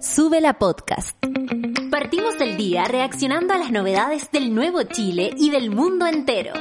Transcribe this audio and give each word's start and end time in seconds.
Sube 0.00 0.40
la 0.40 0.54
podcast. 0.54 1.14
Partimos 1.90 2.38
del 2.38 2.56
día 2.56 2.84
reaccionando 2.84 3.52
a 3.52 3.58
las 3.58 3.70
novedades 3.70 4.30
del 4.30 4.54
nuevo 4.54 4.82
Chile 4.84 5.34
y 5.36 5.50
del 5.50 5.70
mundo 5.70 6.06
entero. 6.06 6.54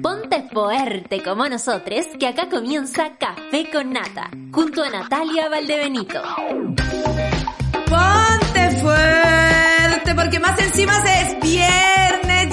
Ponte 0.00 0.48
fuerte 0.52 1.24
como 1.24 1.48
nosotros, 1.48 2.06
que 2.20 2.28
acá 2.28 2.48
comienza 2.48 3.16
Café 3.18 3.68
con 3.72 3.92
Nata, 3.92 4.30
junto 4.52 4.84
a 4.84 4.90
Natalia 4.90 5.48
Valdebenito. 5.48 6.22
Ponte 7.88 8.70
fuerte, 8.80 10.14
porque 10.14 10.38
más 10.38 10.60
encima 10.60 11.02
es 11.04 11.40
viernes 11.40 11.85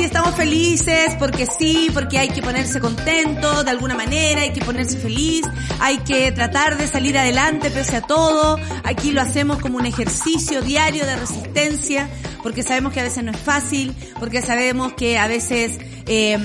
estamos 0.04 0.35
felices, 0.35 1.15
porque 1.17 1.45
sí, 1.45 1.89
porque 1.93 2.17
hay 2.17 2.29
que 2.29 2.41
ponerse 2.41 2.79
contento 2.79 3.63
de 3.63 3.71
alguna 3.71 3.95
manera, 3.95 4.41
hay 4.41 4.52
que 4.52 4.61
ponerse 4.61 4.97
feliz, 4.97 5.45
hay 5.79 5.97
que 5.99 6.31
tratar 6.31 6.77
de 6.77 6.88
salir 6.88 7.17
adelante 7.17 7.71
pese 7.71 7.97
a 7.97 8.02
todo. 8.02 8.59
Aquí 8.84 9.11
lo 9.11 9.21
hacemos 9.21 9.59
como 9.59 9.77
un 9.77 9.85
ejercicio 9.85 10.62
diario 10.62 11.05
de 11.05 11.16
resistencia, 11.16 12.09
porque 12.41 12.63
sabemos 12.63 12.93
que 12.93 12.99
a 12.99 13.03
veces 13.03 13.23
no 13.23 13.31
es 13.31 13.39
fácil, 13.39 13.95
porque 14.20 14.41
sabemos 14.41 14.93
que 14.93 15.17
a 15.17 15.27
veces 15.27 15.79
eh, 16.05 16.38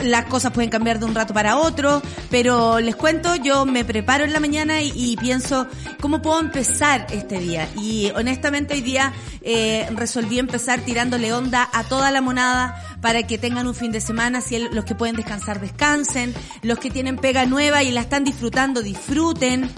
las 0.00 0.26
cosas 0.26 0.52
pueden 0.52 0.70
cambiar 0.70 0.98
de 0.98 1.04
un 1.04 1.14
rato 1.14 1.34
para 1.34 1.56
otro, 1.56 2.02
pero 2.30 2.80
les 2.80 2.96
cuento, 2.96 3.36
yo 3.36 3.66
me 3.66 3.84
preparo 3.84 4.24
en 4.24 4.32
la 4.32 4.40
mañana 4.40 4.82
y, 4.82 5.16
pienso 5.20 5.66
cómo 6.00 6.22
puedo 6.22 6.40
empezar 6.40 7.06
este 7.10 7.38
día. 7.38 7.68
Y 7.76 8.10
honestamente 8.14 8.74
hoy 8.74 8.80
día 8.80 9.12
eh, 9.42 9.88
resolví 9.94 10.38
empezar 10.38 10.80
tirándole 10.80 11.32
onda 11.32 11.68
a 11.72 11.84
toda 11.84 12.10
la 12.10 12.20
monada 12.20 12.98
para 13.00 13.24
que 13.24 13.38
tengan 13.38 13.66
un 13.66 13.74
fin 13.74 13.92
de 13.92 14.00
semana, 14.00 14.40
si 14.40 14.58
los 14.58 14.84
que 14.84 14.94
pueden 14.94 15.16
descansar 15.16 15.60
descansen, 15.60 16.34
los 16.62 16.78
que 16.78 16.90
tienen 16.90 17.16
pega 17.16 17.46
nueva 17.46 17.82
y 17.82 17.90
la 17.90 18.02
están 18.02 18.24
disfrutando 18.24 18.82
disfruten. 18.82 19.70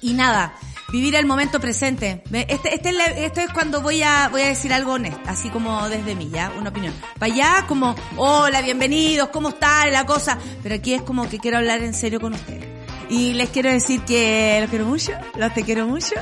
Y 0.00 0.12
nada, 0.12 0.54
vivir 0.94 1.16
el 1.16 1.26
momento 1.26 1.58
presente. 1.58 2.22
Este, 2.30 2.72
este, 2.72 2.90
es 2.90 2.96
esto 3.16 3.40
es 3.40 3.50
cuando 3.50 3.80
voy 3.80 4.04
a, 4.04 4.28
voy 4.28 4.42
a 4.42 4.46
decir 4.46 4.72
algo 4.72 4.92
honesto, 4.92 5.18
así 5.26 5.50
como 5.50 5.88
desde 5.88 6.14
mí, 6.14 6.30
¿ya? 6.32 6.52
Una 6.56 6.70
opinión. 6.70 6.94
Para 7.18 7.34
allá 7.34 7.64
como, 7.66 7.96
hola, 8.16 8.62
bienvenidos, 8.62 9.30
¿cómo 9.30 9.48
está 9.48 9.88
la 9.88 10.06
cosa? 10.06 10.38
Pero 10.62 10.76
aquí 10.76 10.94
es 10.94 11.02
como 11.02 11.28
que 11.28 11.40
quiero 11.40 11.58
hablar 11.58 11.82
en 11.82 11.94
serio 11.94 12.20
con 12.20 12.34
ustedes. 12.34 12.68
Y 13.08 13.32
les 13.32 13.48
quiero 13.50 13.70
decir 13.70 14.02
que 14.02 14.58
los 14.60 14.70
quiero 14.70 14.86
mucho, 14.86 15.10
los 15.36 15.52
te 15.52 15.64
quiero 15.64 15.88
mucho. 15.88 16.14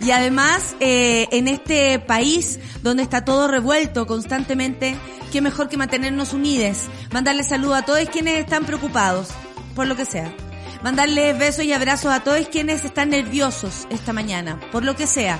Y 0.00 0.10
además, 0.10 0.74
eh, 0.80 1.28
en 1.30 1.46
este 1.46 2.00
país 2.00 2.58
donde 2.82 3.04
está 3.04 3.24
todo 3.24 3.46
revuelto 3.46 4.08
constantemente, 4.08 4.96
qué 5.30 5.40
mejor 5.40 5.68
que 5.68 5.76
mantenernos 5.76 6.32
unides. 6.32 6.88
Mandarle 7.12 7.44
saludo 7.44 7.76
a 7.76 7.82
todos 7.82 8.00
quienes 8.08 8.40
están 8.40 8.64
preocupados, 8.64 9.28
por 9.76 9.86
lo 9.86 9.94
que 9.94 10.04
sea 10.04 10.34
mandarle 10.82 11.32
besos 11.32 11.64
y 11.64 11.72
abrazos 11.72 12.12
a 12.12 12.20
todos 12.20 12.48
quienes 12.48 12.84
están 12.84 13.10
nerviosos 13.10 13.86
esta 13.90 14.12
mañana, 14.12 14.60
por 14.72 14.84
lo 14.84 14.96
que 14.96 15.06
sea. 15.06 15.38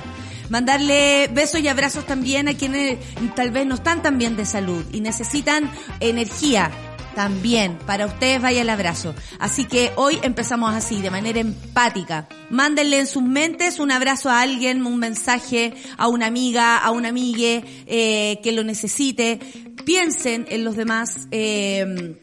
Mandarle 0.49 1.29
besos 1.33 1.61
y 1.61 1.69
abrazos 1.69 2.07
también 2.07 2.49
a 2.49 2.55
quienes 2.55 2.99
tal 3.35 3.51
vez 3.51 3.67
no 3.67 3.75
están 3.75 4.03
tan 4.03 4.19
bien 4.19 4.37
de 4.37 4.45
salud 4.45 4.85
y 4.93 5.01
necesitan 5.01 5.71
energía 6.01 6.71
también. 7.17 7.79
Para 7.87 8.07
ustedes 8.07 8.41
vaya 8.41 8.61
el 8.61 8.69
abrazo. 8.69 9.15
Así 9.41 9.65
que 9.65 9.91
hoy 9.97 10.19
empezamos 10.23 10.73
así, 10.75 11.01
de 11.01 11.11
manera 11.11 11.41
empática. 11.41 12.29
Mándenle 12.51 13.01
en 13.01 13.07
sus 13.07 13.23
mentes 13.23 13.81
un 13.81 13.91
abrazo 13.91 14.31
a 14.31 14.43
alguien, 14.43 14.87
un 14.87 14.99
mensaje 14.99 15.75
a 15.97 16.07
una 16.09 16.27
amiga, 16.27 16.77
a 16.77 16.91
una 16.91 17.09
amigue 17.09 17.65
eh, 17.87 18.39
que 18.45 18.53
lo 18.53 18.63
necesite. 18.63 19.41
Piensen 19.85 20.47
en 20.51 20.63
los 20.63 20.77
demás. 20.77 21.27
Eh, 21.31 22.17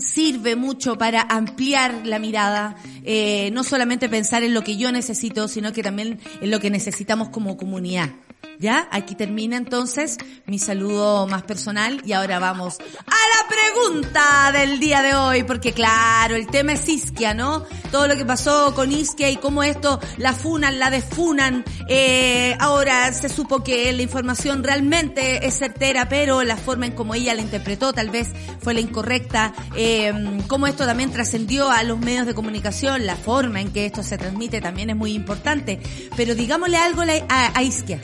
sirve 0.00 0.56
mucho 0.56 0.96
para 0.98 1.22
ampliar 1.22 2.06
la 2.06 2.18
mirada, 2.18 2.76
eh, 3.04 3.50
no 3.52 3.64
solamente 3.64 4.08
pensar 4.08 4.42
en 4.42 4.54
lo 4.54 4.62
que 4.62 4.76
yo 4.76 4.92
necesito, 4.92 5.48
sino 5.48 5.72
que 5.72 5.82
también 5.82 6.20
en 6.40 6.50
lo 6.50 6.60
que 6.60 6.70
necesitamos 6.70 7.28
como 7.30 7.56
comunidad. 7.56 8.10
¿Ya? 8.58 8.88
Aquí 8.90 9.14
termina 9.14 9.56
entonces 9.56 10.18
mi 10.46 10.58
saludo 10.58 11.28
más 11.28 11.42
personal 11.42 12.02
y 12.04 12.12
ahora 12.12 12.40
vamos 12.40 12.78
a 12.80 13.12
la 13.12 13.48
pregunta 13.48 14.52
del 14.52 14.80
día 14.80 15.00
de 15.00 15.14
hoy, 15.14 15.44
porque 15.44 15.72
claro, 15.72 16.34
el 16.34 16.48
tema 16.48 16.72
es 16.72 16.88
Isquia, 16.88 17.34
¿no? 17.34 17.64
Todo 17.92 18.08
lo 18.08 18.16
que 18.16 18.24
pasó 18.24 18.74
con 18.74 18.90
Isquia 18.90 19.30
y 19.30 19.36
cómo 19.36 19.62
esto 19.62 20.00
la 20.16 20.32
funan, 20.32 20.80
la 20.80 20.90
defunan. 20.90 21.64
Eh, 21.88 22.56
ahora 22.58 23.12
se 23.12 23.28
supo 23.28 23.62
que 23.62 23.92
la 23.92 24.02
información 24.02 24.64
realmente 24.64 25.46
es 25.46 25.56
certera, 25.56 26.08
pero 26.08 26.42
la 26.42 26.56
forma 26.56 26.86
en 26.86 26.92
como 26.92 27.14
ella 27.14 27.34
la 27.34 27.42
interpretó 27.42 27.92
tal 27.92 28.10
vez 28.10 28.28
fue 28.60 28.74
la 28.74 28.80
incorrecta. 28.80 29.54
Eh, 29.76 30.12
cómo 30.48 30.66
esto 30.66 30.84
también 30.84 31.12
trascendió 31.12 31.70
a 31.70 31.84
los 31.84 32.00
medios 32.00 32.26
de 32.26 32.34
comunicación, 32.34 33.06
la 33.06 33.14
forma 33.14 33.60
en 33.60 33.72
que 33.72 33.86
esto 33.86 34.02
se 34.02 34.18
transmite 34.18 34.60
también 34.60 34.90
es 34.90 34.96
muy 34.96 35.12
importante. 35.12 35.80
Pero 36.16 36.34
digámosle 36.34 36.76
algo 36.76 37.02
a, 37.02 37.52
a 37.54 37.62
Isquia 37.62 38.00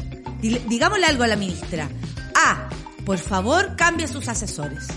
digámosle 0.51 1.07
algo 1.07 1.25
a 1.25 1.29
la 1.29 1.37
ministra. 1.37 1.89
A, 2.35 2.69
por 3.05 3.19
favor, 3.19 3.77
cambie 3.77 4.09
sus 4.09 4.29
asesores. 4.29 4.89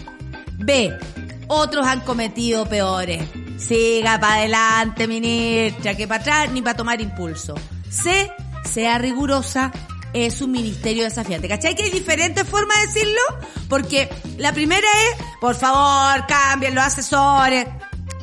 B, 0.57 0.97
otros 1.47 1.85
han 1.85 2.01
cometido 2.01 2.67
peores. 2.67 3.23
Siga 3.57 4.19
para 4.19 4.35
adelante, 4.35 5.07
ministra, 5.07 5.95
que 5.95 6.07
para 6.07 6.21
atrás 6.21 6.51
ni 6.51 6.61
para 6.61 6.77
tomar 6.77 7.01
impulso. 7.01 7.55
C, 7.89 8.31
sea 8.63 8.97
rigurosa, 8.97 9.71
es 10.13 10.41
un 10.41 10.51
ministerio 10.51 11.03
desafiante. 11.03 11.47
¿Cachai 11.47 11.75
que 11.75 11.83
hay 11.83 11.89
diferentes 11.89 12.47
formas 12.47 12.77
de 12.77 12.87
decirlo? 12.87 13.21
Porque 13.69 14.09
la 14.37 14.53
primera 14.53 14.87
es, 15.11 15.25
por 15.39 15.55
favor, 15.55 16.25
cambien 16.27 16.75
los 16.75 16.83
asesores 16.83 17.67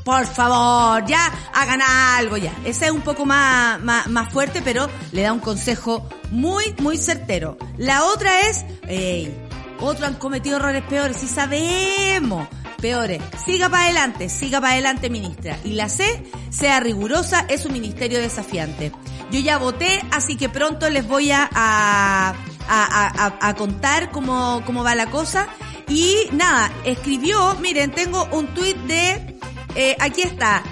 por 0.04 0.26
favor, 0.26 1.04
ya 1.06 1.32
hagan 1.54 1.80
algo 1.82 2.36
ya. 2.36 2.52
Ese 2.64 2.86
es 2.86 2.90
un 2.92 3.00
poco 3.00 3.24
más, 3.24 3.80
más, 3.80 4.32
fuerte, 4.32 4.60
pero 4.62 4.88
le 5.12 5.22
da 5.22 5.32
un 5.32 5.40
consejo 5.40 6.06
muy, 6.30 6.74
muy 6.78 6.98
certero. 6.98 7.56
La 7.78 8.04
otra 8.04 8.42
es, 8.42 8.64
hey, 8.86 9.34
otros 9.80 10.06
han 10.06 10.14
cometido 10.14 10.58
errores 10.58 10.82
peores, 10.84 11.16
sí 11.16 11.26
sabemos, 11.26 12.46
peores. 12.82 13.22
Siga 13.46 13.70
para 13.70 13.84
adelante, 13.84 14.28
siga 14.28 14.60
para 14.60 14.74
adelante, 14.74 15.08
ministra. 15.08 15.58
Y 15.64 15.72
la 15.72 15.88
C, 15.88 16.22
sea 16.50 16.80
rigurosa, 16.80 17.46
es 17.48 17.64
un 17.64 17.72
ministerio 17.72 18.18
desafiante. 18.18 18.92
Yo 19.30 19.40
ya 19.40 19.56
voté, 19.56 20.02
así 20.12 20.36
que 20.36 20.50
pronto 20.50 20.90
les 20.90 21.08
voy 21.08 21.30
a, 21.32 21.48
a, 21.50 22.34
a, 22.68 23.38
a 23.40 23.54
contar 23.54 24.10
cómo, 24.10 24.62
cómo 24.66 24.84
va 24.84 24.94
la 24.94 25.06
cosa. 25.06 25.48
Y 25.88 26.28
nada, 26.32 26.70
escribió, 26.84 27.54
miren, 27.60 27.90
tengo 27.90 28.28
un 28.32 28.48
tuit 28.48 28.76
de 28.84 29.33
eh, 29.74 29.96
aquí 29.98 30.22
está. 30.22 30.62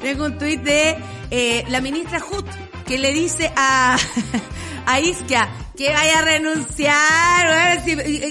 Tengo 0.00 0.26
un 0.26 0.38
tuit 0.38 0.60
de 0.62 0.96
eh, 1.30 1.64
la 1.68 1.80
ministra 1.80 2.18
Hut 2.18 2.46
que 2.86 2.98
le 2.98 3.12
dice 3.12 3.52
a, 3.56 3.96
a 4.86 5.00
Iskia 5.00 5.48
que 5.76 5.92
vaya 5.92 6.18
a 6.20 6.22
renunciar. 6.22 7.84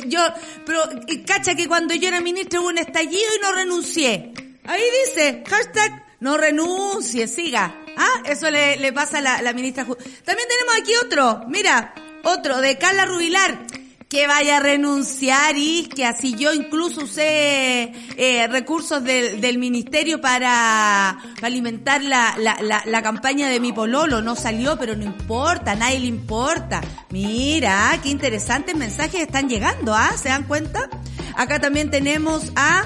yo, 0.08 0.20
pero 0.66 0.82
cacha 1.26 1.56
que 1.56 1.68
cuando 1.68 1.94
yo 1.94 2.08
era 2.08 2.20
ministra 2.20 2.60
hubo 2.60 2.70
un 2.70 2.78
estallido 2.78 3.36
y 3.38 3.42
no 3.42 3.54
renuncié. 3.54 4.34
Ahí 4.66 4.84
dice, 5.06 5.44
hashtag 5.48 6.04
no 6.20 6.38
renuncie, 6.38 7.28
siga. 7.28 7.76
Ah, 7.98 8.24
eso 8.26 8.50
le, 8.50 8.78
le 8.78 8.92
pasa 8.92 9.20
a 9.20 9.22
la, 9.22 9.42
la 9.42 9.54
ministra 9.54 9.86
Hut. 9.88 10.00
También 10.24 10.48
tenemos 10.48 10.76
aquí 10.82 10.96
otro, 11.06 11.44
mira, 11.48 11.94
otro 12.24 12.60
de 12.62 12.78
Carla 12.78 13.06
Rubilar 13.06 13.66
que 14.10 14.28
vaya 14.28 14.58
a 14.58 14.60
renunciar 14.60 15.58
y 15.58 15.88
que 15.88 16.06
así 16.06 16.36
yo 16.36 16.54
incluso 16.54 17.02
usé 17.06 17.92
eh, 18.18 18.48
recursos 18.48 19.04
del, 19.04 19.42
del 19.42 19.58
ministerio 19.58 20.22
para, 20.22 21.18
alimentar 21.42 22.04
la, 22.04 22.36
la, 22.38 22.58
la, 22.62 22.84
la, 22.86 23.02
campaña 23.02 23.50
de 23.50 23.60
mi 23.60 23.74
pololo. 23.74 24.22
No 24.22 24.36
salió, 24.36 24.78
pero 24.78 24.96
no 24.96 25.04
importa, 25.04 25.72
a 25.72 25.76
nadie 25.76 26.00
le 26.00 26.08
importa. 26.08 26.82
Mira, 27.10 28.00
qué 28.04 28.10
interesantes 28.10 28.76
mensajes 28.76 29.22
están 29.22 29.50
llegando, 29.50 29.94
¿ah? 29.96 30.14
¿Se 30.18 30.30
dan 30.30 30.44
cuenta? 30.44 30.90
Acá 31.36 31.60
también 31.60 31.90
tenemos 31.90 32.52
a 32.56 32.86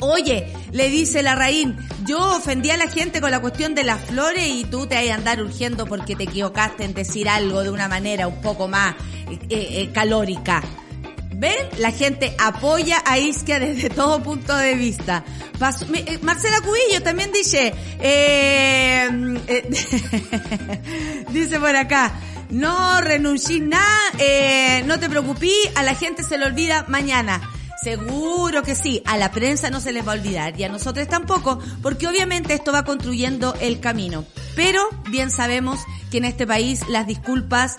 Oye, 0.00 0.50
le 0.72 0.88
dice 0.88 1.22
la 1.22 1.34
Raín, 1.34 1.76
yo 2.06 2.36
ofendí 2.36 2.70
a 2.70 2.78
la 2.78 2.88
gente 2.88 3.20
con 3.20 3.30
la 3.30 3.40
cuestión 3.40 3.74
de 3.74 3.84
las 3.84 4.00
flores 4.00 4.48
y 4.48 4.64
tú 4.64 4.86
te 4.86 4.94
vas 4.94 5.06
a 5.10 5.14
andar 5.14 5.42
urgiendo 5.42 5.86
porque 5.86 6.16
te 6.16 6.24
equivocaste 6.24 6.84
en 6.84 6.94
decir 6.94 7.28
algo 7.28 7.62
de 7.62 7.68
una 7.68 7.86
manera 7.86 8.26
un 8.26 8.40
poco 8.40 8.66
más 8.66 8.96
eh, 9.30 9.38
eh, 9.50 9.90
calórica. 9.92 10.62
¿Ven? 11.34 11.54
La 11.78 11.90
gente 11.90 12.34
apoya 12.38 13.02
a 13.04 13.18
Isquia 13.18 13.58
desde 13.58 13.90
todo 13.94 14.22
punto 14.22 14.56
de 14.56 14.74
vista. 14.74 15.22
Eh, 15.94 16.18
Marcela 16.22 16.62
Cubillo 16.62 17.02
también 17.02 17.30
dice, 17.30 17.74
dice 21.30 21.60
por 21.60 21.76
acá, 21.76 22.14
no 22.48 23.02
renuncié 23.02 23.60
nada, 23.60 23.84
no 24.86 24.98
te 24.98 25.10
preocupes, 25.10 25.52
a 25.74 25.82
la 25.82 25.94
gente 25.94 26.24
se 26.24 26.38
le 26.38 26.46
olvida 26.46 26.86
mañana. 26.88 27.42
Seguro 27.82 28.62
que 28.62 28.74
sí, 28.74 29.02
a 29.06 29.16
la 29.16 29.30
prensa 29.30 29.70
no 29.70 29.80
se 29.80 29.92
les 29.92 30.06
va 30.06 30.12
a 30.12 30.16
olvidar 30.16 30.58
y 30.58 30.64
a 30.64 30.68
nosotros 30.68 31.08
tampoco, 31.08 31.58
porque 31.82 32.06
obviamente 32.06 32.52
esto 32.52 32.72
va 32.72 32.84
construyendo 32.84 33.54
el 33.60 33.80
camino. 33.80 34.26
Pero 34.54 34.82
bien 35.08 35.30
sabemos 35.30 35.80
que 36.10 36.18
en 36.18 36.26
este 36.26 36.46
país 36.46 36.86
las 36.88 37.06
disculpas 37.06 37.76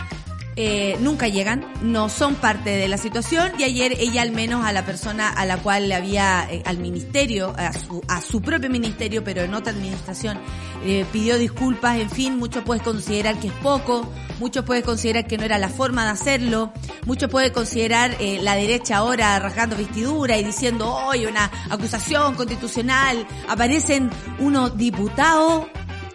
eh, 0.55 0.97
nunca 0.99 1.27
llegan, 1.27 1.65
no 1.81 2.09
son 2.09 2.35
parte 2.35 2.71
de 2.71 2.87
la 2.87 2.97
situación. 2.97 3.51
Y 3.57 3.63
ayer 3.63 3.93
ella 3.99 4.21
al 4.21 4.31
menos 4.31 4.65
a 4.65 4.73
la 4.73 4.85
persona 4.85 5.29
a 5.29 5.45
la 5.45 5.57
cual 5.57 5.89
le 5.89 5.95
había, 5.95 6.47
eh, 6.51 6.63
al 6.65 6.77
ministerio, 6.77 7.53
a 7.57 7.73
su, 7.73 8.01
a 8.07 8.21
su 8.21 8.41
propio 8.41 8.69
ministerio, 8.69 9.23
pero 9.23 9.41
en 9.41 9.53
otra 9.53 9.71
administración, 9.71 10.39
eh, 10.83 11.05
pidió 11.11 11.37
disculpas, 11.37 11.99
en 11.99 12.09
fin, 12.09 12.37
muchos 12.37 12.63
pueden 12.63 12.83
considerar 12.83 13.39
que 13.39 13.47
es 13.47 13.53
poco, 13.53 14.11
muchos 14.39 14.65
pueden 14.65 14.81
considerar 14.81 15.27
que 15.27 15.37
no 15.37 15.43
era 15.43 15.59
la 15.59 15.69
forma 15.69 16.05
de 16.05 16.09
hacerlo, 16.09 16.73
muchos 17.05 17.29
pueden 17.29 17.53
considerar 17.53 18.17
eh, 18.19 18.39
la 18.41 18.55
derecha 18.55 18.97
ahora 18.97 19.37
rasgando 19.37 19.77
vestidura 19.77 20.37
y 20.37 20.43
diciendo, 20.43 20.91
hoy 20.91 21.27
una 21.27 21.51
acusación 21.69 22.33
constitucional, 22.33 23.27
aparecen 23.47 24.09
unos 24.39 24.75
diputados 24.75 25.67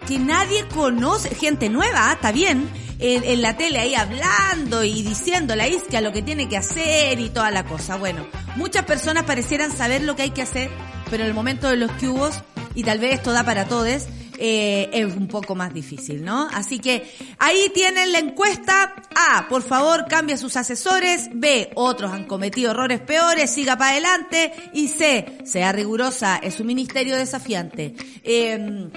que 0.05 0.19
nadie 0.19 0.67
conoce, 0.67 1.33
gente 1.33 1.69
nueva, 1.69 2.11
está 2.11 2.33
bien, 2.33 2.69
en, 2.99 3.41
la 3.41 3.57
tele 3.57 3.79
ahí 3.79 3.95
hablando 3.95 4.83
y 4.83 5.01
diciendo 5.03 5.55
la 5.55 5.67
isca 5.67 6.01
lo 6.01 6.11
que 6.11 6.21
tiene 6.21 6.49
que 6.49 6.57
hacer 6.57 7.19
y 7.19 7.29
toda 7.29 7.51
la 7.51 7.65
cosa. 7.65 7.97
Bueno, 7.97 8.27
muchas 8.55 8.85
personas 8.85 9.23
parecieran 9.23 9.75
saber 9.75 10.01
lo 10.01 10.15
que 10.15 10.23
hay 10.23 10.31
que 10.31 10.41
hacer, 10.41 10.69
pero 11.09 11.23
en 11.23 11.29
el 11.29 11.35
momento 11.35 11.69
de 11.69 11.77
los 11.77 11.91
cubos, 11.93 12.41
y 12.75 12.83
tal 12.83 12.99
vez 12.99 13.15
esto 13.15 13.31
da 13.31 13.43
para 13.43 13.65
todos, 13.65 14.07
eh, 14.39 14.89
es 14.93 15.15
un 15.15 15.27
poco 15.27 15.55
más 15.55 15.73
difícil, 15.73 16.23
¿no? 16.23 16.47
Así 16.53 16.79
que 16.79 17.11
ahí 17.39 17.71
tienen 17.73 18.11
la 18.11 18.19
encuesta. 18.19 18.95
A, 19.15 19.47
por 19.47 19.63
favor, 19.63 20.05
cambia 20.07 20.37
sus 20.37 20.55
asesores. 20.57 21.29
B, 21.33 21.71
otros 21.75 22.11
han 22.11 22.25
cometido 22.25 22.71
errores 22.71 22.99
peores, 22.99 23.49
siga 23.49 23.77
para 23.77 23.91
adelante. 23.91 24.53
Y 24.73 24.89
C, 24.89 25.39
sea 25.43 25.71
rigurosa, 25.71 26.37
es 26.37 26.59
un 26.59 26.67
ministerio 26.67 27.15
desafiante. 27.15 27.95
Eh, 28.23 28.89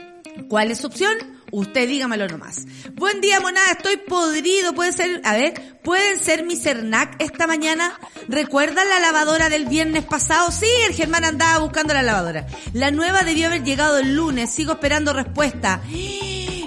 ¿Cuál 0.49 0.71
es 0.71 0.79
su 0.79 0.87
opción? 0.87 1.17
Usted 1.51 1.89
dígamelo 1.89 2.29
nomás. 2.29 2.67
Buen 2.95 3.21
día, 3.21 3.41
monada, 3.41 3.73
estoy 3.73 3.97
podrido. 3.97 4.75
Puede 4.75 4.93
ser, 4.93 5.21
a 5.25 5.35
ver, 5.35 5.79
¿pueden 5.83 6.19
ser 6.19 6.45
mi 6.45 6.57
Cernac 6.57 7.21
esta 7.21 7.47
mañana? 7.47 7.99
¿Recuerdan 8.29 8.89
la 8.89 9.01
lavadora 9.01 9.49
del 9.49 9.67
viernes 9.67 10.05
pasado? 10.05 10.51
Sí, 10.51 10.67
el 10.87 10.95
Germán 10.95 11.25
andaba 11.25 11.59
buscando 11.59 11.95
la 11.95 12.03
lavadora. 12.03 12.47
La 12.73 12.91
nueva 12.91 13.23
debió 13.23 13.49
haber 13.49 13.65
llegado 13.65 13.99
el 13.99 14.15
lunes. 14.15 14.51
Sigo 14.51 14.73
esperando 14.73 15.13
respuesta. 15.13 15.81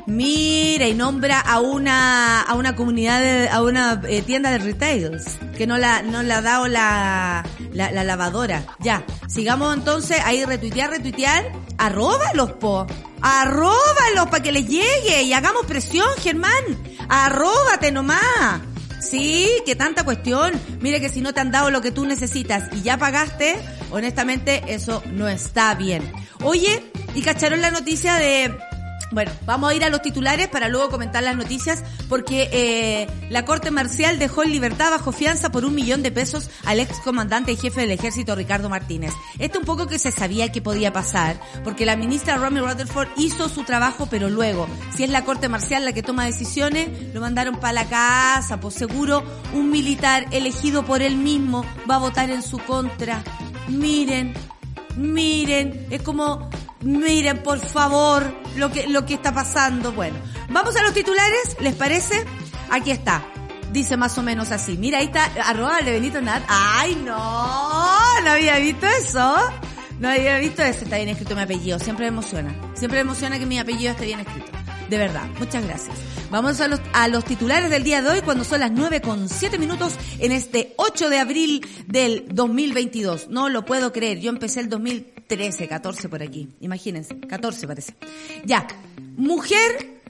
Mira, 0.06 0.88
y 0.88 0.94
nombra 0.94 1.40
a 1.40 1.60
una, 1.60 2.42
a 2.42 2.56
una 2.56 2.76
comunidad, 2.76 3.22
de, 3.22 3.50
a 3.50 3.62
una 3.62 4.02
eh, 4.08 4.22
tienda 4.22 4.52
de 4.52 4.58
retails 4.58 5.38
que 5.58 5.66
no 5.66 5.78
la, 5.78 6.02
no 6.02 6.24
la 6.24 6.38
ha 6.38 6.42
dado 6.42 6.68
la, 6.68 7.46
la, 7.72 7.92
la 7.92 8.04
lavadora. 8.04 8.66
Ya, 8.80 9.06
sigamos 9.28 9.74
entonces 9.76 10.20
ahí 10.24 10.44
retuitear, 10.44 10.90
retuitear. 10.90 11.44
Arróbalos, 11.78 12.52
po. 12.54 12.86
Arróbalos 13.22 14.28
para 14.30 14.44
que 14.44 14.52
les 14.52 14.68
llegue 14.68 15.24
y 15.24 15.34
hagamos 15.34 15.66
presión, 15.66 16.08
Germán. 16.22 16.52
Arróbate 17.08 17.92
nomás. 17.92 18.62
Sí, 19.00 19.50
que 19.66 19.76
tanta 19.76 20.04
cuestión. 20.04 20.54
Mire 20.80 21.02
que 21.02 21.10
si 21.10 21.22
no 21.22 21.34
te 21.34 21.40
han 21.40 21.52
dado 21.52 21.72
lo 21.72 21.82
que 21.82 21.92
tú 21.92 22.06
necesitas 22.06 22.66
y 22.74 22.82
ya 22.82 22.98
pagaste, 22.98 23.56
honestamente 23.92 24.64
eso 24.68 25.04
no 25.12 25.28
está 25.28 25.76
bien. 25.76 26.12
Oye, 26.42 26.92
y 27.16 27.22
cacharon 27.22 27.62
la 27.62 27.72
noticia 27.72 28.16
de 28.16 28.56
bueno, 29.12 29.32
vamos 29.46 29.72
a 29.72 29.76
ir 29.76 29.84
a 29.84 29.90
los 29.90 30.02
titulares 30.02 30.48
para 30.48 30.70
luego 30.70 30.90
comentar 30.90 31.24
las 31.24 31.36
noticias, 31.36 31.84
porque 32.10 32.50
eh, 32.52 33.08
la 33.30 33.46
Corte 33.46 33.72
Marcial 33.72 34.20
dejó 34.20 34.44
en 34.44 34.52
libertad 34.52 34.92
bajo 34.92 35.12
fianza 35.12 35.52
por 35.52 35.66
un 35.66 35.76
millón 35.76 36.04
de 36.04 36.12
pesos 36.12 36.50
al 36.66 36.80
ex 36.80 37.00
comandante 37.00 37.52
y 37.52 37.58
jefe 37.58 37.82
del 37.82 37.92
ejército 37.92 38.36
Ricardo 38.36 38.70
Martínez. 38.70 39.14
Esto 39.40 39.60
un 39.60 39.66
poco 39.66 39.88
que 39.88 40.00
se 40.00 40.12
sabía 40.12 40.52
que 40.52 40.62
podía 40.62 40.94
pasar, 40.94 41.40
porque 41.64 41.86
la 41.86 41.96
ministra 41.96 42.38
Romy 42.38 42.60
Rutherford 42.60 43.10
hizo 43.18 43.50
su 43.50 43.64
trabajo, 43.64 44.08
pero 44.10 44.30
luego, 44.30 44.68
si 44.96 45.04
es 45.04 45.10
la 45.10 45.26
Corte 45.26 45.50
Marcial 45.50 45.86
la 45.86 45.94
que 45.94 46.04
toma 46.04 46.26
decisiones, 46.26 47.14
lo 47.14 47.22
mandaron 47.22 47.58
para 47.60 47.74
la 47.74 47.86
casa, 47.86 48.60
pues 48.60 48.76
seguro 48.76 49.24
un 49.54 49.70
militar 49.70 50.26
elegido 50.32 50.84
por 50.86 51.02
él 51.02 51.16
mismo 51.16 51.66
va 51.90 51.96
a 51.96 52.00
votar 52.00 52.30
en 52.30 52.42
su 52.42 52.58
contra. 52.60 53.24
Miren, 53.68 54.34
miren, 54.98 55.88
es 55.90 56.02
como 56.02 56.50
miren 56.84 57.42
por 57.42 57.60
favor 57.60 58.34
lo 58.56 58.72
que, 58.72 58.88
lo 58.88 59.06
que 59.06 59.16
está 59.16 59.34
pasando. 59.34 59.92
Bueno, 59.92 60.18
vamos 60.50 60.76
a 60.76 60.84
los 60.84 60.94
titulares, 60.94 61.58
¿les 61.60 61.76
parece? 61.76 62.26
Aquí 62.70 62.92
está. 62.92 63.24
Dice 63.72 63.98
más 63.98 64.18
o 64.18 64.22
menos 64.22 64.52
así. 64.52 64.78
Mira, 64.78 65.00
ahí 65.00 65.06
está, 65.06 65.26
arroba 65.46 65.80
de 65.82 65.92
Benito 65.92 66.22
Nat. 66.22 66.44
¡Ay, 66.48 66.96
no! 67.04 68.22
No 68.24 68.32
había 68.32 68.58
visto 68.60 68.86
eso. 68.86 69.36
No 70.00 70.10
había 70.10 70.38
visto 70.38 70.62
eso. 70.62 70.84
Está 70.84 70.98
bien 70.98 71.10
escrito 71.10 71.36
mi 71.36 71.42
apellido. 71.42 71.80
Siempre 71.80 72.06
me 72.06 72.10
emociona. 72.10 72.54
Siempre 72.76 73.00
me 73.00 73.10
emociona 73.10 73.40
que 73.40 73.48
mi 73.48 73.58
apellido 73.58 73.92
esté 73.92 74.06
bien 74.06 74.20
escrito. 74.20 74.52
De 74.90 74.98
verdad. 74.98 75.26
Muchas 75.40 75.66
gracias. 75.66 75.98
Vamos 76.30 76.60
a 76.62 76.68
los, 76.68 76.82
a 76.94 77.08
los 77.08 77.26
titulares 77.26 77.72
del 77.72 77.84
día 77.84 78.02
de 78.02 78.10
hoy 78.10 78.22
cuando 78.22 78.44
son 78.44 78.60
las 78.60 78.72
9 78.72 79.02
con 79.02 79.28
7 79.28 79.58
minutos 79.58 79.94
en 80.20 80.32
este 80.32 80.76
8 80.78 81.10
de 81.10 81.20
abril 81.20 81.66
del 81.88 82.26
2022. 82.30 83.30
No 83.30 83.50
lo 83.50 83.66
puedo 83.66 83.92
creer. 83.92 84.20
Yo 84.20 84.30
empecé 84.30 84.60
el 84.60 84.70
2013, 85.28 85.68
14 85.68 86.10
por 86.10 86.22
aquí. 86.22 86.50
Imagínense. 86.60 87.20
14 87.20 87.68
parece. 87.68 87.96
Ya. 88.46 88.68
Mujer. 89.18 90.02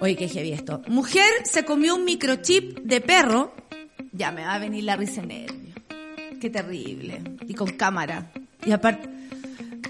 Oye, 0.00 0.16
qué 0.16 0.28
heavy 0.28 0.52
esto. 0.52 0.82
Mujer 0.86 1.30
se 1.44 1.64
comió 1.64 1.94
un 1.94 2.04
microchip 2.04 2.78
de 2.80 3.00
perro. 3.00 3.54
Ya 4.12 4.30
me 4.32 4.42
va 4.42 4.54
a 4.54 4.58
venir 4.58 4.84
la 4.84 4.96
risa 4.96 5.22
nervio. 5.22 5.74
Qué 6.40 6.50
terrible. 6.50 7.22
Y 7.46 7.54
con 7.54 7.70
cámara. 7.70 8.30
Y 8.64 8.72
aparte, 8.72 9.08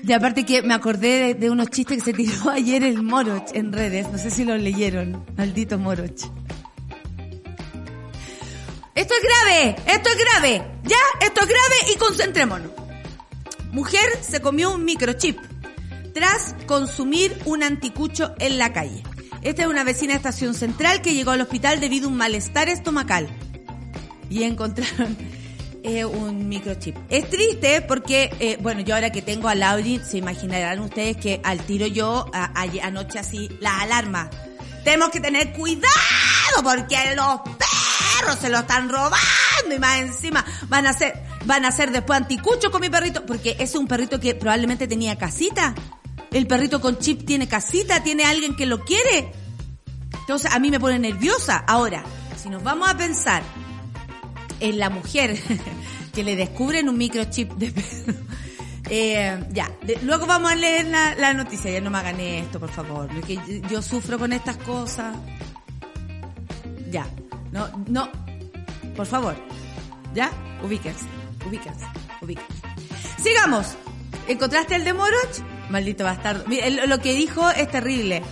y 0.03 0.13
aparte 0.13 0.45
que 0.45 0.63
me 0.63 0.75
acordé 0.75 1.19
de, 1.19 1.35
de, 1.35 1.51
unos 1.51 1.71
chistes 1.71 1.99
que 1.99 2.05
se 2.05 2.13
tiró 2.13 2.51
ayer 2.51 2.83
el 2.83 3.03
Moroch 3.03 3.55
en 3.55 3.73
redes. 3.73 4.11
No 4.11 4.19
sé 4.19 4.31
si 4.31 4.45
lo 4.45 4.57
leyeron. 4.57 5.25
Maldito 5.37 5.79
Moroch. 5.79 6.31
Esto 8.95 9.15
es 9.15 9.23
grave, 9.23 9.77
esto 9.87 10.09
es 10.11 10.19
grave. 10.19 10.65
Ya, 10.83 10.97
esto 11.25 11.43
es 11.43 11.47
grave 11.47 11.93
y 11.95 11.99
concentrémonos. 11.99 12.88
Mujer 13.73 14.09
se 14.23 14.41
comió 14.41 14.75
un 14.75 14.85
microchip 14.85 15.39
tras 16.15 16.55
consumir 16.67 17.37
un 17.45 17.63
anticucho 17.63 18.35
en 18.39 18.59
la 18.59 18.73
calle. 18.73 19.03
Esta 19.43 19.63
es 19.63 19.69
una 19.69 19.85
vecina 19.85 20.15
de 20.15 20.17
Estación 20.17 20.55
Central 20.55 21.01
que 21.01 21.15
llegó 21.15 21.31
al 21.31 21.41
hospital 21.41 21.79
debido 21.81 22.09
a 22.09 22.11
un 22.11 22.17
malestar 22.17 22.69
estomacal. 22.69 23.29
Y 24.31 24.43
encontraron 24.43 25.17
eh, 25.83 26.05
un 26.05 26.49
microchip. 26.49 26.97
Es 27.09 27.31
triste 27.31 27.83
porque, 27.83 28.31
eh, 28.41 28.59
bueno, 28.61 28.81
yo 28.81 28.95
ahora 28.95 29.11
que 29.11 29.23
tengo 29.23 29.49
a 29.49 29.55
Lauri, 29.55 30.01
se 30.05 30.19
imaginarán 30.19 30.81
ustedes 30.81 31.17
que 31.17 31.41
al 31.45 31.61
tiro 31.61 31.87
yo 31.87 32.31
anoche 32.83 33.19
así, 33.19 33.49
la 33.61 33.81
alarma. 33.81 34.29
Tenemos 34.83 35.11
que 35.11 35.21
tener 35.21 35.53
cuidado 35.53 35.89
porque 36.63 36.97
los 37.15 37.41
perros 37.41 38.39
se 38.41 38.49
lo 38.49 38.59
están 38.59 38.89
robando 38.89 39.75
y 39.75 39.79
más 39.79 40.01
encima 40.01 40.45
van 40.69 40.87
a 40.87 40.91
hacer, 40.91 41.28
van 41.45 41.65
a 41.65 41.69
hacer 41.69 41.91
después 41.91 42.19
anticucho 42.19 42.71
con 42.71 42.81
mi 42.81 42.91
perrito, 42.91 43.25
porque 43.25 43.53
ese 43.53 43.65
es 43.65 43.75
un 43.77 43.87
perrito 43.87 44.21
que 44.21 44.35
probablemente 44.35 44.87
tenía 44.87 45.17
casita. 45.17 45.75
El 46.31 46.47
perrito 46.47 46.81
con 46.81 46.99
chip 46.99 47.25
tiene 47.27 47.49
casita, 47.49 48.03
tiene 48.03 48.25
alguien 48.25 48.55
que 48.55 48.67
lo 48.67 48.85
quiere. 48.85 49.33
Entonces 50.21 50.53
a 50.53 50.59
mí 50.59 50.71
me 50.71 50.79
pone 50.79 50.99
nerviosa. 50.99 51.65
Ahora, 51.67 52.05
si 52.37 52.51
nos 52.51 52.63
vamos 52.63 52.89
a 52.89 52.97
pensar 52.97 53.43
en 54.61 54.79
la 54.79 54.91
mujer 54.91 55.39
que 56.15 56.25
le 56.25 56.37
descubren 56.37 56.89
un 56.89 56.99
microchip 56.99 57.53
de 57.53 57.73
perro. 57.73 58.19
Eh, 58.91 59.45
ya, 59.51 59.71
luego 60.01 60.25
vamos 60.25 60.51
a 60.51 60.55
leer 60.55 60.87
la, 60.87 61.15
la, 61.15 61.35
noticia. 61.35 61.71
Ya 61.71 61.83
no 61.83 61.91
me 61.91 61.99
hagan 61.99 62.19
esto, 62.21 62.59
por 62.59 62.71
favor. 62.71 63.07
Porque 63.09 63.35
yo, 63.35 63.69
yo 63.69 63.83
sufro 63.83 64.19
con 64.19 64.33
estas 64.33 64.57
cosas. 64.57 65.15
Ya, 66.91 67.07
no, 67.53 67.69
no, 67.87 68.09
por 68.97 69.05
favor. 69.05 69.37
¿Ya? 70.15 70.31
Ubíquense, 70.63 71.05
ubíquense, 71.49 71.85
ubíquense. 72.23 72.53
Sigamos. 73.23 73.77
¿Encontraste 74.29 74.77
el 74.77 74.85
de 74.85 74.93
Moroch? 74.93 75.71
Maldito 75.71 76.05
bastardo. 76.05 76.45
Lo 76.87 76.99
que 77.01 77.15
dijo 77.15 77.49
es 77.51 77.71
terrible. 77.71 78.23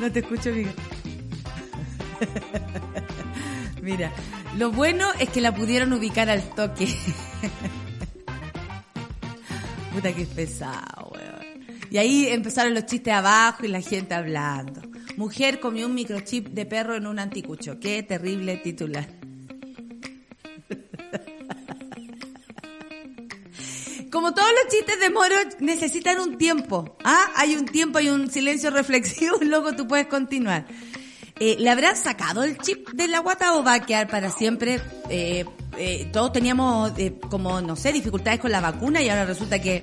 No 0.00 0.10
te 0.10 0.20
escucho, 0.20 0.50
amiga. 0.50 0.72
Mira, 3.82 4.12
lo 4.58 4.70
bueno 4.70 5.08
es 5.18 5.28
que 5.28 5.40
la 5.40 5.54
pudieron 5.54 5.92
ubicar 5.92 6.30
al 6.30 6.42
toque. 6.54 6.88
Puta 9.92 10.12
que 10.12 10.22
es 10.22 10.28
pesado, 10.28 11.12
weón. 11.12 11.66
Y 11.90 11.98
ahí 11.98 12.26
empezaron 12.28 12.74
los 12.74 12.86
chistes 12.86 13.12
abajo 13.12 13.64
y 13.64 13.68
la 13.68 13.80
gente 13.80 14.14
hablando. 14.14 14.80
Mujer 15.16 15.60
comió 15.60 15.86
un 15.86 15.94
microchip 15.94 16.48
de 16.48 16.64
perro 16.64 16.96
en 16.96 17.06
un 17.06 17.18
anticucho. 17.18 17.78
Qué 17.78 18.02
terrible 18.02 18.56
titular. 18.56 19.21
Como 24.12 24.34
todos 24.34 24.48
los 24.62 24.72
chistes 24.72 25.00
de 25.00 25.10
Moro 25.10 25.34
necesitan 25.58 26.20
un 26.20 26.36
tiempo. 26.36 26.96
Ah, 27.02 27.32
hay 27.34 27.56
un 27.56 27.64
tiempo, 27.64 27.98
hay 27.98 28.10
un 28.10 28.30
silencio 28.30 28.70
reflexivo, 28.80 29.38
luego 29.40 29.74
tú 29.74 29.88
puedes 29.88 30.06
continuar. 30.06 30.66
Eh, 31.40 31.56
¿Le 31.58 31.70
habrán 31.70 31.96
sacado 31.96 32.44
el 32.44 32.58
chip 32.58 32.90
de 32.90 33.08
la 33.08 33.18
guata 33.20 33.54
o 33.56 33.64
va 33.64 33.74
a 33.74 33.86
quedar 33.86 34.08
para 34.08 34.30
siempre? 34.30 34.80
Eh, 35.08 35.44
eh, 35.78 36.08
todos 36.12 36.32
teníamos 36.32 36.92
como, 37.30 37.60
no 37.60 37.74
sé, 37.74 37.92
dificultades 37.92 38.38
con 38.38 38.52
la 38.52 38.60
vacuna 38.60 39.02
y 39.02 39.08
ahora 39.08 39.24
resulta 39.24 39.58
que 39.60 39.82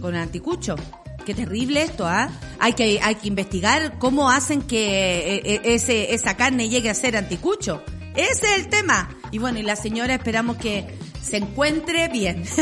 con 0.00 0.14
anticucho. 0.14 0.76
Qué 1.24 1.34
terrible 1.34 1.82
esto, 1.82 2.06
¿ah? 2.06 2.28
Hay 2.58 2.74
que, 2.74 3.00
hay 3.02 3.14
que 3.14 3.28
investigar 3.28 3.98
cómo 3.98 4.30
hacen 4.30 4.62
que 4.62 5.36
eh, 5.36 5.60
eh, 5.64 6.06
esa 6.10 6.36
carne 6.36 6.68
llegue 6.68 6.90
a 6.90 6.94
ser 6.94 7.16
anticucho. 7.16 7.82
Ese 8.14 8.46
es 8.46 8.58
el 8.58 8.68
tema. 8.68 9.08
Y 9.30 9.38
bueno, 9.38 9.58
y 9.58 9.62
la 9.62 9.76
señora 9.76 10.14
esperamos 10.14 10.58
que 10.58 10.86
se 11.24 11.38
encuentre 11.38 12.08
bien. 12.08 12.44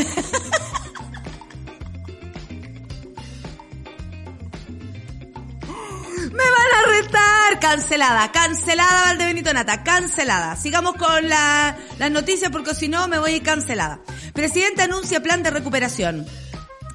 Me 6.31 6.43
van 6.43 6.69
a 6.75 7.01
retar. 7.01 7.59
Cancelada, 7.59 8.31
cancelada 8.31 9.03
Valdebenito 9.03 9.53
Nata, 9.53 9.83
cancelada. 9.83 10.55
Sigamos 10.55 10.95
con 10.95 11.29
la, 11.29 11.77
las 11.97 12.11
noticias 12.11 12.51
porque 12.51 12.73
si 12.73 12.87
no 12.87 13.07
me 13.07 13.19
voy 13.19 13.41
cancelada. 13.41 13.99
Presidente 14.33 14.81
anuncia 14.81 15.21
plan 15.21 15.43
de 15.43 15.51
recuperación. 15.51 16.25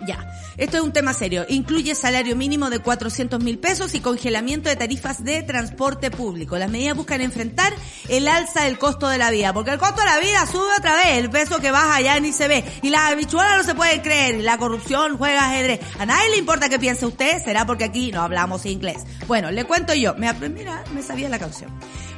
Ya. 0.07 0.38
Esto 0.59 0.79
es 0.79 0.83
un 0.83 0.93
tema 0.93 1.15
serio. 1.15 1.47
Incluye 1.49 1.95
salario 1.95 2.35
mínimo 2.35 2.69
de 2.69 2.81
400 2.81 3.41
mil 3.45 3.61
pesos 3.61 3.95
y 3.95 4.01
congelamiento 4.01 4.69
de 4.69 4.75
tarifas 4.75 5.23
de 5.23 5.45
transporte 5.45 6.11
público. 6.11 6.59
Las 6.59 6.69
medidas 6.69 6.97
buscan 6.97 7.21
enfrentar 7.21 7.73
el 8.09 8.27
alza 8.27 8.65
del 8.65 8.77
costo 8.77 9.09
de 9.09 9.19
la 9.19 9.31
vida, 9.31 9.53
porque 9.53 9.71
el 9.71 9.79
costo 9.79 10.01
de 10.01 10.09
la 10.09 10.19
vida 10.19 10.45
sube 10.47 10.67
otra 10.77 10.97
vez, 10.97 11.19
el 11.19 11.31
peso 11.31 11.61
que 11.61 11.71
baja 11.71 12.01
ya 12.01 12.19
ni 12.19 12.33
se 12.33 12.49
ve. 12.49 12.65
Y 12.83 12.91
las 12.91 13.13
habichuelas 13.13 13.59
no 13.59 13.63
se 13.63 13.77
pueden 13.77 14.01
creer, 14.01 14.43
la 14.43 14.59
corrupción 14.59 15.17
juega 15.17 15.49
ajedrez. 15.49 15.79
A 15.97 16.07
nadie 16.07 16.31
le 16.31 16.39
importa 16.39 16.69
qué 16.69 16.81
piense 16.81 17.07
usted, 17.07 17.41
será 17.45 17.65
porque 17.65 17.85
aquí 17.85 18.11
no 18.11 18.23
hablamos 18.23 18.67
inglés. 18.67 19.05
Bueno, 19.29 19.53
le 19.53 19.65
cuento 19.65 19.95
yo. 19.95 20.17
Me, 20.17 20.33
mira, 20.33 20.83
me 20.93 21.03
sabía 21.03 21.29
la 21.29 21.39
canción. 21.39 21.71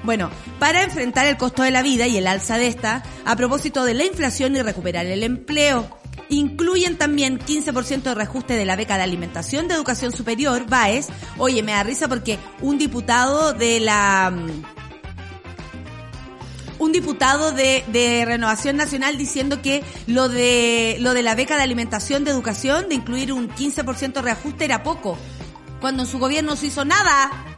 Bueno, 0.02 0.30
para 0.58 0.82
enfrentar 0.82 1.26
el 1.26 1.36
costo 1.36 1.62
de 1.62 1.72
la 1.72 1.82
vida 1.82 2.06
y 2.06 2.16
el 2.16 2.26
alza 2.26 2.56
de 2.56 2.68
esta, 2.68 3.02
a 3.26 3.36
propósito 3.36 3.84
de 3.84 3.92
la 3.92 4.06
inflación 4.06 4.56
y 4.56 4.62
recuperar 4.62 5.04
el 5.04 5.24
empleo, 5.24 5.99
Incluyen 6.30 6.96
también 6.96 7.38
15% 7.38 8.02
de 8.02 8.14
reajuste 8.14 8.54
de 8.54 8.64
la 8.64 8.76
beca 8.76 8.96
de 8.96 9.02
alimentación 9.02 9.68
de 9.68 9.74
educación 9.74 10.12
superior, 10.12 10.64
BAES. 10.66 11.08
Oye, 11.38 11.62
me 11.62 11.72
da 11.72 11.82
risa 11.82 12.08
porque 12.08 12.38
un 12.60 12.78
diputado 12.78 13.52
de 13.52 13.80
la 13.80 14.30
mm, 14.30 14.62
un 16.78 16.92
diputado 16.92 17.52
de, 17.52 17.84
de, 17.88 18.24
Renovación 18.24 18.76
Nacional 18.76 19.18
diciendo 19.18 19.60
que 19.60 19.82
lo 20.06 20.28
de 20.28 20.96
lo 21.00 21.14
de 21.14 21.22
la 21.22 21.34
beca 21.34 21.56
de 21.56 21.62
alimentación 21.62 22.24
de 22.24 22.30
educación, 22.30 22.88
de 22.88 22.94
incluir 22.94 23.32
un 23.32 23.50
15% 23.50 24.12
de 24.12 24.22
reajuste 24.22 24.64
era 24.64 24.82
poco, 24.82 25.18
cuando 25.80 26.04
en 26.04 26.08
su 26.08 26.18
gobierno 26.18 26.52
no 26.52 26.56
se 26.56 26.68
hizo 26.68 26.84
nada. 26.84 27.49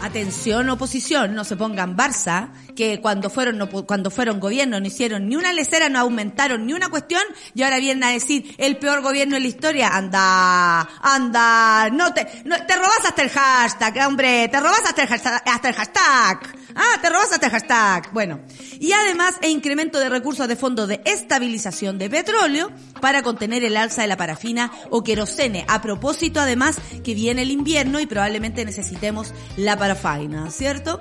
Atención 0.00 0.70
oposición, 0.70 1.34
no 1.34 1.42
se 1.42 1.56
pongan 1.56 1.96
Barça, 1.96 2.50
que 2.76 3.00
cuando 3.00 3.30
fueron 3.30 3.58
no, 3.58 3.68
cuando 3.68 4.12
fueron 4.12 4.38
gobierno 4.38 4.78
no 4.78 4.86
hicieron 4.86 5.28
ni 5.28 5.34
una 5.34 5.52
lecera, 5.52 5.88
no 5.88 5.98
aumentaron 5.98 6.66
ni 6.66 6.72
una 6.72 6.88
cuestión 6.88 7.22
y 7.52 7.64
ahora 7.64 7.78
vienen 7.78 8.04
a 8.04 8.10
decir 8.10 8.54
el 8.58 8.76
peor 8.76 9.02
gobierno 9.02 9.34
de 9.34 9.40
la 9.40 9.48
historia. 9.48 9.88
Anda, 9.88 10.88
anda, 11.02 11.90
no 11.90 12.14
te, 12.14 12.42
no, 12.44 12.64
te 12.64 12.76
robas 12.76 13.04
hasta 13.06 13.22
el 13.22 13.30
hashtag, 13.30 14.06
hombre, 14.06 14.48
te 14.48 14.60
robas 14.60 14.82
hasta 14.86 15.02
el 15.02 15.08
hashtag, 15.08 15.42
hasta 15.44 15.68
el 15.68 15.74
hashtag. 15.74 16.58
Ah, 16.74 17.00
te 17.00 17.08
robas 17.08 17.32
el 17.32 17.50
hashtag. 17.50 18.12
Bueno. 18.12 18.40
Y 18.80 18.92
además, 18.92 19.36
e 19.42 19.50
incremento 19.50 19.98
de 19.98 20.08
recursos 20.08 20.48
de 20.48 20.56
fondo 20.56 20.86
de 20.86 21.00
estabilización 21.04 21.98
de 21.98 22.10
petróleo 22.10 22.70
para 23.00 23.22
contener 23.22 23.64
el 23.64 23.76
alza 23.76 24.02
de 24.02 24.08
la 24.08 24.16
parafina 24.16 24.70
o 24.90 25.02
querosene. 25.02 25.64
A 25.68 25.80
propósito, 25.80 26.40
además, 26.40 26.78
que 27.02 27.14
viene 27.14 27.42
el 27.42 27.50
invierno 27.50 28.00
y 28.00 28.06
probablemente 28.06 28.64
necesitemos 28.64 29.32
la 29.56 29.76
parafina, 29.76 30.50
¿cierto? 30.50 31.00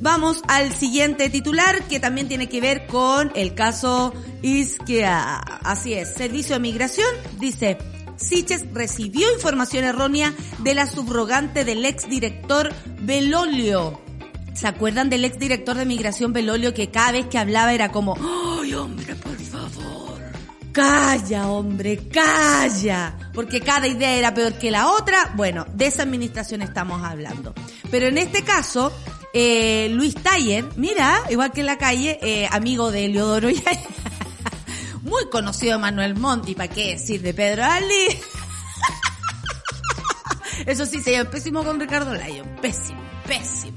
Vamos 0.00 0.42
al 0.48 0.72
siguiente 0.72 1.30
titular 1.30 1.82
que 1.84 2.00
también 2.00 2.28
tiene 2.28 2.48
que 2.48 2.60
ver 2.60 2.86
con 2.86 3.32
el 3.34 3.54
caso 3.54 4.12
Isquia. 4.42 5.38
Así 5.38 5.94
es, 5.94 6.14
Servicio 6.14 6.54
de 6.54 6.60
Migración 6.60 7.08
dice, 7.38 7.78
Siches 8.16 8.64
recibió 8.72 9.32
información 9.32 9.84
errónea 9.84 10.34
de 10.58 10.74
la 10.74 10.86
subrogante 10.86 11.64
del 11.64 11.84
exdirector 11.84 12.72
Belolio. 13.02 14.05
¿Se 14.56 14.66
acuerdan 14.66 15.10
del 15.10 15.26
exdirector 15.26 15.76
de 15.76 15.84
migración 15.84 16.32
Belolio 16.32 16.72
que 16.72 16.90
cada 16.90 17.12
vez 17.12 17.26
que 17.26 17.36
hablaba 17.36 17.74
era 17.74 17.92
como, 17.92 18.16
¡ay, 18.16 18.72
hombre, 18.72 19.14
por 19.16 19.38
favor! 19.38 20.18
Calla, 20.72 21.48
hombre, 21.48 22.08
calla. 22.08 23.18
Porque 23.34 23.60
cada 23.60 23.86
idea 23.86 24.14
era 24.14 24.32
peor 24.32 24.54
que 24.54 24.70
la 24.70 24.92
otra. 24.92 25.32
Bueno, 25.34 25.66
de 25.74 25.86
esa 25.86 26.04
administración 26.04 26.62
estamos 26.62 27.04
hablando. 27.04 27.52
Pero 27.90 28.06
en 28.06 28.16
este 28.16 28.44
caso, 28.44 28.90
eh, 29.34 29.90
Luis 29.92 30.14
Taller, 30.14 30.64
mira, 30.76 31.20
igual 31.28 31.52
que 31.52 31.60
en 31.60 31.66
la 31.66 31.76
calle, 31.76 32.18
eh, 32.22 32.48
amigo 32.50 32.90
de 32.90 33.08
Leodoro 33.08 33.50
y 33.50 33.62
muy 35.02 35.28
conocido 35.30 35.78
Manuel 35.78 36.14
Monti, 36.14 36.54
¿para 36.54 36.72
qué 36.72 36.92
decir 36.92 37.20
de 37.20 37.34
Pedro 37.34 37.64
Ali? 37.64 38.06
Eso 40.66 40.86
sí, 40.86 41.02
se 41.02 41.10
lleva 41.10 41.30
pésimo 41.30 41.62
con 41.62 41.78
Ricardo 41.78 42.14
Lyon, 42.14 42.56
pésimo, 42.62 43.02
pésimo. 43.26 43.76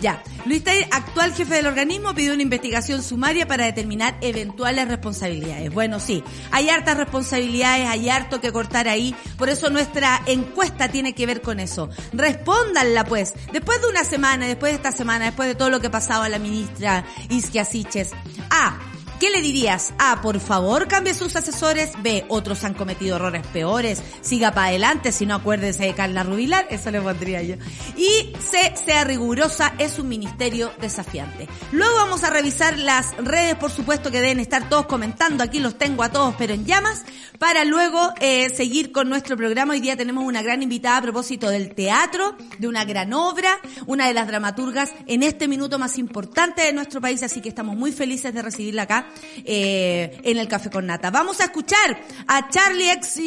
Ya, 0.00 0.22
Luis 0.46 0.64
Taller, 0.64 0.86
actual 0.90 1.34
jefe 1.34 1.54
del 1.54 1.66
organismo, 1.66 2.14
pidió 2.14 2.32
una 2.32 2.42
investigación 2.42 3.02
sumaria 3.02 3.46
para 3.46 3.64
determinar 3.64 4.16
eventuales 4.20 4.88
responsabilidades. 4.88 5.72
Bueno, 5.72 6.00
sí, 6.00 6.22
hay 6.50 6.68
hartas 6.68 6.96
responsabilidades, 6.96 7.86
hay 7.86 8.08
harto 8.08 8.40
que 8.40 8.52
cortar 8.52 8.88
ahí, 8.88 9.14
por 9.36 9.48
eso 9.48 9.70
nuestra 9.70 10.22
encuesta 10.26 10.88
tiene 10.88 11.14
que 11.14 11.26
ver 11.26 11.42
con 11.42 11.60
eso. 11.60 11.90
Respóndanla 12.12 13.04
pues, 13.04 13.34
después 13.52 13.80
de 13.82 13.88
una 13.88 14.04
semana, 14.04 14.46
después 14.46 14.72
de 14.72 14.76
esta 14.76 14.92
semana, 14.92 15.26
después 15.26 15.48
de 15.48 15.54
todo 15.54 15.70
lo 15.70 15.80
que 15.80 15.90
pasaba 15.90 16.26
a 16.26 16.28
la 16.28 16.38
ministra 16.38 17.04
Isquia 17.28 17.64
Siches. 17.64 18.12
A, 18.50 18.78
¿Qué 19.20 19.28
le 19.28 19.42
dirías? 19.42 19.92
A, 19.98 20.22
por 20.22 20.40
favor, 20.40 20.88
cambie 20.88 21.12
sus 21.12 21.36
asesores. 21.36 21.92
B, 22.02 22.24
otros 22.28 22.64
han 22.64 22.72
cometido 22.72 23.16
errores 23.16 23.46
peores. 23.48 24.02
Siga 24.22 24.52
para 24.52 24.68
adelante, 24.68 25.12
si 25.12 25.26
no 25.26 25.34
acuérdese 25.34 25.84
de 25.84 25.94
Carla 25.94 26.22
Rubilar. 26.22 26.66
Eso 26.70 26.90
le 26.90 27.02
pondría 27.02 27.42
yo. 27.42 27.56
Y 27.98 28.32
C, 28.38 28.72
sea 28.82 29.04
rigurosa, 29.04 29.74
es 29.76 29.98
un 29.98 30.08
ministerio 30.08 30.72
desafiante. 30.80 31.48
Luego 31.70 31.96
vamos 31.96 32.24
a 32.24 32.30
revisar 32.30 32.78
las 32.78 33.14
redes, 33.18 33.56
por 33.56 33.70
supuesto, 33.70 34.10
que 34.10 34.22
deben 34.22 34.40
estar 34.40 34.70
todos 34.70 34.86
comentando. 34.86 35.44
Aquí 35.44 35.58
los 35.58 35.76
tengo 35.76 36.02
a 36.02 36.08
todos, 36.08 36.34
pero 36.38 36.54
en 36.54 36.64
llamas. 36.64 37.04
Para 37.38 37.66
luego 37.66 38.14
eh, 38.22 38.48
seguir 38.48 38.90
con 38.90 39.10
nuestro 39.10 39.36
programa. 39.36 39.74
Hoy 39.74 39.80
día 39.80 39.98
tenemos 39.98 40.24
una 40.24 40.40
gran 40.40 40.62
invitada 40.62 40.96
a 40.96 41.02
propósito 41.02 41.50
del 41.50 41.74
teatro, 41.74 42.38
de 42.58 42.68
una 42.68 42.86
gran 42.86 43.12
obra, 43.12 43.60
una 43.86 44.08
de 44.08 44.14
las 44.14 44.26
dramaturgas 44.26 44.92
en 45.06 45.22
este 45.22 45.46
minuto 45.46 45.78
más 45.78 45.98
importante 45.98 46.62
de 46.62 46.72
nuestro 46.72 47.02
país. 47.02 47.22
Así 47.22 47.42
que 47.42 47.50
estamos 47.50 47.76
muy 47.76 47.92
felices 47.92 48.32
de 48.32 48.40
recibirla 48.40 48.82
acá 48.82 49.09
eh, 49.44 50.20
en 50.24 50.38
el 50.38 50.48
Café 50.48 50.70
con 50.70 50.86
Nata. 50.86 51.10
Vamos 51.10 51.40
a 51.40 51.44
escuchar 51.44 52.00
a 52.26 52.48
Charlie 52.48 52.90
X, 52.92 53.20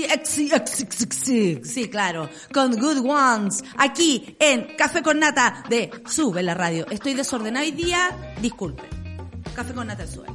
sí, 1.63 1.89
claro, 1.89 2.29
con 2.53 2.75
Good 2.77 3.05
Ones, 3.05 3.63
aquí 3.77 4.35
en 4.39 4.75
Café 4.75 5.01
con 5.01 5.19
Nata 5.19 5.63
de 5.69 5.91
Sube 6.05 6.43
la 6.43 6.53
Radio. 6.53 6.85
Estoy 6.89 7.13
desordenado 7.13 7.65
hoy 7.65 7.71
día, 7.71 8.35
disculpe. 8.41 8.83
Café 9.55 9.73
con 9.73 9.87
Nata 9.87 10.07
Sube. 10.07 10.27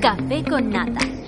Café 0.00 0.42
con 0.44 0.70
Nata 0.70 1.19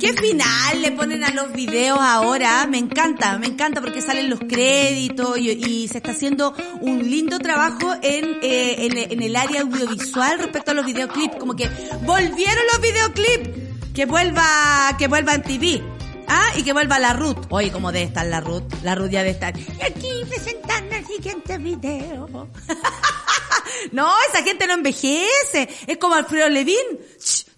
¿Qué 0.00 0.14
final 0.14 0.80
le 0.80 0.92
ponen 0.92 1.22
a 1.24 1.30
los 1.30 1.52
videos 1.52 1.98
ahora? 2.00 2.66
Me 2.66 2.78
encanta, 2.78 3.36
me 3.36 3.48
encanta 3.48 3.82
porque 3.82 4.00
salen 4.00 4.30
los 4.30 4.40
créditos 4.40 5.36
y, 5.38 5.88
se 5.88 5.98
está 5.98 6.12
haciendo 6.12 6.54
un 6.80 7.10
lindo 7.10 7.38
trabajo 7.38 7.92
en, 8.00 8.38
eh, 8.40 9.08
en, 9.10 9.22
el 9.22 9.36
área 9.36 9.60
audiovisual 9.60 10.38
respecto 10.38 10.70
a 10.70 10.74
los 10.74 10.86
videoclips. 10.86 11.36
Como 11.36 11.54
que 11.54 11.68
volvieron 12.02 12.64
los 12.72 12.80
videoclips. 12.80 13.92
Que 13.92 14.06
vuelva, 14.06 14.96
que 14.98 15.06
vuelva 15.06 15.34
en 15.34 15.42
TV. 15.42 15.82
Ah, 16.28 16.50
y 16.56 16.62
que 16.62 16.72
vuelva 16.72 16.98
la 16.98 17.12
Ruth. 17.12 17.44
Oye, 17.50 17.70
¿cómo 17.70 17.92
debe 17.92 18.06
estar 18.06 18.24
la 18.24 18.40
Ruth? 18.40 18.72
La 18.82 18.94
Ruth 18.94 19.10
ya 19.10 19.18
debe 19.18 19.32
estar. 19.32 19.52
Y 19.58 19.82
aquí 19.82 20.24
presentando 20.26 20.96
el 20.96 21.06
siguiente 21.06 21.58
video. 21.58 22.26
no, 23.92 24.12
esa 24.30 24.42
gente 24.42 24.66
no 24.66 24.74
envejece. 24.74 25.68
Es 25.86 25.98
como 25.98 26.14
Alfredo 26.14 26.48
Levin. 26.48 27.00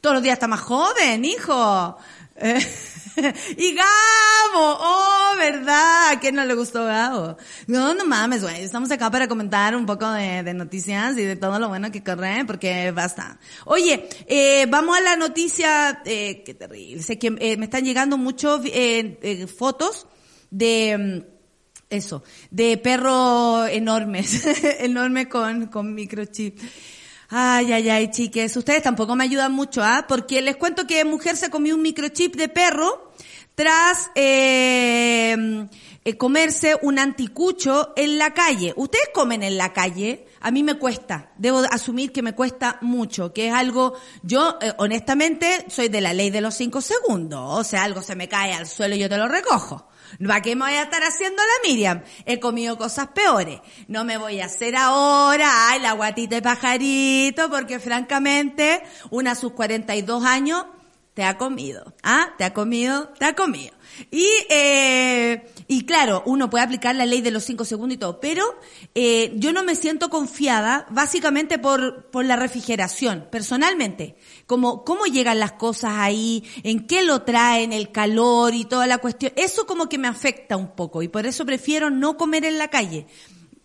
todos 0.00 0.14
los 0.14 0.22
días 0.25 0.34
está 0.34 0.49
más 0.49 0.61
joven, 0.61 1.25
hijo. 1.25 1.96
y 3.56 3.74
Gabo, 3.74 4.78
oh, 4.80 5.34
¿verdad? 5.36 6.12
¿A 6.12 6.30
no 6.32 6.44
le 6.44 6.54
gustó 6.54 6.84
Gabo? 6.84 7.36
No, 7.66 7.94
no 7.94 8.06
mames, 8.06 8.42
güey. 8.42 8.62
Estamos 8.62 8.90
acá 8.90 9.10
para 9.10 9.28
comentar 9.28 9.76
un 9.76 9.84
poco 9.84 10.10
de, 10.10 10.42
noticias 10.54 11.16
y 11.18 11.22
de 11.22 11.36
todo 11.36 11.58
lo 11.58 11.68
bueno 11.68 11.92
que 11.92 12.02
corre, 12.02 12.44
porque 12.46 12.90
basta. 12.90 13.38
Oye, 13.66 14.08
eh, 14.26 14.66
vamos 14.68 14.96
a 14.96 15.00
la 15.02 15.16
noticia, 15.16 16.02
eh, 16.04 16.42
qué 16.44 16.54
terrible. 16.54 17.02
Sé 17.02 17.18
que 17.18 17.34
eh, 17.38 17.56
me 17.56 17.66
están 17.66 17.84
llegando 17.84 18.16
muchos 18.16 18.62
eh, 18.66 19.18
eh, 19.22 19.46
fotos 19.46 20.06
de, 20.50 20.96
mm, 20.98 21.32
eso, 21.90 22.22
de 22.50 22.78
perros 22.78 23.68
enormes, 23.68 24.46
enormes 24.80 25.26
con, 25.26 25.66
con 25.66 25.94
microchip. 25.94 26.58
Ay, 27.34 27.72
ay, 27.72 27.88
ay, 27.88 28.10
chiques, 28.10 28.54
ustedes 28.58 28.82
tampoco 28.82 29.16
me 29.16 29.24
ayudan 29.24 29.52
mucho, 29.52 29.82
¿ah? 29.82 30.04
Porque 30.06 30.42
les 30.42 30.56
cuento 30.56 30.86
que 30.86 31.02
mujer 31.06 31.34
se 31.34 31.48
comió 31.48 31.74
un 31.74 31.80
microchip 31.80 32.36
de 32.36 32.50
perro 32.50 33.10
tras 33.54 34.10
eh, 34.14 35.66
eh, 36.04 36.16
comerse 36.18 36.76
un 36.82 36.98
anticucho 36.98 37.94
en 37.96 38.18
la 38.18 38.34
calle. 38.34 38.74
¿Ustedes 38.76 39.08
comen 39.14 39.42
en 39.42 39.56
la 39.56 39.72
calle? 39.72 40.26
A 40.40 40.50
mí 40.50 40.62
me 40.62 40.74
cuesta, 40.74 41.32
debo 41.38 41.62
asumir 41.70 42.12
que 42.12 42.20
me 42.20 42.34
cuesta 42.34 42.76
mucho, 42.82 43.32
que 43.32 43.48
es 43.48 43.54
algo, 43.54 43.94
yo 44.22 44.58
eh, 44.60 44.74
honestamente 44.76 45.64
soy 45.70 45.88
de 45.88 46.02
la 46.02 46.12
ley 46.12 46.28
de 46.28 46.42
los 46.42 46.54
cinco 46.54 46.82
segundos, 46.82 47.60
o 47.60 47.64
sea, 47.64 47.84
algo 47.84 48.02
se 48.02 48.14
me 48.14 48.28
cae 48.28 48.52
al 48.52 48.66
suelo 48.66 48.94
y 48.94 48.98
yo 48.98 49.08
te 49.08 49.16
lo 49.16 49.26
recojo. 49.26 49.88
¿Para 50.19 50.42
qué 50.42 50.57
me 50.57 50.64
voy 50.64 50.75
a 50.75 50.83
estar 50.83 51.02
haciendo 51.02 51.42
la 51.42 51.69
Miriam? 51.69 52.02
He 52.26 52.40
comido 52.40 52.76
cosas 52.76 53.09
peores. 53.09 53.61
No 53.88 54.04
me 54.04 54.19
voy 54.19 54.40
a 54.40 54.47
hacer 54.47 54.76
ahora, 54.76 55.69
ay, 55.69 55.81
la 55.81 55.92
guatita 55.92 56.37
de 56.37 56.42
pajarito, 56.42 57.50
porque 57.50 57.78
francamente, 57.78 58.83
una 59.11 59.33
a 59.33 59.35
sus 59.35 59.52
42 59.52 60.25
años, 60.25 60.66
te 61.14 61.25
ha 61.25 61.37
comido. 61.37 61.95
¿Ah? 62.02 62.35
Te 62.38 62.45
ha 62.45 62.54
comido, 62.54 63.09
te 63.19 63.26
ha 63.26 63.35
comido. 63.35 63.75
Y, 64.11 64.26
eh, 64.49 65.47
y 65.69 65.85
claro, 65.85 66.23
uno 66.25 66.49
puede 66.49 66.64
aplicar 66.64 66.95
la 66.97 67.04
ley 67.04 67.21
de 67.21 67.31
los 67.31 67.45
cinco 67.45 67.64
segundos 67.64 67.97
y 67.97 67.99
todo, 67.99 68.21
pero 68.21 68.42
eh, 68.95 69.33
yo 69.37 69.52
no 69.52 69.62
me 69.64 69.75
siento 69.75 70.09
confiada 70.09 70.87
básicamente 70.90 71.59
por, 71.59 72.07
por 72.11 72.25
la 72.25 72.37
refrigeración, 72.37 73.28
personalmente. 73.31 74.16
Como 74.47 74.85
cómo 74.85 75.04
llegan 75.04 75.38
las 75.38 75.52
cosas 75.52 75.92
ahí, 75.97 76.45
en 76.62 76.87
qué 76.87 77.02
lo 77.02 77.23
traen, 77.23 77.73
el 77.73 77.92
calor 77.92 78.54
y 78.54 78.64
toda 78.64 78.87
la 78.87 78.99
cuestión. 78.99 79.33
Eso 79.37 79.66
como 79.66 79.88
que 79.88 79.99
me 79.99 80.09
afecta 80.09 80.57
un 80.57 80.75
poco 80.75 81.02
y 81.02 81.09
por 81.09 81.26
eso 81.26 81.45
prefiero 81.45 81.90
no 81.90 82.16
comer 82.16 82.47
en 82.47 82.57
la 82.57 82.69
calle. 82.69 83.07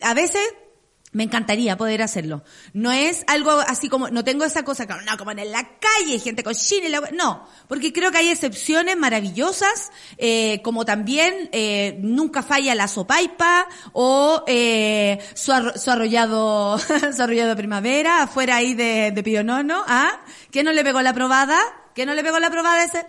A 0.02 0.14
veces 0.14 0.42
me 1.14 1.24
encantaría 1.24 1.78
poder 1.78 2.02
hacerlo. 2.02 2.44
No 2.74 2.92
es 2.92 3.24
algo 3.28 3.52
así 3.52 3.90
como, 3.90 4.10
no 4.10 4.24
tengo 4.24 4.44
esa 4.44 4.64
cosa, 4.64 4.88
como, 4.88 5.02
no, 5.02 5.18
como 5.18 5.32
en 5.32 5.52
la 5.52 5.78
calle, 5.80 6.20
gente 6.20 6.44
cochina 6.44 6.88
y 6.88 6.90
la... 6.90 7.02
No, 7.14 7.48
porque 7.68 7.94
creo 7.94 8.12
que 8.12 8.18
hay 8.18 8.30
excepciones 8.30 8.98
maravillosas, 8.98 9.92
eh, 10.18 10.62
como 10.64 10.86
también 10.86 11.50
eh, 11.54 11.98
nunca 12.02 12.44
falla 12.44 12.76
la 12.76 12.88
sopaipa 12.88 13.68
o 13.94 14.44
eh, 14.48 15.20
su, 15.34 15.52
su, 15.76 15.92
arrollado, 15.92 16.78
su 17.16 17.22
arrollado 17.22 17.56
primavera, 17.56 18.24
afuera 18.24 18.58
ahí 18.58 18.74
de, 18.74 19.12
de 19.12 19.24
Pionono, 19.24 19.84
¿ah? 19.88 20.20
¿Qué 20.52 20.64
no 20.64 20.74
le 20.74 20.84
pegó 20.84 21.02
la 21.02 21.14
probada? 21.14 21.58
¿Qué 21.98 22.06
no 22.06 22.14
le 22.14 22.24
pegó 22.24 22.38
la 22.38 22.52
probada 22.52 22.84
ese? 22.84 23.08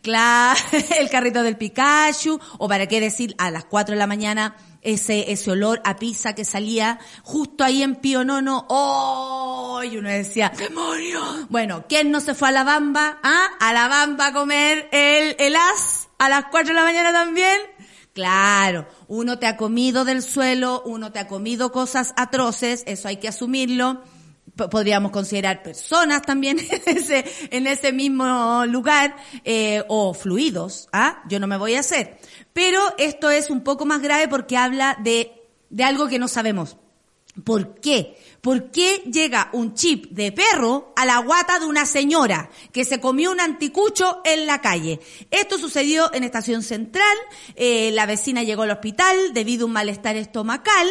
Claro, 0.00 0.58
el 0.98 1.10
carrito 1.10 1.42
del 1.42 1.58
Pikachu, 1.58 2.40
o 2.56 2.68
para 2.68 2.86
qué 2.86 2.98
decir, 2.98 3.34
a 3.36 3.50
las 3.50 3.66
4 3.66 3.92
de 3.92 3.98
la 3.98 4.06
mañana, 4.06 4.56
ese, 4.82 5.30
ese 5.32 5.50
olor 5.50 5.80
a 5.84 5.96
pizza 5.96 6.34
que 6.34 6.44
salía 6.44 6.98
justo 7.22 7.64
ahí 7.64 7.82
en 7.82 7.96
Pío 7.96 8.24
Nono. 8.24 8.66
¡Oh! 8.68 9.82
Y 9.82 9.96
uno 9.96 10.08
decía, 10.08 10.52
¡demonio! 10.56 11.20
Bueno, 11.48 11.84
¿quién 11.88 12.10
no 12.10 12.20
se 12.20 12.34
fue 12.34 12.48
a 12.48 12.52
la 12.52 12.64
bamba? 12.64 13.18
¿Ah? 13.22 13.46
A 13.60 13.72
la 13.72 13.88
bamba 13.88 14.28
a 14.28 14.32
comer 14.32 14.88
el, 14.92 15.36
el 15.38 15.56
as 15.56 16.08
a 16.18 16.28
las 16.28 16.46
4 16.50 16.68
de 16.68 16.74
la 16.74 16.84
mañana 16.84 17.12
también. 17.12 17.60
Claro, 18.12 18.88
uno 19.08 19.38
te 19.38 19.46
ha 19.46 19.56
comido 19.56 20.04
del 20.04 20.22
suelo, 20.22 20.82
uno 20.84 21.12
te 21.12 21.20
ha 21.20 21.28
comido 21.28 21.70
cosas 21.72 22.12
atroces, 22.16 22.82
eso 22.86 23.08
hay 23.08 23.18
que 23.18 23.28
asumirlo. 23.28 24.02
Podríamos 24.68 25.12
considerar 25.12 25.62
personas 25.62 26.22
también 26.22 26.58
en 26.86 26.98
ese, 26.98 27.24
en 27.50 27.66
ese 27.66 27.92
mismo 27.92 28.64
lugar, 28.66 29.16
eh, 29.44 29.82
o 29.88 30.12
fluidos, 30.14 30.88
¿ah? 30.92 31.22
Yo 31.28 31.40
no 31.40 31.46
me 31.46 31.56
voy 31.56 31.74
a 31.74 31.80
hacer. 31.80 32.18
Pero 32.52 32.80
esto 32.98 33.30
es 33.30 33.50
un 33.50 33.62
poco 33.62 33.86
más 33.86 34.02
grave 34.02 34.28
porque 34.28 34.56
habla 34.56 34.98
de, 35.02 35.32
de 35.70 35.84
algo 35.84 36.08
que 36.08 36.18
no 36.18 36.28
sabemos. 36.28 36.76
¿Por 37.44 37.76
qué? 37.80 38.16
¿Por 38.40 38.70
qué 38.70 39.02
llega 39.10 39.50
un 39.52 39.74
chip 39.74 40.10
de 40.10 40.32
perro 40.32 40.92
a 40.96 41.04
la 41.04 41.18
guata 41.18 41.58
de 41.58 41.66
una 41.66 41.86
señora 41.86 42.50
que 42.72 42.84
se 42.84 43.00
comió 43.00 43.30
un 43.30 43.40
anticucho 43.40 44.20
en 44.24 44.46
la 44.46 44.60
calle? 44.60 45.00
Esto 45.30 45.58
sucedió 45.58 46.12
en 46.12 46.24
Estación 46.24 46.62
Central, 46.62 47.16
eh, 47.54 47.90
la 47.92 48.06
vecina 48.06 48.42
llegó 48.42 48.62
al 48.62 48.70
hospital 48.70 49.32
debido 49.32 49.64
a 49.64 49.66
un 49.66 49.72
malestar 49.72 50.16
estomacal 50.16 50.88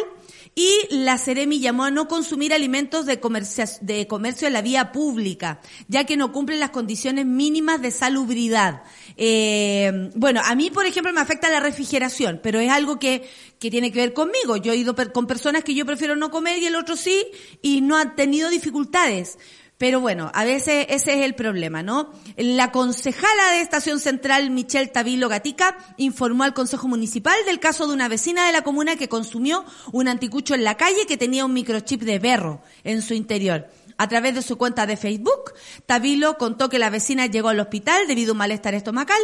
y 0.60 0.94
la 0.94 1.18
Ceremi 1.18 1.62
llamó 1.62 1.86
a 1.86 1.90
no 1.90 2.10
consumir 2.10 2.54
alimentos 2.54 3.06
de, 3.06 3.22
comercio, 3.22 3.64
de 3.80 4.08
comercio 4.08 4.46
en 4.46 4.52
la 4.52 4.62
vía 4.62 4.92
pública, 4.92 5.62
ya 5.88 6.04
que 6.04 6.18
no 6.18 6.34
cumplen 6.34 6.60
las 6.60 6.72
condiciones 6.72 7.26
mínimas 7.26 7.82
de 7.82 7.92
salubridad. 7.92 8.84
Eh, 9.16 10.10
bueno, 10.16 10.42
a 10.44 10.56
mí, 10.56 10.70
por 10.70 10.86
ejemplo, 10.86 11.14
me 11.14 11.22
afecta 11.22 11.50
la 11.50 11.62
refrigeración, 11.62 12.42
pero 12.44 12.60
es 12.60 12.70
algo 12.70 13.00
que, 13.00 13.26
que 13.58 13.72
tiene 13.72 13.94
que 13.94 14.02
ver 14.02 14.14
conmigo. 14.14 14.58
Yo 14.58 14.74
he 14.74 14.76
ido 14.76 14.98
con 15.14 15.28
personas 15.28 15.64
que 15.64 15.74
yo 15.74 15.86
prefiero 15.86 16.18
no 16.18 16.30
comer 16.30 16.62
y 16.62 16.66
el 16.66 16.76
otro 16.76 16.98
sí, 16.98 17.28
y 17.62 17.80
no 17.80 17.96
han 17.96 18.18
tenido 18.18 18.50
dificultades. 18.50 19.38
Pero 19.80 20.02
bueno, 20.02 20.30
a 20.34 20.44
veces 20.44 20.88
ese 20.90 21.14
es 21.14 21.26
el 21.26 21.36
problema, 21.36 21.82
¿no? 21.82 22.12
La 22.36 22.70
concejala 22.70 23.52
de 23.54 23.62
Estación 23.62 24.02
Central, 24.02 24.50
Michelle 24.50 24.90
Tavilo 24.90 25.30
Gatica, 25.30 25.78
informó 25.96 26.44
al 26.44 26.54
Consejo 26.54 26.90
Municipal 26.90 27.38
del 27.46 27.62
caso 27.62 27.88
de 27.88 27.94
una 27.94 28.10
vecina 28.10 28.46
de 28.46 28.52
la 28.52 28.62
comuna 28.62 28.98
que 28.98 29.08
consumió 29.08 29.64
un 29.94 30.10
anticucho 30.10 30.54
en 30.54 30.66
la 30.66 30.76
calle 30.76 31.06
que 31.08 31.16
tenía 31.16 31.46
un 31.46 31.54
microchip 31.54 32.02
de 32.02 32.20
perro 32.20 32.62
en 32.84 33.02
su 33.02 33.14
interior. 33.14 33.70
A 33.96 34.10
través 34.10 34.36
de 34.36 34.42
su 34.42 34.58
cuenta 34.58 34.86
de 34.86 34.98
Facebook, 34.98 35.54
Tavilo 35.86 36.38
contó 36.38 36.68
que 36.68 36.78
la 36.78 36.90
vecina 36.90 37.28
llegó 37.28 37.48
al 37.48 37.62
hospital 37.62 38.06
debido 38.06 38.32
a 38.32 38.34
un 38.34 38.40
malestar 38.40 38.74
estomacal, 38.74 39.22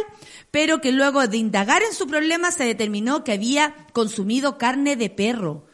pero 0.50 0.80
que 0.80 0.90
luego 0.90 1.26
de 1.28 1.36
indagar 1.36 1.82
en 1.82 1.92
su 1.92 2.06
problema 2.06 2.50
se 2.50 2.64
determinó 2.64 3.24
que 3.24 3.32
había 3.32 3.74
consumido 3.92 4.56
carne 4.56 4.96
de 4.96 5.10
perro. 5.10 5.65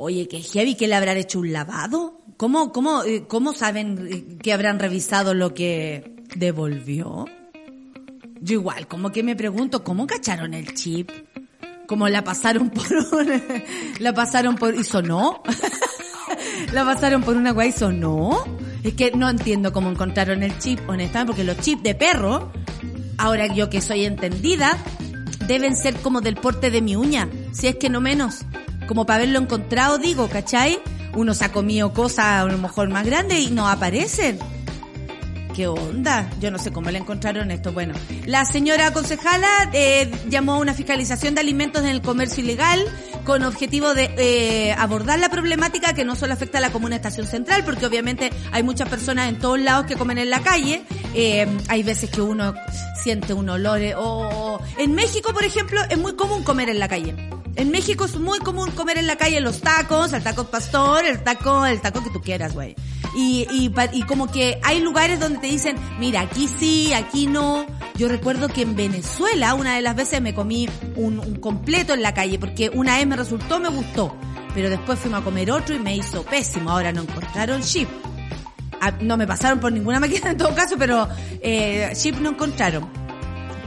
Oye, 0.00 0.28
que 0.28 0.40
heavy 0.40 0.76
que 0.76 0.86
le 0.86 0.94
habrán 0.94 1.16
hecho 1.16 1.40
un 1.40 1.52
lavado. 1.52 2.20
¿Cómo, 2.36 2.72
cómo, 2.72 3.02
eh, 3.02 3.24
cómo 3.26 3.52
saben 3.52 4.38
que 4.38 4.52
habrán 4.52 4.78
revisado 4.78 5.34
lo 5.34 5.54
que 5.54 6.14
devolvió? 6.36 7.24
Yo 8.40 8.52
igual, 8.54 8.86
como 8.86 9.10
que 9.10 9.24
me 9.24 9.34
pregunto, 9.34 9.82
¿cómo 9.82 10.06
cacharon 10.06 10.54
el 10.54 10.72
chip? 10.74 11.10
¿Cómo 11.88 12.08
la 12.08 12.22
pasaron 12.22 12.70
por 12.70 12.86
un, 12.92 13.42
la 13.98 14.14
pasaron 14.14 14.54
por, 14.54 14.72
y 14.76 14.84
sonó? 14.84 15.42
la 16.72 16.84
pasaron 16.84 17.24
por 17.24 17.36
una 17.36 17.50
guay 17.50 17.70
y 17.70 17.72
sonó? 17.72 18.44
Es 18.84 18.94
que 18.94 19.10
no 19.10 19.28
entiendo 19.28 19.72
cómo 19.72 19.90
encontraron 19.90 20.44
el 20.44 20.56
chip, 20.60 20.78
honestamente, 20.88 21.32
porque 21.32 21.42
los 21.42 21.58
chips 21.58 21.82
de 21.82 21.96
perro, 21.96 22.52
ahora 23.16 23.52
yo 23.52 23.68
que 23.68 23.80
soy 23.80 24.04
entendida, 24.04 24.78
deben 25.48 25.76
ser 25.76 25.96
como 25.96 26.20
del 26.20 26.36
porte 26.36 26.70
de 26.70 26.82
mi 26.82 26.94
uña, 26.94 27.28
si 27.50 27.66
es 27.66 27.74
que 27.74 27.90
no 27.90 28.00
menos. 28.00 28.44
Como 28.88 29.06
para 29.06 29.18
haberlo 29.18 29.38
encontrado, 29.38 29.98
digo, 29.98 30.28
¿cachai? 30.28 30.80
uno 31.14 31.34
se 31.34 31.44
ha 31.44 31.52
comido 31.52 31.92
cosas 31.92 32.26
a 32.26 32.44
lo 32.44 32.58
mejor 32.58 32.88
más 32.88 33.04
grandes 33.04 33.40
y 33.40 33.50
no 33.50 33.68
aparecen. 33.68 34.38
¿Qué 35.54 35.66
onda? 35.66 36.30
Yo 36.40 36.52
no 36.52 36.58
sé 36.58 36.70
cómo 36.70 36.88
le 36.90 36.98
encontraron 36.98 37.50
esto. 37.50 37.72
Bueno, 37.72 37.94
la 38.26 38.44
señora 38.44 38.92
concejala 38.92 39.48
eh, 39.72 40.08
llamó 40.28 40.54
a 40.54 40.58
una 40.58 40.72
fiscalización 40.72 41.34
de 41.34 41.40
alimentos 41.40 41.82
en 41.82 41.88
el 41.88 42.00
comercio 42.00 42.44
ilegal 42.44 42.80
con 43.24 43.42
objetivo 43.42 43.92
de 43.92 44.08
eh, 44.18 44.72
abordar 44.78 45.18
la 45.18 45.28
problemática 45.28 45.94
que 45.94 46.04
no 46.04 46.14
solo 46.14 46.32
afecta 46.32 46.58
a 46.58 46.60
la 46.60 46.70
comuna 46.70 46.94
estación 46.94 47.26
central, 47.26 47.64
porque 47.64 47.86
obviamente 47.86 48.30
hay 48.52 48.62
muchas 48.62 48.88
personas 48.88 49.28
en 49.28 49.40
todos 49.40 49.58
lados 49.58 49.86
que 49.86 49.96
comen 49.96 50.18
en 50.18 50.30
la 50.30 50.42
calle. 50.42 50.84
Eh, 51.12 51.48
hay 51.66 51.82
veces 51.82 52.08
que 52.08 52.20
uno 52.20 52.54
siente 53.02 53.34
un 53.34 53.48
olor. 53.48 53.80
Eh, 53.80 53.94
o 53.96 54.60
en 54.78 54.94
México, 54.94 55.32
por 55.32 55.42
ejemplo, 55.42 55.80
es 55.90 55.98
muy 55.98 56.14
común 56.14 56.44
comer 56.44 56.68
en 56.68 56.78
la 56.78 56.86
calle. 56.86 57.16
En 57.58 57.72
México 57.72 58.04
es 58.04 58.16
muy 58.16 58.38
común 58.38 58.70
comer 58.70 58.98
en 58.98 59.08
la 59.08 59.16
calle 59.16 59.40
los 59.40 59.60
tacos, 59.60 60.12
el 60.12 60.22
taco 60.22 60.44
pastor, 60.44 61.04
el 61.04 61.24
taco, 61.24 61.66
el 61.66 61.80
taco 61.80 62.04
que 62.04 62.10
tú 62.10 62.20
quieras, 62.20 62.54
güey. 62.54 62.76
Y, 63.16 63.48
y, 63.50 63.74
y 63.94 64.02
como 64.04 64.30
que 64.30 64.60
hay 64.62 64.80
lugares 64.80 65.18
donde 65.18 65.40
te 65.40 65.48
dicen, 65.48 65.76
mira, 65.98 66.20
aquí 66.20 66.46
sí, 66.46 66.92
aquí 66.92 67.26
no. 67.26 67.66
Yo 67.96 68.06
recuerdo 68.06 68.46
que 68.46 68.62
en 68.62 68.76
Venezuela 68.76 69.54
una 69.54 69.74
de 69.74 69.82
las 69.82 69.96
veces 69.96 70.22
me 70.22 70.34
comí 70.34 70.68
un, 70.94 71.18
un 71.18 71.34
completo 71.40 71.94
en 71.94 72.02
la 72.02 72.14
calle 72.14 72.38
porque 72.38 72.70
una 72.72 72.96
vez 72.96 73.08
me 73.08 73.16
resultó, 73.16 73.58
me 73.58 73.70
gustó. 73.70 74.16
Pero 74.54 74.70
después 74.70 75.00
fuimos 75.00 75.22
a 75.22 75.24
comer 75.24 75.50
otro 75.50 75.74
y 75.74 75.80
me 75.80 75.96
hizo 75.96 76.22
pésimo. 76.22 76.70
Ahora 76.70 76.92
no 76.92 77.02
encontraron 77.02 77.60
chip. 77.62 77.88
Ah, 78.80 78.92
no 79.00 79.16
me 79.16 79.26
pasaron 79.26 79.58
por 79.58 79.72
ninguna 79.72 79.98
máquina 79.98 80.30
en 80.30 80.36
todo 80.36 80.54
caso, 80.54 80.76
pero 80.78 81.08
eh, 81.42 81.90
chip 81.96 82.20
no 82.20 82.30
encontraron. 82.30 82.88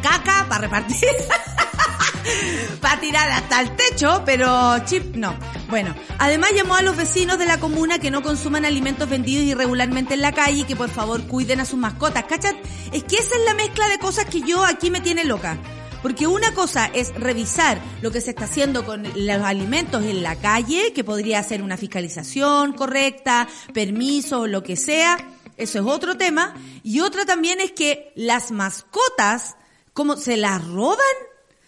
Caca 0.02 0.46
para 0.48 0.62
repartir. 0.62 1.10
para 2.82 3.00
tirar 3.00 3.30
hasta 3.32 3.62
el 3.62 3.76
techo, 3.76 4.24
pero 4.26 4.78
chip 4.86 5.16
no. 5.16 5.36
Bueno, 5.70 5.96
además 6.20 6.52
llamó 6.56 6.76
a 6.76 6.82
los 6.82 6.98
vecinos 6.98 7.38
de 7.38 7.46
la 7.46 7.60
comuna 7.60 8.00
que 8.00 8.12
no 8.12 8.22
consuman 8.22 8.66
alimentos 8.66 9.10
vendidos 9.10 9.46
irregularmente 9.46 10.14
en 10.14 10.22
la 10.22 10.34
calle 10.34 10.62
y 10.62 10.64
que 10.66 10.76
por 10.76 10.90
favor 10.90 11.24
cuiden 11.28 11.60
a 11.60 11.66
sus 11.66 11.80
mascotas. 11.80 12.26
¿Cachat? 12.26 12.56
Es 12.92 13.04
que 13.04 13.16
esa 13.16 13.36
es 13.36 13.46
la 13.46 13.54
mezcla 13.54 13.88
de 13.88 14.00
cosas 14.00 14.26
que 14.26 14.42
yo 14.42 14.66
aquí 14.66 14.90
me 14.90 15.02
tiene 15.02 15.24
loca. 15.24 15.58
Porque 16.02 16.26
una 16.26 16.54
cosa 16.54 16.88
es 16.88 17.14
revisar 17.14 17.80
lo 18.02 18.12
que 18.12 18.22
se 18.22 18.32
está 18.32 18.46
haciendo 18.46 18.86
con 18.86 19.04
los 19.04 19.42
alimentos 19.44 20.04
en 20.04 20.24
la 20.24 20.36
calle, 20.36 20.94
que 20.94 21.04
podría 21.04 21.44
ser 21.44 21.62
una 21.62 21.78
fiscalización 21.78 22.74
correcta, 22.74 23.48
permiso, 23.74 24.48
lo 24.48 24.64
que 24.64 24.76
sea. 24.76 25.18
Eso 25.58 25.80
es 25.80 25.86
otro 25.86 26.18
tema. 26.18 26.56
Y 26.84 27.02
otra 27.02 27.26
también 27.26 27.62
es 27.62 27.72
que 27.72 28.12
las 28.16 28.52
mascotas, 28.52 29.56
como 29.94 30.18
se 30.18 30.38
las 30.38 30.66
roban, 30.66 30.98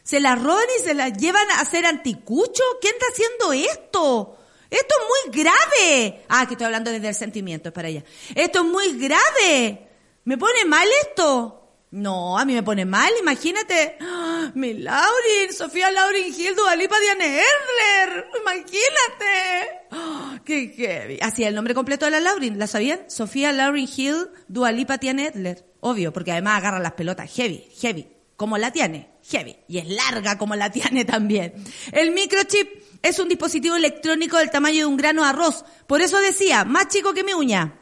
se 0.04 0.20
las 0.20 0.42
roban 0.42 0.66
y 0.78 0.84
se 0.84 0.94
las 0.94 1.18
llevan 1.18 1.50
a 1.52 1.62
hacer 1.62 1.86
anticucho. 1.86 2.64
¿Quién 2.82 2.94
está 2.94 3.06
haciendo 3.12 3.72
esto? 3.72 4.38
Esto 4.70 4.96
es 5.00 5.32
muy 5.32 5.44
grave. 5.44 6.26
Ah, 6.30 6.46
que 6.48 6.56
estoy 6.56 6.66
hablando 6.66 6.92
desde 6.92 7.10
el 7.10 7.16
sentimiento, 7.16 7.70
es 7.70 7.74
para 7.74 7.88
ella. 7.88 8.04
Esto 8.36 8.60
es 8.60 8.66
muy 8.66 8.98
grave. 9.00 9.88
Me 10.26 10.38
pone 10.38 10.66
mal 10.66 10.88
esto. 11.04 11.60
No, 11.92 12.40
a 12.40 12.44
mí 12.44 12.56
me 12.56 12.64
pone 12.64 12.86
mal, 12.86 13.12
imagínate. 13.20 13.98
¡Ah! 14.02 14.52
Mi 14.56 14.74
Laurin, 14.74 15.54
Sofía 15.56 15.92
Laurin 15.92 16.34
Hill, 16.34 16.56
Dualipa 16.56 17.00
Diane 17.00 17.38
Erler. 17.38 18.26
Imagínate. 18.42 19.86
¡Ah! 19.92 20.40
Qué 20.44 20.74
heavy. 20.76 21.20
Así, 21.22 21.44
el 21.44 21.54
nombre 21.54 21.76
completo 21.76 22.06
de 22.06 22.12
la 22.12 22.20
Laurin, 22.20 22.58
¿la 22.58 22.66
sabían? 22.66 23.12
Sofía 23.12 23.54
Laurin 23.54 23.88
Hill, 23.96 24.32
Dualipa 24.48 24.98
Diane 24.98 25.28
Edler. 25.28 25.66
Obvio, 25.82 26.12
porque 26.12 26.32
además 26.32 26.58
agarra 26.58 26.80
las 26.80 26.94
pelotas. 26.94 27.32
Heavy, 27.32 27.70
heavy. 27.80 28.13
Como 28.44 28.58
la 28.58 28.72
tiene, 28.72 29.08
heavy. 29.30 29.56
Y 29.70 29.78
es 29.78 29.88
larga 29.88 30.38
como 30.38 30.54
la 30.58 30.70
tiene 30.74 31.06
también. 31.06 31.54
El 31.94 32.12
microchip 32.12 32.68
es 33.02 33.18
un 33.18 33.30
dispositivo 33.30 33.78
electrónico 33.78 34.38
del 34.38 34.52
tamaño 34.52 34.80
de 34.80 34.86
un 34.86 34.98
grano 34.98 35.24
de 35.24 35.30
arroz. 35.30 35.64
Por 35.88 36.02
eso 36.02 36.20
decía, 36.20 36.66
más 36.66 36.90
chico 36.90 37.14
que 37.14 37.24
mi 37.24 37.34
uña. 37.34 37.80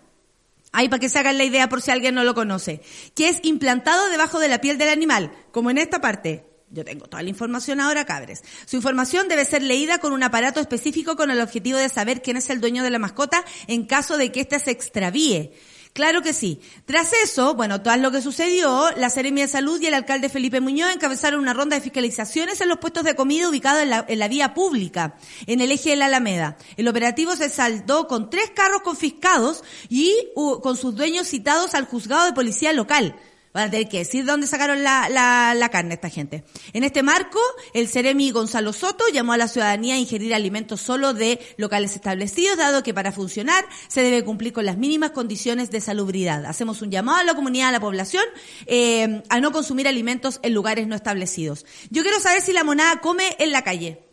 Ahí 0.71 0.87
para 0.87 0.99
que 0.99 1.09
se 1.09 1.17
hagan 1.17 1.39
la 1.39 1.45
idea 1.45 1.67
por 1.67 1.81
si 1.81 1.89
alguien 1.89 2.13
no 2.13 2.23
lo 2.23 2.35
conoce. 2.35 2.83
Que 3.15 3.29
es 3.29 3.39
implantado 3.41 4.07
debajo 4.11 4.37
de 4.37 4.49
la 4.49 4.61
piel 4.61 4.77
del 4.77 4.89
animal, 4.89 5.31
como 5.51 5.71
en 5.71 5.79
esta 5.79 5.99
parte. 5.99 6.45
Yo 6.69 6.85
tengo 6.85 7.07
toda 7.07 7.23
la 7.23 7.29
información 7.29 7.79
ahora, 7.79 8.05
cabres. 8.05 8.43
Su 8.67 8.75
información 8.75 9.29
debe 9.29 9.45
ser 9.45 9.63
leída 9.63 9.97
con 9.97 10.13
un 10.13 10.21
aparato 10.21 10.59
específico 10.59 11.15
con 11.15 11.31
el 11.31 11.41
objetivo 11.41 11.79
de 11.79 11.89
saber 11.89 12.21
quién 12.21 12.37
es 12.37 12.51
el 12.51 12.61
dueño 12.61 12.83
de 12.83 12.91
la 12.91 12.99
mascota 12.99 13.43
en 13.65 13.87
caso 13.87 14.19
de 14.19 14.31
que 14.31 14.41
éste 14.41 14.59
se 14.59 14.69
extravíe. 14.69 15.53
Claro 15.93 16.21
que 16.21 16.31
sí. 16.31 16.61
Tras 16.85 17.11
eso, 17.11 17.53
bueno, 17.53 17.81
todo 17.81 17.97
lo 17.97 18.11
que 18.11 18.21
sucedió, 18.21 18.91
la 18.95 19.09
Seremia 19.09 19.45
de 19.45 19.51
Salud 19.51 19.79
y 19.81 19.87
el 19.87 19.93
alcalde 19.93 20.29
Felipe 20.29 20.61
Muñoz 20.61 20.93
encabezaron 20.93 21.41
una 21.41 21.53
ronda 21.53 21.75
de 21.75 21.81
fiscalizaciones 21.81 22.61
en 22.61 22.69
los 22.69 22.77
puestos 22.77 23.03
de 23.03 23.15
comida 23.15 23.49
ubicados 23.49 23.83
en 23.83 23.89
la, 23.89 24.05
en 24.07 24.19
la 24.19 24.29
vía 24.29 24.53
pública, 24.53 25.15
en 25.47 25.59
el 25.59 25.69
eje 25.69 25.89
de 25.89 25.95
la 25.97 26.05
Alameda. 26.05 26.57
El 26.77 26.87
operativo 26.87 27.35
se 27.35 27.49
saldó 27.49 28.07
con 28.07 28.29
tres 28.29 28.51
carros 28.55 28.83
confiscados 28.83 29.65
y 29.89 30.15
uh, 30.35 30.61
con 30.61 30.77
sus 30.77 30.95
dueños 30.95 31.27
citados 31.27 31.75
al 31.75 31.85
juzgado 31.85 32.25
de 32.25 32.33
policía 32.33 32.71
local. 32.71 33.17
Van 33.53 33.67
a 33.67 33.71
tener 33.71 33.89
que 33.89 33.99
decir 33.99 34.23
dónde 34.23 34.47
sacaron 34.47 34.81
la, 34.81 35.09
la, 35.09 35.53
la, 35.53 35.69
carne 35.69 35.95
esta 35.95 36.09
gente. 36.09 36.45
En 36.71 36.85
este 36.85 37.03
marco, 37.03 37.39
el 37.73 37.89
Ceremi 37.89 38.31
Gonzalo 38.31 38.71
Soto 38.71 39.03
llamó 39.11 39.33
a 39.33 39.37
la 39.37 39.49
ciudadanía 39.49 39.95
a 39.95 39.97
ingerir 39.97 40.33
alimentos 40.33 40.79
solo 40.79 41.13
de 41.13 41.39
locales 41.57 41.95
establecidos, 41.95 42.57
dado 42.57 42.81
que 42.81 42.93
para 42.93 43.11
funcionar 43.11 43.65
se 43.89 44.03
debe 44.03 44.23
cumplir 44.23 44.53
con 44.53 44.65
las 44.65 44.77
mínimas 44.77 45.11
condiciones 45.11 45.69
de 45.69 45.81
salubridad. 45.81 46.45
Hacemos 46.45 46.81
un 46.81 46.91
llamado 46.91 47.17
a 47.17 47.23
la 47.23 47.35
comunidad, 47.35 47.69
a 47.69 47.73
la 47.73 47.81
población, 47.81 48.23
eh, 48.67 49.21
a 49.27 49.39
no 49.41 49.51
consumir 49.51 49.87
alimentos 49.87 50.39
en 50.43 50.53
lugares 50.53 50.87
no 50.87 50.95
establecidos. 50.95 51.65
Yo 51.89 52.03
quiero 52.03 52.21
saber 52.21 52.41
si 52.41 52.53
la 52.53 52.63
monada 52.63 53.01
come 53.01 53.35
en 53.37 53.51
la 53.51 53.63
calle. 53.63 54.03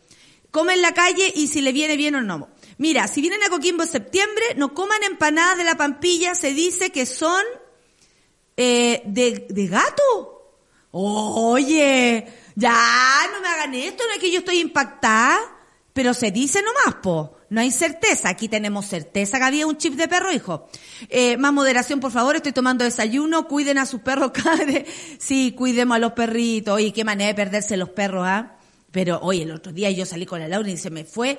Come 0.51 0.73
en 0.73 0.81
la 0.81 0.93
calle 0.93 1.31
y 1.33 1.47
si 1.47 1.61
le 1.61 1.71
viene 1.71 1.95
bien 1.95 2.15
o 2.15 2.21
no. 2.21 2.49
Mira, 2.77 3.07
si 3.07 3.21
vienen 3.21 3.43
a 3.43 3.49
Coquimbo 3.49 3.83
en 3.83 3.89
septiembre, 3.89 4.43
no 4.55 4.73
coman 4.73 5.03
empanadas 5.03 5.57
de 5.57 5.63
la 5.63 5.75
pampilla, 5.75 6.33
se 6.33 6.53
dice 6.53 6.91
que 6.91 7.05
son 7.05 7.43
eh, 8.61 9.01
de, 9.05 9.47
de 9.49 9.67
gato. 9.67 10.57
Oye, 10.91 12.27
ya 12.55 13.21
no 13.31 13.39
me 13.39 13.47
hagan 13.47 13.73
esto, 13.73 14.03
no 14.05 14.13
es 14.13 14.19
que 14.19 14.29
yo 14.29 14.39
estoy 14.39 14.59
impactada, 14.59 15.39
pero 15.93 16.13
se 16.13 16.29
dice 16.31 16.61
nomás, 16.61 17.01
po. 17.01 17.37
No 17.49 17.61
hay 17.61 17.71
certeza. 17.71 18.29
Aquí 18.29 18.49
tenemos 18.49 18.85
certeza 18.85 19.37
que 19.39 19.43
había 19.45 19.65
un 19.65 19.77
chip 19.77 19.95
de 19.95 20.07
perro, 20.07 20.31
hijo. 20.31 20.67
Eh, 21.07 21.37
más 21.37 21.51
moderación, 21.53 21.99
por 21.99 22.11
favor. 22.11 22.35
Estoy 22.35 22.51
tomando 22.51 22.83
desayuno. 22.83 23.47
Cuiden 23.47 23.77
a 23.79 23.85
sus 23.85 24.01
perros. 24.01 24.31
Sí, 25.19 25.53
cuidemos 25.57 25.95
a 25.95 25.99
los 25.99 26.11
perritos. 26.11 26.75
Oye, 26.75 26.93
qué 26.93 27.03
manera 27.03 27.29
de 27.29 27.33
perderse 27.33 27.75
los 27.75 27.89
perros, 27.89 28.23
¿ah? 28.27 28.57
Pero, 28.91 29.19
oye, 29.21 29.43
el 29.43 29.51
otro 29.51 29.71
día 29.71 29.89
yo 29.89 30.05
salí 30.05 30.25
con 30.25 30.39
la 30.39 30.47
Laura 30.47 30.69
y 30.69 30.77
se 30.77 30.89
me 30.89 31.05
fue. 31.05 31.37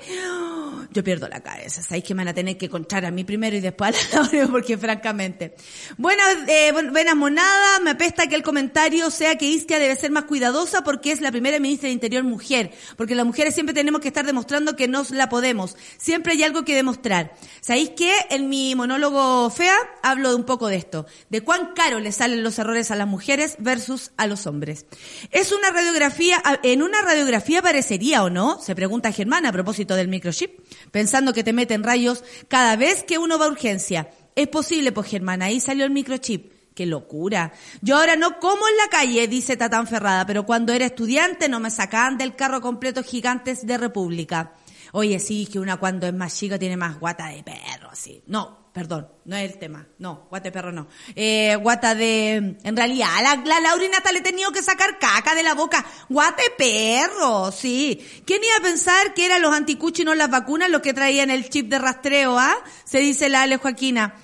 Yo 0.91 1.03
pierdo 1.03 1.27
la 1.27 1.41
cabeza. 1.41 1.81
Sabéis 1.81 2.03
que 2.03 2.13
me 2.13 2.19
van 2.21 2.29
a 2.29 2.33
tener 2.33 2.57
que 2.57 2.65
encontrar 2.65 3.05
a 3.05 3.11
mí 3.11 3.23
primero 3.23 3.55
y 3.55 3.59
después 3.59 3.95
a 4.13 4.17
la 4.17 4.23
Laura, 4.31 4.47
porque 4.51 4.77
francamente. 4.77 5.55
Buenas, 5.97 6.37
eh, 6.47 6.71
buenas 6.71 7.15
monadas. 7.15 7.81
Me 7.83 7.91
apesta 7.91 8.27
que 8.27 8.35
el 8.35 8.43
comentario 8.43 9.09
sea 9.11 9.37
que 9.37 9.45
Isquia 9.45 9.79
debe 9.79 9.95
ser 9.95 10.11
más 10.11 10.25
cuidadosa 10.25 10.83
porque 10.83 11.11
es 11.11 11.21
la 11.21 11.31
primera 11.31 11.59
ministra 11.59 11.87
de 11.87 11.93
Interior 11.93 12.23
mujer. 12.23 12.71
Porque 12.97 13.15
las 13.15 13.25
mujeres 13.25 13.53
siempre 13.53 13.73
tenemos 13.73 14.01
que 14.01 14.07
estar 14.07 14.25
demostrando 14.25 14.75
que 14.75 14.87
nos 14.87 15.11
la 15.11 15.29
podemos. 15.29 15.77
Siempre 15.97 16.33
hay 16.33 16.43
algo 16.43 16.63
que 16.63 16.75
demostrar. 16.75 17.33
¿Sabéis 17.61 17.91
que 17.91 18.11
en 18.29 18.49
mi 18.49 18.75
monólogo 18.75 19.49
fea 19.49 19.75
hablo 20.03 20.29
de 20.29 20.35
un 20.35 20.43
poco 20.43 20.67
de 20.67 20.75
esto? 20.77 21.05
De 21.29 21.41
cuán 21.41 21.73
caro 21.75 21.99
le 21.99 22.11
salen 22.11 22.43
los 22.43 22.59
errores 22.59 22.91
a 22.91 22.95
las 22.95 23.07
mujeres 23.07 23.55
versus 23.59 24.11
a 24.17 24.27
los 24.27 24.47
hombres. 24.47 24.85
Es 25.31 25.51
una 25.51 25.69
radiografía, 25.71 26.41
en 26.63 26.81
una 26.81 27.01
radiografía 27.01 27.61
parecería 27.61 28.23
o 28.23 28.29
no, 28.29 28.59
se 28.59 28.75
pregunta 28.75 29.11
Germán 29.11 29.45
a 29.45 29.51
propósito 29.51 29.95
del 29.95 30.07
microchip, 30.07 30.59
pensando 30.91 31.33
que 31.33 31.43
te 31.43 31.53
meten 31.53 31.83
rayos 31.83 32.23
cada 32.47 32.75
vez 32.75 33.03
que 33.03 33.17
uno 33.17 33.37
va 33.37 33.45
a 33.45 33.49
urgencia. 33.49 34.09
Es 34.35 34.47
posible, 34.47 34.91
pues 34.91 35.09
Germán, 35.09 35.41
ahí 35.41 35.59
salió 35.59 35.85
el 35.85 35.91
microchip. 35.91 36.51
¡Qué 36.73 36.85
locura! 36.85 37.51
Yo 37.81 37.97
ahora 37.97 38.15
no 38.15 38.39
como 38.39 38.67
en 38.67 38.77
la 38.77 38.87
calle, 38.89 39.27
dice 39.27 39.57
Tatán 39.57 39.87
Ferrada, 39.87 40.25
pero 40.25 40.45
cuando 40.45 40.71
era 40.71 40.85
estudiante 40.85 41.49
no 41.49 41.59
me 41.59 41.69
sacaban 41.69 42.17
del 42.17 42.35
carro 42.35 42.61
completo 42.61 43.03
gigantes 43.03 43.67
de 43.67 43.77
República. 43.77 44.53
Oye, 44.93 45.19
sí, 45.19 45.47
que 45.51 45.59
una 45.59 45.77
cuando 45.77 46.07
es 46.07 46.13
más 46.13 46.35
chica 46.35 46.57
tiene 46.57 46.77
más 46.77 46.99
guata 46.99 47.27
de 47.27 47.43
perro, 47.43 47.89
así. 47.91 48.23
No, 48.27 48.60
perdón, 48.73 49.09
no 49.25 49.35
es 49.35 49.51
el 49.51 49.59
tema. 49.59 49.87
No, 49.99 50.27
guata 50.29 50.45
de 50.45 50.51
perro 50.51 50.71
no. 50.71 50.87
Eh, 51.15 51.55
guata 51.61 51.93
de... 51.93 52.57
En 52.63 52.77
realidad, 52.77 53.07
la, 53.21 53.35
la 53.35 53.59
Laurina 53.59 53.97
hasta 53.97 54.11
le 54.11 54.19
he 54.19 54.23
tenido 54.23 54.51
que 54.51 54.63
sacar 54.63 54.97
caca 54.97 55.35
de 55.35 55.43
la 55.43 55.53
boca. 55.53 55.85
Guata 56.09 56.41
de 56.41 56.51
perro, 56.51 57.51
sí. 57.51 57.99
¿Quién 58.25 58.41
iba 58.43 58.57
a 58.57 58.61
pensar 58.61 59.13
que 59.13 59.25
eran 59.25 59.41
los 59.41 59.53
anticuchos 59.53 60.01
y 60.01 60.05
no 60.05 60.15
las 60.15 60.29
vacunas 60.29 60.69
los 60.69 60.81
que 60.81 60.93
traían 60.93 61.29
el 61.29 61.49
chip 61.49 61.69
de 61.69 61.79
rastreo, 61.79 62.39
ah? 62.39 62.55
Se 62.85 62.99
dice 62.99 63.29
la 63.29 63.43
Ale 63.43 63.57
Joaquina. 63.57 64.15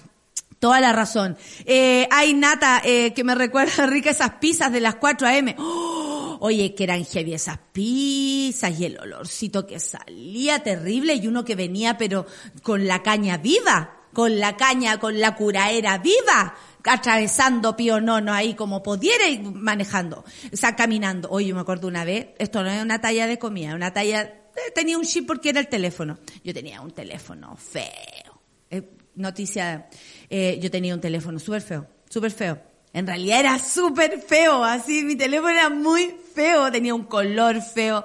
Toda 0.59 0.79
la 0.81 0.91
razón. 0.91 1.37
Eh, 1.65 2.07
hay 2.09 2.33
nata 2.33 2.81
eh, 2.83 3.13
que 3.13 3.23
me 3.23 3.35
recuerda 3.35 3.85
rica 3.87 4.09
esas 4.09 4.35
pizzas 4.35 4.71
de 4.71 4.79
las 4.79 4.95
4 4.95 5.27
a.m. 5.27 5.55
¡Oh! 5.59 6.37
Oye, 6.39 6.73
que 6.73 6.83
eran 6.83 7.03
heavy 7.03 7.33
esas 7.33 7.59
pizzas 7.71 8.79
y 8.79 8.85
el 8.85 8.99
olorcito 8.99 9.65
que 9.65 9.79
salía 9.79 10.63
terrible 10.63 11.15
y 11.15 11.27
uno 11.27 11.43
que 11.43 11.55
venía 11.55 11.97
pero 11.97 12.25
con 12.61 12.87
la 12.87 13.01
caña 13.01 13.37
viva, 13.37 13.96
con 14.17 14.39
la 14.39 14.57
caña, 14.57 14.99
con 14.99 15.19
la 15.19 15.35
curaera 15.35 15.99
viva, 15.99 16.55
atravesando 16.83 17.77
Pío 17.77 18.01
Nono 18.01 18.33
ahí 18.33 18.55
como 18.55 18.81
pudiera 18.81 19.27
y 19.27 19.37
manejando, 19.37 20.25
o 20.51 20.57
sea, 20.57 20.75
caminando. 20.75 21.29
Oye, 21.29 21.53
me 21.53 21.59
acuerdo 21.59 21.87
una 21.87 22.03
vez, 22.03 22.29
esto 22.39 22.63
no 22.63 22.71
es 22.71 22.81
una 22.81 22.99
talla 22.99 23.27
de 23.27 23.37
comida, 23.37 23.75
una 23.75 23.93
talla, 23.93 24.23
eh, 24.23 24.71
tenía 24.73 24.97
un 24.97 25.03
chip 25.03 25.27
porque 25.27 25.49
era 25.49 25.59
el 25.59 25.67
teléfono. 25.67 26.17
Yo 26.43 26.51
tenía 26.51 26.81
un 26.81 26.89
teléfono 26.89 27.55
feo. 27.57 28.41
Eh, 28.71 28.89
noticia, 29.13 29.87
eh, 30.31 30.57
yo 30.59 30.71
tenía 30.71 30.95
un 30.95 31.01
teléfono 31.01 31.37
súper 31.37 31.61
feo, 31.61 31.85
súper 32.09 32.31
feo. 32.31 32.59
En 32.93 33.05
realidad 33.05 33.41
era 33.41 33.59
súper 33.59 34.19
feo, 34.19 34.63
así, 34.63 35.03
mi 35.03 35.15
teléfono 35.15 35.51
era 35.51 35.69
muy 35.69 36.17
feo, 36.33 36.71
tenía 36.71 36.95
un 36.95 37.03
color 37.03 37.61
feo, 37.61 38.03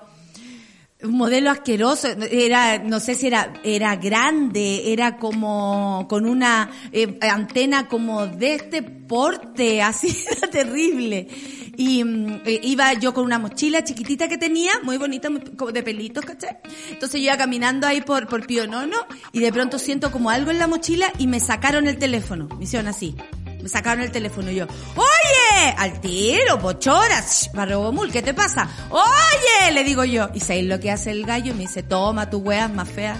un 1.04 1.16
modelo 1.16 1.50
asqueroso, 1.50 2.08
era, 2.30 2.78
no 2.78 3.00
sé 3.00 3.14
si 3.14 3.26
era, 3.26 3.54
era 3.64 3.96
grande, 3.96 4.92
era 4.92 5.16
como, 5.16 6.06
con 6.08 6.26
una 6.26 6.70
eh, 6.92 7.18
antena 7.20 7.88
como 7.88 8.26
de 8.26 8.54
este 8.54 8.82
porte, 8.82 9.82
así, 9.82 10.16
era 10.30 10.48
terrible. 10.48 11.28
Y 11.76 12.04
mm, 12.04 12.42
iba 12.62 12.92
yo 12.94 13.14
con 13.14 13.24
una 13.24 13.38
mochila 13.38 13.82
chiquitita 13.82 14.28
que 14.28 14.38
tenía, 14.38 14.72
muy 14.82 14.98
bonita, 14.98 15.30
muy, 15.30 15.40
como 15.40 15.72
de 15.72 15.82
pelitos, 15.82 16.24
¿cachai? 16.24 16.58
Entonces 16.90 17.20
yo 17.20 17.26
iba 17.26 17.36
caminando 17.36 17.86
ahí 17.86 18.00
por, 18.00 18.28
por 18.28 18.46
Pío 18.46 18.66
Nono 18.66 18.98
y 19.32 19.40
de 19.40 19.52
pronto 19.52 19.78
siento 19.78 20.10
como 20.10 20.30
algo 20.30 20.50
en 20.50 20.58
la 20.58 20.66
mochila 20.66 21.12
y 21.18 21.26
me 21.26 21.40
sacaron 21.40 21.86
el 21.88 21.98
teléfono. 21.98 22.48
Me 22.58 22.66
así. 22.88 23.14
Me 23.62 23.68
sacaron 23.68 24.02
el 24.02 24.10
teléfono 24.10 24.50
y 24.50 24.56
yo, 24.56 24.66
¡Oye! 24.96 25.74
Al 25.78 26.00
tiro, 26.00 26.58
pochoras, 26.58 27.48
Barrobomul, 27.54 28.10
¿qué 28.10 28.20
te 28.22 28.34
pasa? 28.34 28.68
¡Oye! 28.90 29.72
Le 29.72 29.84
digo 29.84 30.04
yo. 30.04 30.30
Y 30.34 30.40
¿sabéis 30.40 30.66
lo 30.66 30.80
que 30.80 30.90
hace 30.90 31.12
el 31.12 31.24
gallo? 31.24 31.54
Me 31.54 31.60
dice, 31.60 31.84
toma 31.84 32.28
tu 32.28 32.38
weas 32.38 32.72
más 32.72 32.88
fea. 32.88 33.16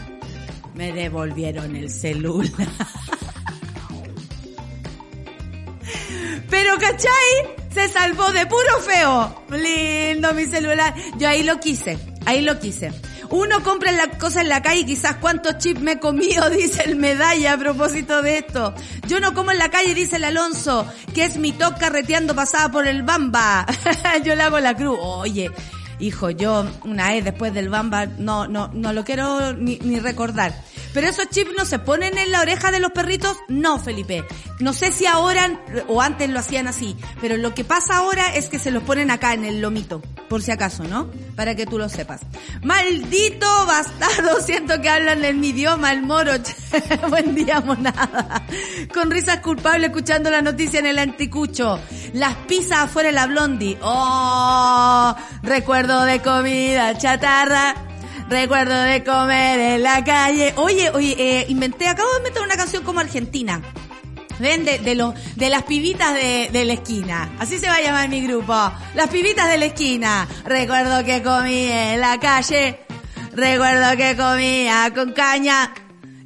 Me 0.75 0.93
devolvieron 0.93 1.77
el 1.77 1.91
celular. 1.91 2.51
Pero, 6.51 6.77
¿cachai? 6.79 7.57
Se 7.73 7.89
salvó 7.89 8.31
de 8.33 8.47
puro 8.47 8.81
feo. 8.81 9.45
Lindo 9.51 10.35
mi 10.35 10.47
celular. 10.47 10.95
Yo 11.19 11.29
ahí 11.29 11.43
lo 11.43 11.61
quise. 11.61 11.99
Ahí 12.27 12.43
lo 12.43 12.59
quise. 12.59 12.93
Uno 13.31 13.63
compra 13.63 13.93
la 13.93 14.11
cosa 14.19 14.43
en 14.43 14.49
la 14.49 14.63
calle 14.63 14.81
y 14.81 14.85
quizás 14.85 15.17
cuántos 15.17 15.59
chips 15.59 15.81
me 15.81 15.93
he 15.93 15.99
comido, 15.99 16.51
dice 16.51 16.83
el 16.85 16.97
medalla 16.97 17.55
a 17.55 17.59
propósito 17.59 18.23
de 18.23 18.39
esto. 18.39 18.75
Yo 19.09 19.21
no 19.21 19.35
como 19.35 19.51
en 19.51 19.59
la 19.59 19.71
calle, 19.71 19.95
dice 19.95 20.17
el 20.17 20.25
Alonso, 20.25 20.87
que 21.15 21.25
es 21.25 21.37
mi 21.37 21.53
top 21.53 21.79
carreteando 21.79 22.35
pasada 22.35 22.71
por 22.71 22.87
el 22.87 23.03
Bamba. 23.03 23.67
yo 24.25 24.35
le 24.35 24.43
hago 24.43 24.61
la 24.61 24.77
cruz. 24.77 24.99
Oye, 25.01 25.51
hijo, 25.99 26.31
yo 26.31 26.67
una 26.85 27.11
vez 27.11 27.25
después 27.25 27.55
del 27.55 27.69
Bamba 27.69 28.07
no, 28.07 28.47
no, 28.49 28.69
no 28.73 28.93
lo 28.93 29.05
quiero 29.05 29.55
ni, 29.55 29.79
ni 29.79 29.99
recordar. 29.99 30.53
Pero 30.95 31.09
esos 31.09 31.29
chips 31.31 31.53
no 31.57 31.65
se 31.65 31.79
ponen 31.79 32.19
en 32.19 32.33
la 32.33 32.41
oreja 32.41 32.71
de 32.71 32.81
los 32.81 32.93
perritos, 32.93 33.37
no, 33.49 33.79
Felipe. 33.79 34.25
No 34.61 34.73
sé 34.73 34.93
si 34.93 35.07
ahora 35.07 35.61
o 35.89 36.03
antes 36.03 36.29
lo 36.29 36.39
hacían 36.39 36.69
así, 36.69 36.97
pero 37.21 37.37
lo 37.37 37.55
que 37.55 37.65
pasa 37.65 37.97
ahora 37.97 38.35
es 38.35 38.49
que 38.49 38.59
se 38.59 38.71
los 38.71 38.83
ponen 38.83 39.11
acá 39.11 39.35
en 39.35 39.45
el 39.45 39.61
lomito, 39.61 40.03
por 40.29 40.43
si 40.43 40.51
acaso, 40.51 40.85
¿no? 40.85 41.11
Para 41.37 41.55
que 41.55 41.67
tú 41.67 41.79
lo 41.79 41.89
sepas. 41.89 42.21
Maldito 42.63 43.47
bastardo, 43.67 44.41
siento 44.45 44.81
que 44.81 44.89
hablan 44.89 45.25
en 45.25 45.41
mi 45.41 45.49
idioma, 45.49 45.93
el 45.93 46.03
moro. 46.03 46.33
Buen 47.09 47.35
día, 47.35 47.61
monada. 47.61 48.47
Con 48.93 49.11
risas 49.11 49.41
culpables 49.41 49.91
escuchando 49.91 50.31
la 50.31 50.43
noticia 50.43 50.81
en 50.81 50.87
el 50.87 50.99
anticucho. 50.99 51.81
Las 52.13 52.35
pizzas 52.47 52.85
afuera 52.85 53.09
de 53.09 53.15
la 53.15 53.27
blondie. 53.27 53.79
Oh, 53.83 55.15
recuerdo 55.43 56.05
de 56.05 56.21
comida 56.21 56.97
chatarra. 56.99 57.92
Recuerdo 58.33 58.81
de 58.85 59.05
comer 59.05 59.61
en 59.61 59.83
la 59.83 60.03
calle. 60.03 60.55
Oye, 60.57 60.89
oye, 60.89 61.15
eh, 61.19 61.45
inventé, 61.51 61.87
acabo 61.87 62.09
de 62.15 62.23
meter 62.23 62.41
una 62.41 62.57
canción 62.57 62.83
como 62.83 63.01
argentina. 63.01 63.61
Ven, 64.39 64.65
de, 64.65 64.79
de, 64.79 64.95
lo, 64.95 65.13
de 65.37 65.51
las 65.51 65.65
pibitas 65.65 66.15
de, 66.15 66.49
de 66.51 66.65
la 66.65 66.73
esquina. 66.73 67.31
Así 67.39 67.59
se 67.59 67.67
va 67.67 67.75
a 67.75 67.83
llamar 67.83 68.09
mi 68.09 68.23
grupo. 68.23 68.55
Las 68.95 69.11
pibitas 69.11 69.51
de 69.51 69.59
la 69.59 69.67
esquina. 69.67 70.27
Recuerdo 70.47 71.05
que 71.05 71.23
comí 71.23 71.69
en 71.71 72.01
la 72.01 72.19
calle. 72.19 72.81
Recuerdo 73.35 73.99
que 73.99 74.17
comía 74.17 74.91
con 74.95 75.13
caña. 75.13 75.75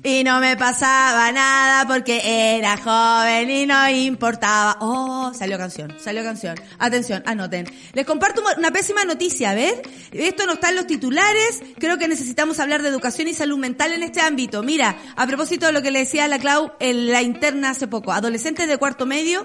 Y 0.06 0.22
no 0.22 0.38
me 0.38 0.56
pasaba 0.56 1.32
nada 1.32 1.84
porque 1.84 2.20
era 2.56 2.76
joven 2.76 3.50
y 3.50 3.66
no 3.66 3.90
importaba. 3.90 4.76
Oh, 4.80 5.32
salió 5.34 5.58
canción, 5.58 5.96
salió 5.98 6.22
canción. 6.22 6.54
Atención, 6.78 7.24
anoten. 7.26 7.66
Les 7.92 8.06
comparto 8.06 8.40
una 8.56 8.70
pésima 8.70 9.04
noticia, 9.04 9.50
a 9.50 9.54
ver. 9.54 9.82
Esto 10.12 10.46
no 10.46 10.52
está 10.52 10.68
en 10.68 10.76
los 10.76 10.86
titulares. 10.86 11.60
Creo 11.80 11.98
que 11.98 12.06
necesitamos 12.06 12.60
hablar 12.60 12.82
de 12.82 12.88
educación 12.88 13.26
y 13.26 13.34
salud 13.34 13.58
mental 13.58 13.94
en 13.94 14.04
este 14.04 14.20
ámbito. 14.20 14.62
Mira, 14.62 14.96
a 15.16 15.26
propósito 15.26 15.66
de 15.66 15.72
lo 15.72 15.82
que 15.82 15.90
le 15.90 15.98
decía 15.98 16.26
a 16.26 16.28
la 16.28 16.38
Clau 16.38 16.70
en 16.78 17.10
la 17.10 17.22
interna 17.22 17.70
hace 17.70 17.88
poco. 17.88 18.12
Adolescente 18.12 18.68
de 18.68 18.78
cuarto 18.78 19.06
medio 19.06 19.44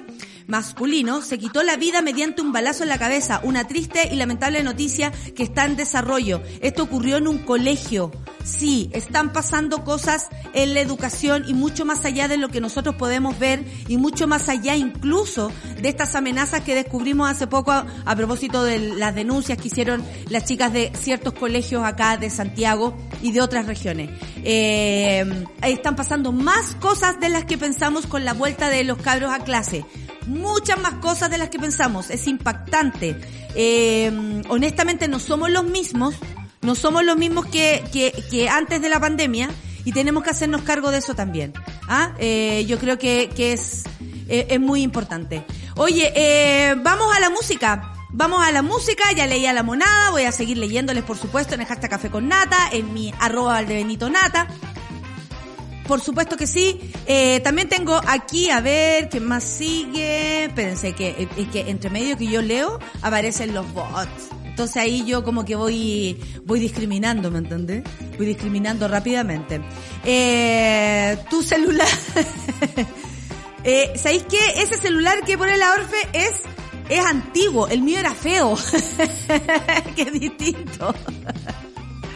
masculino 0.51 1.21
se 1.21 1.39
quitó 1.39 1.63
la 1.63 1.77
vida 1.77 2.01
mediante 2.01 2.41
un 2.41 2.51
balazo 2.51 2.83
en 2.83 2.89
la 2.89 2.99
cabeza. 2.99 3.39
Una 3.43 3.67
triste 3.67 4.09
y 4.11 4.17
lamentable 4.17 4.61
noticia 4.63 5.11
que 5.33 5.43
está 5.43 5.63
en 5.65 5.77
desarrollo. 5.77 6.41
Esto 6.61 6.83
ocurrió 6.83 7.17
en 7.17 7.27
un 7.29 7.39
colegio. 7.39 8.11
Sí, 8.43 8.89
están 8.91 9.31
pasando 9.31 9.85
cosas 9.85 10.27
en 10.53 10.73
la 10.73 10.81
educación 10.81 11.45
y 11.47 11.53
mucho 11.53 11.85
más 11.85 12.03
allá 12.03 12.27
de 12.27 12.37
lo 12.37 12.49
que 12.49 12.59
nosotros 12.59 12.95
podemos 12.95 13.39
ver 13.39 13.63
y 13.87 13.97
mucho 13.97 14.27
más 14.27 14.49
allá 14.49 14.75
incluso 14.75 15.51
de 15.79 15.87
estas 15.87 16.15
amenazas 16.15 16.61
que 16.61 16.75
descubrimos 16.75 17.29
hace 17.29 17.47
poco 17.47 17.71
a, 17.71 17.85
a 18.03 18.15
propósito 18.15 18.63
de 18.63 18.79
las 18.79 19.15
denuncias 19.15 19.57
que 19.57 19.69
hicieron 19.69 20.03
las 20.27 20.43
chicas 20.43 20.73
de 20.73 20.91
ciertos 20.99 21.33
colegios 21.33 21.83
acá 21.85 22.17
de 22.17 22.29
Santiago 22.29 22.97
y 23.21 23.31
de 23.31 23.41
otras 23.41 23.67
regiones. 23.67 24.09
Eh, 24.43 25.45
están 25.61 25.95
pasando 25.95 26.33
más 26.33 26.75
cosas 26.75 27.19
de 27.21 27.29
las 27.29 27.45
que 27.45 27.57
pensamos 27.57 28.05
con 28.05 28.25
la 28.25 28.33
vuelta 28.33 28.69
de 28.69 28.83
los 28.83 28.97
cabros 28.97 29.31
a 29.31 29.39
clase 29.45 29.85
muchas 30.25 30.79
más 30.79 30.93
cosas 30.95 31.29
de 31.29 31.37
las 31.37 31.49
que 31.49 31.59
pensamos. 31.59 32.09
Es 32.09 32.27
impactante. 32.27 33.19
Eh, 33.55 34.41
honestamente 34.49 35.07
no 35.07 35.19
somos 35.19 35.49
los 35.49 35.63
mismos, 35.63 36.15
no 36.61 36.75
somos 36.75 37.03
los 37.03 37.17
mismos 37.17 37.45
que, 37.47 37.83
que, 37.91 38.13
que, 38.29 38.49
antes 38.49 38.81
de 38.81 38.89
la 38.89 38.99
pandemia 38.99 39.49
y 39.83 39.91
tenemos 39.91 40.23
que 40.23 40.29
hacernos 40.29 40.61
cargo 40.61 40.91
de 40.91 40.99
eso 40.99 41.15
también. 41.15 41.53
¿Ah? 41.87 42.13
Eh, 42.19 42.65
yo 42.67 42.77
creo 42.79 42.97
que, 42.97 43.29
que 43.35 43.53
es, 43.53 43.83
eh, 44.27 44.47
es 44.49 44.59
muy 44.59 44.81
importante. 44.81 45.43
Oye, 45.75 46.11
eh, 46.15 46.75
vamos 46.77 47.15
a 47.15 47.19
la 47.19 47.29
música. 47.29 47.93
Vamos 48.13 48.45
a 48.45 48.51
la 48.51 48.61
música, 48.61 49.03
ya 49.15 49.25
leí 49.25 49.45
a 49.45 49.53
la 49.53 49.63
monada, 49.63 50.11
voy 50.11 50.23
a 50.23 50.33
seguir 50.33 50.57
leyéndoles 50.57 51.01
por 51.05 51.17
supuesto 51.17 51.55
en 51.55 51.61
el 51.61 51.67
hashtag 51.67 51.89
café 51.89 52.09
con 52.09 52.27
nata, 52.27 52.69
en 52.73 52.93
mi 52.93 53.13
arroba 53.19 53.63
de 53.63 53.75
Benito 53.75 54.09
Nata. 54.09 54.47
Por 55.87 56.01
supuesto 56.01 56.37
que 56.37 56.47
sí. 56.47 56.79
Eh, 57.05 57.39
también 57.41 57.67
tengo 57.67 57.99
aquí, 58.07 58.49
a 58.49 58.61
ver, 58.61 59.09
¿qué 59.09 59.19
más 59.19 59.43
sigue? 59.43 60.45
Espérense, 60.45 60.93
que 60.93 61.27
es 61.37 61.47
que 61.49 61.69
entre 61.69 61.89
medio 61.89 62.17
que 62.17 62.27
yo 62.27 62.41
leo 62.41 62.79
aparecen 63.01 63.53
los 63.53 63.71
bots. 63.73 64.29
Entonces 64.51 64.77
ahí 64.77 65.05
yo 65.05 65.23
como 65.23 65.45
que 65.45 65.55
voy, 65.55 66.21
voy 66.43 66.59
discriminando, 66.59 67.31
¿me 67.31 67.39
entendés? 67.39 67.83
Voy 68.17 68.25
discriminando 68.25 68.87
rápidamente. 68.87 69.61
Eh, 70.03 71.17
tu 71.29 71.41
celular. 71.41 71.87
eh, 73.63 73.93
¿Sabéis 73.95 74.23
qué? 74.29 74.61
Ese 74.61 74.77
celular 74.77 75.23
que 75.25 75.37
pone 75.37 75.55
la 75.55 75.71
Orfe 75.73 75.95
es, 76.11 76.41
es 76.89 76.99
antiguo. 76.99 77.69
El 77.69 77.81
mío 77.81 77.99
era 77.99 78.13
feo. 78.13 78.57
qué 79.95 80.11
distinto. 80.11 80.93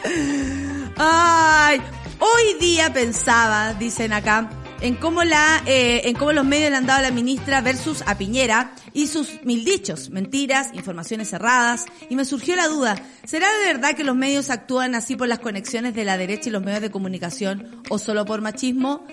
Ay, 0.98 1.82
Hoy 2.20 2.54
día 2.60 2.94
pensaba, 2.94 3.74
dicen 3.74 4.14
acá, 4.14 4.50
en 4.80 4.96
cómo 4.96 5.24
la, 5.24 5.62
eh, 5.66 6.02
en 6.06 6.16
cómo 6.16 6.32
los 6.32 6.46
medios 6.46 6.70
le 6.70 6.78
han 6.78 6.86
dado 6.86 7.00
a 7.00 7.02
la 7.04 7.12
ministra 7.12 7.60
versus 7.60 8.04
a 8.06 8.18
Piñera 8.18 8.74
y 8.94 9.08
sus 9.08 9.44
mil 9.44 9.66
dichos, 9.66 10.10
mentiras, 10.10 10.70
informaciones 10.74 11.30
cerradas, 11.30 11.86
y 12.10 12.16
me 12.16 12.24
surgió 12.24 12.56
la 12.56 12.68
duda, 12.68 12.96
¿será 13.26 13.48
de 13.60 13.74
verdad 13.74 13.96
que 13.96 14.06
los 14.06 14.16
medios 14.16 14.50
actúan 14.50 14.96
así 14.96 15.18
por 15.18 15.28
las 15.28 15.40
conexiones 15.40 15.94
de 15.94 16.06
la 16.06 16.18
derecha 16.18 16.50
y 16.50 16.54
los 16.54 16.64
medios 16.64 16.82
de 16.82 16.92
comunicación 16.92 17.84
o 17.90 17.98
solo 17.98 18.26
por 18.26 18.42
machismo? 18.42 19.06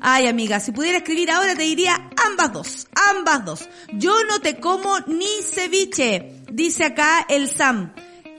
Ay 0.00 0.26
amiga, 0.26 0.58
si 0.58 0.72
pudiera 0.72 0.98
escribir 0.98 1.30
ahora 1.30 1.54
te 1.54 1.62
diría 1.62 2.10
ambas 2.26 2.52
dos, 2.52 2.88
ambas 3.10 3.44
dos. 3.44 3.68
Yo 3.92 4.24
no 4.24 4.40
te 4.40 4.58
como 4.58 4.98
ni 5.06 5.42
ceviche, 5.42 6.42
dice 6.50 6.84
acá 6.84 7.24
el 7.28 7.48
Sam. 7.48 7.92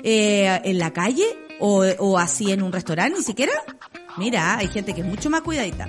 Eh, 0.04 0.62
¿En 0.64 0.80
la 0.80 0.92
calle? 0.92 1.26
¿O, 1.60 1.84
o 2.00 2.18
así 2.18 2.52
en 2.54 2.64
un 2.64 2.72
restaurante 2.72 3.18
ni 3.20 3.24
siquiera? 3.24 3.52
Mira, 4.18 4.58
hay 4.58 4.68
gente 4.68 4.94
que 4.94 5.02
es 5.02 5.08
mucho 5.08 5.30
más 5.30 5.42
cuidadita. 5.42 5.88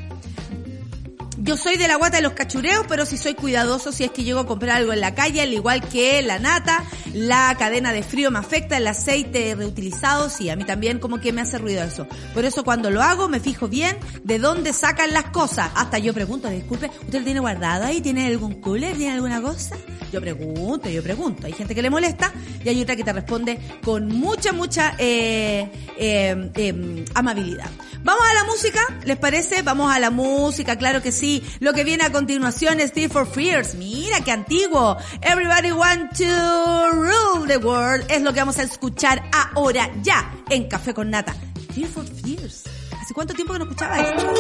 Yo 1.43 1.57
soy 1.57 1.79
de 1.79 1.89
la 1.89 1.97
guata 1.97 2.19
de 2.19 2.23
los 2.23 2.35
cachureos, 2.35 2.85
pero 2.87 3.07
sí 3.07 3.17
soy 3.17 3.33
cuidadoso 3.33 3.93
si 3.93 4.05
es 4.05 4.11
que 4.11 4.25
llego 4.25 4.41
a 4.41 4.47
comprar 4.47 4.77
algo 4.77 4.93
en 4.93 5.01
la 5.01 5.15
calle, 5.15 5.41
al 5.41 5.55
igual 5.55 5.81
que 5.89 6.21
la 6.21 6.39
nata, 6.39 6.85
la 7.15 7.57
cadena 7.59 7.95
de 7.95 8.03
frío 8.03 8.31
me 8.31 8.39
afecta, 8.39 8.77
el 8.77 8.87
aceite 8.87 9.55
reutilizado, 9.55 10.29
sí, 10.29 10.51
a 10.51 10.57
mí 10.57 10.65
también 10.65 10.99
como 10.99 11.19
que 11.19 11.33
me 11.33 11.41
hace 11.41 11.57
ruido 11.57 11.83
eso. 11.83 12.07
Por 12.35 12.45
eso 12.45 12.63
cuando 12.63 12.91
lo 12.91 13.01
hago 13.01 13.27
me 13.31 13.41
fijo 13.41 13.69
bien 13.69 13.97
de 14.23 14.39
dónde 14.39 14.75
sacan 14.75 15.15
las 15.15 15.31
cosas. 15.31 15.71
Hasta 15.77 15.99
yo 15.99 16.13
pregunto, 16.13 16.51
disculpe, 16.51 16.91
¿usted 17.05 17.21
lo 17.21 17.25
tiene 17.25 17.41
guardado 17.41 17.87
ahí? 17.87 18.03
¿Tiene 18.03 18.27
algún 18.27 18.61
cooler? 18.61 18.95
¿Tiene 18.99 19.15
alguna 19.15 19.41
cosa? 19.41 19.77
Yo 20.13 20.21
pregunto, 20.21 20.91
yo 20.91 21.03
pregunto. 21.03 21.47
Hay 21.47 21.53
gente 21.53 21.75
que 21.75 21.83
le 21.83 21.89
molesta 21.89 22.33
y 22.63 22.69
hay 22.69 22.83
otra 22.83 22.97
que 22.97 23.05
te 23.05 23.13
responde 23.13 23.59
con 23.83 24.09
mucha, 24.09 24.53
mucha 24.53 24.95
eh, 24.99 25.71
eh, 25.97 26.51
eh, 26.55 27.05
amabilidad. 27.15 27.71
Vamos 28.03 28.25
a 28.29 28.35
la 28.35 28.45
música, 28.45 28.81
¿les 29.05 29.19
parece? 29.19 29.63
Vamos 29.63 29.95
a 29.95 29.99
la 30.01 30.11
música, 30.11 30.77
claro 30.77 31.03
que 31.03 31.13
sí. 31.13 31.30
Lo 31.61 31.73
que 31.73 31.85
viene 31.85 32.05
a 32.05 32.13
continuación 32.13 32.81
es 32.81 32.91
Steve 32.91 33.09
for 33.09 33.27
Fears. 33.27 33.75
Mira 33.75 34.21
qué 34.25 34.33
antiguo. 34.33 34.97
Everybody 35.23 35.73
want 35.73 36.17
to 36.17 36.91
rule 36.93 37.47
the 37.47 37.59
world. 37.59 38.05
Es 38.11 38.23
lo 38.23 38.33
que 38.33 38.41
vamos 38.41 38.59
a 38.59 38.63
escuchar 38.63 39.23
ahora 39.55 39.91
ya 40.03 40.33
en 40.49 40.69
Café 40.69 40.95
con 40.95 41.11
Nata. 41.11 41.35
Steve 41.71 41.89
for 41.89 42.05
Fears. 42.05 42.65
¿Hace 43.01 43.15
cuánto 43.15 43.35
tiempo 43.35 43.53
que 43.53 43.59
no 43.61 43.65
escuchaba 43.65 43.99
esto? 44.01 44.35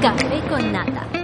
Café 0.00 0.42
con 0.48 0.72
Nata. 0.72 1.23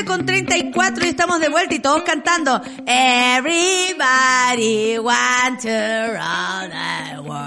9 0.00 0.04
con 0.04 0.24
34 0.24 1.04
y 1.04 1.08
estamos 1.08 1.40
de 1.40 1.48
vuelta 1.48 1.74
y 1.74 1.80
todos 1.80 2.02
cantando 2.02 2.62
Everybody 2.86 3.98
want 4.98 5.60
to 5.60 5.68
run 5.68 6.70
the 6.70 7.20
world. 7.20 7.40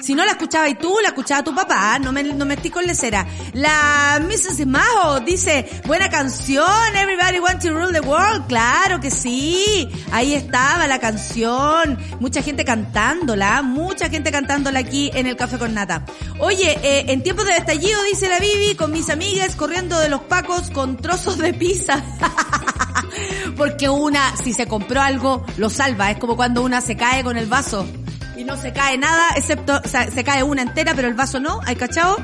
Si 0.00 0.14
no 0.14 0.24
la 0.24 0.32
escuchaba 0.32 0.68
y 0.68 0.74
tú, 0.74 0.96
la 1.02 1.08
escuchaba 1.08 1.42
tu 1.42 1.54
papá, 1.54 1.98
no 1.98 2.12
me, 2.12 2.22
no 2.22 2.44
me 2.44 2.54
estoy 2.54 2.70
con 2.70 2.86
lecera. 2.86 3.26
La 3.52 4.20
Mrs. 4.22 4.66
Majo 4.66 5.20
dice, 5.20 5.66
buena 5.86 6.08
canción, 6.08 6.66
Everybody 6.94 7.40
want 7.40 7.62
to 7.62 7.70
rule 7.70 7.92
the 7.92 8.00
world. 8.00 8.46
Claro 8.46 9.00
que 9.00 9.10
sí. 9.10 9.88
Ahí 10.12 10.34
estaba 10.34 10.86
la 10.86 10.98
canción. 10.98 11.98
Mucha 12.20 12.42
gente 12.42 12.64
cantándola, 12.64 13.62
mucha 13.62 14.08
gente 14.08 14.30
cantándola 14.30 14.80
aquí 14.80 15.10
en 15.14 15.26
el 15.26 15.36
Café 15.36 15.58
con 15.58 15.74
Nata. 15.74 16.04
Oye, 16.38 16.78
eh, 16.82 17.06
en 17.08 17.22
tiempos 17.22 17.44
de 17.46 17.52
estallido, 17.56 18.02
dice 18.04 18.28
la 18.28 18.38
Bibi, 18.38 18.74
con 18.76 18.92
mis 18.92 19.10
amigas 19.10 19.56
corriendo 19.56 19.98
de 19.98 20.08
los 20.08 20.22
pacos 20.22 20.57
con 20.72 20.96
trozos 20.96 21.38
de 21.38 21.54
pizza. 21.54 22.02
Porque 23.56 23.88
una, 23.88 24.36
si 24.36 24.52
se 24.52 24.66
compró 24.66 25.00
algo, 25.00 25.44
lo 25.56 25.70
salva. 25.70 26.10
Es 26.10 26.18
como 26.18 26.36
cuando 26.36 26.62
una 26.62 26.80
se 26.80 26.96
cae 26.96 27.24
con 27.24 27.36
el 27.36 27.46
vaso 27.46 27.86
y 28.36 28.44
no 28.44 28.56
se 28.56 28.72
cae 28.72 28.98
nada, 28.98 29.28
excepto, 29.36 29.80
se 29.84 30.24
cae 30.24 30.42
una 30.42 30.62
entera, 30.62 30.94
pero 30.94 31.08
el 31.08 31.14
vaso 31.14 31.40
no. 31.40 31.60
¿Hay 31.64 31.76
cachao? 31.76 32.16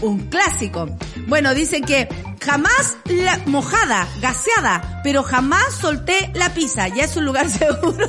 Un 0.00 0.28
clásico. 0.28 0.88
Bueno, 1.26 1.54
dicen 1.54 1.84
que 1.84 2.08
jamás 2.40 2.96
la 3.06 3.38
mojada, 3.46 4.08
gaseada, 4.20 5.00
pero 5.02 5.22
jamás 5.22 5.74
solté 5.74 6.30
la 6.34 6.54
pizza. 6.54 6.88
Ya 6.88 7.04
es 7.04 7.16
un 7.16 7.24
lugar 7.24 7.48
seguro 7.50 8.06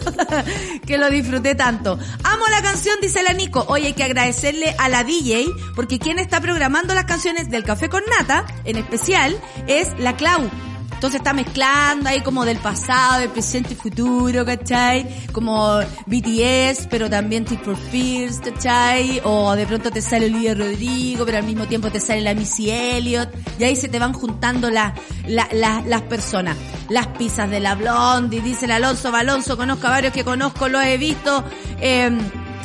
que 0.86 0.98
lo 0.98 1.10
disfruté 1.10 1.56
tanto. 1.56 1.98
Amo 2.24 2.46
la 2.50 2.62
canción, 2.62 2.96
dice 3.02 3.24
la 3.24 3.34
Nico. 3.34 3.66
Hoy 3.68 3.86
hay 3.86 3.94
que 3.94 4.04
agradecerle 4.04 4.76
a 4.78 4.90
la 4.90 5.04
DJ, 5.04 5.46
porque 5.76 6.00
quien 6.00 6.20
está 6.20 6.42
programando 6.42 6.94
las 6.94 7.06
canciones 7.06 7.50
del 7.50 7.64
Café 7.64 7.90
con 7.90 8.04
Nata, 8.18 8.46
en 8.66 8.78
especial, 8.78 9.40
es 9.68 9.88
la 10.00 10.16
Clau. 10.16 10.50
Entonces 11.00 11.20
está 11.22 11.32
mezclando 11.32 12.10
ahí 12.10 12.20
como 12.20 12.44
del 12.44 12.58
pasado, 12.58 13.22
del 13.22 13.30
presente 13.30 13.72
y 13.72 13.76
futuro, 13.78 14.44
¿cachai? 14.44 15.08
Como 15.32 15.80
BTS, 16.08 16.88
pero 16.90 17.10
también 17.10 17.46
Tip 17.46 17.64
for 17.64 17.78
Fears, 17.78 18.40
¿cachai? 18.42 19.22
O 19.24 19.56
de 19.56 19.66
pronto 19.66 19.92
te 19.92 20.02
sale 20.02 20.26
Olivia 20.26 20.54
Rodrigo, 20.54 21.26
pero 21.26 21.38
al 21.38 21.46
mismo 21.46 21.68
tiempo 21.68 21.90
te 21.90 22.02
sale 22.02 22.20
la 22.20 22.34
Missy 22.34 22.70
Elliott. 22.70 23.30
Y 23.58 23.64
ahí 23.64 23.78
se 23.78 23.88
te 23.88 23.98
van 23.98 24.12
juntando 24.12 24.70
la, 24.70 24.94
la, 25.26 25.48
la- 25.54 25.82
las 25.88 26.02
personas. 26.02 26.58
Las 26.90 27.08
pizzas 27.08 27.50
de 27.50 27.62
la 27.62 27.76
Blondie, 27.76 28.42
dice 28.42 28.66
el 28.66 28.72
Alonso 28.72 29.10
Balonso, 29.10 29.56
conozco 29.56 29.88
a 29.88 29.92
varios 29.92 30.12
que 30.12 30.26
conozco, 30.26 30.68
los 30.68 30.84
he 30.84 30.98
visto. 30.98 31.46
Eh, 31.80 32.12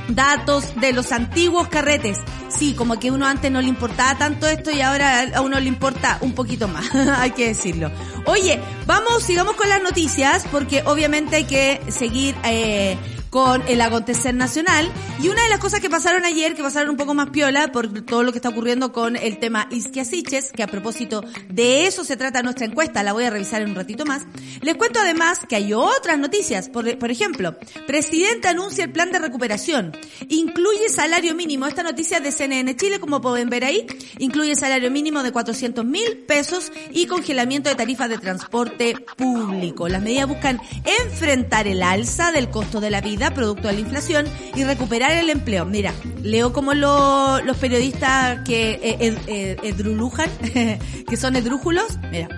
datos 0.08 0.74
de 0.80 0.92
los 0.92 1.12
antiguos 1.12 1.68
carretes. 1.68 2.18
Sí, 2.48 2.74
como 2.74 2.98
que 2.98 3.10
uno 3.10 3.26
antes 3.26 3.50
no 3.50 3.60
le 3.60 3.68
importaba 3.68 4.16
tanto 4.16 4.46
esto 4.46 4.70
y 4.70 4.80
ahora 4.80 5.26
a 5.34 5.40
uno 5.40 5.58
le 5.58 5.66
importa 5.66 6.18
un 6.20 6.32
poquito 6.32 6.68
más, 6.68 6.94
hay 7.18 7.32
que 7.32 7.48
decirlo. 7.48 7.90
Oye, 8.26 8.60
vamos, 8.86 9.22
sigamos 9.22 9.56
con 9.56 9.68
las 9.68 9.82
noticias 9.82 10.44
porque 10.50 10.82
obviamente 10.86 11.36
hay 11.36 11.44
que 11.44 11.80
seguir 11.88 12.34
eh, 12.44 12.96
con 13.34 13.66
el 13.66 13.80
acontecer 13.80 14.32
nacional. 14.32 14.88
Y 15.20 15.28
una 15.28 15.42
de 15.42 15.48
las 15.48 15.58
cosas 15.58 15.80
que 15.80 15.90
pasaron 15.90 16.24
ayer, 16.24 16.54
que 16.54 16.62
pasaron 16.62 16.90
un 16.90 16.96
poco 16.96 17.14
más 17.14 17.30
piola 17.30 17.72
por 17.72 17.88
todo 18.04 18.22
lo 18.22 18.30
que 18.30 18.38
está 18.38 18.50
ocurriendo 18.50 18.92
con 18.92 19.16
el 19.16 19.40
tema 19.40 19.66
Isquiasiches, 19.72 20.52
que 20.52 20.62
a 20.62 20.68
propósito 20.68 21.24
de 21.48 21.88
eso 21.88 22.04
se 22.04 22.16
trata 22.16 22.44
nuestra 22.44 22.66
encuesta, 22.66 23.02
la 23.02 23.12
voy 23.12 23.24
a 23.24 23.30
revisar 23.30 23.60
en 23.60 23.70
un 23.70 23.74
ratito 23.74 24.04
más. 24.04 24.22
Les 24.60 24.76
cuento 24.76 25.00
además 25.00 25.40
que 25.48 25.56
hay 25.56 25.72
otras 25.72 26.16
noticias. 26.16 26.68
Por, 26.68 27.10
ejemplo, 27.10 27.56
presidente 27.88 28.46
anuncia 28.46 28.84
el 28.84 28.92
plan 28.92 29.10
de 29.10 29.18
recuperación. 29.18 29.96
Incluye 30.28 30.88
salario 30.88 31.34
mínimo. 31.34 31.66
Esta 31.66 31.82
noticia 31.82 32.20
de 32.20 32.30
CNN 32.30 32.76
Chile, 32.76 33.00
como 33.00 33.20
pueden 33.20 33.50
ver 33.50 33.64
ahí. 33.64 33.84
Incluye 34.18 34.54
salario 34.54 34.92
mínimo 34.92 35.24
de 35.24 35.32
400 35.32 35.84
mil 35.84 36.18
pesos 36.18 36.70
y 36.92 37.06
congelamiento 37.06 37.68
de 37.68 37.74
tarifas 37.74 38.08
de 38.08 38.18
transporte 38.18 38.94
público. 39.16 39.88
Las 39.88 40.02
medidas 40.02 40.28
buscan 40.28 40.60
enfrentar 41.02 41.66
el 41.66 41.82
alza 41.82 42.30
del 42.30 42.48
costo 42.48 42.80
de 42.80 42.90
la 42.90 43.00
vida 43.00 43.23
producto 43.32 43.68
de 43.68 43.74
la 43.74 43.80
inflación 43.80 44.26
y 44.54 44.64
recuperar 44.64 45.12
el 45.12 45.30
empleo. 45.30 45.64
Mira, 45.64 45.94
leo 46.22 46.52
como 46.52 46.74
lo- 46.74 47.40
los 47.42 47.56
periodistas 47.56 48.40
que 48.44 48.72
eh, 48.82 48.96
ed- 49.00 49.18
eh, 49.28 49.56
edrulujan, 49.62 50.28
que 51.08 51.16
son 51.16 51.37
edrújulos. 51.37 51.98
Mira, 52.10 52.28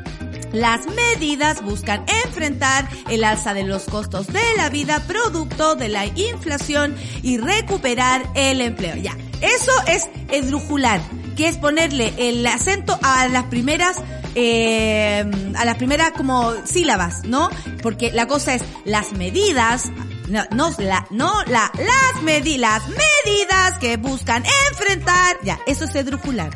las 0.52 0.82
medidas 0.86 1.62
buscan 1.62 2.04
enfrentar 2.24 2.88
el 3.10 3.24
alza 3.24 3.52
de 3.52 3.64
los 3.64 3.84
costos 3.84 4.28
de 4.28 4.40
la 4.56 4.68
vida 4.70 5.00
producto 5.06 5.74
de 5.74 5.88
la 5.88 6.06
inflación 6.06 6.94
y 7.22 7.38
recuperar 7.38 8.22
el 8.34 8.60
empleo. 8.60 8.94
Ya, 8.96 9.16
eso 9.40 9.72
es 9.88 10.08
esdrujular, 10.30 11.00
que 11.36 11.48
es 11.48 11.56
ponerle 11.56 12.14
el 12.16 12.46
acento 12.46 12.98
a 13.02 13.26
las 13.28 13.44
primeras 13.44 13.96
eh, 14.38 15.24
a 15.56 15.64
las 15.64 15.76
primeras 15.76 16.12
como 16.12 16.52
sílabas, 16.66 17.24
¿no? 17.24 17.48
Porque 17.82 18.12
la 18.12 18.26
cosa 18.26 18.54
es 18.54 18.62
las 18.84 19.12
medidas, 19.12 19.90
no, 20.28 20.44
no 20.52 20.70
la, 20.78 21.06
no 21.10 21.42
la, 21.44 21.70
las 21.74 22.22
medidas, 22.22 22.82
medidas 22.88 23.78
que 23.78 23.96
buscan 23.96 24.44
enfrentar, 24.70 25.36
ya, 25.42 25.58
eso 25.66 25.84
es 25.84 25.94
esdrujular. 25.94 26.50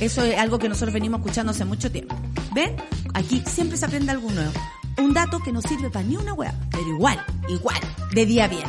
Eso 0.00 0.24
es 0.24 0.36
algo 0.36 0.58
que 0.58 0.68
nosotros 0.68 0.92
venimos 0.92 1.20
escuchando 1.20 1.52
hace 1.52 1.64
mucho 1.64 1.90
tiempo. 1.90 2.16
¿Ven? 2.54 2.76
Aquí 3.14 3.42
siempre 3.46 3.76
se 3.76 3.84
aprende 3.84 4.10
algo 4.10 4.30
nuevo. 4.30 4.52
Un 4.98 5.14
dato 5.14 5.38
que 5.40 5.52
no 5.52 5.62
sirve 5.62 5.90
para 5.90 6.04
ni 6.04 6.16
una 6.16 6.34
hueá, 6.34 6.54
pero 6.70 6.86
igual, 6.88 7.24
igual, 7.48 7.80
de 8.12 8.26
día 8.26 8.48
a. 8.48 8.66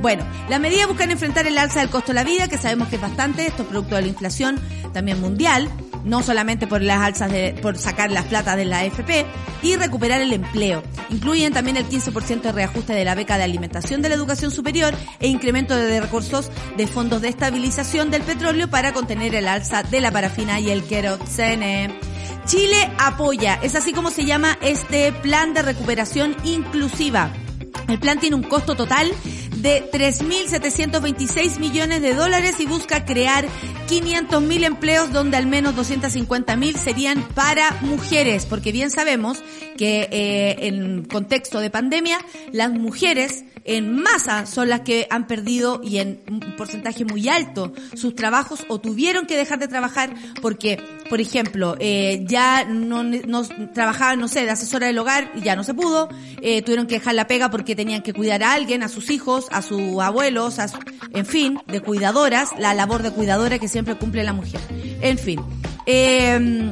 Bueno, 0.00 0.24
las 0.48 0.60
medidas 0.60 0.88
buscan 0.88 1.10
enfrentar 1.10 1.46
el 1.46 1.56
alza 1.58 1.80
del 1.80 1.88
costo 1.88 2.08
de 2.08 2.14
la 2.14 2.24
vida, 2.24 2.48
que 2.48 2.58
sabemos 2.58 2.88
que 2.88 2.96
es 2.96 3.02
bastante, 3.02 3.46
esto 3.46 3.62
es 3.62 3.68
producto 3.68 3.96
de 3.96 4.02
la 4.02 4.08
inflación 4.08 4.60
también 4.92 5.20
mundial, 5.20 5.70
no 6.04 6.22
solamente 6.22 6.66
por 6.66 6.82
las 6.82 7.00
alzas 7.00 7.32
de, 7.32 7.54
por 7.60 7.78
sacar 7.78 8.10
las 8.10 8.24
plata 8.26 8.56
de 8.56 8.64
la 8.64 8.80
AFP, 8.80 9.26
y 9.62 9.76
recuperar 9.76 10.20
el 10.20 10.32
empleo. 10.32 10.82
Incluyen 11.10 11.52
también 11.52 11.76
el 11.76 11.88
15% 11.88 12.42
de 12.42 12.52
reajuste 12.52 12.92
de 12.92 13.04
la 13.04 13.14
beca 13.14 13.38
de 13.38 13.44
alimentación 13.44 14.02
de 14.02 14.10
la 14.10 14.14
educación 14.14 14.50
superior 14.50 14.94
e 15.18 15.28
incremento 15.28 15.74
de 15.74 16.00
recursos 16.00 16.50
de 16.76 16.86
fondos 16.86 17.22
de 17.22 17.28
estabilización 17.28 18.10
del 18.10 18.22
petróleo 18.22 18.68
para 18.68 18.92
contener 18.92 19.34
el 19.34 19.48
alza 19.48 19.82
de 19.82 20.00
la 20.00 20.12
parafina 20.12 20.60
y 20.60 20.70
el 20.70 20.84
querosene. 20.84 21.98
Chile 22.44 22.90
apoya, 22.98 23.58
es 23.62 23.74
así 23.74 23.92
como 23.92 24.10
se 24.10 24.24
llama 24.24 24.56
este 24.60 25.10
plan 25.12 25.52
de 25.52 25.62
recuperación 25.62 26.36
inclusiva. 26.44 27.32
El 27.88 27.98
plan 27.98 28.20
tiene 28.20 28.36
un 28.36 28.42
costo 28.42 28.74
total 28.74 29.12
de 29.56 29.90
3.726 29.90 31.58
millones 31.58 32.02
de 32.02 32.14
dólares 32.14 32.56
y 32.60 32.66
busca 32.66 33.04
crear 33.04 33.46
500.000 33.88 34.64
empleos 34.64 35.12
donde 35.12 35.36
al 35.36 35.46
menos 35.46 35.74
250.000 35.74 36.76
serían 36.76 37.22
para 37.34 37.72
mujeres, 37.82 38.46
porque 38.46 38.72
bien 38.72 38.90
sabemos 38.90 39.42
que 39.76 40.08
eh, 40.10 40.66
en 40.66 41.04
contexto 41.04 41.60
de 41.60 41.70
pandemia 41.70 42.18
las 42.52 42.70
mujeres 42.72 43.44
en 43.66 44.00
masa 44.00 44.46
son 44.46 44.68
las 44.68 44.80
que 44.80 45.06
han 45.10 45.26
perdido 45.26 45.80
y 45.82 45.98
en 45.98 46.20
un 46.30 46.40
porcentaje 46.56 47.04
muy 47.04 47.28
alto 47.28 47.72
sus 47.94 48.14
trabajos 48.14 48.64
o 48.68 48.80
tuvieron 48.80 49.26
que 49.26 49.36
dejar 49.36 49.58
de 49.58 49.66
trabajar 49.66 50.14
porque, 50.40 50.80
por 51.10 51.20
ejemplo, 51.20 51.76
eh, 51.80 52.24
ya 52.26 52.64
no, 52.64 53.02
no 53.02 53.42
trabajaban, 53.74 54.20
no 54.20 54.28
sé, 54.28 54.44
de 54.44 54.50
asesora 54.50 54.86
del 54.86 54.98
hogar 54.98 55.32
y 55.34 55.42
ya 55.42 55.56
no 55.56 55.64
se 55.64 55.74
pudo, 55.74 56.08
eh, 56.40 56.62
tuvieron 56.62 56.86
que 56.86 56.94
dejar 56.94 57.14
la 57.14 57.26
pega 57.26 57.50
porque 57.50 57.74
tenían 57.74 58.02
que 58.02 58.12
cuidar 58.12 58.44
a 58.44 58.52
alguien, 58.52 58.84
a 58.84 58.88
sus 58.88 59.10
hijos, 59.10 59.45
a 59.52 59.62
sus 59.62 60.00
abuelos, 60.00 60.58
a 60.58 60.68
su- 60.68 60.78
en 61.12 61.26
fin, 61.26 61.58
de 61.66 61.80
cuidadoras, 61.80 62.50
la 62.58 62.74
labor 62.74 63.02
de 63.02 63.10
cuidadora 63.10 63.58
que 63.58 63.68
siempre 63.68 63.96
cumple 63.96 64.24
la 64.24 64.32
mujer. 64.32 64.60
En 65.00 65.18
fin. 65.18 65.40
Eh, 65.86 66.70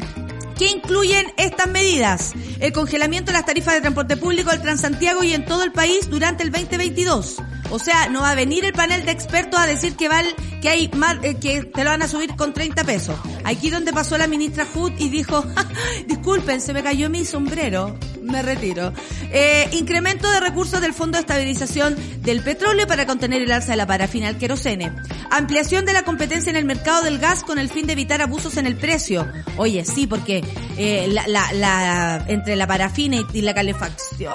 ¿Qué 0.59 0.67
incluyen 0.69 1.27
estas 1.37 1.67
medidas? 1.67 2.33
El 2.61 2.73
congelamiento 2.73 3.33
de 3.33 3.39
las 3.39 3.47
tarifas 3.47 3.75
de 3.75 3.81
transporte 3.81 4.17
público 4.17 4.51
del 4.53 4.63
Transantiago 4.63 5.25
y 5.25 5.33
en 5.35 5.45
todo 5.45 5.65
el 5.65 5.73
país 5.73 6.09
durante 6.09 6.45
el 6.45 6.53
2022. 6.53 7.43
O 7.71 7.79
sea, 7.81 8.09
no 8.09 8.21
va 8.21 8.31
a 8.31 8.35
venir 8.37 8.65
el 8.65 8.73
panel 8.73 9.05
de 9.05 9.11
expertos 9.11 9.59
a 9.59 9.67
decir 9.67 9.97
que 9.97 10.09
val, 10.09 10.27
que 10.63 10.69
hay 10.69 10.89
más, 10.95 11.17
eh, 11.25 11.35
que 11.41 11.65
te 11.65 11.83
lo 11.83 11.91
van 11.91 12.03
a 12.03 12.09
subir 12.09 12.37
con 12.37 12.55
30 12.55 12.85
pesos. 12.85 13.17
Aquí 13.43 13.69
donde 13.71 13.93
pasó 13.93 14.17
la 14.17 14.29
ministra 14.29 14.65
Hood 14.65 14.93
y 14.99 15.09
dijo, 15.09 15.43
"Ja, 15.57 15.67
disculpen, 16.07 16.61
se 16.61 16.73
me 16.73 16.85
cayó 16.85 17.11
mi 17.11 17.25
sombrero, 17.25 17.99
me 18.25 18.43
retiro. 18.43 18.93
Eh, 19.31 19.69
incremento 19.73 20.31
de 20.31 20.41
recursos 20.41 20.81
del 20.81 20.93
Fondo 20.93 21.17
de 21.17 21.21
Estabilización 21.21 21.97
del 22.23 22.41
Petróleo 22.43 22.87
para 22.87 23.07
contener 23.07 23.43
el 23.43 23.53
alza 23.53 23.73
de 23.73 23.77
la 23.77 23.87
parafina 23.87 24.29
al 24.29 24.39
querosene. 24.39 24.93
Ampliación 25.31 25.85
de 25.85 25.93
la 25.93 26.03
competencia 26.03 26.51
en 26.51 26.57
el 26.57 26.65
mercado 26.65 27.03
del 27.03 27.19
gas 27.19 27.45
con 27.45 27.59
el 27.59 27.69
fin 27.69 27.87
de 27.87 27.93
evitar 27.93 28.23
abusos 28.23 28.57
en 28.57 28.67
el 28.67 28.77
precio. 28.77 29.27
Oye, 29.57 29.85
sí, 29.85 30.07
porque 30.07 30.45
eh, 30.77 31.09
la, 31.11 31.27
la, 31.29 31.53
la, 31.53 32.25
entre 32.29 32.57
la 32.57 32.67
parafina 32.67 33.17
y, 33.33 33.43
la 33.43 33.55
calefacción 33.55 34.33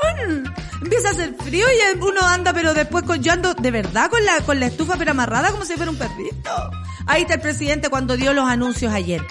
empieza 0.81 1.09
a 1.09 1.11
hacer 1.11 1.33
frío 1.43 1.65
y 1.67 1.97
uno 1.99 2.21
anda, 2.21 2.53
pero 2.53 2.73
después 2.73 3.03
con, 3.03 3.21
yo 3.23 3.33
ando 3.33 3.53
de 3.53 3.71
verdad 3.71 4.09
con 4.09 4.23
la, 4.23 4.39
con 4.41 4.59
la 4.59 4.67
estufa 4.67 4.95
pero 4.97 5.11
amarrada 5.11 5.51
como 5.51 5.65
si 5.65 5.73
fuera 5.73 5.91
un 5.91 5.97
perrito. 5.97 6.71
Ahí 7.07 7.23
está 7.23 7.35
el 7.35 7.41
presidente 7.41 7.89
cuando 7.89 8.15
dio 8.17 8.33
los 8.33 8.47
anuncios 8.47 8.93
ayer. 8.93 9.21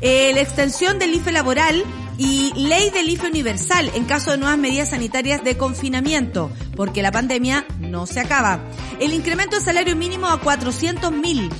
Eh, 0.00 0.32
la 0.34 0.40
extensión 0.40 0.98
del 0.98 1.14
IFE 1.14 1.32
laboral 1.32 1.84
y 2.20 2.52
ley 2.54 2.90
del 2.90 3.08
IFE 3.08 3.28
universal 3.28 3.90
en 3.94 4.04
caso 4.04 4.30
de 4.30 4.36
nuevas 4.36 4.58
medidas 4.58 4.90
sanitarias 4.90 5.42
de 5.42 5.56
confinamiento, 5.56 6.50
porque 6.76 7.02
la 7.02 7.10
pandemia 7.10 7.64
no 7.80 8.06
se 8.06 8.20
acaba. 8.20 8.60
El 9.00 9.14
incremento 9.14 9.56
del 9.56 9.64
salario 9.64 9.96
mínimo 9.96 10.26
a 10.26 10.38
400 10.38 11.10
mil. 11.12 11.50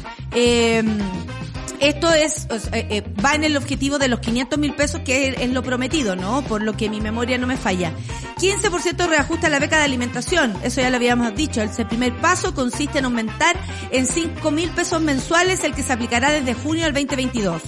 esto 1.80 2.12
es, 2.12 2.46
eh, 2.72 2.86
eh, 2.90 3.02
va 3.24 3.34
en 3.34 3.44
el 3.44 3.56
objetivo 3.56 3.98
de 3.98 4.08
los 4.08 4.20
500 4.20 4.58
mil 4.58 4.74
pesos 4.74 5.00
que 5.00 5.28
es, 5.28 5.50
lo 5.50 5.62
prometido, 5.62 6.14
¿no? 6.14 6.42
Por 6.42 6.62
lo 6.62 6.76
que 6.76 6.90
mi 6.90 7.00
memoria 7.00 7.38
no 7.38 7.46
me 7.46 7.56
falla. 7.56 7.94
15% 8.36 9.08
reajuste 9.08 9.46
a 9.46 9.50
la 9.50 9.60
beca 9.60 9.78
de 9.78 9.84
alimentación, 9.84 10.54
eso 10.62 10.82
ya 10.82 10.90
lo 10.90 10.96
habíamos 10.96 11.34
dicho. 11.34 11.62
El 11.62 11.70
primer 11.86 12.14
paso 12.18 12.54
consiste 12.54 12.98
en 12.98 13.06
aumentar 13.06 13.56
en 13.92 14.06
5 14.06 14.50
mil 14.50 14.68
pesos 14.72 15.00
mensuales 15.00 15.64
el 15.64 15.74
que 15.74 15.82
se 15.82 15.94
aplicará 15.94 16.30
desde 16.30 16.52
junio 16.52 16.84
del 16.84 16.92
2022. 16.92 17.62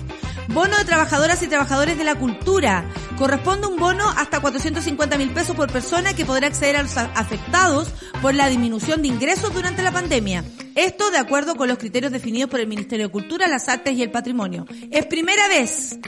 Bono 0.48 0.76
de 0.76 0.85
trabajadoras 0.85 1.42
y 1.42 1.46
trabajadores 1.46 1.96
de 1.96 2.05
la 2.05 2.16
cultura. 2.16 2.85
Corresponde 3.16 3.68
un 3.68 3.76
bono 3.76 4.09
hasta 4.11 4.40
450 4.40 5.16
mil 5.16 5.31
pesos 5.31 5.57
por 5.57 5.72
persona 5.72 6.14
que 6.14 6.24
podrá 6.24 6.48
acceder 6.48 6.76
a 6.76 6.83
los 6.83 6.96
afectados 6.96 7.88
por 8.20 8.35
la 8.35 8.48
disminución 8.48 9.02
de 9.02 9.09
ingresos 9.09 9.55
durante 9.55 9.83
la 9.83 9.92
pandemia. 9.92 10.44
Esto 10.74 11.11
de 11.11 11.18
acuerdo 11.18 11.55
con 11.55 11.68
los 11.68 11.78
criterios 11.78 12.12
definidos 12.12 12.50
por 12.50 12.61
el 12.61 12.66
Ministerio 12.66 13.07
de 13.07 13.12
Cultura, 13.12 13.46
las 13.46 13.68
Artes 13.68 13.94
y 13.94 14.02
el 14.02 14.11
Patrimonio. 14.11 14.66
Es 14.90 15.07
primera 15.07 15.46
vez, 15.48 15.98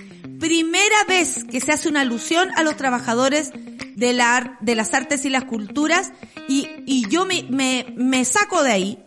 primera 0.40 1.04
vez 1.06 1.44
que 1.44 1.60
se 1.60 1.72
hace 1.72 1.88
una 1.88 2.00
alusión 2.00 2.50
a 2.56 2.62
los 2.62 2.76
trabajadores 2.76 3.52
de, 3.94 4.12
la, 4.12 4.58
de 4.60 4.74
las 4.74 4.94
artes 4.94 5.24
y 5.24 5.30
las 5.30 5.44
culturas 5.44 6.12
y, 6.48 6.68
y 6.86 7.08
yo 7.08 7.24
me, 7.24 7.46
me, 7.50 7.86
me 7.96 8.24
saco 8.24 8.62
de 8.62 8.72
ahí, 8.72 8.98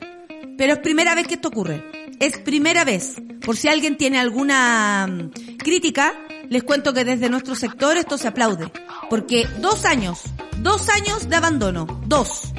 pero 0.58 0.74
es 0.74 0.80
primera 0.80 1.16
vez 1.16 1.28
que 1.28 1.36
esto 1.36 1.50
ocurre. 1.50 1.97
Es 2.20 2.38
primera 2.40 2.84
vez. 2.84 3.16
Por 3.46 3.58
si 3.58 3.68
alguien 3.68 3.98
tiene 3.98 4.20
alguna 4.20 5.30
crítica, 5.60 6.14
les 6.50 6.64
cuento 6.64 6.94
que 6.94 7.06
desde 7.06 7.30
nuestro 7.30 7.56
sector 7.56 7.98
esto 7.98 8.18
se 8.18 8.28
aplaude. 8.28 8.72
Porque 9.10 9.48
dos 9.60 9.86
años, 9.86 10.24
dos 10.58 10.90
años 10.90 11.30
de 11.30 11.36
abandono, 11.36 12.02
dos. 12.06 12.54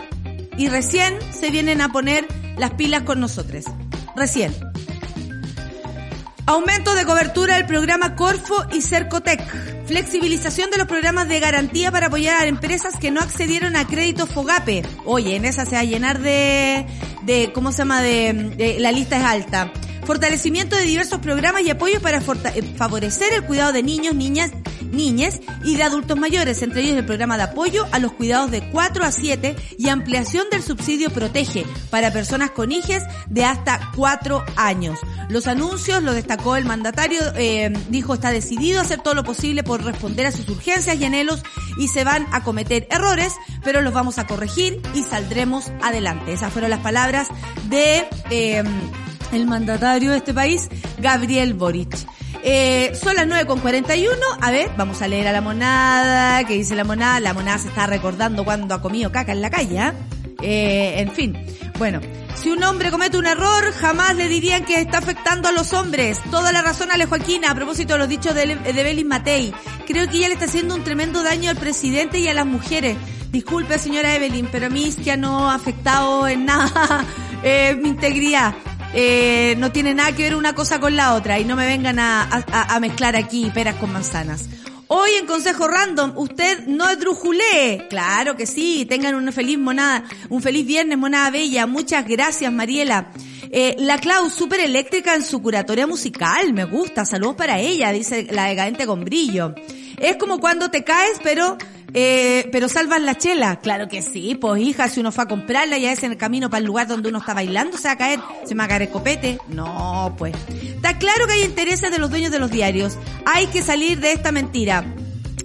Y 0.57 0.69
recién 0.69 1.19
se 1.33 1.51
vienen 1.51 1.81
a 1.81 1.93
poner 1.93 2.27
las 2.57 2.73
pilas 2.73 3.03
con 3.03 3.21
nosotros. 3.21 3.65
Recién. 4.17 4.55
Aumento 6.49 6.95
de 6.95 7.05
cobertura 7.05 7.57
del 7.57 7.67
programa 7.67 8.17
Corfo 8.17 8.65
y 8.73 8.81
Cercotec. 8.81 9.39
Flexibilización 9.85 10.71
de 10.71 10.79
los 10.79 10.87
programas 10.87 11.29
de 11.29 11.41
garantía 11.41 11.93
para 11.93 12.07
apoyar 12.07 12.41
a 12.41 12.47
empresas 12.47 12.97
que 12.99 13.11
no 13.11 13.21
accedieron 13.21 13.77
a 13.77 13.87
crédito 13.87 14.27
FOGAPE. 14.27 14.83
Oye, 15.05 15.37
en 15.37 15.45
esa 15.45 15.67
se 15.67 15.73
va 15.73 15.81
a 15.81 15.85
llenar 15.85 16.21
de, 16.21 16.87
de 17.21 17.53
¿cómo 17.53 17.71
se 17.71 17.79
llama? 17.79 18.01
De, 18.01 18.33
de 18.57 18.81
la 18.81 18.93
lista 18.93 19.19
es 19.19 19.25
alta. 19.25 19.71
Fortalecimiento 20.09 20.75
de 20.75 20.85
diversos 20.85 21.19
programas 21.19 21.61
y 21.61 21.69
apoyos 21.69 22.01
para 22.01 22.17
eh, 22.17 22.63
favorecer 22.79 23.35
el 23.35 23.45
cuidado 23.45 23.75
de 23.75 23.83
niños, 23.83 24.15
niñas, 24.15 24.53
niñas 24.91 25.39
y 25.65 25.77
de 25.77 25.83
adultos 25.83 26.19
mayores, 26.19 26.63
entre 26.63 26.81
ellos 26.81 26.97
el 26.97 27.05
programa 27.05 27.37
de 27.37 27.43
apoyo 27.43 27.87
a 27.93 27.99
los 27.99 28.13
cuidados 28.13 28.51
de 28.51 28.71
4 28.71 29.05
a 29.05 29.13
7 29.13 29.55
y 29.77 29.91
ampliación 29.91 30.47
del 30.51 30.63
subsidio 30.63 31.11
Protege 31.11 31.67
para 31.91 32.11
personas 32.11 32.53
con 32.53 32.73
hijes 32.73 33.03
de 33.29 33.45
hasta 33.45 33.91
4 33.97 34.47
años. 34.57 34.99
Los 35.29 35.47
anuncios 35.47 36.03
lo 36.03 36.15
destacó 36.15 36.57
el 36.57 36.65
mandatario, 36.65 37.21
eh, 37.37 37.71
dijo 37.91 38.15
está 38.15 38.31
decidido 38.31 38.79
a 38.79 38.85
hacer 38.85 39.03
todo 39.03 39.13
lo 39.13 39.25
posible 39.25 39.63
por 39.63 39.85
responder 39.85 40.25
a 40.25 40.33
sus 40.33 40.49
urgencias 40.49 40.99
y 40.99 41.05
anhelos 41.05 41.43
y 41.77 41.89
se 41.89 42.05
van 42.05 42.27
a 42.33 42.43
cometer 42.45 42.89
errores, 42.91 43.35
pero 43.63 43.83
los 43.83 43.93
vamos 43.93 44.17
a 44.17 44.27
corregir 44.27 44.81
y 44.95 45.03
saldremos 45.03 45.71
adelante. 45.83 46.33
Esas 46.33 46.51
fueron 46.51 46.71
las 46.71 46.81
palabras 46.81 47.29
de... 47.69 48.07
Eh, 48.31 48.65
el 49.33 49.47
mandatario 49.47 50.13
de 50.13 50.19
este 50.19 50.35
país, 50.35 50.69
Gabriel 50.99 51.55
Boric. 51.55 51.97
Eh, 52.43 52.93
son 53.01 53.17
las 53.17 53.27
9.41. 53.27 54.09
A 54.41 54.51
ver, 54.51 54.71
vamos 54.77 55.03
a 55.03 55.09
leer 55.09 55.29
a 55.29 55.33
la 55.33 55.41
monada. 55.41 56.45
¿Qué 56.45 56.55
dice 56.55 56.75
la 56.75 56.85
monada? 56.85 57.21
La 57.21 57.35
monada 57.35 57.59
se 57.59 57.69
está 57.69 57.87
recordando 57.87 58.45
cuando 58.45 58.75
ha 58.75 58.83
comido 58.83 59.11
caca 59.11 59.33
en 59.33 59.43
la 59.43 59.51
calle. 59.51 59.79
¿ah? 59.81 59.95
Eh, 60.41 60.95
en 60.99 61.13
fin. 61.13 61.37
Bueno, 61.79 62.01
si 62.35 62.51
un 62.51 62.63
hombre 62.63 62.91
comete 62.91 63.19
un 63.19 63.27
error, 63.27 63.73
jamás 63.73 64.17
le 64.17 64.29
dirían 64.29 64.65
que 64.65 64.81
está 64.81 64.99
afectando 64.99 65.49
a 65.49 65.53
los 65.53 65.73
hombres. 65.73 66.21
Toda 66.31 66.53
la 66.53 66.63
razón 66.63 66.91
Ale 66.91 67.07
Joaquina 67.07 67.51
a 67.51 67.55
propósito 67.55 67.95
de 67.95 67.99
los 67.99 68.09
dichos 68.09 68.35
de, 68.35 68.57
de 68.57 69.05
Matei. 69.05 69.53
Creo 69.87 70.09
que 70.09 70.19
ella 70.19 70.29
le 70.29 70.35
está 70.35 70.47
haciendo 70.47 70.75
un 70.75 70.85
tremendo 70.85 71.23
daño 71.23 71.51
al 71.51 71.57
presidente 71.57 72.19
y 72.19 72.29
a 72.29 72.35
las 72.35 72.47
mujeres. 72.47 72.97
Disculpe, 73.31 73.79
señora 73.79 74.15
Evelyn, 74.15 74.49
pero 74.51 74.67
a 74.67 74.71
mí 74.71 74.85
es 74.85 74.97
que 74.97 75.17
no 75.17 75.51
ha 75.51 75.55
afectado 75.55 76.27
en 76.27 76.47
nada 76.47 77.05
eh, 77.43 77.77
mi 77.81 77.91
integridad 77.91 78.55
eh, 78.95 79.55
no 79.59 79.71
tiene 79.71 79.95
nada 79.95 80.13
que 80.13 80.23
ver 80.23 80.35
una 80.35 80.55
cosa 80.55 80.81
con 80.81 80.97
la 80.97 81.15
otra 81.15 81.39
y 81.39 81.45
no 81.45 81.57
me 81.57 81.67
vengan 81.67 81.99
a, 81.99 82.45
a, 82.51 82.81
mezclar 82.81 83.17
aquí 83.17 83.51
peras 83.53 83.77
con 83.77 83.93
manzanas. 83.93 84.47
Hoy 84.87 85.11
en 85.21 85.27
Consejo 85.27 85.69
Random, 85.69 86.13
usted 86.17 86.67
no 86.67 86.89
es 86.89 86.99
drujulé. 86.99 87.87
Claro 87.91 88.37
que 88.37 88.47
sí. 88.47 88.87
Tengan 88.89 89.15
una 89.15 89.33
feliz 89.33 89.59
monada, 89.59 90.05
un 90.31 90.41
feliz 90.41 90.67
viernes, 90.67 90.97
monada 90.97 91.31
bella. 91.31 91.67
Muchas 91.67 92.09
gracias, 92.09 92.51
Mariela. 92.51 93.11
Eh, 93.51 93.77
la 93.79 93.99
Clau, 93.99 94.31
súper 94.31 94.61
eléctrica 94.61 95.15
en 95.15 95.23
su 95.23 95.41
curatoria 95.41 95.87
musical. 95.87 96.53
Me 96.53 96.65
gusta. 96.65 97.05
Saludos 97.05 97.37
para 97.37 97.59
ella, 97.59 97.93
dice 97.93 98.27
la 98.31 98.45
decadente 98.45 98.87
con 98.87 99.05
brillo. 99.05 99.55
Es 99.99 100.17
como 100.17 100.39
cuando 100.39 100.71
te 100.71 100.85
caes, 100.85 101.19
pero 101.23 101.57
eh, 101.95 102.49
pero 102.53 102.69
salvan 102.69 103.07
la 103.07 103.17
chela. 103.17 103.61
Claro 103.61 103.89
que 103.89 104.03
sí, 104.03 104.35
pues 104.35 104.63
hija, 104.63 104.89
si 104.89 105.01
uno 105.01 105.13
fue 105.13 105.25
a 105.25 105.29
comprarla 105.29 105.79
ya 105.79 105.93
es 105.93 106.03
en 106.03 106.13
el 106.13 106.19
camino 106.19 106.51
para 106.51 106.59
el 106.61 106.67
lugar 106.67 106.87
donde 106.87 107.09
uno 107.09 107.19
está 107.19 107.35
bailando, 107.35 107.79
se 107.79 107.89
va 107.89 107.93
a 107.93 107.99
caer, 107.99 108.21
se 108.45 108.55
me 108.55 108.59
va 108.59 108.65
a 108.65 108.69
caer 108.69 108.83
el 108.83 108.91
copete. 108.91 109.39
No, 109.49 110.15
pues. 110.19 110.35
Está 110.63 110.99
claro 110.99 111.27
que 111.27 111.35
hay 111.35 111.43
intereses 111.43 111.91
de 111.91 111.99
los 111.99 112.11
dueños 112.11 112.31
de 112.31 112.39
los 112.39 112.51
diarios. 112.51 112.97
Hay 113.25 113.47
que 113.47 113.63
salir 113.63 114.01
de 114.01 114.13
esta 114.13 114.33
mentira. 114.33 114.85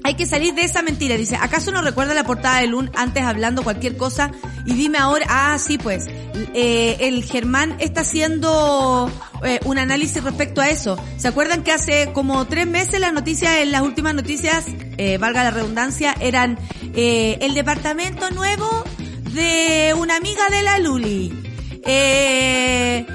Hay 0.04 0.16
que 0.16 0.26
salir 0.26 0.54
de 0.54 0.64
esa 0.64 0.82
mentira. 0.82 1.16
Dice, 1.16 1.38
¿acaso 1.38 1.72
no 1.72 1.82
recuerda 1.82 2.14
la 2.14 2.26
portada 2.26 2.60
de 2.60 2.68
Lun 2.68 2.92
antes 2.96 3.24
hablando 3.24 3.64
cualquier 3.64 3.96
cosa? 3.96 4.32
Y 4.66 4.74
dime 4.74 4.98
ahora, 4.98 5.26
ah, 5.30 5.58
sí, 5.60 5.78
pues, 5.78 6.08
eh, 6.54 6.98
el 7.00 7.24
Germán 7.24 7.78
está 7.80 8.02
haciendo 8.02 9.10
eh, 9.44 9.60
un 9.66 9.78
análisis 9.78 10.24
respecto 10.24 10.62
a 10.62 10.70
eso. 10.70 10.98
¿Se 11.18 11.28
acuerdan 11.28 11.64
que 11.64 11.72
hace 11.72 12.12
como 12.14 12.46
tres 12.48 12.68
meses 12.68 13.00
las 13.00 13.14
noticias, 13.14 13.58
en 13.58 13.72
las 13.72 13.82
últimas 13.82 14.14
noticias, 14.14 14.66
eh, 14.98 15.18
valga 15.18 15.44
la 15.44 15.52
redundancia, 15.52 16.16
eran 16.20 16.58
eh, 16.96 17.38
el 17.42 17.54
departamento 17.54 18.30
nuevo 18.32 18.84
de 19.34 19.96
una 19.98 20.18
amiga 20.18 20.50
de 20.50 20.64
la 20.64 20.80
Luli? 20.80 21.34
Eh, 21.86 23.06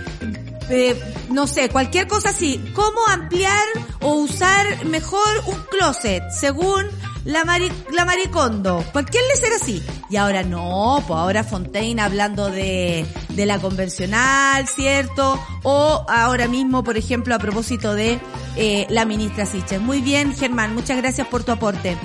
eh, 0.70 1.00
no 1.30 1.46
sé, 1.46 1.68
cualquier 1.68 2.06
cosa 2.06 2.30
así. 2.30 2.62
¿Cómo 2.74 3.06
ampliar 3.08 3.64
o 4.00 4.14
usar 4.14 4.84
mejor 4.86 5.28
un 5.46 5.60
closet 5.70 6.22
según 6.30 6.86
la, 7.24 7.44
Mari, 7.44 7.70
la 7.92 8.04
Maricondo? 8.04 8.84
Cualquier 8.92 9.24
le 9.24 9.40
será 9.40 9.56
así. 9.56 9.82
Y 10.10 10.16
ahora 10.16 10.42
no, 10.42 11.02
pues 11.06 11.18
ahora 11.18 11.44
Fontaine 11.44 12.00
hablando 12.00 12.50
de, 12.50 13.06
de 13.30 13.46
la 13.46 13.58
convencional, 13.58 14.66
¿cierto? 14.66 15.38
O 15.62 16.04
ahora 16.08 16.48
mismo, 16.48 16.82
por 16.82 16.96
ejemplo, 16.96 17.34
a 17.34 17.38
propósito 17.38 17.94
de 17.94 18.18
eh, 18.56 18.86
la 18.90 19.04
ministra 19.04 19.46
Siches. 19.46 19.80
Muy 19.80 20.00
bien, 20.00 20.34
Germán, 20.34 20.74
muchas 20.74 20.96
gracias 20.96 21.26
por 21.28 21.44
tu 21.44 21.52
aporte. 21.52 21.96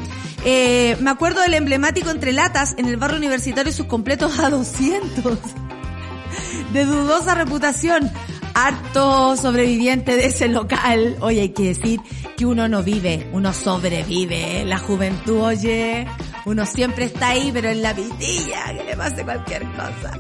Eh, 0.46 0.98
me 1.00 1.10
acuerdo 1.10 1.42
del 1.42 1.54
emblemático 1.54 2.10
entre 2.10 2.34
latas 2.34 2.76
en 2.78 2.88
el 2.88 2.98
barrio 2.98 3.18
universitario 3.18 3.72
y 3.72 3.74
sus 3.74 3.86
completos 3.86 4.40
a 4.40 4.50
200. 4.50 5.40
De 6.74 6.86
dudosa 6.86 7.36
reputación 7.36 8.12
harto 8.54 9.36
sobreviviente 9.38 10.16
de 10.16 10.28
ese 10.28 10.48
local. 10.48 11.18
Oye, 11.22 11.42
hay 11.42 11.50
que 11.50 11.64
decir 11.64 12.00
que 12.38 12.46
uno 12.46 12.68
no 12.68 12.84
vive, 12.84 13.28
uno 13.34 13.54
sobrevive. 13.54 14.66
La 14.66 14.80
juventud, 14.80 15.42
oye, 15.42 16.08
uno 16.46 16.66
siempre 16.66 17.06
está 17.06 17.30
ahí, 17.30 17.52
pero 17.54 17.70
en 17.70 17.82
la 17.82 17.96
pitilla, 17.96 18.74
que 18.78 18.84
le 18.84 18.98
pase 18.98 19.24
cualquier 19.24 19.64
cosa. 19.72 20.20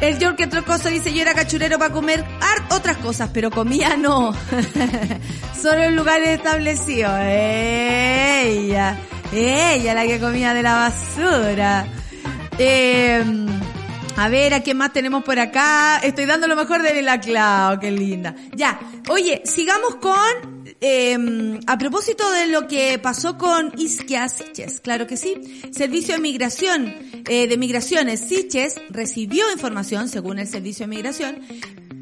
El 0.00 0.18
York 0.18 0.64
cosa 0.64 0.88
dice, 0.88 1.12
yo 1.12 1.20
era 1.22 1.34
cachurero 1.34 1.78
para 1.78 1.92
comer 1.92 2.24
otras 2.70 2.96
cosas, 2.98 3.30
pero 3.32 3.50
comía 3.50 3.96
no. 3.96 4.32
Solo 5.60 5.82
en 5.82 5.96
lugares 5.96 6.28
establecidos. 6.28 7.12
Ella, 7.22 8.98
ella 9.32 9.94
la 9.94 10.06
que 10.06 10.18
comía 10.18 10.54
de 10.54 10.62
la 10.62 10.74
basura. 10.74 11.86
Eh, 12.58 13.24
a 14.16 14.28
ver, 14.28 14.54
¿a 14.54 14.62
quién 14.62 14.76
más 14.76 14.92
tenemos 14.92 15.24
por 15.24 15.38
acá? 15.38 15.98
Estoy 15.98 16.26
dando 16.26 16.46
lo 16.46 16.56
mejor 16.56 16.82
de 16.82 17.02
la 17.02 17.20
Clau, 17.20 17.78
qué 17.80 17.90
linda. 17.90 18.34
Ya, 18.54 18.80
oye, 19.08 19.42
sigamos 19.44 19.96
con, 19.96 20.64
eh, 20.80 21.58
a 21.66 21.78
propósito 21.78 22.30
de 22.32 22.46
lo 22.48 22.66
que 22.66 22.98
pasó 22.98 23.38
con 23.38 23.72
Isquia 23.78 24.28
Siches, 24.28 24.80
claro 24.80 25.06
que 25.06 25.16
sí. 25.16 25.62
Servicio 25.72 26.14
de 26.14 26.20
Migración, 26.20 26.94
eh, 27.28 27.48
de 27.48 27.56
Migraciones 27.56 28.20
Siches 28.20 28.76
recibió 28.90 29.50
información, 29.52 30.08
según 30.08 30.38
el 30.38 30.46
Servicio 30.46 30.86
de 30.86 30.90
Migración, 30.90 31.40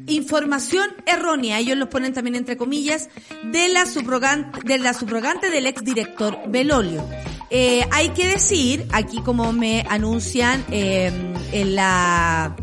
información 0.07 0.89
errónea, 1.05 1.59
ellos 1.59 1.77
lo 1.77 1.89
ponen 1.89 2.13
también 2.13 2.35
entre 2.35 2.57
comillas, 2.57 3.09
de 3.43 3.69
la 3.69 3.85
subrogante, 3.85 4.59
de 4.65 4.79
la 4.79 4.93
subrogante 4.93 5.49
del 5.49 5.67
exdirector 5.67 6.39
Belolio. 6.47 7.05
Eh, 7.51 7.83
hay 7.91 8.09
que 8.09 8.27
decir, 8.27 8.87
aquí 8.91 9.21
como 9.21 9.51
me 9.53 9.83
anuncian 9.89 10.63
eh, 10.69 11.11
en 11.51 11.75
la, 11.75 12.55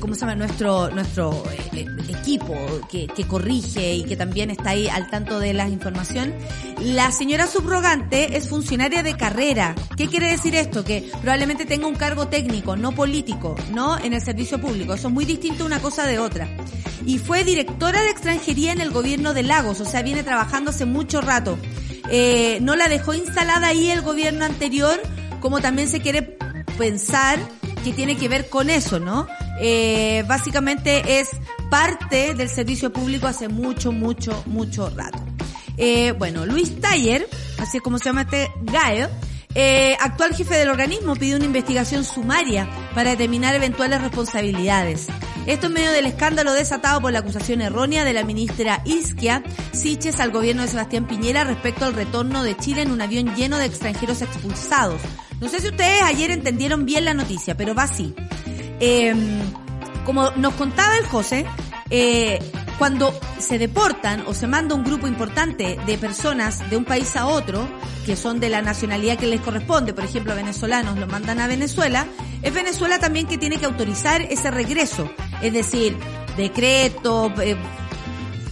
¿cómo 0.00 0.14
se 0.14 0.20
llama? 0.20 0.34
Nuestro, 0.34 0.90
nuestro 0.90 1.44
eh, 1.72 1.86
equipo 2.08 2.56
que, 2.90 3.06
que, 3.06 3.28
corrige 3.28 3.94
y 3.94 4.02
que 4.02 4.16
también 4.16 4.50
está 4.50 4.70
ahí 4.70 4.88
al 4.88 5.08
tanto 5.08 5.38
de 5.38 5.54
la 5.54 5.68
información, 5.68 6.34
la 6.80 7.12
señora 7.12 7.46
subrogante 7.46 8.36
es 8.36 8.48
funcionaria 8.48 9.04
de 9.04 9.16
carrera. 9.16 9.76
¿Qué 9.96 10.08
quiere 10.08 10.30
decir 10.30 10.56
esto? 10.56 10.84
Que 10.84 11.08
probablemente 11.20 11.64
tenga 11.64 11.86
un 11.86 11.94
cargo 11.94 12.26
técnico, 12.26 12.74
no 12.74 12.90
político, 12.92 13.54
no 13.72 13.98
en 13.98 14.14
el 14.14 14.20
servicio 14.20 14.60
público. 14.60 14.94
Eso 14.94 15.08
es 15.08 15.14
muy 15.14 15.26
distinto 15.26 15.64
una 15.64 15.80
cosa 15.80 16.06
de 16.06 16.18
otra. 16.18 16.48
Y 17.06 17.18
fue 17.18 17.44
directora 17.44 18.02
de 18.02 18.10
extranjería 18.10 18.72
en 18.72 18.80
el 18.80 18.90
gobierno 18.90 19.32
de 19.32 19.44
Lagos, 19.44 19.80
o 19.80 19.84
sea, 19.84 20.02
viene 20.02 20.24
trabajando 20.24 20.70
hace 20.70 20.86
mucho 20.86 21.20
rato 21.20 21.56
eh, 22.10 22.58
no 22.60 22.76
la 22.76 22.88
dejó 22.88 23.14
instalada 23.14 23.68
ahí 23.68 23.90
el 23.90 24.02
gobierno 24.02 24.44
anterior, 24.44 25.00
como 25.40 25.60
también 25.60 25.88
se 25.88 26.00
quiere 26.00 26.22
pensar 26.76 27.38
que 27.84 27.92
tiene 27.92 28.16
que 28.16 28.28
ver 28.28 28.48
con 28.48 28.70
eso, 28.70 28.98
¿no? 28.98 29.26
Eh, 29.60 30.24
básicamente 30.26 31.20
es 31.20 31.28
parte 31.70 32.34
del 32.34 32.48
servicio 32.48 32.92
público 32.92 33.26
hace 33.26 33.48
mucho, 33.48 33.92
mucho, 33.92 34.42
mucho 34.46 34.90
rato. 34.90 35.18
Eh, 35.76 36.12
bueno, 36.12 36.44
Luis 36.46 36.80
Taller, 36.80 37.28
así 37.58 37.76
es 37.78 37.82
como 37.82 37.98
se 37.98 38.06
llama 38.06 38.22
este 38.22 38.50
Gael, 38.62 39.08
eh, 39.60 39.96
actual 39.98 40.36
jefe 40.36 40.54
del 40.54 40.68
organismo 40.68 41.16
pidió 41.16 41.34
una 41.34 41.46
investigación 41.46 42.04
sumaria 42.04 42.70
para 42.94 43.10
determinar 43.10 43.56
eventuales 43.56 44.00
responsabilidades. 44.00 45.08
Esto 45.46 45.66
en 45.66 45.72
medio 45.72 45.90
del 45.90 46.06
escándalo 46.06 46.52
desatado 46.52 47.00
por 47.00 47.12
la 47.12 47.18
acusación 47.18 47.60
errónea 47.60 48.04
de 48.04 48.12
la 48.12 48.22
ministra 48.22 48.82
Isquia 48.84 49.42
Siches 49.72 50.20
al 50.20 50.30
gobierno 50.30 50.62
de 50.62 50.68
Sebastián 50.68 51.08
Piñera 51.08 51.42
respecto 51.42 51.86
al 51.86 51.94
retorno 51.94 52.44
de 52.44 52.56
Chile 52.56 52.82
en 52.82 52.92
un 52.92 53.00
avión 53.00 53.34
lleno 53.34 53.58
de 53.58 53.64
extranjeros 53.64 54.22
expulsados. 54.22 55.00
No 55.40 55.48
sé 55.48 55.58
si 55.58 55.66
ustedes 55.66 56.02
ayer 56.04 56.30
entendieron 56.30 56.84
bien 56.84 57.04
la 57.04 57.14
noticia, 57.14 57.56
pero 57.56 57.74
va 57.74 57.82
así. 57.82 58.14
Em, 58.78 59.40
como 60.04 60.30
nos 60.36 60.54
contaba 60.54 60.96
el 60.98 61.06
José, 61.06 61.46
eh, 61.90 62.38
cuando 62.78 63.12
se 63.38 63.58
deportan 63.58 64.24
o 64.26 64.34
se 64.34 64.46
manda 64.46 64.74
un 64.74 64.84
grupo 64.84 65.06
importante 65.06 65.78
de 65.84 65.98
personas 65.98 66.70
de 66.70 66.76
un 66.76 66.84
país 66.84 67.16
a 67.16 67.26
otro, 67.26 67.68
que 68.06 68.16
son 68.16 68.40
de 68.40 68.48
la 68.48 68.62
nacionalidad 68.62 69.18
que 69.18 69.26
les 69.26 69.40
corresponde, 69.40 69.92
por 69.92 70.04
ejemplo, 70.04 70.34
venezolanos 70.34 70.96
lo 70.96 71.06
mandan 71.06 71.40
a 71.40 71.46
Venezuela, 71.46 72.06
es 72.42 72.54
Venezuela 72.54 72.98
también 72.98 73.26
que 73.26 73.36
tiene 73.36 73.58
que 73.58 73.66
autorizar 73.66 74.22
ese 74.22 74.50
regreso, 74.50 75.10
es 75.42 75.52
decir, 75.52 75.96
decreto, 76.36 77.32
eh, 77.42 77.56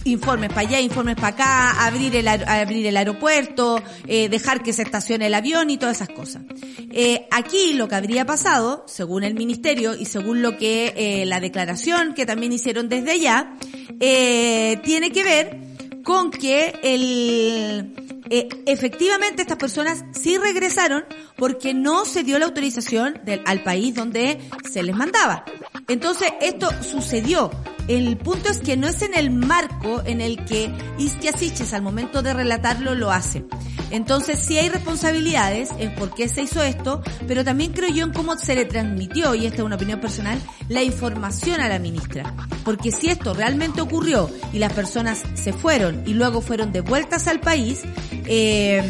informes 0.07 0.49
para 0.49 0.61
allá, 0.61 0.81
informes 0.81 1.15
para 1.15 1.27
acá, 1.27 1.85
abrir 1.85 2.15
el, 2.15 2.27
abrir 2.27 2.85
el 2.85 2.97
aeropuerto, 2.97 3.81
eh, 4.07 4.29
dejar 4.29 4.63
que 4.63 4.73
se 4.73 4.83
estacione 4.83 5.27
el 5.27 5.33
avión 5.33 5.69
y 5.69 5.77
todas 5.77 5.97
esas 5.97 6.09
cosas. 6.09 6.43
Eh, 6.91 7.27
aquí 7.31 7.73
lo 7.73 7.87
que 7.87 7.95
habría 7.95 8.25
pasado, 8.25 8.83
según 8.87 9.23
el 9.23 9.35
ministerio 9.35 9.95
y 9.95 10.05
según 10.05 10.41
lo 10.41 10.57
que 10.57 10.93
eh, 10.95 11.25
la 11.25 11.39
declaración 11.39 12.13
que 12.13 12.25
también 12.25 12.51
hicieron 12.53 12.89
desde 12.89 13.11
allá, 13.11 13.53
tiene 13.99 15.11
que 15.11 15.23
ver 15.23 15.59
con 16.03 16.31
que 16.31 16.73
el 16.83 17.93
efectivamente 18.29 19.41
estas 19.41 19.57
personas 19.57 20.03
sí 20.11 20.37
regresaron 20.37 21.05
porque 21.37 21.73
no 21.73 22.03
se 22.03 22.23
dio 22.23 22.37
la 22.39 22.45
autorización 22.45 23.21
del, 23.23 23.41
al 23.45 23.63
país 23.63 23.95
donde 23.95 24.39
se 24.69 24.83
les 24.83 24.95
mandaba. 24.95 25.45
Entonces 25.87 26.29
esto 26.41 26.69
sucedió 26.83 27.51
el 27.87 28.17
punto 28.17 28.49
es 28.49 28.59
que 28.59 28.77
no 28.77 28.87
es 28.87 29.01
en 29.01 29.15
el 29.15 29.31
marco 29.31 30.01
en 30.05 30.21
el 30.21 30.43
que 30.45 30.71
Istia 30.97 31.31
Siches 31.31 31.73
al 31.73 31.81
momento 31.81 32.21
de 32.21 32.33
relatarlo 32.33 32.95
lo 32.95 33.11
hace. 33.11 33.45
Entonces 33.89 34.39
sí 34.39 34.57
hay 34.57 34.69
responsabilidades 34.69 35.69
en 35.79 35.95
por 35.95 36.13
qué 36.13 36.27
se 36.27 36.41
hizo 36.41 36.61
esto, 36.61 37.01
pero 37.27 37.45
también 37.45 37.71
creo 37.71 37.89
yo 37.89 38.03
en 38.03 38.11
cómo 38.11 38.37
se 38.37 38.55
le 38.55 38.65
transmitió, 38.65 39.33
y 39.33 39.45
esta 39.45 39.57
es 39.57 39.63
una 39.63 39.77
opinión 39.77 40.01
personal, 40.01 40.41
la 40.67 40.83
información 40.83 41.61
a 41.61 41.69
la 41.69 41.79
ministra. 41.79 42.33
Porque 42.65 42.91
si 42.91 43.09
esto 43.09 43.33
realmente 43.33 43.79
ocurrió 43.79 44.29
y 44.51 44.59
las 44.59 44.73
personas 44.73 45.23
se 45.35 45.53
fueron 45.53 46.03
y 46.05 46.13
luego 46.13 46.41
fueron 46.41 46.73
devueltas 46.73 47.27
al 47.27 47.39
país, 47.39 47.83
eh, 48.25 48.83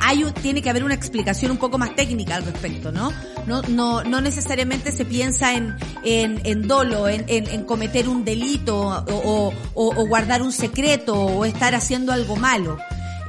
hay 0.00 0.24
tiene 0.42 0.62
que 0.62 0.70
haber 0.70 0.84
una 0.84 0.94
explicación 0.94 1.50
un 1.50 1.58
poco 1.58 1.78
más 1.78 1.94
técnica 1.94 2.36
al 2.36 2.44
respecto, 2.44 2.92
¿no? 2.92 3.12
No, 3.46 3.62
no, 3.62 4.04
no 4.04 4.20
necesariamente 4.20 4.92
se 4.92 5.04
piensa 5.04 5.54
en, 5.54 5.76
en, 6.04 6.40
en 6.44 6.68
dolo, 6.68 7.08
en, 7.08 7.24
en, 7.28 7.64
cometer 7.64 8.08
un 8.08 8.24
delito 8.24 8.78
o, 8.78 9.52
o, 9.74 9.94
o, 9.94 10.06
guardar 10.06 10.42
un 10.42 10.52
secreto 10.52 11.14
o 11.14 11.44
estar 11.44 11.74
haciendo 11.74 12.12
algo 12.12 12.36
malo. 12.36 12.78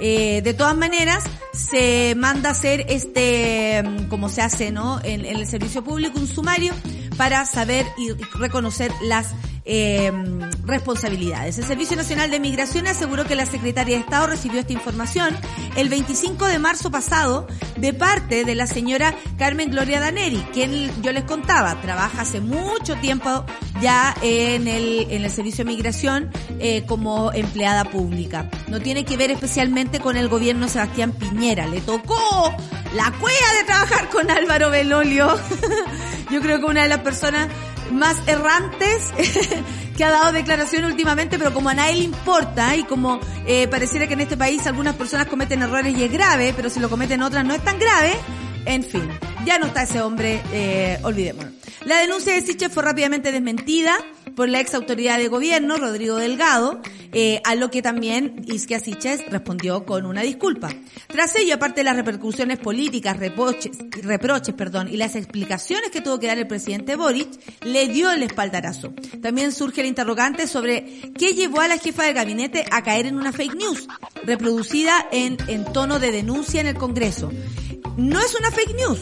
Eh, 0.02 0.42
de 0.44 0.54
todas 0.54 0.76
maneras, 0.76 1.26
se 1.52 2.16
manda 2.16 2.50
a 2.50 2.52
hacer 2.54 2.86
este, 2.88 3.84
como 4.10 4.30
se 4.30 4.42
hace, 4.42 4.72
¿no? 4.72 5.00
En 5.04 5.26
el 5.26 5.46
servicio 5.46 5.84
público, 5.84 6.20
un 6.20 6.28
sumario 6.28 6.74
para 7.18 7.46
saber 7.46 7.86
y 7.98 8.12
reconocer 8.38 8.92
las 9.04 9.28
eh, 9.72 10.12
responsabilidades. 10.66 11.60
El 11.60 11.66
Servicio 11.66 11.96
Nacional 11.96 12.32
de 12.32 12.40
Migración 12.40 12.88
aseguró 12.88 13.26
que 13.26 13.36
la 13.36 13.46
Secretaria 13.46 13.98
de 13.98 14.02
Estado 14.02 14.26
recibió 14.26 14.60
esta 14.60 14.74
información 14.74 15.38
el 15.76 15.90
25 15.90 16.48
de 16.48 16.58
marzo 16.58 16.90
pasado 16.90 17.46
de 17.78 17.94
parte 17.94 18.46
de 18.46 18.56
la 18.56 18.66
señora 18.66 19.14
Carmen 19.38 19.70
Gloria 19.70 20.00
Daneri, 20.00 20.44
quien 20.54 20.90
yo 21.04 21.12
les 21.12 21.24
contaba, 21.24 21.80
trabaja 21.82 22.22
hace 22.22 22.42
mucho 22.42 22.96
tiempo 22.96 23.46
ya 23.80 24.16
en 24.24 24.68
el, 24.68 25.06
en 25.12 25.24
el 25.24 25.30
Servicio 25.30 25.64
de 25.64 25.72
Migración 25.72 26.32
eh, 26.58 26.84
como 26.88 27.32
empleada 27.32 27.86
pública. 27.86 28.50
No 28.70 28.80
tiene 28.80 29.06
que 29.06 29.18
ver 29.18 29.30
especialmente 29.30 30.00
con 30.00 30.18
el 30.18 30.30
gobierno 30.30 30.68
Sebastián 30.68 31.12
Piñera. 31.12 31.68
Le 31.68 31.82
tocó 31.82 32.56
la 32.96 33.12
cueva 33.20 33.54
de 33.60 33.66
trabajar 33.68 34.10
con 34.10 34.32
Álvaro 34.32 34.72
Belolio. 34.72 35.28
yo 36.32 36.42
creo 36.42 36.58
que 36.58 36.66
una 36.66 36.82
de 36.82 36.90
las 36.90 37.00
personas 37.02 37.50
más 37.92 38.18
errantes 38.28 39.14
que 39.98 40.04
ha 40.04 40.12
dado 40.12 40.32
declaración 40.32 40.86
últimamente, 40.86 41.38
pero 41.38 41.54
como 41.54 41.70
a 41.70 41.74
nadie 41.74 41.96
le 41.96 42.04
importa 42.04 42.76
y 42.76 42.84
como 42.84 43.20
eh, 43.46 43.68
pareciera 43.68 44.08
que 44.08 44.14
en 44.14 44.22
este 44.22 44.38
país 44.38 44.66
algunas 44.68 44.96
personas 44.96 45.28
cometen 45.28 45.62
errores 45.62 45.98
y 45.98 46.04
es 46.04 46.12
grave, 46.12 46.54
pero 46.56 46.70
si 46.70 46.80
lo 46.80 46.90
cometen 46.90 47.22
otras 47.22 47.46
no 47.46 47.54
es 47.54 47.64
tan 47.64 47.80
grave, 47.80 48.14
en 48.66 48.84
fin, 48.84 49.08
ya 49.46 49.58
no 49.58 49.68
está 49.68 49.84
ese 49.84 50.02
hombre, 50.02 50.42
eh, 50.52 51.00
olvidémonos. 51.04 51.54
La 51.86 51.98
denuncia 52.00 52.34
de 52.34 52.42
Siche 52.42 52.70
fue 52.70 52.84
rápidamente 52.84 53.32
desmentida 53.32 53.96
por 54.40 54.48
la 54.48 54.62
ex 54.62 54.74
autoridad 54.74 55.18
de 55.18 55.28
gobierno, 55.28 55.76
Rodrigo 55.76 56.16
Delgado, 56.16 56.80
eh, 57.12 57.42
a 57.44 57.56
lo 57.56 57.70
que 57.70 57.82
también 57.82 58.46
Isquia 58.48 58.80
Siches 58.80 59.30
respondió 59.30 59.86
con 59.86 60.06
una 60.06 60.22
disculpa. 60.22 60.70
Tras 61.08 61.36
ello, 61.36 61.56
aparte 61.56 61.82
de 61.82 61.84
las 61.84 61.98
repercusiones 61.98 62.58
políticas, 62.58 63.18
reproches, 63.18 63.78
reproches 64.02 64.56
perdón, 64.56 64.88
y 64.88 64.96
las 64.96 65.18
explicaciones 65.18 65.92
que 65.92 66.00
tuvo 66.00 66.22
que 66.22 66.28
dar 66.28 66.38
el 66.38 66.48
presidente 66.48 66.96
Boric, 66.96 67.28
le 67.66 67.90
dio 67.90 68.12
el 68.12 68.24
espaldarazo. 68.24 68.94
También 69.22 69.52
surge 69.52 69.82
el 69.82 69.88
interrogante 69.88 70.48
sobre 70.48 71.12
qué 71.18 71.34
llevó 71.34 71.60
a 71.60 71.68
la 71.68 71.78
jefa 71.78 72.04
de 72.04 72.14
gabinete 72.14 72.64
a 72.72 72.82
caer 72.82 73.08
en 73.08 73.18
una 73.18 73.34
fake 73.34 73.56
news, 73.56 73.90
reproducida 74.24 75.06
en, 75.12 75.36
en 75.50 75.66
tono 75.74 76.00
de 76.00 76.14
denuncia 76.14 76.62
en 76.62 76.68
el 76.68 76.76
Congreso. 76.76 77.30
No 77.98 78.22
es 78.22 78.34
una 78.40 78.52
fake 78.52 78.76
news. 78.78 79.02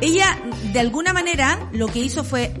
Ella, 0.00 0.38
de 0.72 0.80
alguna 0.80 1.12
manera, 1.12 1.68
lo 1.74 1.88
que 1.88 1.98
hizo 1.98 2.24
fue 2.24 2.54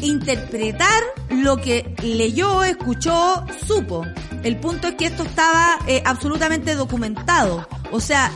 interpretar 0.00 1.02
lo 1.30 1.56
que 1.56 1.94
leyó, 2.02 2.64
escuchó, 2.64 3.44
supo. 3.66 4.06
El 4.42 4.56
punto 4.58 4.88
es 4.88 4.94
que 4.94 5.06
esto 5.06 5.22
estaba 5.22 5.78
eh, 5.86 6.02
absolutamente 6.04 6.74
documentado. 6.74 7.66
O 7.90 8.00
sea, 8.00 8.30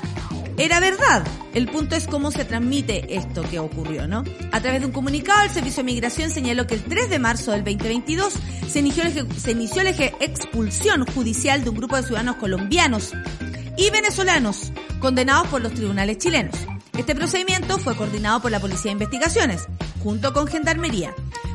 era 0.59 0.81
verdad. 0.81 1.27
El 1.55 1.69
punto 1.69 1.97
es 1.97 2.07
cómo 2.07 2.31
se 2.31 2.45
transmite 2.45 3.17
esto 3.17 3.43
que 3.43 3.59
ocurrió, 3.59 4.07
¿no? 4.07 4.25
A 4.53 4.61
través 4.61 4.81
de 4.81 4.87
un 4.87 4.93
comunicado, 4.93 5.43
el 5.45 5.51
Servicio 5.51 5.83
de 5.83 5.87
Migración 5.87 6.31
señaló 6.31 6.67
que 6.67 6.75
el 6.75 6.83
3 6.83 7.11
de 7.11 7.19
marzo 7.19 7.53
del 7.53 7.65
2022 7.65 8.35
se 8.69 8.79
inició, 8.81 9.05
se 9.37 9.53
inició 9.53 9.83
la 9.83 9.91
expulsión 9.91 11.07
judicial 11.07 11.65
de 11.65 11.71
un 11.71 11.77
grupo 11.77 11.97
de 11.97 12.03
ciudadanos 12.03 12.37
colombianos 12.37 13.13
y 13.77 13.91
venezolanos 13.91 14.73
condenados 15.01 15.49
por 15.49 15.61
los 15.61 15.73
tribunales 15.73 16.19
chilenos. 16.19 16.57
Este 16.97 17.15
procedimiento 17.15 17.79
fue 17.79 17.95
coordinado 17.95 18.41
por 18.41 18.51
la 18.51 18.61
Policía 18.61 18.91
de 18.91 18.93
Investigaciones, 18.93 19.67
junto 20.07 20.33
con 20.33 20.47
Gendarmería, 20.47 21.13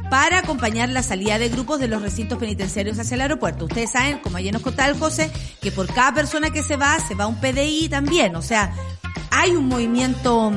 para 0.10 0.40
acompañar 0.40 0.90
la 0.90 1.04
salida 1.04 1.40
de 1.40 1.48
grupos 1.48 1.80
de 1.80 1.88
los 1.88 2.02
recintos 2.02 2.38
penitenciarios 2.38 3.00
hacia 3.00 3.16
el 3.16 3.22
aeropuerto. 3.22 3.64
Ustedes 3.64 3.92
saben, 3.92 4.20
como 4.20 4.36
ayer 4.36 4.52
nos 4.52 4.62
contaba 4.62 4.90
el 4.90 5.00
José, 5.00 5.32
que 5.62 5.72
por 5.72 5.88
cada 5.88 6.14
persona 6.14 6.50
que 6.50 6.62
se 6.62 6.76
va, 6.76 7.00
se 7.00 7.16
va 7.16 7.28
un 7.28 7.40
PDI 7.40 7.88
también. 7.88 8.36
O 8.36 8.42
sea, 8.42 8.74
hay 9.30 9.52
un 9.52 9.70
movimiento 9.70 10.52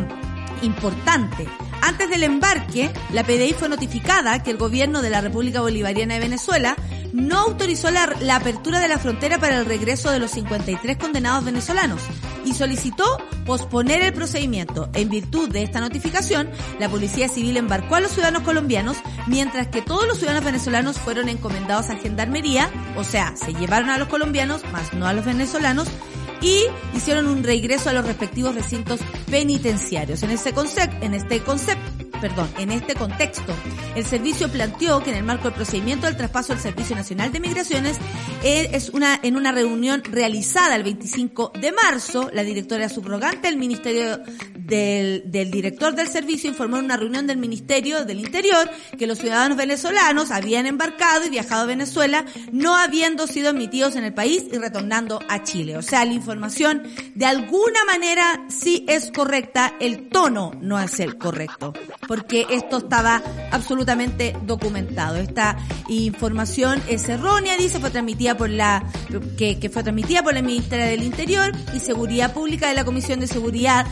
importante. 0.62 1.46
Antes 1.82 2.10
del 2.10 2.24
embarque, 2.24 2.90
la 3.12 3.22
PDI 3.22 3.52
fue 3.52 3.68
notificada 3.68 4.42
que 4.42 4.50
el 4.50 4.56
gobierno 4.56 5.00
de 5.00 5.10
la 5.10 5.20
República 5.20 5.60
Bolivariana 5.60 6.14
de 6.14 6.20
Venezuela 6.20 6.74
no 7.12 7.38
autorizó 7.38 7.92
la, 7.92 8.12
la, 8.22 8.34
apertura 8.34 8.80
de 8.80 8.88
la 8.88 8.98
frontera 8.98 9.38
para 9.38 9.60
el 9.60 9.66
regreso 9.66 10.10
de 10.10 10.18
los 10.18 10.32
53 10.32 10.96
condenados 10.96 11.44
venezolanos 11.44 12.00
y 12.44 12.54
solicitó 12.54 13.04
posponer 13.44 14.02
el 14.02 14.12
procedimiento. 14.12 14.88
En 14.94 15.08
virtud 15.08 15.50
de 15.50 15.62
esta 15.62 15.80
notificación, 15.80 16.48
la 16.78 16.88
Policía 16.88 17.28
Civil 17.28 17.56
embarcó 17.56 17.96
a 17.96 18.00
los 18.00 18.12
ciudadanos 18.12 18.42
colombianos, 18.42 18.96
mientras 19.26 19.68
que 19.68 19.82
todos 19.82 20.06
los 20.06 20.18
ciudadanos 20.18 20.44
venezolanos 20.44 20.98
fueron 20.98 21.28
encomendados 21.28 21.90
a 21.90 21.96
Gendarmería, 21.96 22.70
o 22.96 23.04
sea, 23.04 23.36
se 23.36 23.54
llevaron 23.54 23.90
a 23.90 23.98
los 23.98 24.08
colombianos, 24.08 24.62
más 24.72 24.92
no 24.92 25.06
a 25.06 25.12
los 25.12 25.24
venezolanos, 25.24 25.88
y 26.40 26.64
hicieron 26.94 27.26
un 27.26 27.42
regreso 27.42 27.90
a 27.90 27.92
los 27.92 28.04
respectivos 28.04 28.54
recintos 28.54 29.00
penitenciarios. 29.30 30.22
En 30.22 30.30
este 30.30 30.52
concepto, 30.52 31.04
en 31.04 31.14
este 31.14 31.40
concepto, 31.40 31.93
perdón, 32.24 32.48
en 32.56 32.70
este 32.70 32.94
contexto, 32.94 33.52
el 33.94 34.06
servicio 34.06 34.50
planteó 34.50 35.02
que 35.02 35.10
en 35.10 35.16
el 35.16 35.24
marco 35.24 35.44
del 35.44 35.52
procedimiento 35.52 36.06
del 36.06 36.16
traspaso 36.16 36.54
del 36.54 36.62
Servicio 36.62 36.96
Nacional 36.96 37.30
de 37.30 37.38
Migraciones 37.38 37.98
eh, 38.42 38.70
es 38.72 38.88
una 38.88 39.20
en 39.22 39.36
una 39.36 39.52
reunión 39.52 40.02
realizada 40.02 40.74
el 40.74 40.84
25 40.84 41.52
de 41.60 41.72
marzo, 41.72 42.30
la 42.32 42.42
directora 42.42 42.88
subrogante 42.88 43.48
del 43.48 43.58
Ministerio 43.58 44.22
del, 44.56 45.24
del 45.26 45.50
director 45.50 45.94
del 45.94 46.08
servicio 46.08 46.48
informó 46.48 46.78
en 46.78 46.86
una 46.86 46.96
reunión 46.96 47.26
del 47.26 47.36
Ministerio 47.36 48.06
del 48.06 48.20
Interior 48.20 48.70
que 48.98 49.06
los 49.06 49.18
ciudadanos 49.18 49.58
venezolanos 49.58 50.30
habían 50.30 50.64
embarcado 50.64 51.26
y 51.26 51.28
viajado 51.28 51.64
a 51.64 51.66
Venezuela 51.66 52.24
no 52.52 52.74
habiendo 52.74 53.26
sido 53.26 53.50
admitidos 53.50 53.96
en 53.96 54.04
el 54.04 54.14
país 54.14 54.44
y 54.50 54.56
retornando 54.56 55.20
a 55.28 55.42
Chile. 55.42 55.76
O 55.76 55.82
sea, 55.82 56.06
la 56.06 56.14
información 56.14 56.84
de 57.14 57.26
alguna 57.26 57.84
manera 57.84 58.46
sí 58.48 58.86
es 58.88 59.12
correcta, 59.14 59.74
el 59.78 60.08
tono 60.08 60.52
no 60.62 60.80
es 60.80 61.00
el 61.00 61.18
correcto 61.18 61.74
porque 62.14 62.46
esto 62.48 62.76
estaba 62.76 63.20
absolutamente 63.50 64.36
documentado. 64.42 65.16
Esta 65.16 65.56
información 65.88 66.80
es 66.88 67.08
errónea, 67.08 67.56
dice, 67.56 67.80
fue 67.80 67.90
transmitida 67.90 68.36
por 68.36 68.50
la, 68.50 68.84
que, 69.36 69.68
fue 69.72 69.82
transmitida 69.82 70.22
por 70.22 70.32
la 70.32 70.40
Ministeria 70.40 70.86
del 70.86 71.02
Interior 71.02 71.50
y 71.74 71.80
Seguridad 71.80 72.32
Pública 72.32 72.68
de 72.68 72.74
la 72.74 72.84
Comisión 72.84 73.18
de 73.18 73.26
Seguridad 73.26 73.84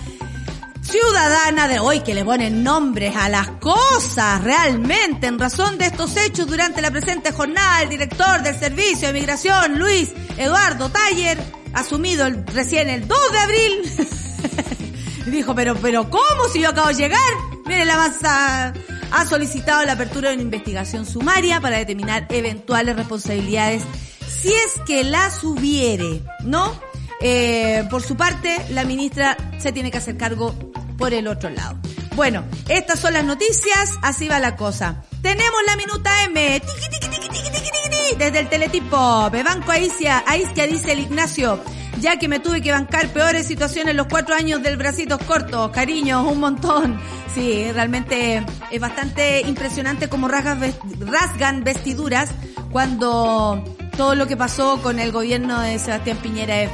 ciudadana 0.83 1.67
de 1.67 1.81
hoy 1.81 2.01
que 2.01 2.15
le 2.15 2.25
ponen 2.25 2.63
nombres 2.63 3.17
a 3.17 3.29
las 3.29 3.49
cosas 3.49 4.45
realmente 4.45 5.27
en 5.27 5.41
razón 5.41 5.77
de 5.79 5.87
estos 5.87 6.17
hechos 6.17 6.47
durante 6.47 6.81
la 6.81 6.93
presente 6.93 7.33
jornada 7.33 7.83
el 7.83 7.89
director 7.89 8.43
del 8.43 8.57
servicio 8.57 9.09
de 9.09 9.15
migración 9.15 9.79
Luis 9.79 10.13
Eduardo 10.37 10.91
Taller 10.91 11.39
asumido 11.73 12.29
recién 12.53 12.89
el 12.89 13.07
2 13.07 13.19
de 13.33 13.39
abril 13.39 14.92
dijo 15.27 15.55
pero 15.55 15.77
pero 15.77 16.11
cómo 16.11 16.49
si 16.53 16.61
yo 16.61 16.71
acabo 16.71 16.89
de 16.89 16.95
llegar 16.95 17.21
Mire, 17.65 17.85
la 17.85 17.97
masa 17.97 18.73
ha 19.13 19.25
solicitado 19.25 19.85
la 19.85 19.93
apertura 19.93 20.31
de 20.31 20.35
una 20.35 20.43
investigación 20.43 21.07
sumaria 21.07 21.61
para 21.61 21.79
determinar 21.79 22.27
eventuales 22.31 22.97
responsabilidades 22.97 23.83
si 24.27 24.49
es 24.49 24.81
que 24.87 25.05
las 25.05 25.45
hubiere, 25.45 26.23
¿no? 26.43 26.81
Eh, 27.21 27.87
por 27.89 28.03
su 28.03 28.17
parte, 28.17 28.57
la 28.71 28.85
ministra 28.85 29.37
se 29.59 29.71
tiene 29.71 29.93
que 29.93 29.99
hacer 29.99 30.17
cargo 30.17 30.55
por 30.99 31.15
el 31.15 31.29
otro 31.29 31.51
lado. 31.51 31.79
Bueno, 32.17 32.45
estas 32.69 32.99
son 32.99 33.13
las 33.13 33.25
noticias, 33.25 33.91
así 34.03 34.27
va 34.29 34.41
la 34.41 34.57
cosa. 34.57 35.05
Tenemos 35.23 35.61
la 35.67 35.77
minuta 35.77 36.25
M. 36.25 36.61
Tiki, 36.61 36.89
tiki, 36.91 37.19
tiki, 37.19 38.17
desde 38.19 38.41
el 38.41 38.49
teletipo. 38.49 39.31
Banco 39.31 39.71
a 39.71 39.79
Isquia, 39.79 40.25
a 40.27 40.37
Isquia 40.37 40.67
dice 40.67 40.93
el 40.93 41.01
Ignacio. 41.01 41.61
Ya 42.03 42.19
que 42.19 42.27
me 42.27 42.41
tuve 42.41 42.61
que 42.61 42.73
bancar 42.73 43.07
peores 43.11 43.47
situaciones 43.47 43.95
los 43.95 44.09
cuatro 44.09 44.35
años 44.35 44.61
del 44.61 44.77
bracitos 44.77 45.23
cortos. 45.23 45.71
Cariño, 45.71 46.29
un 46.29 46.41
montón. 46.41 47.01
Sí, 47.33 47.71
realmente 47.71 48.45
es 48.73 48.81
bastante 48.81 49.43
impresionante 49.43 50.09
cómo 50.09 50.27
rasgan, 50.27 51.63
vestiduras 51.63 52.31
cuando 52.73 53.63
todo 53.97 54.17
lo 54.17 54.27
que 54.27 54.37
pasó 54.37 54.83
con 54.83 54.99
el 54.99 55.13
gobierno 55.13 55.61
de 55.61 55.79
Sebastián 55.79 56.17
Piñera 56.17 56.63
es 56.63 56.71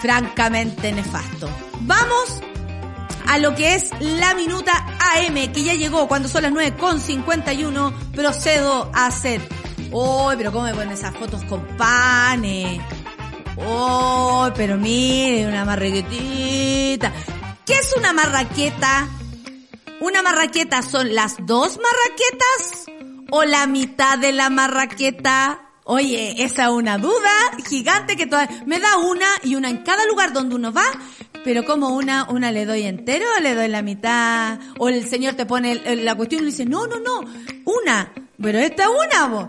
francamente 0.00 0.92
nefasto. 0.92 1.46
Vamos 1.80 2.40
a 3.26 3.36
lo 3.36 3.54
que 3.54 3.74
es 3.74 3.90
la 4.00 4.32
minuta 4.32 4.72
AM, 4.98 5.52
que 5.52 5.62
ya 5.62 5.74
llegó 5.74 6.08
cuando 6.08 6.26
son 6.26 6.42
las 6.42 6.52
9.51, 6.52 7.92
procedo 8.12 8.90
a 8.94 9.08
hacer. 9.08 9.42
¡Uy, 9.92 10.36
pero 10.38 10.52
cómo 10.52 10.64
me 10.64 10.72
ponen 10.72 10.92
esas 10.92 11.14
fotos 11.14 11.44
con 11.44 11.60
panes! 11.76 12.80
¡Oh, 13.56 14.50
pero 14.56 14.76
mire, 14.76 15.46
una 15.46 15.64
marraquetita! 15.64 17.12
¿Qué 17.64 17.74
es 17.74 17.94
una 17.96 18.12
marraqueta? 18.12 19.08
¿Una 20.00 20.22
marraqueta 20.22 20.82
son 20.82 21.14
las 21.14 21.36
dos 21.46 21.78
marraquetas 21.78 22.86
o 23.30 23.44
la 23.44 23.66
mitad 23.66 24.18
de 24.18 24.32
la 24.32 24.50
marraqueta? 24.50 25.60
Oye, 25.84 26.42
esa 26.42 26.64
es 26.64 26.70
una 26.70 26.98
duda 26.98 27.30
gigante 27.68 28.16
que 28.16 28.26
todavía 28.26 28.64
me 28.66 28.80
da 28.80 28.96
una 28.98 29.26
y 29.42 29.54
una 29.54 29.68
en 29.70 29.78
cada 29.78 30.04
lugar 30.06 30.32
donde 30.32 30.56
uno 30.56 30.72
va, 30.72 30.86
pero 31.44 31.64
como 31.64 31.90
una, 31.90 32.24
una 32.30 32.50
le 32.50 32.64
doy 32.64 32.82
entero 32.82 33.26
o 33.36 33.40
le 33.40 33.54
doy 33.54 33.68
la 33.68 33.82
mitad, 33.82 34.58
o 34.78 34.88
el 34.88 35.06
señor 35.06 35.34
te 35.34 35.46
pone 35.46 35.74
la 35.96 36.14
cuestión 36.14 36.42
y 36.42 36.46
dice, 36.46 36.64
no, 36.64 36.86
no, 36.86 36.98
no, 37.00 37.20
una, 37.66 38.12
pero 38.40 38.58
esta 38.58 38.84
es 38.84 38.88
una, 38.88 39.26
vos. 39.28 39.48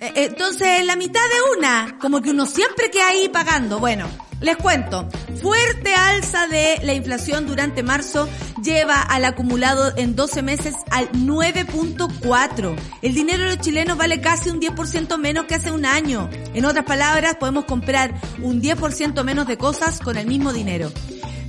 Eh, 0.00 0.12
entonces, 0.16 0.84
la 0.84 0.96
mitad 0.96 1.20
de 1.20 1.58
una, 1.58 1.98
como 2.00 2.20
que 2.20 2.30
uno 2.30 2.46
siempre 2.46 2.90
queda 2.90 3.08
ahí 3.08 3.28
pagando. 3.28 3.78
Bueno, 3.78 4.06
les 4.40 4.56
cuento, 4.56 5.08
fuerte 5.40 5.94
alza 5.94 6.46
de 6.46 6.78
la 6.82 6.92
inflación 6.92 7.46
durante 7.46 7.82
marzo 7.82 8.28
lleva 8.62 9.00
al 9.00 9.24
acumulado 9.24 9.96
en 9.96 10.14
12 10.14 10.42
meses 10.42 10.74
al 10.90 11.10
9.4. 11.12 12.76
El 13.00 13.14
dinero 13.14 13.44
de 13.44 13.56
los 13.56 13.60
chilenos 13.64 13.96
vale 13.96 14.20
casi 14.20 14.50
un 14.50 14.60
10% 14.60 15.16
menos 15.18 15.46
que 15.46 15.54
hace 15.54 15.70
un 15.70 15.86
año. 15.86 16.28
En 16.52 16.66
otras 16.66 16.84
palabras, 16.84 17.36
podemos 17.36 17.64
comprar 17.64 18.12
un 18.42 18.60
10% 18.60 19.24
menos 19.24 19.46
de 19.46 19.56
cosas 19.56 20.00
con 20.00 20.18
el 20.18 20.26
mismo 20.26 20.52
dinero. 20.52 20.90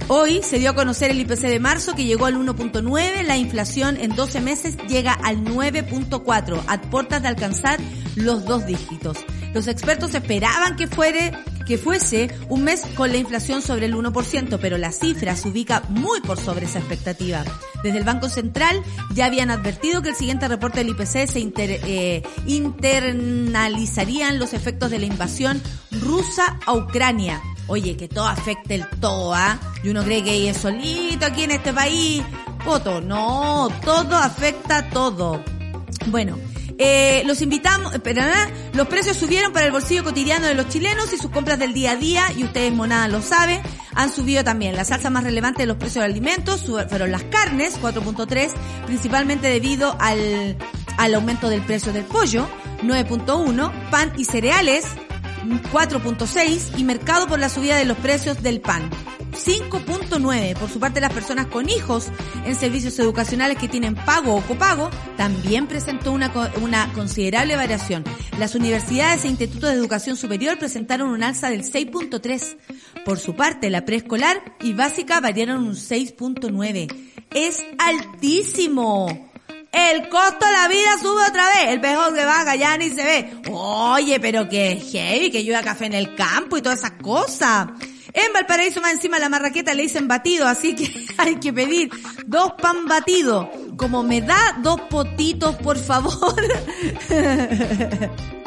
Hoy 0.09 0.41
se 0.41 0.57
dio 0.57 0.69
a 0.69 0.73
conocer 0.73 1.11
el 1.11 1.19
IPC 1.19 1.41
de 1.41 1.59
marzo 1.59 1.93
que 1.93 2.05
llegó 2.05 2.27
al 2.27 2.35
1.9, 2.35 3.23
la 3.23 3.35
inflación 3.35 3.97
en 3.97 4.15
12 4.15 4.39
meses 4.39 4.77
llega 4.87 5.11
al 5.11 5.43
9.4, 5.43 6.63
a 6.65 6.81
puertas 6.81 7.23
de 7.23 7.27
alcanzar 7.27 7.77
los 8.15 8.45
dos 8.45 8.65
dígitos. 8.65 9.17
Los 9.57 9.67
expertos 9.67 10.13
esperaban 10.13 10.75
que 10.75 10.85
fuese 10.85 12.29
un 12.47 12.63
mes 12.63 12.83
con 12.93 13.11
la 13.11 13.17
inflación 13.17 13.63
sobre 13.63 13.87
el 13.87 13.95
1%, 13.95 14.59
pero 14.61 14.77
la 14.77 14.91
cifra 14.91 15.35
se 15.35 15.49
ubica 15.49 15.81
muy 15.89 16.21
por 16.21 16.39
sobre 16.39 16.67
esa 16.67 16.77
expectativa. 16.77 17.43
Desde 17.81 17.97
el 17.97 18.03
Banco 18.03 18.29
Central 18.29 18.83
ya 19.15 19.25
habían 19.25 19.49
advertido 19.49 20.03
que 20.03 20.09
el 20.09 20.15
siguiente 20.15 20.47
reporte 20.47 20.83
del 20.83 20.89
IPC 20.89 21.25
se 21.25 21.51
eh, 21.57 22.21
internalizarían 22.45 24.37
los 24.37 24.53
efectos 24.53 24.91
de 24.91 24.99
la 24.99 25.07
invasión 25.07 25.59
rusa 25.89 26.59
a 26.67 26.73
Ucrania 26.73 27.41
Oye, 27.65 27.97
que 27.97 28.07
todo 28.07 28.27
afecte 28.27 28.75
el 28.75 28.87
todo, 29.01 29.33
¿ah? 29.33 29.59
Y 29.83 29.89
uno 29.89 30.03
cree 30.03 30.23
que 30.23 30.49
es 30.49 30.57
solito 30.57 31.25
aquí 31.25 31.43
en 31.43 31.51
este 31.51 31.73
país. 31.73 32.23
Voto, 32.63 33.01
no, 33.01 33.69
todo 33.83 34.17
afecta 34.17 34.87
todo. 34.89 35.43
Bueno, 36.05 36.37
eh, 36.77 37.23
los 37.25 37.41
invitamos, 37.41 37.93
pero 38.03 38.21
los 38.73 38.87
precios 38.87 39.17
subieron 39.17 39.51
para 39.51 39.65
el 39.65 39.71
bolsillo 39.71 40.03
cotidiano 40.03 40.47
de 40.47 40.53
los 40.53 40.69
chilenos 40.69 41.11
y 41.13 41.17
sus 41.17 41.31
compras 41.31 41.57
del 41.57 41.73
día 41.73 41.91
a 41.91 41.95
día, 41.95 42.25
y 42.35 42.43
ustedes 42.43 42.71
monada 42.73 43.07
lo 43.07 43.21
saben, 43.21 43.61
han 43.95 44.13
subido 44.13 44.43
también. 44.43 44.75
La 44.75 44.85
salsa 44.85 45.09
más 45.09 45.23
relevante 45.23 45.63
de 45.63 45.67
los 45.67 45.77
precios 45.77 46.03
de 46.03 46.11
alimentos 46.11 46.65
fueron 46.89 47.11
las 47.11 47.23
carnes, 47.23 47.79
4.3, 47.81 48.51
principalmente 48.85 49.47
debido 49.47 49.95
al, 49.99 50.57
al 50.97 51.15
aumento 51.15 51.49
del 51.49 51.61
precio 51.61 51.93
del 51.93 52.05
pollo, 52.05 52.47
9.1, 52.83 53.89
pan 53.89 54.13
y 54.17 54.25
cereales, 54.25 54.85
4.6 55.71 56.77
y 56.77 56.83
mercado 56.83 57.27
por 57.27 57.39
la 57.39 57.49
subida 57.49 57.77
de 57.77 57.85
los 57.85 57.97
precios 57.97 58.41
del 58.41 58.61
pan. 58.61 58.89
5.9. 59.31 60.57
Por 60.57 60.69
su 60.69 60.79
parte, 60.79 60.99
las 60.99 61.13
personas 61.13 61.47
con 61.47 61.69
hijos 61.69 62.07
en 62.45 62.55
servicios 62.55 62.97
educacionales 62.99 63.57
que 63.57 63.67
tienen 63.67 63.95
pago 63.95 64.35
o 64.35 64.41
copago 64.41 64.89
también 65.15 65.67
presentó 65.67 66.11
una, 66.11 66.31
una 66.61 66.91
considerable 66.93 67.55
variación. 67.55 68.03
Las 68.39 68.55
universidades 68.55 69.25
e 69.25 69.27
institutos 69.27 69.69
de 69.69 69.75
educación 69.75 70.15
superior 70.15 70.57
presentaron 70.57 71.09
un 71.09 71.23
alza 71.23 71.49
del 71.49 71.63
6.3. 71.63 72.57
Por 73.05 73.19
su 73.19 73.35
parte, 73.35 73.69
la 73.69 73.85
preescolar 73.85 74.55
y 74.59 74.73
básica 74.73 75.19
variaron 75.19 75.63
un 75.63 75.75
6.9. 75.75 76.93
Es 77.33 77.63
altísimo 77.77 79.29
el 79.71 80.09
costo 80.09 80.45
de 80.45 80.51
la 80.51 80.67
vida 80.67 80.97
sube 81.01 81.27
otra 81.27 81.45
vez. 81.47 81.69
El 81.69 81.81
peor 81.81 82.13
que 82.13 82.25
va 82.25 82.55
ya 82.55 82.77
ni 82.77 82.89
se 82.89 83.03
ve. 83.03 83.41
Oye, 83.51 84.19
pero 84.19 84.47
que 84.47 84.77
heavy, 84.91 85.31
que 85.31 85.43
llueva 85.43 85.61
café 85.61 85.85
en 85.85 85.93
el 85.93 86.15
campo 86.15 86.57
y 86.57 86.61
todas 86.61 86.79
esas 86.79 86.93
cosas. 87.01 87.67
En 88.13 88.33
Valparaíso 88.33 88.81
más 88.81 88.93
encima 88.93 89.19
la 89.19 89.29
marraqueta 89.29 89.73
le 89.75 89.83
dicen 89.83 90.07
batido, 90.07 90.47
así 90.47 90.73
que 90.73 91.05
hay 91.17 91.35
que 91.35 91.53
pedir 91.53 91.91
dos 92.25 92.53
pan 92.53 92.87
batidos. 92.87 93.47
Como 93.77 94.01
me 94.01 94.21
da 94.21 94.57
dos 94.63 94.81
potitos, 94.81 95.55
por 95.57 95.77
favor. 95.77 96.35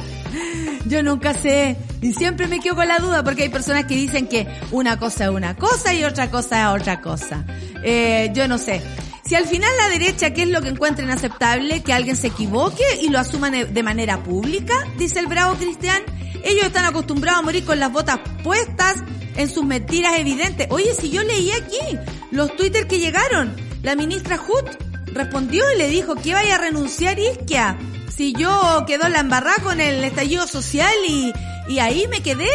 Yo 0.86 1.02
nunca 1.02 1.34
sé. 1.34 1.76
Y 2.00 2.12
siempre 2.14 2.48
me 2.48 2.58
quedo 2.58 2.74
con 2.74 2.88
la 2.88 2.98
duda 2.98 3.22
porque 3.22 3.44
hay 3.44 3.48
personas 3.48 3.84
que 3.84 3.94
dicen 3.94 4.26
que 4.26 4.48
una 4.72 4.98
cosa 4.98 5.24
es 5.24 5.30
una 5.30 5.54
cosa 5.54 5.94
y 5.94 6.02
otra 6.02 6.30
cosa 6.30 6.62
es 6.62 6.80
otra 6.80 7.00
cosa. 7.00 7.44
Eh, 7.84 8.30
yo 8.34 8.48
no 8.48 8.58
sé. 8.58 8.82
Si 9.24 9.34
al 9.34 9.46
final 9.46 9.70
la 9.78 9.88
derecha, 9.88 10.32
¿qué 10.32 10.42
es 10.42 10.48
lo 10.48 10.62
que 10.62 10.68
encuentra 10.68 11.04
inaceptable? 11.04 11.82
Que 11.82 11.92
alguien 11.92 12.16
se 12.16 12.28
equivoque 12.28 12.84
y 13.02 13.08
lo 13.08 13.18
asuman 13.18 13.72
de 13.72 13.82
manera 13.82 14.22
pública, 14.22 14.74
dice 14.96 15.20
el 15.20 15.26
bravo 15.26 15.54
Cristian. 15.54 16.02
Ellos 16.42 16.64
están 16.64 16.86
acostumbrados 16.86 17.40
a 17.40 17.42
morir 17.42 17.64
con 17.64 17.78
las 17.78 17.92
botas 17.92 18.18
puestas 18.42 18.96
en 19.36 19.48
sus 19.48 19.64
mentiras 19.64 20.18
evidentes. 20.18 20.66
Oye, 20.70 20.94
si 20.94 21.10
yo 21.10 21.22
leí 21.22 21.50
aquí 21.52 21.98
los 22.30 22.56
twitters 22.56 22.86
que 22.86 22.98
llegaron, 22.98 23.54
la 23.82 23.94
ministra 23.94 24.40
Hut 24.40 24.66
respondió 25.12 25.64
y 25.74 25.78
le 25.78 25.88
dijo 25.88 26.14
que 26.14 26.34
vaya 26.34 26.56
a 26.56 26.58
renunciar 26.58 27.18
Isquia. 27.18 27.78
Si 28.14 28.32
yo 28.32 28.84
quedó 28.86 29.08
la 29.08 29.20
embarrada 29.20 29.62
con 29.62 29.80
el 29.80 30.02
estallido 30.04 30.46
social 30.46 30.92
y, 31.08 31.32
y 31.68 31.78
ahí 31.78 32.06
me 32.08 32.22
quedé. 32.22 32.48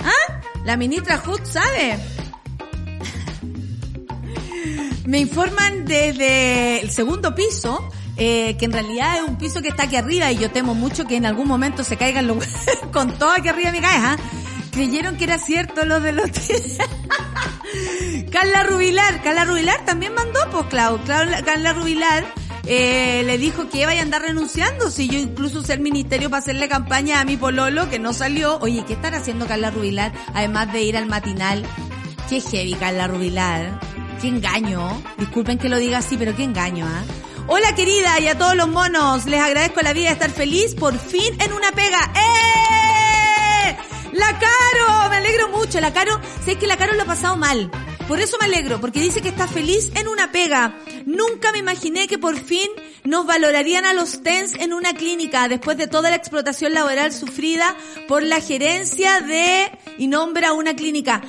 ¿Ah? 0.00 0.40
La 0.64 0.76
ministra 0.76 1.22
Hut 1.24 1.44
sabe. 1.44 1.98
Me 5.06 5.18
informan 5.18 5.84
desde 5.84 6.80
el 6.80 6.90
segundo 6.90 7.34
piso 7.34 7.88
eh, 8.16 8.56
que 8.58 8.66
en 8.66 8.72
realidad 8.72 9.16
es 9.16 9.28
un 9.28 9.36
piso 9.36 9.62
que 9.62 9.68
está 9.68 9.84
aquí 9.84 9.96
arriba 9.96 10.30
y 10.30 10.38
yo 10.38 10.50
temo 10.50 10.74
mucho 10.74 11.06
que 11.06 11.16
en 11.16 11.26
algún 11.26 11.48
momento 11.48 11.82
se 11.82 11.96
caigan 11.96 12.26
los 12.26 12.44
con 12.92 13.12
todo 13.18 13.30
aquí 13.30 13.48
arriba 13.48 13.70
de 13.70 13.78
mi 13.78 13.84
caja. 13.84 14.16
Creyeron 14.70 15.16
que 15.16 15.24
era 15.24 15.38
cierto 15.38 15.84
lo 15.84 16.00
de 16.00 16.12
los... 16.12 16.30
Carla 18.30 18.64
Rubilar, 18.64 19.22
Carla 19.22 19.44
Rubilar 19.44 19.84
también 19.84 20.14
mandó, 20.14 20.40
pues 20.50 20.66
Clau, 20.66 21.00
Carla 21.04 21.72
Rubilar 21.72 22.24
eh, 22.64 23.22
le 23.26 23.38
dijo 23.38 23.68
que 23.68 23.82
iba 23.82 23.92
a 23.92 24.00
andar 24.00 24.22
renunciando, 24.22 24.90
si 24.90 25.08
yo 25.08 25.18
incluso 25.18 25.60
usé 25.60 25.74
el 25.74 25.80
ministerio 25.80 26.30
para 26.30 26.42
hacerle 26.42 26.68
campaña 26.68 27.20
a 27.20 27.24
mi 27.24 27.36
pololo 27.36 27.90
que 27.90 27.98
no 27.98 28.12
salió. 28.12 28.58
Oye, 28.60 28.84
¿qué 28.86 28.94
estará 28.94 29.18
haciendo 29.18 29.46
Carla 29.46 29.70
Rubilar? 29.70 30.12
Además 30.34 30.72
de 30.72 30.82
ir 30.82 30.96
al 30.96 31.06
matinal. 31.06 31.64
Qué 32.28 32.40
heavy 32.40 32.74
Carla 32.74 33.08
Rubilar. 33.08 33.80
Qué 34.22 34.28
engaño. 34.28 35.02
Disculpen 35.18 35.58
que 35.58 35.68
lo 35.68 35.78
diga 35.78 35.98
así, 35.98 36.16
pero 36.16 36.36
qué 36.36 36.44
engaño, 36.44 36.86
¿ah? 36.86 37.02
Hola 37.48 37.74
querida 37.74 38.20
y 38.20 38.28
a 38.28 38.38
todos 38.38 38.54
los 38.54 38.68
monos, 38.68 39.26
les 39.26 39.40
agradezco 39.40 39.80
la 39.80 39.92
vida 39.92 40.06
de 40.06 40.12
estar 40.12 40.30
feliz 40.30 40.76
por 40.76 40.96
fin 40.96 41.34
en 41.40 41.52
una 41.52 41.72
pega. 41.72 41.98
¡Eh! 42.14 43.76
La 44.12 44.38
Caro, 44.38 45.10
me 45.10 45.16
alegro 45.16 45.48
mucho. 45.48 45.80
La 45.80 45.92
Caro, 45.92 46.20
sé 46.44 46.54
que 46.54 46.68
la 46.68 46.76
Caro 46.76 46.94
lo 46.94 47.02
ha 47.02 47.06
pasado 47.06 47.36
mal. 47.36 47.68
Por 48.06 48.20
eso 48.20 48.36
me 48.38 48.46
alegro, 48.46 48.80
porque 48.80 49.00
dice 49.00 49.22
que 49.22 49.30
está 49.30 49.48
feliz 49.48 49.90
en 49.96 50.06
una 50.06 50.30
pega. 50.30 50.78
Nunca 51.04 51.50
me 51.50 51.58
imaginé 51.58 52.06
que 52.06 52.18
por 52.18 52.38
fin 52.38 52.68
nos 53.02 53.26
valorarían 53.26 53.86
a 53.86 53.92
los 53.92 54.22
TENS 54.22 54.54
en 54.60 54.72
una 54.72 54.94
clínica 54.94 55.48
después 55.48 55.76
de 55.78 55.88
toda 55.88 56.10
la 56.10 56.16
explotación 56.16 56.74
laboral 56.74 57.12
sufrida 57.12 57.76
por 58.06 58.22
la 58.22 58.40
gerencia 58.40 59.20
de 59.20 59.68
y 59.98 60.06
nombra 60.06 60.52
una 60.52 60.76
clínica. 60.76 61.22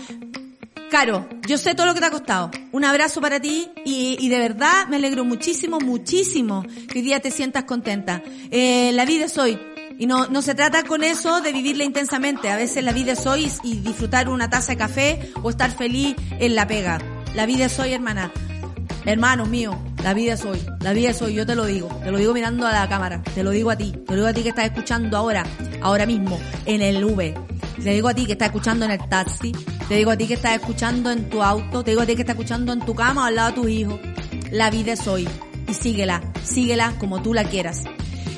Caro, 0.94 1.28
yo 1.48 1.58
sé 1.58 1.74
todo 1.74 1.88
lo 1.88 1.96
que 1.96 2.02
te 2.02 2.06
ha 2.06 2.12
costado. 2.12 2.52
Un 2.72 2.86
abrazo 2.86 3.20
para 3.20 3.40
ti 3.40 3.68
y, 3.84 4.30
de 4.30 4.38
verdad 4.38 4.88
me 4.90 4.98
alegro 4.98 5.26
muchísimo, 5.26 5.80
muchísimo 5.80 6.64
que 6.88 7.00
hoy 7.00 7.02
día 7.02 7.20
te 7.20 7.32
sientas 7.32 7.64
contenta. 7.64 8.22
Eh, 8.52 8.92
la 8.94 9.04
vida 9.04 9.26
es 9.26 9.36
hoy. 9.40 9.60
Y 9.98 10.06
no, 10.06 10.28
no 10.28 10.44
se 10.44 10.54
trata 10.54 10.84
con 10.84 11.04
eso 11.04 11.42
de 11.42 11.52
vivirla 11.52 11.84
intensamente. 11.84 12.52
A 12.52 12.58
veces 12.58 12.84
la 12.84 12.94
vida 12.94 13.14
es 13.14 13.26
hoy 13.26 13.52
y 13.64 13.78
disfrutar 13.78 14.30
una 14.30 14.52
taza 14.52 14.74
de 14.74 14.78
café 14.78 15.32
o 15.42 15.50
estar 15.50 15.72
feliz 15.72 16.16
en 16.30 16.54
la 16.54 16.68
pega. 16.68 17.00
La 17.34 17.48
vida 17.48 17.66
es 17.66 17.80
hoy, 17.80 17.92
hermana. 17.92 18.32
Hermanos 19.04 19.50
míos, 19.50 19.76
La 20.04 20.14
vida 20.14 20.34
es 20.34 20.46
hoy, 20.46 20.60
la 20.82 20.94
vida 20.94 21.10
es 21.10 21.22
hoy, 21.22 21.34
yo 21.34 21.46
te 21.46 21.56
lo 21.56 21.66
digo, 21.66 21.88
te 22.04 22.12
lo 22.12 22.18
digo 22.18 22.34
mirando 22.34 22.68
a 22.68 22.72
la 22.72 22.90
cámara, 22.90 23.22
te 23.34 23.42
lo 23.42 23.52
digo 23.52 23.70
a 23.72 23.78
ti, 23.78 23.92
te 23.92 24.12
lo 24.12 24.16
digo 24.16 24.28
a 24.28 24.34
ti 24.34 24.44
que 24.44 24.50
estás 24.50 24.66
escuchando 24.66 25.18
ahora, 25.18 25.46
ahora 25.82 26.06
mismo, 26.06 26.40
en 26.66 26.82
el 26.82 27.04
V, 27.04 27.34
te 27.82 27.90
digo 27.90 28.10
a 28.10 28.14
ti 28.14 28.26
que 28.26 28.34
estás 28.34 28.48
escuchando 28.48 28.86
en 28.86 28.92
el 28.92 29.10
taxi, 29.10 29.54
te 29.94 29.98
digo 29.98 30.10
a 30.10 30.18
ti 30.18 30.26
que 30.26 30.34
estás 30.34 30.56
escuchando 30.56 31.12
en 31.12 31.30
tu 31.30 31.44
auto, 31.44 31.84
te 31.84 31.92
digo 31.92 32.02
a 32.02 32.08
ti 32.08 32.16
que 32.16 32.24
estás 32.24 32.34
escuchando 32.34 32.74
en 32.74 32.80
tu 32.80 32.96
cama 32.96 33.22
o 33.22 33.26
al 33.26 33.36
lado 33.36 33.50
de 33.50 33.62
tus 33.62 33.70
hijos. 33.70 34.00
La 34.50 34.72
vida 34.72 34.94
es 34.94 35.06
hoy 35.06 35.30
y 35.68 35.74
síguela, 35.76 36.24
síguela 36.44 36.96
como 36.98 37.22
tú 37.22 37.32
la 37.32 37.44
quieras. 37.44 37.84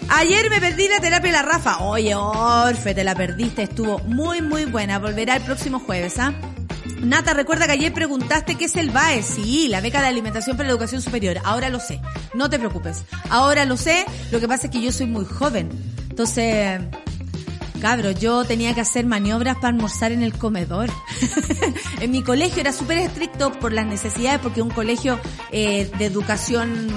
Ayer 0.10 0.50
me 0.50 0.60
perdí 0.60 0.90
la 0.90 1.00
terapia 1.00 1.32
de 1.32 1.38
la 1.38 1.44
Rafa. 1.44 1.78
Oye, 1.78 2.14
Orfe, 2.14 2.94
te 2.94 3.06
la 3.06 3.16
perdiste, 3.16 3.64
estuvo 3.64 4.00
muy 4.00 4.42
muy 4.42 4.66
buena. 4.66 5.00
Volverá 5.00 5.38
el 5.38 5.44
próximo 5.44 5.80
jueves, 5.80 6.20
¿ah? 6.20 6.34
Nata, 7.00 7.34
recuerda 7.34 7.68
que 7.68 7.72
ayer 7.72 7.94
preguntaste 7.94 8.56
qué 8.56 8.66
es 8.66 8.76
el 8.76 8.90
BAE. 8.90 9.24
Sí, 9.24 9.70
la 9.70 9.80
beca 9.80 10.02
de 10.02 10.08
alimentación 10.08 10.58
para 10.58 10.68
la 10.68 10.74
educación 10.74 11.02
superior. 11.02 11.38
Ahora 11.46 11.70
lo 11.70 11.80
sé. 11.80 12.02
No 12.34 12.50
te 12.50 12.60
preocupes. 12.60 13.06
Ahora 13.30 13.64
lo 13.64 13.78
sé. 13.78 14.06
Lo 14.30 14.42
que 14.42 14.48
pasa 14.50 14.68
es 14.68 14.72
que 14.72 14.82
yo 14.82 14.92
soy 14.92 15.06
muy 15.06 15.24
joven. 15.24 15.70
Entonces, 16.10 16.82
cabro, 17.86 18.10
yo 18.10 18.44
tenía 18.46 18.74
que 18.74 18.82
hacer 18.82 19.06
maniobras 19.06 19.58
para 19.58 19.68
almorzar 19.68 20.12
en 20.12 20.24
el 20.24 20.34
comedor. 20.34 20.90
en 22.02 22.10
mi 22.10 22.24
colegio 22.24 22.62
era 22.62 22.74
súper 22.74 22.98
estricto 22.98 23.52
por 23.60 23.74
las 23.74 23.86
necesidades, 23.86 24.40
porque 24.40 24.64
un 24.64 24.72
colegio 24.72 25.20
eh, 25.52 25.92
de 26.00 26.06
educación 26.06 26.90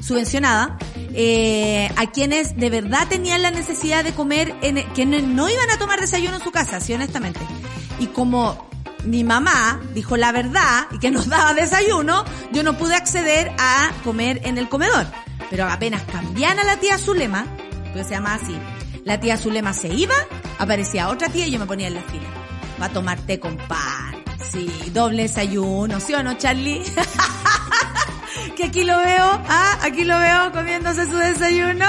subvencionada, 0.00 0.78
eh, 1.14 1.90
a 1.96 2.12
quienes 2.12 2.56
de 2.56 2.70
verdad 2.70 3.08
tenían 3.08 3.42
la 3.42 3.50
necesidad 3.50 4.04
de 4.04 4.12
comer, 4.12 4.54
en, 4.62 4.88
que 4.92 5.04
no, 5.04 5.48
iban 5.48 5.70
a 5.70 5.78
tomar 5.80 6.00
desayuno 6.00 6.36
en 6.36 6.44
su 6.44 6.52
casa, 6.52 6.78
sí, 6.78 6.92
honestamente. 6.92 7.40
Y 7.98 8.06
como 8.06 8.68
mi 9.02 9.24
mamá 9.24 9.82
dijo 9.94 10.16
la 10.16 10.30
verdad 10.30 10.86
y 10.92 11.00
que 11.00 11.10
nos 11.10 11.28
daba 11.28 11.54
desayuno, 11.54 12.24
yo 12.52 12.62
no 12.62 12.78
pude 12.78 12.94
acceder 12.94 13.50
a 13.58 13.90
comer 14.04 14.42
en 14.44 14.58
el 14.58 14.68
comedor. 14.68 15.06
Pero 15.50 15.66
apenas 15.66 16.02
cambian 16.02 16.60
a 16.60 16.62
la 16.62 16.76
tía 16.76 16.98
Zulema, 16.98 17.46
pues 17.92 18.06
se 18.06 18.14
llama 18.14 18.34
así, 18.34 18.56
la 19.04 19.20
tía 19.20 19.36
Zulema 19.36 19.72
se 19.72 19.88
iba, 19.88 20.14
aparecía 20.58 21.08
otra 21.08 21.28
tía 21.28 21.46
y 21.46 21.50
yo 21.50 21.58
me 21.58 21.66
ponía 21.66 21.88
en 21.88 21.94
la 21.94 22.02
fila. 22.02 22.28
Va 22.80 22.86
a 22.86 22.88
tomar 22.90 23.20
té 23.20 23.38
con 23.38 23.56
pan. 23.56 24.24
Sí, 24.50 24.68
doble 24.92 25.22
desayuno, 25.22 26.00
¿sí 26.00 26.14
o 26.14 26.22
no, 26.22 26.34
Charlie? 26.38 26.82
que 28.56 28.64
aquí 28.64 28.84
lo 28.84 28.96
veo, 28.98 29.24
ah, 29.48 29.78
aquí 29.82 30.04
lo 30.04 30.18
veo 30.18 30.52
comiéndose 30.52 31.06
su 31.06 31.16
desayuno. 31.16 31.86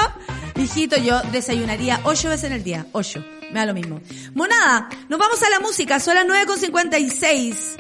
Hijito, 0.56 0.98
yo 0.98 1.22
desayunaría 1.32 2.00
ocho 2.04 2.30
veces 2.30 2.46
en 2.46 2.54
el 2.54 2.64
día, 2.64 2.86
ocho. 2.92 3.24
Me 3.52 3.60
da 3.60 3.66
lo 3.66 3.74
mismo. 3.74 4.02
Monada, 4.34 4.90
nos 5.08 5.20
vamos 5.20 5.42
a 5.44 5.50
la 5.50 5.60
música, 5.60 6.00
son 6.00 6.16
las 6.16 6.26
9.56. 6.26 7.78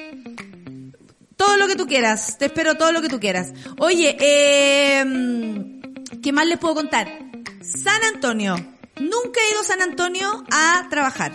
Todo 1.35 1.57
lo 1.57 1.67
que 1.67 1.75
tú 1.75 1.85
quieras, 1.87 2.37
te 2.37 2.45
espero 2.45 2.75
todo 2.75 2.91
lo 2.91 3.01
que 3.01 3.09
tú 3.09 3.19
quieras. 3.19 3.51
Oye, 3.79 4.15
eh, 4.19 5.03
¿qué 6.21 6.31
más 6.31 6.45
les 6.47 6.57
puedo 6.57 6.75
contar? 6.75 7.07
San 7.61 8.03
Antonio. 8.13 8.55
Nunca 8.99 9.39
he 9.41 9.51
ido 9.51 9.61
a 9.61 9.63
San 9.63 9.81
Antonio 9.81 10.43
a 10.51 10.87
trabajar. 10.89 11.33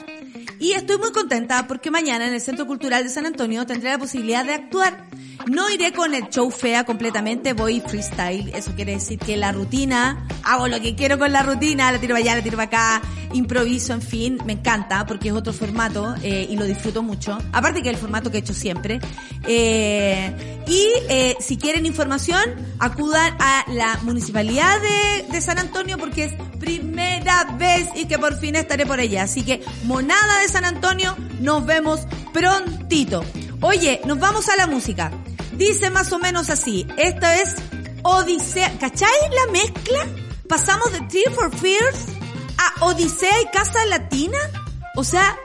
Y 0.58 0.72
estoy 0.72 0.98
muy 0.98 1.12
contenta 1.12 1.66
porque 1.66 1.90
mañana 1.90 2.26
en 2.26 2.34
el 2.34 2.40
Centro 2.40 2.66
Cultural 2.66 3.02
de 3.02 3.10
San 3.10 3.26
Antonio 3.26 3.66
tendré 3.66 3.90
la 3.90 3.98
posibilidad 3.98 4.44
de 4.44 4.54
actuar. 4.54 5.06
No 5.46 5.70
iré 5.70 5.92
con 5.92 6.14
el 6.14 6.28
show 6.28 6.50
fea 6.50 6.84
completamente, 6.84 7.54
voy 7.54 7.80
freestyle. 7.80 8.50
Eso 8.54 8.72
quiere 8.74 8.92
decir 8.92 9.18
que 9.18 9.36
la 9.36 9.52
rutina, 9.52 10.26
hago 10.44 10.68
lo 10.68 10.80
que 10.80 10.94
quiero 10.94 11.18
con 11.18 11.32
la 11.32 11.42
rutina, 11.42 11.90
la 11.90 11.98
tiro 11.98 12.14
allá, 12.14 12.36
la 12.36 12.42
tiro 12.42 12.60
acá, 12.60 13.00
improviso, 13.32 13.92
en 13.92 14.02
fin, 14.02 14.38
me 14.44 14.54
encanta 14.54 15.06
porque 15.06 15.28
es 15.28 15.34
otro 15.34 15.52
formato 15.52 16.14
eh, 16.22 16.46
y 16.48 16.56
lo 16.56 16.64
disfruto 16.64 17.02
mucho. 17.02 17.38
Aparte 17.52 17.82
que 17.82 17.88
es 17.88 17.94
el 17.94 18.00
formato 18.00 18.30
que 18.30 18.38
he 18.38 18.40
hecho 18.40 18.54
siempre. 18.54 19.00
Eh, 19.46 20.62
y 20.66 20.88
eh, 21.08 21.36
si 21.40 21.56
quieren 21.56 21.86
información, 21.86 22.42
acudan 22.78 23.34
a 23.38 23.64
la 23.68 23.98
Municipalidad 24.02 24.78
de, 24.80 25.32
de 25.32 25.40
San 25.40 25.58
Antonio 25.58 25.96
porque 25.96 26.24
es 26.24 26.32
primera 26.58 27.44
vez 27.58 27.88
y 27.96 28.04
que 28.04 28.18
por 28.18 28.38
fin 28.38 28.56
estaré 28.56 28.84
por 28.84 29.00
allá. 29.00 29.22
Así 29.22 29.42
que, 29.42 29.62
monada 29.84 30.40
de 30.40 30.48
San 30.48 30.64
Antonio, 30.64 31.16
nos 31.40 31.64
vemos 31.64 32.00
prontito. 32.32 33.24
Oye, 33.62 34.00
nos 34.04 34.18
vamos 34.18 34.48
a 34.48 34.56
la 34.56 34.66
música. 34.66 35.10
Dice 35.52 35.90
más 35.90 36.12
o 36.12 36.18
menos 36.18 36.50
así. 36.50 36.86
Esta 36.96 37.40
es 37.40 37.54
Odisea. 38.02 38.78
¿Cachai 38.78 39.10
la 39.30 39.52
mezcla? 39.52 40.06
Pasamos 40.48 40.92
de 40.92 41.00
Tear 41.02 41.32
for 41.34 41.54
Fears 41.54 42.06
a 42.58 42.84
Odisea 42.86 43.42
y 43.42 43.46
Casa 43.46 43.84
Latina. 43.86 44.38
O 44.96 45.04
sea, 45.04 45.36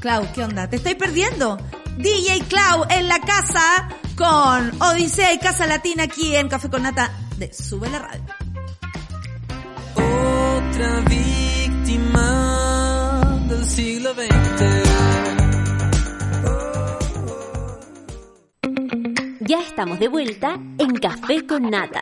Clau, 0.00 0.26
¿qué 0.32 0.42
onda? 0.42 0.68
¿Te 0.68 0.76
estoy 0.76 0.94
perdiendo? 0.94 1.58
DJ 1.98 2.40
Clau 2.48 2.86
en 2.88 3.08
la 3.08 3.20
casa 3.20 3.88
con 4.16 4.82
Odisea 4.82 5.32
y 5.32 5.38
Casa 5.38 5.66
Latina 5.66 6.04
aquí 6.04 6.34
en 6.34 6.48
Café 6.48 6.68
con 6.70 6.82
Nata 6.82 7.10
de 7.36 7.52
Sube 7.52 7.88
la 7.90 7.98
Radio. 7.98 8.24
Otra 9.94 11.00
víctima 11.08 12.26
del 13.48 13.64
siglo 13.68 14.14
XX. 14.14 14.91
Ya 19.52 19.60
estamos 19.60 19.98
de 19.98 20.08
vuelta 20.08 20.58
en 20.78 20.94
Café 20.94 21.46
con 21.46 21.68
Nata. 21.68 22.00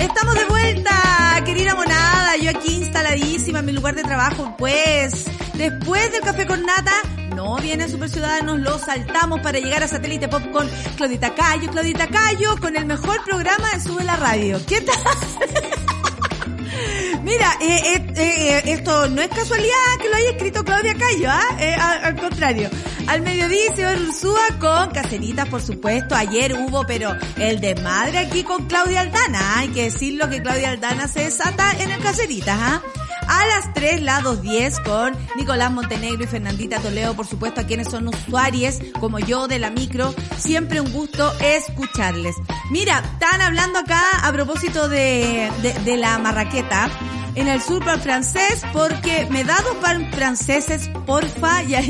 Estamos 0.00 0.34
de 0.36 0.44
vuelta, 0.44 1.42
querida 1.44 1.74
monada. 1.74 2.36
Yo 2.36 2.50
aquí 2.50 2.72
instaladísima 2.72 3.58
en 3.58 3.66
mi 3.66 3.72
lugar 3.72 3.96
de 3.96 4.04
trabajo. 4.04 4.54
Pues, 4.56 5.24
después 5.54 6.12
del 6.12 6.20
café 6.20 6.46
con 6.46 6.64
nata, 6.64 6.92
no 7.34 7.56
viene 7.56 7.88
Super 7.88 8.08
Ciudadanos, 8.08 8.60
lo 8.60 8.78
saltamos 8.78 9.40
para 9.40 9.58
llegar 9.58 9.82
a 9.82 9.88
Satélite 9.88 10.28
Pop 10.28 10.52
con 10.52 10.70
Claudita 10.96 11.34
Cayo. 11.34 11.68
Claudita 11.68 12.06
Cayo 12.06 12.54
con 12.60 12.76
el 12.76 12.86
mejor 12.86 13.24
programa 13.24 13.72
de 13.72 13.80
Sube 13.80 14.04
la 14.04 14.14
Radio. 14.14 14.60
¿Qué 14.68 14.82
tal? 14.82 14.94
Mira, 17.24 17.56
eh, 17.60 17.96
eh, 17.96 18.03
eh, 18.16 18.62
esto 18.66 19.08
no 19.08 19.20
es 19.20 19.28
casualidad 19.28 19.74
que 20.00 20.08
lo 20.08 20.16
haya 20.16 20.30
escrito 20.30 20.64
Claudia 20.64 20.94
Cayo, 20.94 21.28
¿ah? 21.30 21.56
Eh, 21.58 21.74
al, 21.74 22.16
contrario. 22.16 22.70
Al 23.06 23.22
mediodía 23.22 23.74
se 23.74 23.86
Ursúa 23.86 24.40
con 24.58 24.90
Caceritas, 24.90 25.48
por 25.48 25.60
supuesto. 25.62 26.14
Ayer 26.14 26.54
hubo, 26.54 26.84
pero 26.86 27.14
el 27.36 27.60
desmadre 27.60 28.18
aquí 28.18 28.44
con 28.44 28.66
Claudia 28.66 29.00
Aldana. 29.00 29.58
Hay 29.58 29.68
que 29.68 29.84
decirlo 29.84 30.28
que 30.28 30.42
Claudia 30.42 30.70
Aldana 30.70 31.08
se 31.08 31.20
desata 31.20 31.72
en 31.78 31.90
el 31.90 32.00
Caceritas, 32.00 32.58
¿ah? 32.60 32.82
A 33.28 33.46
las 33.46 33.72
3, 33.74 34.02
la 34.02 34.20
2.10 34.20 34.82
con 34.84 35.16
Nicolás 35.36 35.70
Montenegro 35.72 36.24
y 36.24 36.26
Fernandita 36.26 36.78
Toledo, 36.80 37.14
por 37.14 37.26
supuesto, 37.26 37.60
a 37.60 37.64
quienes 37.64 37.88
son 37.90 38.08
usuarios 38.08 38.78
como 39.00 39.18
yo 39.18 39.48
de 39.48 39.58
la 39.58 39.70
micro. 39.70 40.14
Siempre 40.38 40.80
un 40.80 40.92
gusto 40.92 41.32
escucharles. 41.40 42.36
Mira, 42.70 42.98
están 42.98 43.40
hablando 43.40 43.78
acá 43.78 44.02
a 44.22 44.32
propósito 44.32 44.88
de, 44.88 45.50
de, 45.62 45.72
de 45.72 45.96
la 45.96 46.18
marraqueta 46.18 46.88
en 47.34 47.48
el 47.48 47.60
sur 47.60 47.84
pan 47.84 48.00
francés 48.00 48.62
porque 48.72 49.26
me 49.30 49.42
da 49.44 49.56
dos 49.62 49.76
pan 49.76 50.08
franceses, 50.12 50.88
porfa, 51.06 51.62
ya, 51.68 51.80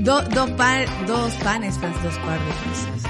Do- 0.00 0.22
dos, 0.22 0.50
pan, 0.52 0.84
dos 1.06 1.32
panes, 1.44 1.80
dos 1.80 2.14
panes 2.18 2.54
franceses. 2.62 3.05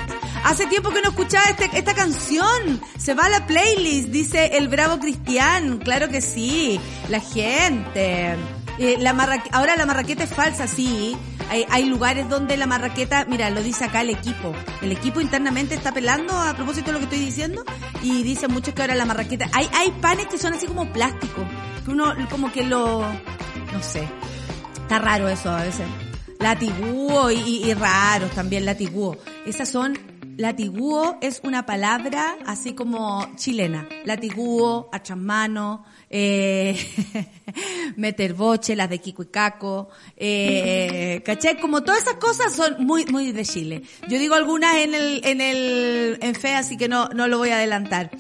Hace 0.46 0.68
tiempo 0.68 0.90
que 0.90 1.02
no 1.02 1.08
escuchaba 1.08 1.44
este, 1.46 1.68
esta 1.76 1.92
canción. 1.92 2.80
Se 2.96 3.14
va 3.14 3.24
a 3.24 3.28
la 3.28 3.48
playlist, 3.48 4.10
dice 4.10 4.56
el 4.56 4.68
bravo 4.68 5.00
Cristian. 5.00 5.78
Claro 5.78 6.08
que 6.08 6.20
sí. 6.20 6.78
La 7.08 7.18
gente. 7.18 8.36
Eh, 8.78 8.96
la 9.00 9.10
ahora 9.50 9.74
la 9.74 9.86
marraqueta 9.86 10.22
es 10.22 10.30
falsa, 10.30 10.68
sí. 10.68 11.16
Hay, 11.50 11.66
hay 11.68 11.86
lugares 11.86 12.28
donde 12.28 12.56
la 12.56 12.66
marraqueta, 12.66 13.24
mira, 13.28 13.50
lo 13.50 13.60
dice 13.60 13.86
acá 13.86 14.02
el 14.02 14.10
equipo. 14.10 14.54
El 14.82 14.92
equipo 14.92 15.20
internamente 15.20 15.74
está 15.74 15.90
pelando 15.90 16.32
a 16.32 16.54
propósito 16.54 16.86
de 16.86 16.92
lo 16.92 16.98
que 17.00 17.04
estoy 17.06 17.18
diciendo 17.18 17.64
y 18.00 18.22
dicen 18.22 18.52
muchos 18.52 18.72
que 18.72 18.82
ahora 18.82 18.94
la 18.94 19.04
marraqueta, 19.04 19.50
hay, 19.52 19.68
hay 19.74 19.90
panes 20.00 20.26
que 20.26 20.38
son 20.38 20.52
así 20.54 20.68
como 20.68 20.92
plástico, 20.92 21.44
que 21.84 21.90
uno 21.90 22.14
como 22.30 22.52
que 22.52 22.62
lo, 22.62 23.00
no 23.00 23.82
sé, 23.82 24.08
está 24.80 25.00
raro 25.00 25.28
eso 25.28 25.50
a 25.50 25.64
veces. 25.64 25.86
Latiguo 26.38 27.32
y, 27.32 27.64
y, 27.64 27.74
raros 27.74 28.30
también 28.30 28.64
latiguo. 28.64 29.16
Esas 29.46 29.70
son, 29.70 29.98
latiguo 30.36 31.18
es 31.20 31.40
una 31.44 31.66
palabra 31.66 32.36
así 32.46 32.74
como 32.74 33.26
chilena. 33.36 33.88
Latiguo, 34.04 34.88
achasmano, 34.92 35.84
eh, 36.10 36.76
meter 37.96 38.34
boche, 38.34 38.76
las 38.76 38.90
de 38.90 38.98
Kiko 38.98 39.22
y 39.22 39.26
Caco, 39.26 39.88
eh, 40.16 41.22
¿cachai? 41.24 41.58
Como 41.58 41.82
todas 41.82 42.02
esas 42.02 42.14
cosas 42.14 42.54
son 42.54 42.84
muy, 42.84 43.06
muy 43.06 43.32
de 43.32 43.44
Chile. 43.44 43.82
Yo 44.08 44.18
digo 44.18 44.34
algunas 44.34 44.76
en 44.76 44.94
el, 44.94 45.20
en 45.24 45.40
el, 45.40 46.18
en 46.20 46.34
fe, 46.34 46.54
así 46.54 46.76
que 46.76 46.88
no, 46.88 47.08
no 47.08 47.28
lo 47.28 47.38
voy 47.38 47.50
a 47.50 47.56
adelantar. 47.56 48.10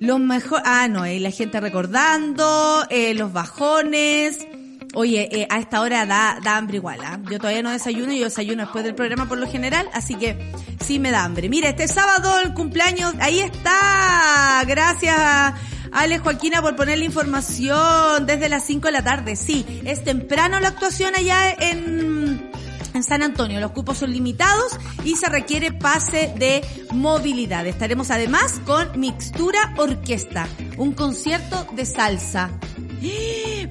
Los 0.00 0.20
mejor, 0.20 0.62
ah, 0.64 0.88
no, 0.88 1.06
y 1.06 1.18
la 1.18 1.30
gente 1.30 1.60
recordando, 1.60 2.84
eh, 2.90 3.14
los 3.14 3.32
bajones, 3.32 4.46
Oye, 4.94 5.28
eh, 5.32 5.46
a 5.48 5.58
esta 5.58 5.80
hora 5.80 6.04
da, 6.04 6.38
da 6.42 6.58
hambre 6.58 6.76
igual, 6.76 7.00
¿ah? 7.02 7.18
Yo 7.30 7.38
todavía 7.38 7.62
no 7.62 7.70
desayuno, 7.70 8.12
yo 8.12 8.24
desayuno 8.24 8.64
después 8.64 8.84
del 8.84 8.94
programa 8.94 9.26
por 9.26 9.38
lo 9.38 9.50
general, 9.50 9.88
así 9.94 10.16
que 10.16 10.52
sí 10.84 10.98
me 10.98 11.10
da 11.10 11.24
hambre. 11.24 11.48
Mira, 11.48 11.70
este 11.70 11.88
sábado 11.88 12.40
el 12.44 12.52
cumpleaños, 12.52 13.14
ahí 13.18 13.40
está. 13.40 14.62
Gracias 14.66 15.16
a 15.18 15.54
Ale 15.92 16.18
Joaquina 16.18 16.60
por 16.60 16.76
poner 16.76 16.98
la 16.98 17.06
información 17.06 18.26
desde 18.26 18.50
las 18.50 18.64
5 18.64 18.88
de 18.88 18.92
la 18.92 19.02
tarde. 19.02 19.36
Sí, 19.36 19.64
es 19.84 20.04
temprano 20.04 20.60
la 20.60 20.68
actuación 20.68 21.14
allá 21.16 21.52
en, 21.52 22.50
en 22.92 23.02
San 23.02 23.22
Antonio. 23.22 23.60
Los 23.60 23.72
cupos 23.72 23.96
son 23.96 24.12
limitados 24.12 24.78
y 25.04 25.16
se 25.16 25.30
requiere 25.30 25.72
pase 25.72 26.34
de 26.36 26.62
movilidad. 26.92 27.66
Estaremos 27.66 28.10
además 28.10 28.60
con 28.66 29.00
Mixtura 29.00 29.72
Orquesta, 29.78 30.48
un 30.76 30.92
concierto 30.92 31.66
de 31.74 31.86
salsa. 31.86 32.50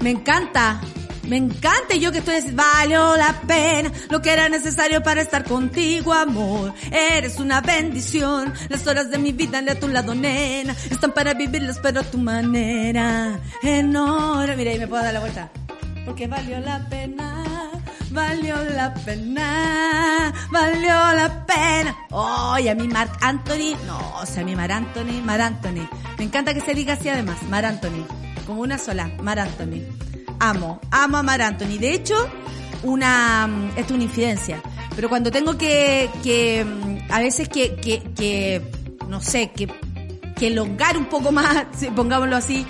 Me 0.01 0.09
encanta. 0.09 0.81
Me 1.27 1.37
encanta 1.37 1.95
y 1.95 1.99
yo 1.99 2.11
que 2.11 2.19
estoy 2.19 2.35
así, 2.35 2.51
valió 2.51 3.15
la 3.15 3.41
pena 3.41 3.91
lo 4.09 4.21
que 4.21 4.31
era 4.31 4.49
necesario 4.49 5.03
para 5.03 5.21
estar 5.21 5.43
contigo, 5.43 6.13
amor. 6.13 6.73
Eres 6.91 7.39
una 7.39 7.61
bendición. 7.61 8.53
Las 8.69 8.85
horas 8.87 9.09
de 9.11 9.17
mi 9.17 9.31
vida 9.31 9.61
de 9.61 9.75
tu 9.75 9.87
lado, 9.87 10.15
nena, 10.15 10.75
están 10.89 11.11
para 11.11 11.33
vivirlas, 11.33 11.79
pero 11.79 12.01
a 12.01 12.03
tu 12.03 12.17
manera. 12.17 13.39
Enora. 13.61 14.55
Mira, 14.55 14.71
ahí 14.71 14.79
me 14.79 14.87
puedo 14.87 15.03
dar 15.03 15.13
la 15.13 15.19
vuelta. 15.19 15.51
Porque 16.05 16.27
valió 16.27 16.59
la 16.59 16.87
pena. 16.89 17.71
Valió 18.11 18.61
la 18.75 18.93
pena, 18.93 20.33
valió 20.51 21.13
la 21.13 21.45
pena. 21.45 21.95
Oye, 22.09 22.69
a 22.69 22.75
mí 22.75 22.85
Mark 22.89 23.11
Anthony, 23.21 23.77
no, 23.87 24.17
o 24.19 24.25
sea, 24.25 24.41
a 24.41 24.45
mí 24.45 24.53
Mar 24.53 24.69
Anthony, 24.69 25.21
Mar 25.23 25.39
Anthony. 25.39 25.87
Me 26.17 26.25
encanta 26.25 26.53
que 26.53 26.59
se 26.59 26.73
diga 26.73 26.95
así 26.95 27.07
además, 27.07 27.41
Mar 27.43 27.63
Anthony. 27.63 28.05
Como 28.45 28.63
una 28.63 28.77
sola, 28.77 29.09
Mar 29.21 29.39
Anthony. 29.39 29.83
Amo, 30.41 30.81
amo 30.89 31.17
a 31.17 31.23
Mar 31.23 31.39
Anthony. 31.41 31.77
De 31.79 31.93
hecho, 31.93 32.15
una, 32.81 33.45
mm, 33.45 33.69
esto 33.77 33.81
es 33.81 33.91
una 33.91 34.03
infidencia. 34.03 34.61
Pero 34.95 35.07
cuando 35.07 35.29
tengo 35.29 35.55
que, 35.55 36.09
que, 36.23 36.65
mm, 36.65 37.11
a 37.11 37.19
veces 37.19 37.47
que, 37.47 37.75
que, 37.75 38.01
que, 38.15 38.59
no 39.07 39.21
sé, 39.21 39.51
que, 39.51 39.67
que 40.35 40.47
elongar 40.47 40.97
un 40.97 41.05
poco 41.05 41.31
más, 41.31 41.67
pongámoslo 41.95 42.35
así, 42.35 42.65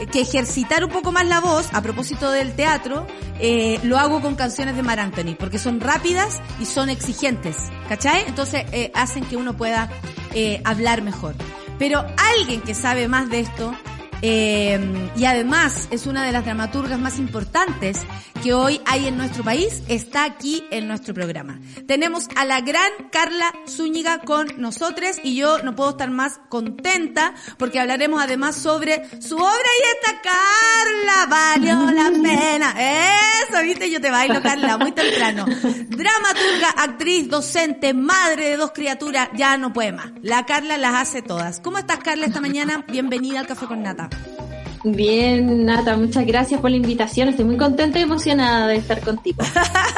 eh, 0.00 0.06
que 0.06 0.20
ejercitar 0.20 0.84
un 0.84 0.90
poco 0.90 1.10
más 1.10 1.26
la 1.26 1.40
voz, 1.40 1.68
a 1.72 1.82
propósito 1.82 2.30
del 2.30 2.54
teatro, 2.54 3.04
eh, 3.40 3.80
lo 3.82 3.98
hago 3.98 4.20
con 4.22 4.36
canciones 4.36 4.76
de 4.76 4.84
Mar 4.84 5.00
Anthony, 5.00 5.34
porque 5.36 5.58
son 5.58 5.80
rápidas 5.80 6.40
y 6.60 6.64
son 6.64 6.88
exigentes, 6.90 7.56
¿cachai? 7.88 8.24
Entonces 8.28 8.64
eh, 8.70 8.92
hacen 8.94 9.24
que 9.24 9.36
uno 9.36 9.56
pueda 9.56 9.90
eh, 10.32 10.60
hablar 10.64 11.02
mejor. 11.02 11.34
Pero 11.76 12.06
alguien 12.38 12.62
que 12.62 12.74
sabe 12.74 13.08
más 13.08 13.28
de 13.28 13.40
esto, 13.40 13.74
eh, 14.22 15.10
y 15.16 15.24
además 15.24 15.88
es 15.90 16.06
una 16.06 16.24
de 16.24 16.32
las 16.32 16.44
dramaturgas 16.44 16.98
más 16.98 17.18
importantes 17.18 17.98
que 18.42 18.54
hoy 18.54 18.80
hay 18.86 19.06
en 19.06 19.16
nuestro 19.16 19.42
país, 19.44 19.82
está 19.88 20.24
aquí 20.24 20.64
en 20.70 20.88
nuestro 20.88 21.14
programa. 21.14 21.58
Tenemos 21.86 22.28
a 22.36 22.44
la 22.44 22.60
gran 22.60 22.90
Carla 23.10 23.52
Zúñiga 23.68 24.20
con 24.20 24.48
nosotros 24.58 25.16
y 25.22 25.36
yo 25.36 25.62
no 25.62 25.74
puedo 25.74 25.90
estar 25.90 26.10
más 26.10 26.40
contenta 26.48 27.34
porque 27.58 27.80
hablaremos 27.80 28.22
además 28.22 28.56
sobre 28.56 29.02
su 29.20 29.36
obra 29.36 29.48
y 29.50 29.82
esta 29.96 30.22
Carla 30.22 31.26
valió 31.28 31.90
la 31.90 32.10
pena. 32.22 32.74
Eso, 32.78 33.62
viste, 33.62 33.90
yo 33.90 34.00
te 34.00 34.10
bailo 34.10 34.40
Carla 34.42 34.78
muy 34.78 34.92
temprano. 34.92 35.44
Dramaturga, 35.46 36.70
actriz, 36.76 37.28
docente, 37.28 37.94
madre 37.94 38.50
de 38.50 38.56
dos 38.56 38.72
criaturas, 38.72 39.28
ya 39.34 39.56
no 39.56 39.72
puede 39.72 39.92
más. 39.92 40.12
La 40.22 40.46
Carla 40.46 40.76
las 40.76 40.94
hace 40.94 41.22
todas. 41.22 41.60
¿Cómo 41.60 41.78
estás 41.78 41.98
Carla 41.98 42.26
esta 42.26 42.40
mañana? 42.40 42.84
Bienvenida 42.88 43.40
al 43.40 43.46
Café 43.46 43.66
con 43.66 43.82
Nata. 43.82 44.05
Bien, 44.84 45.64
Nata, 45.64 45.96
muchas 45.96 46.24
gracias 46.26 46.60
por 46.60 46.70
la 46.70 46.76
invitación. 46.76 47.28
Estoy 47.28 47.44
muy 47.44 47.56
contenta 47.56 47.98
y 47.98 48.02
emocionada 48.02 48.68
de 48.68 48.76
estar 48.76 49.00
contigo. 49.00 49.42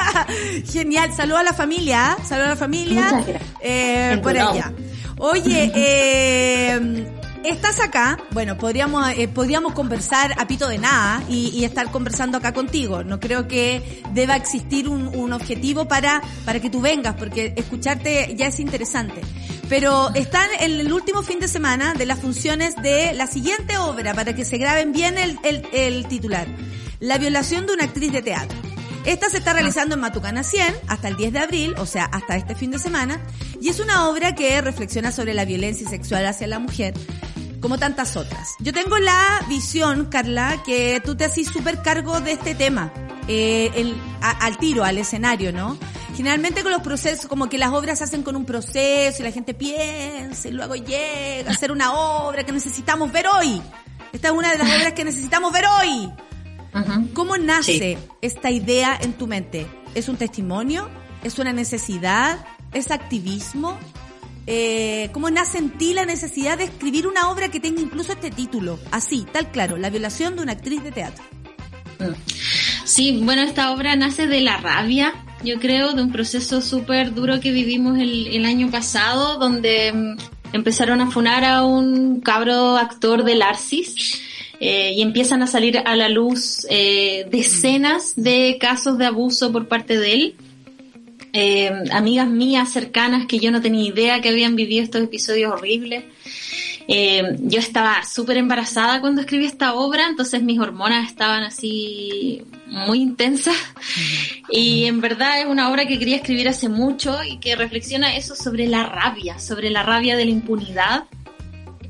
Genial, 0.64 1.12
saludo 1.12 1.38
a 1.38 1.42
la 1.42 1.52
familia, 1.52 2.16
saludo 2.24 2.46
a 2.46 2.50
la 2.50 2.56
familia. 2.56 3.04
Muchas 3.04 3.26
gracias. 3.26 3.42
Eh, 3.60 4.18
por 4.22 4.34
ella. 4.34 4.72
Oye, 5.18 5.72
eh, 5.74 7.17
estás 7.44 7.80
acá, 7.80 8.18
bueno, 8.30 8.56
podríamos, 8.56 9.10
eh, 9.16 9.28
podríamos 9.28 9.72
conversar 9.72 10.34
a 10.38 10.46
pito 10.46 10.68
de 10.68 10.78
nada 10.78 11.22
y, 11.28 11.64
estar 11.64 11.90
conversando 11.90 12.38
acá 12.38 12.52
contigo. 12.52 13.04
No 13.04 13.20
creo 13.20 13.46
que 13.48 14.02
deba 14.12 14.36
existir 14.36 14.88
un, 14.88 15.32
objetivo 15.32 15.86
para, 15.86 16.22
para 16.44 16.60
que 16.60 16.70
tú 16.70 16.80
vengas, 16.80 17.14
porque 17.16 17.52
escucharte 17.56 18.34
ya 18.36 18.46
es 18.46 18.60
interesante. 18.60 19.20
Pero 19.68 20.10
están 20.14 20.48
en 20.60 20.80
el 20.80 20.92
último 20.92 21.22
fin 21.22 21.40
de 21.40 21.48
semana 21.48 21.92
de 21.92 22.06
las 22.06 22.18
funciones 22.18 22.74
de 22.76 23.12
la 23.12 23.26
siguiente 23.26 23.76
obra, 23.76 24.14
para 24.14 24.34
que 24.34 24.44
se 24.44 24.56
graben 24.56 24.92
bien 24.92 25.18
el, 25.18 25.38
el 25.72 26.06
titular. 26.08 26.46
La 27.00 27.18
violación 27.18 27.66
de 27.66 27.74
una 27.74 27.84
actriz 27.84 28.12
de 28.12 28.22
teatro. 28.22 28.67
Esta 29.08 29.30
se 29.30 29.38
está 29.38 29.54
realizando 29.54 29.94
en 29.94 30.02
Matucana 30.02 30.42
100 30.44 30.74
hasta 30.86 31.08
el 31.08 31.16
10 31.16 31.32
de 31.32 31.38
abril, 31.38 31.74
o 31.78 31.86
sea, 31.86 32.04
hasta 32.04 32.36
este 32.36 32.54
fin 32.54 32.70
de 32.70 32.78
semana, 32.78 33.18
y 33.58 33.70
es 33.70 33.80
una 33.80 34.06
obra 34.08 34.34
que 34.34 34.60
reflexiona 34.60 35.12
sobre 35.12 35.32
la 35.32 35.46
violencia 35.46 35.88
sexual 35.88 36.26
hacia 36.26 36.46
la 36.46 36.58
mujer, 36.58 36.92
como 37.62 37.78
tantas 37.78 38.16
otras. 38.16 38.50
Yo 38.60 38.74
tengo 38.74 38.98
la 38.98 39.42
visión, 39.48 40.06
Carla, 40.10 40.62
que 40.62 41.00
tú 41.02 41.16
te 41.16 41.24
haces 41.24 41.46
súper 41.48 41.80
cargo 41.80 42.20
de 42.20 42.32
este 42.32 42.54
tema, 42.54 42.92
eh, 43.28 43.70
el- 43.76 43.96
a- 44.20 44.44
al 44.44 44.58
tiro, 44.58 44.84
al 44.84 44.98
escenario, 44.98 45.52
¿no? 45.54 45.78
Generalmente 46.14 46.62
con 46.62 46.70
los 46.72 46.82
procesos, 46.82 47.28
como 47.28 47.48
que 47.48 47.56
las 47.56 47.70
obras 47.72 47.98
se 47.98 48.04
hacen 48.04 48.22
con 48.22 48.36
un 48.36 48.44
proceso 48.44 49.22
y 49.22 49.24
la 49.24 49.32
gente 49.32 49.54
piensa 49.54 50.48
y 50.48 50.50
luego 50.52 50.74
llega 50.74 51.50
a 51.50 51.54
hacer 51.54 51.72
una 51.72 51.94
obra 51.94 52.44
que 52.44 52.52
necesitamos 52.52 53.10
ver 53.10 53.26
hoy. 53.26 53.62
Esta 54.12 54.28
es 54.28 54.34
una 54.34 54.52
de 54.52 54.58
las 54.58 54.68
obras 54.68 54.92
que 54.92 55.04
necesitamos 55.04 55.50
ver 55.50 55.64
hoy. 55.80 56.12
Ujú. 56.74 57.08
¿Cómo 57.14 57.36
nace 57.38 57.78
Sí. 57.78 57.96
esta 58.22 58.50
idea 58.50 58.98
en 59.00 59.12
tu 59.14 59.26
mente? 59.26 59.66
¿Es 59.94 60.08
un 60.08 60.16
testimonio? 60.16 60.88
¿Es 61.24 61.38
una 61.38 61.52
necesidad? 61.52 62.44
¿Es 62.72 62.90
activismo? 62.90 63.78
Eh, 64.46 65.10
¿Cómo 65.12 65.28
nace 65.30 65.58
en 65.58 65.70
ti 65.76 65.92
la 65.92 66.06
necesidad 66.06 66.56
de 66.58 66.64
escribir 66.64 67.06
una 67.06 67.30
obra 67.30 67.48
que 67.50 67.60
tenga 67.60 67.80
incluso 67.80 68.12
este 68.12 68.30
título? 68.30 68.78
Así, 68.90 69.26
tal 69.32 69.50
claro, 69.50 69.76
la 69.76 69.90
violación 69.90 70.36
de 70.36 70.42
una 70.42 70.52
actriz 70.52 70.82
de 70.82 70.92
teatro. 70.92 71.24
Sí, 72.84 73.20
bueno, 73.24 73.42
esta 73.42 73.72
obra 73.72 73.96
nace 73.96 74.26
de 74.26 74.40
la 74.40 74.56
rabia, 74.58 75.14
yo 75.44 75.58
creo, 75.58 75.92
de 75.94 76.02
un 76.02 76.12
proceso 76.12 76.62
súper 76.62 77.12
duro 77.14 77.40
que 77.40 77.50
vivimos 77.50 77.98
el, 77.98 78.28
el 78.28 78.44
año 78.46 78.70
pasado, 78.70 79.36
donde 79.38 79.92
mm, 79.92 80.16
empezaron 80.54 81.00
a 81.00 81.10
funar 81.10 81.44
a 81.44 81.64
un 81.64 82.20
cabro 82.20 82.76
actor 82.76 83.24
del 83.24 83.42
Arcis. 83.42 84.22
Eh, 84.60 84.92
y 84.96 85.02
empiezan 85.02 85.42
a 85.42 85.46
salir 85.46 85.78
a 85.78 85.94
la 85.94 86.08
luz 86.08 86.66
eh, 86.68 87.26
decenas 87.30 88.14
de 88.16 88.56
casos 88.60 88.98
de 88.98 89.06
abuso 89.06 89.52
por 89.52 89.68
parte 89.68 89.98
de 89.98 90.12
él. 90.12 90.34
Eh, 91.32 91.70
amigas 91.92 92.26
mías 92.28 92.72
cercanas 92.72 93.26
que 93.26 93.38
yo 93.38 93.50
no 93.50 93.60
tenía 93.60 93.86
idea 93.86 94.20
que 94.20 94.30
habían 94.30 94.56
vivido 94.56 94.82
estos 94.82 95.02
episodios 95.02 95.52
horribles. 95.52 96.04
Yo 96.88 97.58
estaba 97.58 98.02
súper 98.02 98.38
embarazada 98.38 99.02
cuando 99.02 99.20
escribí 99.20 99.44
esta 99.44 99.74
obra, 99.74 100.06
entonces 100.08 100.42
mis 100.42 100.58
hormonas 100.58 101.06
estaban 101.06 101.42
así 101.42 102.42
muy 102.66 103.02
intensas. 103.02 103.56
Y 104.50 104.86
en 104.86 105.02
verdad 105.02 105.40
es 105.40 105.46
una 105.46 105.70
obra 105.70 105.86
que 105.86 105.98
quería 105.98 106.16
escribir 106.16 106.48
hace 106.48 106.70
mucho 106.70 107.22
y 107.22 107.36
que 107.40 107.56
reflexiona 107.56 108.16
eso 108.16 108.34
sobre 108.34 108.66
la 108.66 108.84
rabia, 108.84 109.38
sobre 109.38 109.68
la 109.68 109.82
rabia 109.82 110.16
de 110.16 110.24
la 110.24 110.30
impunidad 110.30 111.04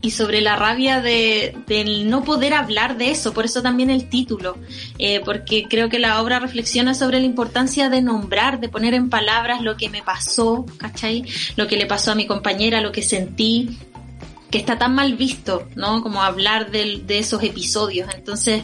y 0.01 0.11
sobre 0.11 0.40
la 0.40 0.57
rabia 0.57 1.01
de, 1.01 1.57
del 1.66 2.09
no 2.09 2.22
poder 2.22 2.55
hablar 2.55 2.96
de 2.99 3.11
eso, 3.11 3.32
por 3.34 3.44
eso 3.44 3.62
también 3.62 3.90
el 3.90 4.09
título, 4.09 4.57
eh, 4.99 5.20
porque 5.24 5.66
creo 5.68 5.88
que 5.88 5.99
la 5.99 6.22
obra 6.22 6.38
reflexiona 6.38 6.94
sobre 6.94 7.18
la 7.18 7.26
importancia 7.26 7.88
de 7.88 8.01
nombrar, 8.01 8.61
de 8.61 8.68
poner 8.68 8.94
en 8.94 9.11
palabras 9.11 9.61
lo 9.61 9.76
que 9.76 9.88
me 9.88 10.03
pasó, 10.03 10.66
¿cachai? 10.76 11.24
Lo 11.57 11.66
que 11.66 11.76
le 11.76 11.86
pasó 11.86 12.12
a 12.12 12.14
mi 12.14 12.26
compañera, 12.26 12.80
lo 12.80 12.92
que 12.92 13.03
sentí, 13.03 13.78
que 14.51 14.59
está 14.59 14.78
tan 14.78 14.94
mal 14.94 15.14
visto, 15.14 15.68
¿no? 15.74 16.03
Como 16.03 16.22
hablar 16.22 16.70
del- 16.70 17.07
de, 17.07 17.18
esos 17.18 17.42
episodios. 17.42 18.09
Entonces, 18.14 18.62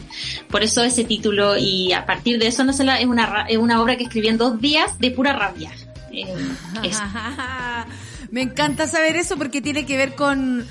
por 0.49 0.63
eso 0.63 0.83
ese 0.83 1.03
título 1.03 1.57
y 1.57 1.93
a 1.93 2.05
partir 2.05 2.39
de 2.39 2.47
eso 2.47 2.63
no 2.63 2.73
se 2.73 2.83
la, 2.83 2.99
es, 2.99 3.05
una, 3.05 3.45
es 3.47 3.57
una 3.57 3.81
obra 3.81 3.95
que 3.97 4.03
escribí 4.05 4.29
en 4.29 4.37
dos 4.37 4.59
días 4.59 4.97
de 4.99 5.11
pura 5.11 5.33
rabia. 5.33 5.71
Eh, 6.11 6.25
eso. 6.83 7.01
Me 8.31 8.41
encanta 8.41 8.87
saber 8.87 9.15
eso 9.15 9.37
porque 9.37 9.61
tiene 9.61 9.85
que 9.85 9.97
ver 9.97 10.15
con, 10.15 10.65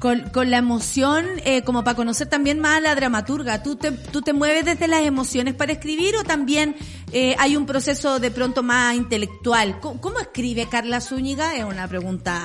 con, 0.00 0.20
con 0.30 0.50
la 0.50 0.58
emoción, 0.58 1.26
eh, 1.44 1.62
como 1.62 1.84
para 1.84 1.94
conocer 1.94 2.26
también 2.28 2.58
más 2.58 2.78
a 2.78 2.80
la 2.80 2.94
dramaturga. 2.94 3.62
¿Tú 3.62 3.76
te, 3.76 3.92
¿Tú 3.92 4.22
te 4.22 4.32
mueves 4.32 4.64
desde 4.64 4.88
las 4.88 5.02
emociones 5.02 5.54
para 5.54 5.72
escribir 5.72 6.16
o 6.16 6.24
también 6.24 6.74
eh, 7.12 7.36
hay 7.38 7.54
un 7.56 7.66
proceso 7.66 8.18
de 8.18 8.30
pronto 8.30 8.62
más 8.62 8.96
intelectual? 8.96 9.78
¿Cómo, 9.80 10.00
cómo 10.00 10.18
escribe 10.18 10.66
Carla 10.68 11.00
Zúñiga? 11.00 11.54
Es 11.54 11.64
una 11.64 11.86
pregunta 11.86 12.42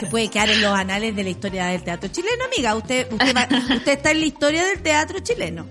que, 0.00 0.06
puede 0.06 0.28
quedar 0.30 0.50
en 0.50 0.62
los 0.62 0.72
anales 0.76 1.14
de 1.14 1.22
la 1.24 1.30
historia 1.30 1.66
del 1.66 1.84
teatro 1.84 2.08
chileno, 2.10 2.44
amiga. 2.52 2.74
Usted, 2.74 3.12
usted, 3.12 3.36
va- 3.36 3.48
usted 3.76 3.92
está 3.92 4.10
en 4.10 4.20
la 4.20 4.26
historia 4.26 4.64
del 4.64 4.82
teatro 4.82 5.20
chileno. 5.20 5.66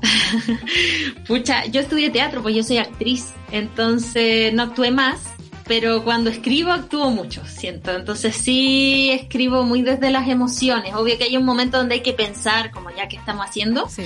Pucha, 1.26 1.66
yo 1.66 1.80
estudié 1.80 2.10
teatro, 2.10 2.42
pues 2.42 2.54
yo 2.54 2.62
soy 2.62 2.78
actriz, 2.78 3.26
entonces 3.50 4.52
no 4.54 4.62
actué 4.64 4.90
más, 4.90 5.20
pero 5.66 6.04
cuando 6.04 6.30
escribo 6.30 6.72
actúo 6.72 7.10
mucho, 7.10 7.44
siento. 7.46 7.90
Entonces 7.92 8.36
sí 8.36 9.10
escribo 9.10 9.64
muy 9.64 9.82
desde 9.82 10.10
las 10.10 10.28
emociones. 10.28 10.94
Obvio 10.94 11.18
que 11.18 11.24
hay 11.24 11.36
un 11.36 11.44
momento 11.44 11.78
donde 11.78 11.96
hay 11.96 12.02
que 12.02 12.12
pensar, 12.12 12.70
como 12.70 12.90
ya 12.90 13.08
que 13.08 13.16
estamos 13.16 13.46
haciendo, 13.46 13.88
Sí. 13.88 14.04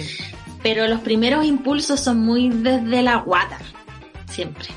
pero 0.62 0.86
los 0.88 1.00
primeros 1.00 1.44
impulsos 1.44 2.00
son 2.00 2.20
muy 2.20 2.48
desde 2.48 3.02
la 3.02 3.16
guata, 3.16 3.58
siempre. 4.30 4.68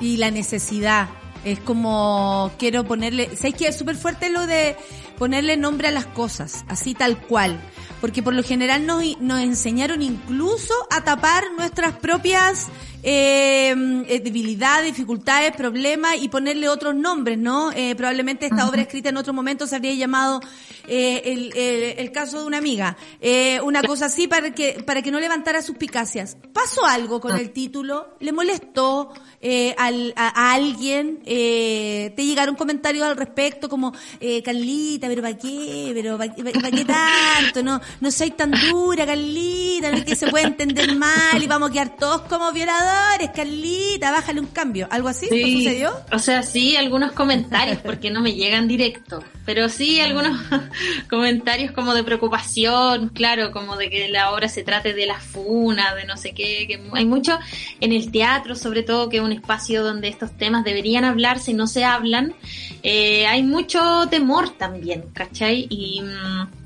y 0.00 0.16
la 0.16 0.30
necesidad. 0.30 1.08
Es 1.44 1.58
como 1.60 2.50
quiero 2.58 2.84
ponerle, 2.84 3.34
¿sabes 3.36 3.54
que 3.54 3.68
es 3.68 3.76
súper 3.78 3.96
fuerte 3.96 4.28
lo 4.30 4.46
de 4.46 4.76
ponerle 5.18 5.56
nombre 5.56 5.88
a 5.88 5.90
las 5.90 6.06
cosas, 6.06 6.64
así 6.68 6.94
tal 6.94 7.18
cual? 7.18 7.58
porque 8.00 8.22
por 8.22 8.32
lo 8.32 8.44
general 8.44 8.86
nos, 8.86 9.02
nos 9.20 9.40
enseñaron 9.40 10.02
incluso 10.02 10.72
a 10.88 11.02
tapar 11.02 11.42
nuestras 11.56 11.96
propias 11.96 12.68
eh, 13.02 14.04
eh, 14.08 14.20
debilidades, 14.20 14.86
dificultades, 14.86 15.54
problemas 15.56 16.16
y 16.20 16.28
ponerle 16.28 16.68
otros 16.68 16.94
nombres, 16.94 17.38
¿no? 17.38 17.70
Eh, 17.72 17.94
probablemente 17.94 18.46
esta 18.46 18.68
obra 18.68 18.82
escrita 18.82 19.08
en 19.10 19.16
otro 19.16 19.32
momento 19.32 19.66
se 19.66 19.76
habría 19.76 19.94
llamado 19.94 20.40
eh, 20.86 21.22
el, 21.24 21.56
el, 21.56 21.98
el, 21.98 22.12
caso 22.12 22.40
de 22.40 22.46
una 22.46 22.58
amiga, 22.58 22.96
eh, 23.20 23.60
una 23.62 23.82
cosa 23.82 24.06
así 24.06 24.26
para 24.26 24.52
que 24.54 24.82
para 24.84 25.02
que 25.02 25.10
no 25.10 25.20
levantara 25.20 25.62
suspicacias. 25.62 26.36
¿Pasó 26.52 26.84
algo 26.86 27.20
con 27.20 27.36
el 27.36 27.50
título? 27.50 28.16
¿Le 28.20 28.32
molestó 28.32 29.12
eh, 29.40 29.74
al, 29.78 30.12
a, 30.16 30.28
a 30.28 30.54
alguien? 30.54 31.20
Eh, 31.24 32.12
¿Te 32.16 32.24
llegaron 32.24 32.56
comentarios 32.56 33.06
al 33.06 33.16
respecto 33.16 33.68
como, 33.68 33.92
eh, 34.20 34.42
Carlita, 34.42 35.06
pero 35.08 35.22
para 35.22 35.36
qué? 35.36 35.92
¿Pero 35.94 36.18
para 36.18 36.34
qué 36.34 36.84
tanto? 36.84 37.62
No, 37.62 37.80
no 38.00 38.10
soy 38.10 38.30
tan 38.32 38.50
dura, 38.50 39.06
Carlita, 39.06 39.90
no 39.90 39.98
es 39.98 40.04
que 40.04 40.16
se 40.16 40.26
puede 40.28 40.46
entender 40.46 40.94
mal 40.96 41.42
y 41.42 41.46
vamos 41.46 41.70
a 41.70 41.72
quedar 41.72 41.96
todos 41.96 42.22
como 42.22 42.50
violadores, 42.88 43.30
Carlita, 43.34 44.10
bájale 44.10 44.40
un 44.40 44.46
cambio. 44.46 44.88
¿Algo 44.90 45.08
así? 45.08 45.26
Sí, 45.28 45.40
¿No 45.40 45.58
sucedió? 45.58 45.92
O 46.12 46.18
sea, 46.18 46.42
sí, 46.42 46.76
algunos 46.76 47.12
comentarios, 47.12 47.78
porque 47.78 48.10
no 48.10 48.20
me 48.20 48.34
llegan 48.34 48.68
directo, 48.68 49.22
pero 49.44 49.68
sí 49.68 50.00
algunos 50.00 50.38
comentarios 51.10 51.72
como 51.72 51.94
de 51.94 52.04
preocupación, 52.04 53.10
claro, 53.10 53.50
como 53.50 53.76
de 53.76 53.90
que 53.90 54.08
la 54.08 54.32
obra 54.32 54.48
se 54.48 54.62
trate 54.62 54.94
de 54.94 55.06
la 55.06 55.18
funa, 55.18 55.94
de 55.94 56.04
no 56.04 56.16
sé 56.16 56.32
qué, 56.32 56.66
que 56.66 56.80
hay 56.92 57.04
mucho 57.04 57.38
en 57.80 57.92
el 57.92 58.10
teatro, 58.10 58.54
sobre 58.54 58.82
todo, 58.82 59.08
que 59.08 59.18
es 59.18 59.22
un 59.22 59.32
espacio 59.32 59.82
donde 59.82 60.08
estos 60.08 60.36
temas 60.36 60.64
deberían 60.64 61.04
hablarse 61.04 61.50
y 61.50 61.54
no 61.54 61.66
se 61.66 61.84
hablan, 61.84 62.34
eh, 62.82 63.26
hay 63.26 63.42
mucho 63.42 64.06
temor 64.08 64.50
también, 64.50 65.06
¿cachai? 65.12 65.66
Y, 65.68 66.02
mm, 66.02 66.57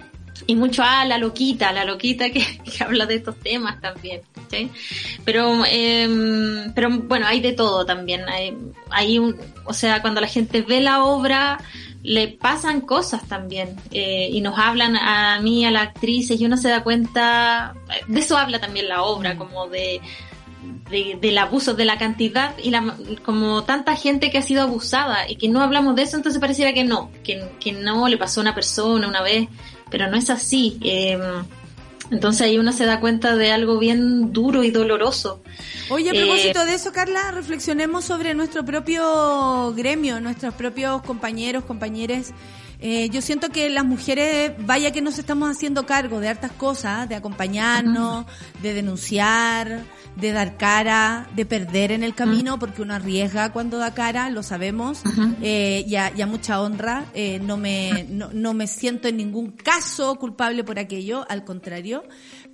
y 0.46 0.56
mucho 0.56 0.82
a 0.82 1.04
la 1.04 1.18
loquita, 1.18 1.72
la 1.72 1.84
loquita 1.84 2.30
que, 2.30 2.40
que 2.64 2.84
habla 2.84 3.06
de 3.06 3.16
estos 3.16 3.38
temas 3.40 3.80
también. 3.80 4.22
Pero, 5.24 5.64
eh, 5.66 6.70
pero 6.74 6.90
bueno, 6.90 7.26
hay 7.26 7.40
de 7.40 7.52
todo 7.52 7.86
también, 7.86 8.28
hay, 8.28 8.56
hay 8.90 9.18
un, 9.18 9.36
o 9.64 9.72
sea, 9.72 10.02
cuando 10.02 10.20
la 10.20 10.26
gente 10.26 10.62
ve 10.62 10.80
la 10.80 11.04
obra, 11.04 11.58
le 12.02 12.28
pasan 12.28 12.80
cosas 12.80 13.26
también 13.28 13.76
eh, 13.92 14.28
y 14.30 14.40
nos 14.40 14.58
hablan 14.58 14.96
a 14.96 15.40
mí, 15.40 15.64
a 15.64 15.70
la 15.70 15.82
actriz, 15.82 16.30
y 16.30 16.44
uno 16.44 16.56
se 16.56 16.68
da 16.68 16.82
cuenta, 16.82 17.74
de 18.06 18.20
eso 18.20 18.36
habla 18.36 18.58
también 18.58 18.88
la 18.88 19.02
obra, 19.02 19.36
como 19.36 19.68
de, 19.68 20.00
de, 20.90 21.18
del 21.20 21.38
abuso, 21.38 21.74
de 21.74 21.84
la 21.84 21.98
cantidad 21.98 22.54
y 22.62 22.70
la, 22.70 22.96
como 23.24 23.64
tanta 23.64 23.96
gente 23.96 24.30
que 24.30 24.38
ha 24.38 24.42
sido 24.42 24.62
abusada 24.62 25.28
y 25.28 25.36
que 25.36 25.48
no 25.48 25.60
hablamos 25.60 25.94
de 25.94 26.02
eso, 26.02 26.16
entonces 26.16 26.40
pareciera 26.40 26.72
que 26.72 26.84
no, 26.84 27.10
que, 27.22 27.50
que 27.60 27.72
no 27.72 28.08
le 28.08 28.18
pasó 28.18 28.40
a 28.40 28.42
una 28.42 28.54
persona 28.54 29.06
una 29.06 29.22
vez, 29.22 29.48
pero 29.92 30.10
no 30.10 30.16
es 30.16 30.30
así. 30.30 30.78
Eh, 30.82 31.18
entonces 32.10 32.42
ahí 32.42 32.58
uno 32.58 32.72
se 32.72 32.84
da 32.84 32.98
cuenta 32.98 33.36
de 33.36 33.52
algo 33.52 33.78
bien 33.78 34.32
duro 34.32 34.64
y 34.64 34.70
doloroso. 34.70 35.42
Oye, 35.88 36.10
a 36.10 36.12
propósito 36.12 36.62
eh, 36.62 36.66
de 36.66 36.74
eso, 36.74 36.92
Carla, 36.92 37.30
reflexionemos 37.30 38.04
sobre 38.04 38.34
nuestro 38.34 38.64
propio 38.64 39.72
gremio, 39.74 40.20
nuestros 40.20 40.54
propios 40.54 41.02
compañeros, 41.02 41.64
compañeras. 41.64 42.32
Eh, 42.84 43.10
yo 43.10 43.22
siento 43.22 43.50
que 43.50 43.70
las 43.70 43.84
mujeres, 43.84 44.54
vaya 44.58 44.90
que 44.90 45.00
nos 45.00 45.16
estamos 45.16 45.48
haciendo 45.48 45.86
cargo 45.86 46.18
de 46.18 46.28
hartas 46.28 46.50
cosas, 46.50 47.08
de 47.08 47.14
acompañarnos, 47.14 48.26
de 48.60 48.74
denunciar, 48.74 49.84
de 50.16 50.32
dar 50.32 50.56
cara, 50.56 51.28
de 51.36 51.46
perder 51.46 51.92
en 51.92 52.02
el 52.02 52.12
camino, 52.12 52.58
porque 52.58 52.82
uno 52.82 52.94
arriesga 52.94 53.52
cuando 53.52 53.78
da 53.78 53.94
cara, 53.94 54.30
lo 54.30 54.42
sabemos, 54.42 55.00
eh, 55.42 55.84
y, 55.86 55.94
a, 55.94 56.12
y, 56.16 56.22
a, 56.22 56.26
mucha 56.26 56.60
honra. 56.60 57.06
Eh, 57.14 57.40
no, 57.40 57.56
me, 57.56 58.04
no, 58.10 58.30
no, 58.32 58.52
me 58.52 58.66
siento 58.66 59.06
en 59.06 59.16
ningún 59.16 59.52
caso 59.52 60.16
culpable 60.16 60.64
por 60.64 60.80
aquello, 60.80 61.24
al 61.28 61.44
contrario. 61.44 62.02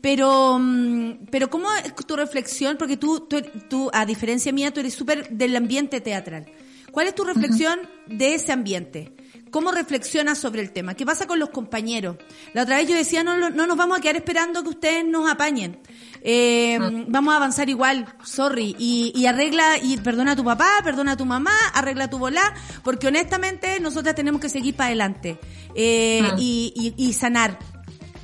Pero, 0.02 0.58
mm, 0.60 1.26
pero 1.30 1.48
¿cómo 1.48 1.68
es 1.72 1.94
tu 2.06 2.16
reflexión? 2.16 2.76
Porque 2.76 2.98
tú, 2.98 3.20
tú, 3.20 3.40
tú 3.70 3.90
a 3.94 4.04
diferencia 4.04 4.52
mía, 4.52 4.74
tú 4.74 4.80
eres 4.80 4.92
súper 4.92 5.30
del 5.30 5.56
ambiente 5.56 6.02
teatral. 6.02 6.44
¿Cuál 6.92 7.06
es 7.06 7.14
tu 7.14 7.24
reflexión 7.24 7.78
de 8.06 8.34
ese 8.34 8.52
ambiente? 8.52 9.12
¿Cómo 9.50 9.72
reflexionas 9.72 10.38
sobre 10.38 10.62
el 10.62 10.72
tema? 10.72 10.94
¿Qué 10.94 11.06
pasa 11.06 11.26
con 11.26 11.38
los 11.38 11.50
compañeros? 11.50 12.16
La 12.54 12.62
otra 12.62 12.76
vez 12.76 12.88
yo 12.88 12.94
decía, 12.94 13.22
no, 13.24 13.50
no 13.50 13.66
nos 13.66 13.76
vamos 13.76 13.98
a 13.98 14.00
quedar 14.00 14.16
esperando 14.16 14.62
que 14.62 14.68
ustedes 14.70 15.04
nos 15.04 15.30
apañen. 15.30 15.80
Eh, 16.22 16.78
vamos 17.08 17.32
a 17.32 17.36
avanzar 17.36 17.68
igual, 17.68 18.06
sorry, 18.24 18.74
y, 18.78 19.12
y, 19.14 19.26
arregla, 19.26 19.78
y 19.80 19.96
perdona 19.98 20.32
a 20.32 20.36
tu 20.36 20.44
papá, 20.44 20.68
perdona 20.82 21.12
a 21.12 21.16
tu 21.16 21.24
mamá, 21.24 21.52
arregla 21.74 22.10
tu 22.10 22.18
volá, 22.18 22.54
porque 22.82 23.06
honestamente 23.06 23.78
nosotras 23.80 24.14
tenemos 24.14 24.40
que 24.40 24.48
seguir 24.48 24.74
para 24.74 24.88
adelante 24.88 25.38
eh, 25.74 26.22
y, 26.36 26.94
y, 26.96 27.08
y, 27.08 27.12
sanar, 27.12 27.58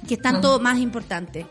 que 0.08 0.14
es 0.14 0.20
tanto 0.20 0.58
más 0.58 0.78
importante. 0.78 1.46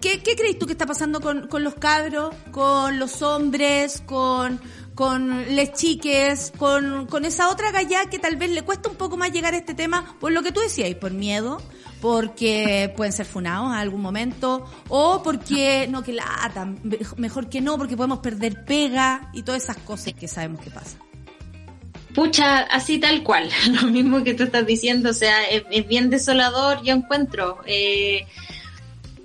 ¿Qué, 0.00 0.22
¿Qué 0.22 0.36
crees 0.36 0.58
tú 0.58 0.66
que 0.66 0.72
está 0.72 0.86
pasando 0.86 1.20
con, 1.20 1.48
con 1.48 1.64
los 1.64 1.74
cabros, 1.74 2.32
con 2.52 3.00
los 3.00 3.20
hombres, 3.22 4.00
con, 4.06 4.60
con 4.98 5.54
les 5.54 5.74
chiques, 5.74 6.52
con, 6.58 7.06
con 7.06 7.24
esa 7.24 7.50
otra 7.50 7.70
galla 7.70 8.10
que 8.10 8.18
tal 8.18 8.34
vez 8.34 8.50
le 8.50 8.62
cuesta 8.62 8.88
un 8.88 8.96
poco 8.96 9.16
más 9.16 9.30
llegar 9.30 9.54
a 9.54 9.56
este 9.56 9.72
tema 9.72 10.16
por 10.18 10.32
lo 10.32 10.42
que 10.42 10.50
tú 10.50 10.58
decías, 10.58 10.92
por 10.96 11.12
miedo, 11.12 11.62
porque 12.00 12.92
pueden 12.96 13.12
ser 13.12 13.24
funados 13.24 13.68
a 13.68 13.78
algún 13.78 14.02
momento, 14.02 14.68
o 14.88 15.22
porque, 15.22 15.86
no, 15.88 16.02
que 16.02 16.14
lata, 16.14 16.74
mejor 17.16 17.48
que 17.48 17.60
no, 17.60 17.78
porque 17.78 17.96
podemos 17.96 18.18
perder 18.18 18.64
pega 18.64 19.30
y 19.32 19.44
todas 19.44 19.62
esas 19.62 19.76
cosas 19.76 20.14
que 20.14 20.26
sabemos 20.26 20.62
que 20.62 20.70
pasan. 20.72 20.98
Pucha, 22.12 22.62
así 22.62 22.98
tal 22.98 23.22
cual, 23.22 23.48
lo 23.80 23.86
mismo 23.92 24.24
que 24.24 24.34
tú 24.34 24.42
estás 24.42 24.66
diciendo, 24.66 25.10
o 25.10 25.14
sea, 25.14 25.44
es, 25.44 25.62
es 25.70 25.86
bien 25.86 26.10
desolador, 26.10 26.82
yo 26.82 26.92
encuentro. 26.92 27.60
Eh, 27.66 28.26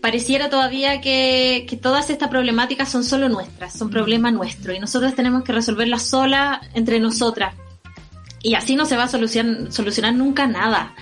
pareciera 0.03 0.49
todavía 0.49 0.99
que, 0.99 1.65
todas 1.81 2.09
estas 2.09 2.27
problemáticas 2.27 2.91
son 2.91 3.05
solo 3.05 3.29
nuestras, 3.29 3.71
son 3.71 3.89
problemas 3.89 4.33
nuestros 4.33 4.75
y 4.75 4.79
nosotros 4.81 5.15
tenemos 5.15 5.45
que 5.45 5.53
resolverlas 5.53 6.09
solas 6.09 6.59
entre 6.73 6.99
nosotras. 6.99 7.55
Y 8.41 8.55
así 8.55 8.75
no 8.75 8.85
se 8.85 8.97
va 8.97 9.03
a 9.03 9.07
solucionar, 9.07 9.71
solucionar 9.71 10.13
nunca 10.13 10.45
nada. 10.45 10.93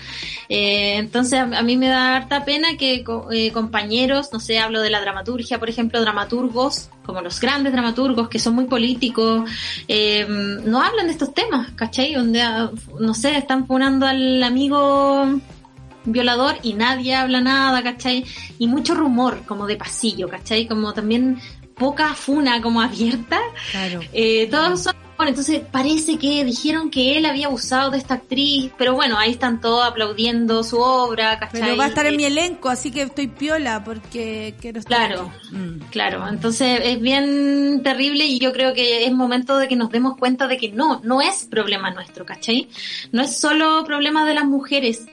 Eh, 0.50 0.98
entonces 0.98 1.40
a, 1.40 1.46
a, 1.46 1.64
mí 1.64 1.78
me 1.78 1.88
da 1.88 2.16
harta 2.16 2.46
pena 2.46 2.78
que 2.78 3.04
eh, 3.32 3.52
compañeros, 3.52 4.30
no 4.34 4.40
sé, 4.40 4.60
hablo 4.60 4.82
de 4.82 4.92
la 4.92 5.02
dramaturgia, 5.02 5.58
por 5.58 5.68
ejemplo, 5.68 6.00
dramaturgos, 6.00 6.92
como 7.04 7.22
los 7.22 7.40
grandes 7.40 7.74
dramaturgos 7.74 8.30
que 8.30 8.38
son 8.38 8.54
muy 8.54 8.66
políticos, 8.66 9.50
eh, 9.88 10.28
no 10.30 10.80
hablan 10.80 11.08
de 11.08 11.14
estos 11.14 11.34
temas, 11.34 11.72
¿cachai? 11.72 12.14
Donde, 12.14 12.44
no 13.00 13.16
sé, 13.16 13.36
están 13.36 13.66
ponando 13.66 14.06
al 14.06 14.44
amigo 14.44 15.42
violador 16.06 16.58
y 16.64 16.74
nadie 16.74 17.16
habla 17.16 17.42
nada, 17.42 17.84
¿cachai? 17.84 18.26
Y 18.60 18.68
mucho 18.68 18.94
rumor 18.94 19.44
como 19.46 19.68
de 19.68 19.76
pasillo, 19.76 20.28
¿cachai? 20.30 20.68
Como 20.68 20.94
también 20.94 21.40
poca 21.76 22.14
funa 22.14 22.62
como 22.62 22.82
abierta. 22.82 23.40
Claro. 23.72 24.02
Eh, 24.14 24.48
todos 24.50 24.84
son 24.84 24.96
entonces 25.28 25.62
parece 25.72 26.18
que 26.18 26.44
dijeron 26.44 26.90
que 26.90 27.18
él 27.18 27.26
había 27.26 27.48
abusado 27.48 27.92
de 27.92 27.98
esta 27.98 28.16
actriz, 28.16 28.72
pero 28.78 28.94
bueno, 28.96 29.18
ahí 29.18 29.32
están 29.32 29.62
todos 29.62 29.86
aplaudiendo 29.86 30.64
su 30.64 30.80
obra, 30.80 31.38
¿cachai? 31.40 31.62
Pero 31.62 31.78
va 31.78 31.86
a 31.86 31.88
estar 31.88 32.06
en 32.06 32.18
mi 32.18 32.26
elenco, 32.26 32.70
así 32.70 32.92
que 32.92 33.04
estoy 33.04 33.28
piola 33.28 33.84
porque 33.84 34.56
quiero 34.60 34.80
estar 34.80 35.08
Claro, 35.08 35.32
mm. 35.52 35.90
claro. 35.90 36.28
Entonces 36.28 36.80
es 36.84 37.02
bien 37.02 37.82
terrible 37.84 38.26
y 38.26 38.40
yo 38.40 38.54
creo 38.54 38.74
que 38.74 39.06
es 39.06 39.14
momento 39.14 39.58
de 39.58 39.68
que 39.68 39.76
nos 39.76 39.92
demos 39.92 40.18
cuenta 40.18 40.48
de 40.48 40.58
que 40.58 40.72
no, 40.72 41.02
no 41.04 41.22
es 41.22 41.48
problema 41.50 41.92
nuestro, 41.92 42.26
¿cachai? 42.26 42.70
No 43.12 43.22
es 43.22 43.38
solo 43.38 43.84
problema 43.86 44.26
de 44.26 44.34
las 44.34 44.46
mujeres, 44.46 45.06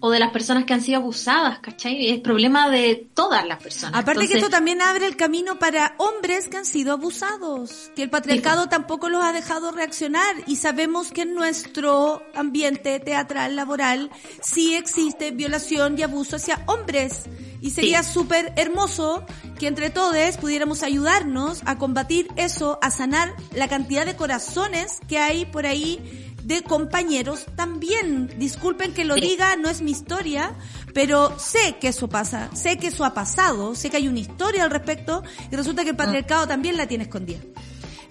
o 0.00 0.10
de 0.10 0.20
las 0.20 0.30
personas 0.30 0.64
que 0.64 0.74
han 0.74 0.80
sido 0.80 0.98
abusadas, 0.98 1.58
¿cachai? 1.58 2.10
Es 2.10 2.20
problema 2.20 2.70
de 2.70 3.08
todas 3.14 3.46
las 3.46 3.60
personas. 3.62 3.94
Aparte 3.94 4.20
Entonces, 4.20 4.30
que 4.30 4.38
esto 4.38 4.50
también 4.50 4.80
abre 4.80 5.06
el 5.06 5.16
camino 5.16 5.58
para 5.58 5.94
hombres 5.98 6.48
que 6.48 6.56
han 6.56 6.66
sido 6.66 6.92
abusados, 6.92 7.90
que 7.96 8.04
el 8.04 8.10
patriarcado 8.10 8.64
sí. 8.64 8.68
tampoco 8.68 9.08
los 9.08 9.24
ha 9.24 9.32
dejado 9.32 9.72
reaccionar 9.72 10.36
y 10.46 10.56
sabemos 10.56 11.10
que 11.10 11.22
en 11.22 11.34
nuestro 11.34 12.22
ambiente 12.34 13.00
teatral, 13.00 13.56
laboral, 13.56 14.10
sí 14.40 14.76
existe 14.76 15.32
violación 15.32 15.98
y 15.98 16.02
abuso 16.02 16.36
hacia 16.36 16.62
hombres. 16.66 17.24
Y 17.60 17.70
sería 17.70 18.04
súper 18.04 18.46
sí. 18.46 18.52
hermoso 18.56 19.26
que 19.58 19.66
entre 19.66 19.90
todos 19.90 20.08
pudiéramos 20.40 20.82
ayudarnos 20.82 21.62
a 21.64 21.76
combatir 21.76 22.28
eso, 22.36 22.78
a 22.82 22.90
sanar 22.90 23.34
la 23.52 23.68
cantidad 23.68 24.06
de 24.06 24.16
corazones 24.16 25.00
que 25.08 25.18
hay 25.18 25.44
por 25.44 25.66
ahí 25.66 26.27
de 26.48 26.62
compañeros 26.62 27.44
también. 27.54 28.32
Disculpen 28.38 28.94
que 28.94 29.04
lo 29.04 29.14
sí. 29.14 29.20
diga, 29.20 29.54
no 29.56 29.68
es 29.68 29.82
mi 29.82 29.90
historia, 29.90 30.54
pero 30.94 31.38
sé 31.38 31.76
que 31.78 31.88
eso 31.88 32.08
pasa, 32.08 32.48
sé 32.54 32.78
que 32.78 32.88
eso 32.88 33.04
ha 33.04 33.12
pasado, 33.12 33.74
sé 33.74 33.90
que 33.90 33.98
hay 33.98 34.08
una 34.08 34.18
historia 34.18 34.64
al 34.64 34.70
respecto 34.70 35.22
y 35.52 35.54
resulta 35.54 35.84
que 35.84 35.90
el 35.90 35.96
patriarcado 35.96 36.46
mm. 36.46 36.48
también 36.48 36.76
la 36.78 36.88
tiene 36.88 37.04
escondida. 37.04 37.38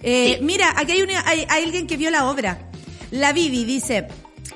Eh, 0.02 0.36
sí. 0.38 0.44
Mira, 0.44 0.72
aquí 0.76 0.92
hay, 0.92 1.02
una, 1.02 1.28
hay, 1.28 1.44
hay 1.50 1.64
alguien 1.64 1.88
que 1.88 1.96
vio 1.96 2.10
la 2.12 2.30
obra. 2.30 2.70
La 3.10 3.32
Vivi 3.32 3.64
dice, 3.64 4.06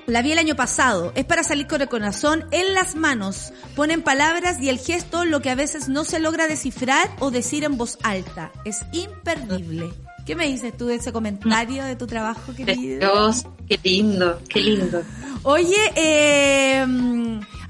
la 0.07 0.23
vi 0.23 0.31
el 0.31 0.39
año 0.39 0.55
pasado. 0.55 1.13
Es 1.17 1.25
para 1.25 1.43
salir 1.43 1.67
con 1.67 1.83
el 1.83 1.89
corazón 1.89 2.47
en 2.53 2.75
las 2.75 2.95
manos. 2.95 3.53
Ponen 3.75 4.03
palabras 4.03 4.61
y 4.61 4.69
el 4.69 4.79
gesto 4.79 5.25
lo 5.25 5.43
que 5.43 5.51
a 5.51 5.57
veces 5.57 5.89
no 5.89 6.05
se 6.05 6.21
logra 6.21 6.47
descifrar 6.47 7.11
o 7.19 7.33
decir 7.33 7.65
en 7.65 7.77
voz 7.77 7.99
alta. 8.05 8.53
Es 8.65 8.83
imperdible. 8.93 9.93
¿Qué 10.25 10.37
me 10.37 10.47
dices 10.47 10.77
tú 10.77 10.87
de 10.87 10.97
ese 10.97 11.13
comentario 11.13 11.85
de 11.85 11.97
tu 11.97 12.07
trabajo, 12.07 12.55
querido? 12.55 12.99
Dios, 13.01 13.47
qué 13.69 13.79
lindo, 13.83 14.41
qué 14.49 14.61
lindo. 14.61 15.03
Oye, 15.43 15.93
eh, 15.97 16.87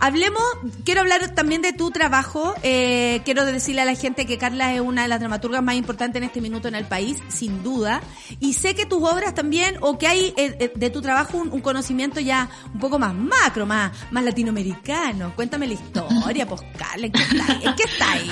Hablemos, 0.02 0.42
quiero 0.84 1.02
hablar 1.02 1.32
también 1.32 1.62
de 1.62 1.72
tu 1.72 1.92
trabajo. 1.92 2.56
Eh, 2.64 3.20
quiero 3.24 3.44
decirle 3.44 3.82
a 3.82 3.84
la 3.84 3.94
gente 3.94 4.26
que 4.26 4.36
Carla 4.36 4.74
es 4.74 4.80
una 4.80 5.02
de 5.02 5.08
las 5.08 5.20
dramaturgas 5.20 5.62
más 5.62 5.76
importantes 5.76 6.20
en 6.20 6.24
este 6.24 6.40
minuto 6.40 6.66
en 6.66 6.74
el 6.74 6.86
país, 6.86 7.18
sin 7.28 7.62
duda. 7.62 8.02
Y 8.40 8.54
sé 8.54 8.74
que 8.74 8.84
tus 8.84 9.00
obras 9.00 9.32
también, 9.32 9.76
o 9.80 9.98
que 9.98 10.08
hay 10.08 10.34
eh, 10.36 10.56
eh, 10.58 10.72
de 10.74 10.90
tu 10.90 11.02
trabajo 11.02 11.38
un, 11.38 11.52
un 11.52 11.60
conocimiento 11.60 12.18
ya 12.18 12.50
un 12.74 12.80
poco 12.80 12.98
más 12.98 13.14
macro, 13.14 13.64
más, 13.64 13.92
más 14.10 14.24
latinoamericano. 14.24 15.36
Cuéntame 15.36 15.68
la 15.68 15.74
historia, 15.74 16.48
pues 16.48 16.62
Carla, 16.76 17.06
¿en 17.06 17.12
qué 17.12 17.22
está 17.22 17.46
ahí? 17.46 17.62
¿En 17.62 17.74
qué 17.76 17.82
está 17.84 18.10
ahí? 18.10 18.30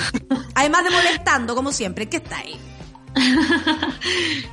Además 0.55 0.83
de 0.83 0.89
molestando, 0.89 1.55
como 1.55 1.71
siempre, 1.71 2.03
¿en 2.03 2.09
qué 2.09 2.17
está 2.17 2.39
ahí? 2.39 2.59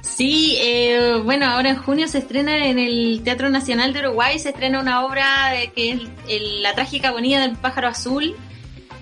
Sí, 0.00 0.56
eh, 0.61 1.20
bueno, 1.24 1.46
ahora 1.46 1.70
en 1.70 1.76
junio 1.76 2.09
se 2.09 2.18
estrena 2.18 2.66
en 2.66 2.78
el 2.78 3.20
Teatro 3.22 3.50
Nacional 3.50 3.92
de 3.92 4.00
Uruguay, 4.00 4.38
se 4.38 4.48
estrena 4.48 4.80
una 4.80 5.04
obra 5.06 5.50
de, 5.52 5.68
que 5.68 5.92
es 5.92 6.00
el- 6.28 6.62
La 6.62 6.74
trágica 6.74 7.09
agonía 7.09 7.40
del 7.40 7.52
pájaro 7.56 7.86
azul, 7.88 8.34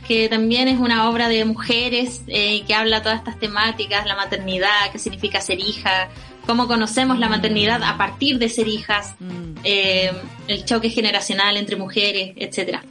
que 0.06 0.28
también 0.28 0.68
es 0.68 0.78
una 0.78 1.08
obra 1.08 1.28
de 1.28 1.44
mujeres 1.46 2.22
eh, 2.26 2.62
que 2.66 2.74
habla 2.74 3.02
todas 3.02 3.18
estas 3.18 3.38
temáticas, 3.38 4.06
la 4.06 4.14
maternidad, 4.14 4.90
qué 4.92 4.98
significa 4.98 5.40
ser 5.40 5.58
hija, 5.58 6.08
cómo 6.46 6.66
conocemos 6.68 7.18
la 7.18 7.28
maternidad 7.28 7.82
a 7.82 7.96
partir 7.96 8.38
de 8.38 8.48
ser 8.50 8.68
hijas, 8.68 9.14
eh, 9.64 10.12
el 10.48 10.64
choque 10.66 10.90
generacional 10.90 11.56
entre 11.56 11.76
mujeres, 11.76 12.34
etcétera. 12.36 12.84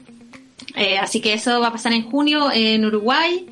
Eh, 0.76 0.97
así 0.97 1.22
que 1.22 1.34
eso 1.34 1.60
va 1.60 1.68
a 1.68 1.72
pasar 1.72 1.93
en 1.93 2.10
junio 2.10 2.51
en 2.51 2.86
Uruguay 2.86 3.47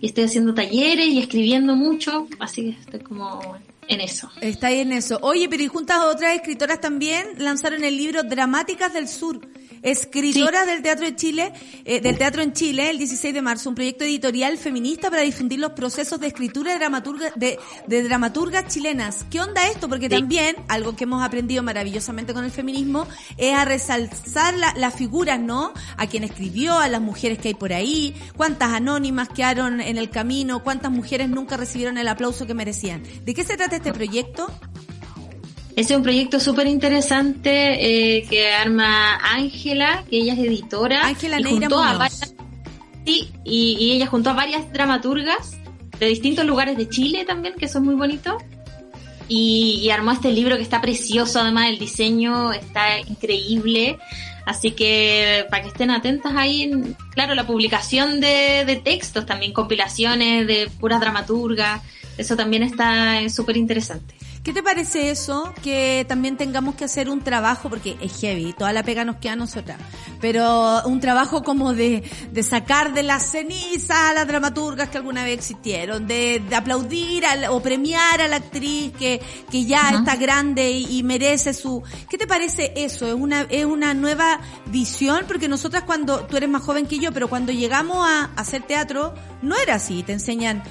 y 0.00 0.06
estoy 0.06 0.24
haciendo 0.24 0.54
talleres 0.54 1.06
y 1.06 1.18
escribiendo 1.18 1.74
mucho, 1.76 2.28
así 2.38 2.62
que 2.62 2.80
estoy 2.80 3.00
como 3.00 3.56
en 3.88 4.00
eso. 4.00 4.30
Está 4.40 4.68
ahí 4.68 4.80
en 4.80 4.92
eso. 4.92 5.18
Oye, 5.22 5.48
pero 5.48 5.62
y 5.62 5.68
juntas 5.68 5.98
a 5.98 6.06
otras 6.06 6.34
escritoras 6.34 6.80
también 6.80 7.26
lanzaron 7.38 7.84
el 7.84 7.96
libro 7.96 8.22
Dramáticas 8.22 8.92
del 8.92 9.08
Sur. 9.08 9.40
Escritoras 9.82 10.66
del 10.66 10.80
Teatro 10.82 11.04
de 11.06 11.16
Chile, 11.16 11.52
eh, 11.84 12.00
del 12.00 12.16
Teatro 12.18 12.42
en 12.42 12.52
Chile, 12.52 12.90
el 12.90 12.98
16 12.98 13.34
de 13.34 13.42
marzo, 13.42 13.68
un 13.68 13.74
proyecto 13.74 14.04
editorial 14.04 14.56
feminista 14.58 15.10
para 15.10 15.22
difundir 15.22 15.58
los 15.58 15.72
procesos 15.72 16.20
de 16.20 16.28
escritura 16.28 16.72
de, 16.72 16.78
dramaturga, 16.78 17.30
de, 17.34 17.58
de 17.86 18.02
dramaturgas 18.02 18.72
chilenas. 18.72 19.26
¿Qué 19.30 19.40
onda 19.40 19.66
esto? 19.68 19.88
Porque 19.88 20.08
también, 20.08 20.56
algo 20.68 20.94
que 20.94 21.04
hemos 21.04 21.22
aprendido 21.24 21.62
maravillosamente 21.62 22.32
con 22.32 22.44
el 22.44 22.50
feminismo, 22.50 23.06
es 23.36 23.54
a 23.54 23.64
resalzar 23.64 24.54
la- 24.56 24.72
las 24.76 24.94
figuras, 24.94 25.40
¿no? 25.40 25.72
A 25.96 26.06
quien 26.06 26.24
escribió, 26.24 26.78
a 26.78 26.88
las 26.88 27.00
mujeres 27.00 27.38
que 27.38 27.48
hay 27.48 27.54
por 27.54 27.72
ahí, 27.72 28.14
cuántas 28.36 28.72
anónimas 28.72 29.28
quedaron 29.30 29.80
en 29.80 29.98
el 29.98 30.10
camino, 30.10 30.62
cuántas 30.62 30.90
mujeres 30.92 31.28
nunca 31.28 31.56
recibieron 31.56 31.98
el 31.98 32.08
aplauso 32.08 32.46
que 32.46 32.54
merecían. 32.54 33.02
¿De 33.24 33.34
qué 33.34 33.42
se 33.44 33.56
trata 33.56 33.76
este 33.76 33.92
proyecto? 33.92 34.46
Ese 35.74 35.94
es 35.94 35.96
un 35.96 36.02
proyecto 36.02 36.38
súper 36.38 36.66
interesante 36.66 38.16
eh, 38.18 38.24
que 38.28 38.52
arma 38.52 39.16
Ángela, 39.16 40.04
que 40.10 40.18
ella 40.18 40.34
es 40.34 40.38
editora. 40.40 41.06
Ángela 41.06 41.40
y 41.40 41.44
Neira 41.44 41.66
a 41.66 41.98
varias- 41.98 42.34
sí, 43.06 43.30
y, 43.44 43.76
y 43.80 43.92
ella 43.92 44.06
juntó 44.06 44.30
a 44.30 44.34
varias 44.34 44.70
dramaturgas 44.72 45.56
de 45.98 46.06
distintos 46.06 46.44
lugares 46.44 46.76
de 46.76 46.88
Chile 46.88 47.24
también, 47.24 47.54
que 47.54 47.68
son 47.68 47.84
muy 47.84 47.94
bonitos. 47.94 48.34
Y, 49.28 49.80
y 49.82 49.88
armó 49.90 50.10
este 50.12 50.30
libro 50.30 50.56
que 50.56 50.62
está 50.62 50.80
precioso, 50.82 51.40
además 51.40 51.68
el 51.70 51.78
diseño 51.78 52.52
está 52.52 52.98
increíble. 53.00 53.96
Así 54.44 54.72
que 54.72 55.46
para 55.48 55.62
que 55.62 55.68
estén 55.68 55.90
atentas 55.90 56.32
ahí, 56.36 56.64
en- 56.64 56.96
claro, 57.14 57.34
la 57.34 57.46
publicación 57.46 58.20
de, 58.20 58.64
de 58.66 58.76
textos, 58.76 59.24
también 59.24 59.52
compilaciones 59.54 60.46
de 60.46 60.68
puras 60.80 61.00
dramaturgas, 61.00 61.80
eso 62.18 62.36
también 62.36 62.62
está 62.62 63.26
súper 63.30 63.56
interesante. 63.56 64.14
¿Qué 64.42 64.52
te 64.52 64.60
parece 64.60 65.10
eso? 65.10 65.54
Que 65.62 66.04
también 66.08 66.36
tengamos 66.36 66.74
que 66.74 66.84
hacer 66.84 67.08
un 67.08 67.20
trabajo, 67.20 67.68
porque 67.68 67.96
es 68.00 68.20
heavy, 68.20 68.52
toda 68.52 68.72
la 68.72 68.82
pega 68.82 69.04
nos 69.04 69.16
queda 69.16 69.34
a 69.34 69.36
nosotras, 69.36 69.78
pero 70.20 70.82
un 70.84 70.98
trabajo 70.98 71.44
como 71.44 71.74
de, 71.74 72.02
de 72.32 72.42
sacar 72.42 72.92
de 72.92 73.04
la 73.04 73.20
ceniza 73.20 74.10
a 74.10 74.14
las 74.14 74.26
dramaturgas 74.26 74.88
que 74.88 74.98
alguna 74.98 75.22
vez 75.22 75.38
existieron, 75.38 76.08
de, 76.08 76.42
de 76.48 76.56
aplaudir 76.56 77.22
o 77.50 77.60
premiar 77.62 78.20
a 78.20 78.26
la 78.26 78.36
actriz 78.36 78.92
que, 78.98 79.22
que 79.48 79.64
ya 79.64 79.90
está 79.90 80.16
grande 80.16 80.72
y, 80.72 80.98
y 80.98 81.04
merece 81.04 81.54
su... 81.54 81.80
¿Qué 82.10 82.18
te 82.18 82.26
parece 82.26 82.72
eso? 82.74 83.06
¿Es 83.06 83.14
una, 83.14 83.42
es 83.42 83.64
una 83.64 83.94
nueva 83.94 84.40
visión? 84.66 85.24
Porque 85.28 85.46
nosotras 85.46 85.84
cuando, 85.84 86.24
tú 86.24 86.36
eres 86.36 86.48
más 86.48 86.62
joven 86.62 86.86
que 86.86 86.98
yo, 86.98 87.12
pero 87.12 87.28
cuando 87.28 87.52
llegamos 87.52 88.04
a 88.04 88.24
hacer 88.34 88.62
teatro, 88.62 89.14
no 89.40 89.54
era 89.54 89.76
así, 89.76 90.02
te 90.02 90.12
enseñan 90.12 90.64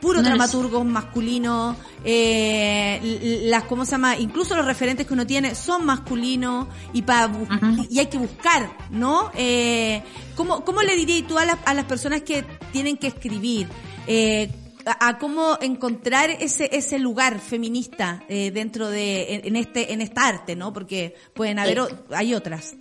puro 0.00 0.20
No 0.22 0.28
dramaturgos 0.28 0.84
masculinos, 0.84 1.76
eh, 2.04 3.40
las, 3.44 3.64
¿cómo 3.64 3.84
se 3.84 3.92
llama? 3.92 4.16
Incluso 4.18 4.56
los 4.56 4.64
referentes 4.64 5.06
que 5.06 5.14
uno 5.14 5.26
tiene 5.26 5.54
son 5.54 5.84
masculinos 5.86 6.66
y 6.92 7.02
para 7.02 7.30
y 7.90 7.98
hay 7.98 8.06
que 8.06 8.18
buscar, 8.18 8.70
¿no? 8.90 9.30
Eh, 9.34 10.02
¿cómo, 10.36 10.64
¿Cómo 10.64 10.82
le 10.82 10.96
dirías 10.96 11.26
tú 11.26 11.38
a, 11.38 11.44
las- 11.44 11.58
a 11.64 11.74
las 11.74 11.84
personas 11.84 12.22
que 12.22 12.44
tienen 12.72 12.96
que 12.96 13.08
escribir? 13.08 13.68
Eh, 14.06 14.50
a, 14.86 15.08
a 15.08 15.18
cómo 15.18 15.58
encontrar 15.60 16.30
ese 16.30 16.70
ese 16.72 16.98
lugar 16.98 17.40
feminista 17.40 18.22
eh, 18.28 18.50
dentro 18.52 18.88
de 18.88 19.34
en, 19.34 19.46
en 19.48 19.56
este 19.56 19.92
en 19.92 20.00
esta 20.00 20.26
arte, 20.26 20.56
¿no? 20.56 20.72
Porque 20.72 21.14
pueden 21.34 21.58
haber 21.58 21.80
o- 21.80 21.88
hay 22.10 22.32
otras. 22.34 22.74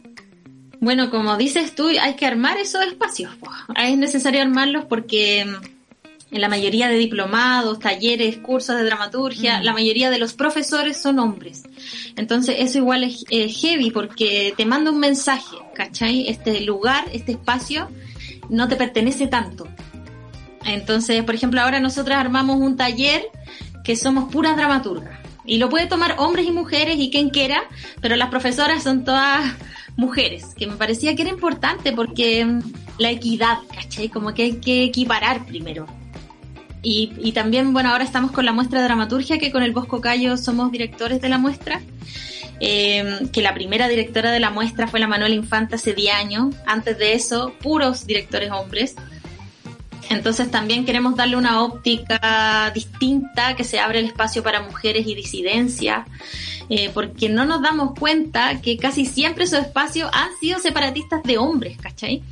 Bueno, 0.80 1.09
como 1.09 1.36
dices 1.38 1.74
tú, 1.74 1.88
hay 1.99 2.15
que 2.15 2.26
armar 2.28 2.57
esos 2.59 2.86
espacios. 2.86 3.32
Es 3.76 3.97
necesario 3.97 4.41
armarlos 4.43 4.86
porque 4.86 5.43
en 6.30 6.42
la 6.42 6.50
mayoría 6.50 6.90
de 6.90 6.98
diplomados, 6.98 7.80
talleres, 7.80 8.38
cursos 8.38 8.76
de 8.76 8.84
dramaturgia, 8.84 9.62
la 9.62 9.74
mayoría 9.74 10.10
de 10.10 10.20
los 10.20 10.34
profesores 10.34 10.98
son 10.98 11.20
hombres. 11.20 11.64
Entonces 12.16 12.58
eso 12.60 12.80
igual 12.80 13.04
es 13.06 13.24
eh, 13.30 13.48
heavy 13.48 13.92
porque 13.92 14.54
te 14.58 14.66
manda 14.66 14.92
un 14.92 15.00
mensaje, 15.00 15.58
¿cachai? 15.74 16.28
Este 16.28 16.62
lugar, 16.62 17.06
este 17.14 17.34
espacio 17.34 17.90
no 18.50 18.68
te 18.68 18.76
pertenece 18.76 19.28
tanto. 19.28 19.68
Entonces, 20.66 21.24
por 21.24 21.36
ejemplo, 21.36 21.62
ahora 21.62 21.80
nosotras 21.80 22.18
armamos 22.18 22.58
un 22.58 22.76
taller 22.76 23.28
que 23.84 23.96
somos 23.96 24.32
puras 24.32 24.58
dramaturgas. 24.58 25.20
Y 25.46 25.60
lo 25.60 25.70
puede 25.70 25.88
tomar 25.88 26.16
hombres 26.18 26.46
y 26.46 26.52
mujeres 26.52 26.98
y 27.00 27.10
quien 27.10 27.30
quiera, 27.30 27.64
pero 28.02 28.18
las 28.18 28.30
profesoras 28.30 28.84
son 28.84 29.06
todas 29.06 29.56
mujeres, 29.96 30.54
que 30.56 30.68
me 30.68 30.76
parecía 30.76 31.16
que 31.16 31.22
era 31.22 31.32
importante 31.32 31.94
porque 31.94 32.44
mm, 32.44 32.62
la 33.00 33.12
equidad, 33.12 33.60
¿cachai? 33.74 34.10
Como 34.10 34.34
que 34.34 34.44
hay 34.44 34.54
que 34.58 34.84
equiparar 34.84 35.46
primero. 35.46 35.88
Y, 36.90 37.12
y 37.18 37.34
también, 37.34 37.74
bueno, 37.74 37.90
ahora 37.90 38.06
estamos 38.06 38.32
con 38.32 38.46
la 38.46 38.54
muestra 38.54 38.80
de 38.80 38.86
dramaturgia, 38.86 39.38
que 39.38 39.52
con 39.52 39.62
el 39.62 39.74
Bosco 39.74 40.00
Cayo 40.00 40.38
somos 40.38 40.72
directores 40.72 41.20
de 41.20 41.28
la 41.28 41.38
muestra. 41.38 41.82
Eh, 42.62 43.28
que 43.34 43.42
la 43.42 43.54
primera 43.54 43.90
directora 43.90 44.32
de 44.32 44.40
la 44.40 44.52
muestra 44.52 44.88
fue 44.88 45.02
la 45.02 45.08
Manuela 45.08 45.36
Infanta 45.36 45.76
hace 45.76 45.94
10 45.94 46.16
años. 46.16 46.56
Antes 46.66 46.98
de 46.98 47.12
eso, 47.12 47.52
puros 47.62 48.08
directores 48.08 48.52
hombres. 48.52 48.96
Entonces 50.10 50.50
también 50.50 50.86
queremos 50.86 51.18
darle 51.18 51.36
una 51.36 51.62
óptica 51.62 52.72
distinta, 52.74 53.58
que 53.58 53.66
se 53.66 53.82
abre 53.82 54.00
el 54.00 54.06
espacio 54.06 54.42
para 54.42 54.62
mujeres 54.62 55.06
y 55.08 55.14
disidencias, 55.14 56.08
eh, 56.70 56.90
porque 56.94 57.28
no 57.28 57.44
nos 57.44 57.62
damos 57.62 58.00
cuenta 58.00 58.62
que 58.62 58.78
casi 58.78 59.06
siempre 59.06 59.44
esos 59.44 59.60
espacios 59.60 60.10
han 60.14 60.30
sido 60.40 60.60
separatistas 60.60 61.22
de 61.24 61.38
hombres, 61.38 61.78
¿cachai? 61.78 62.24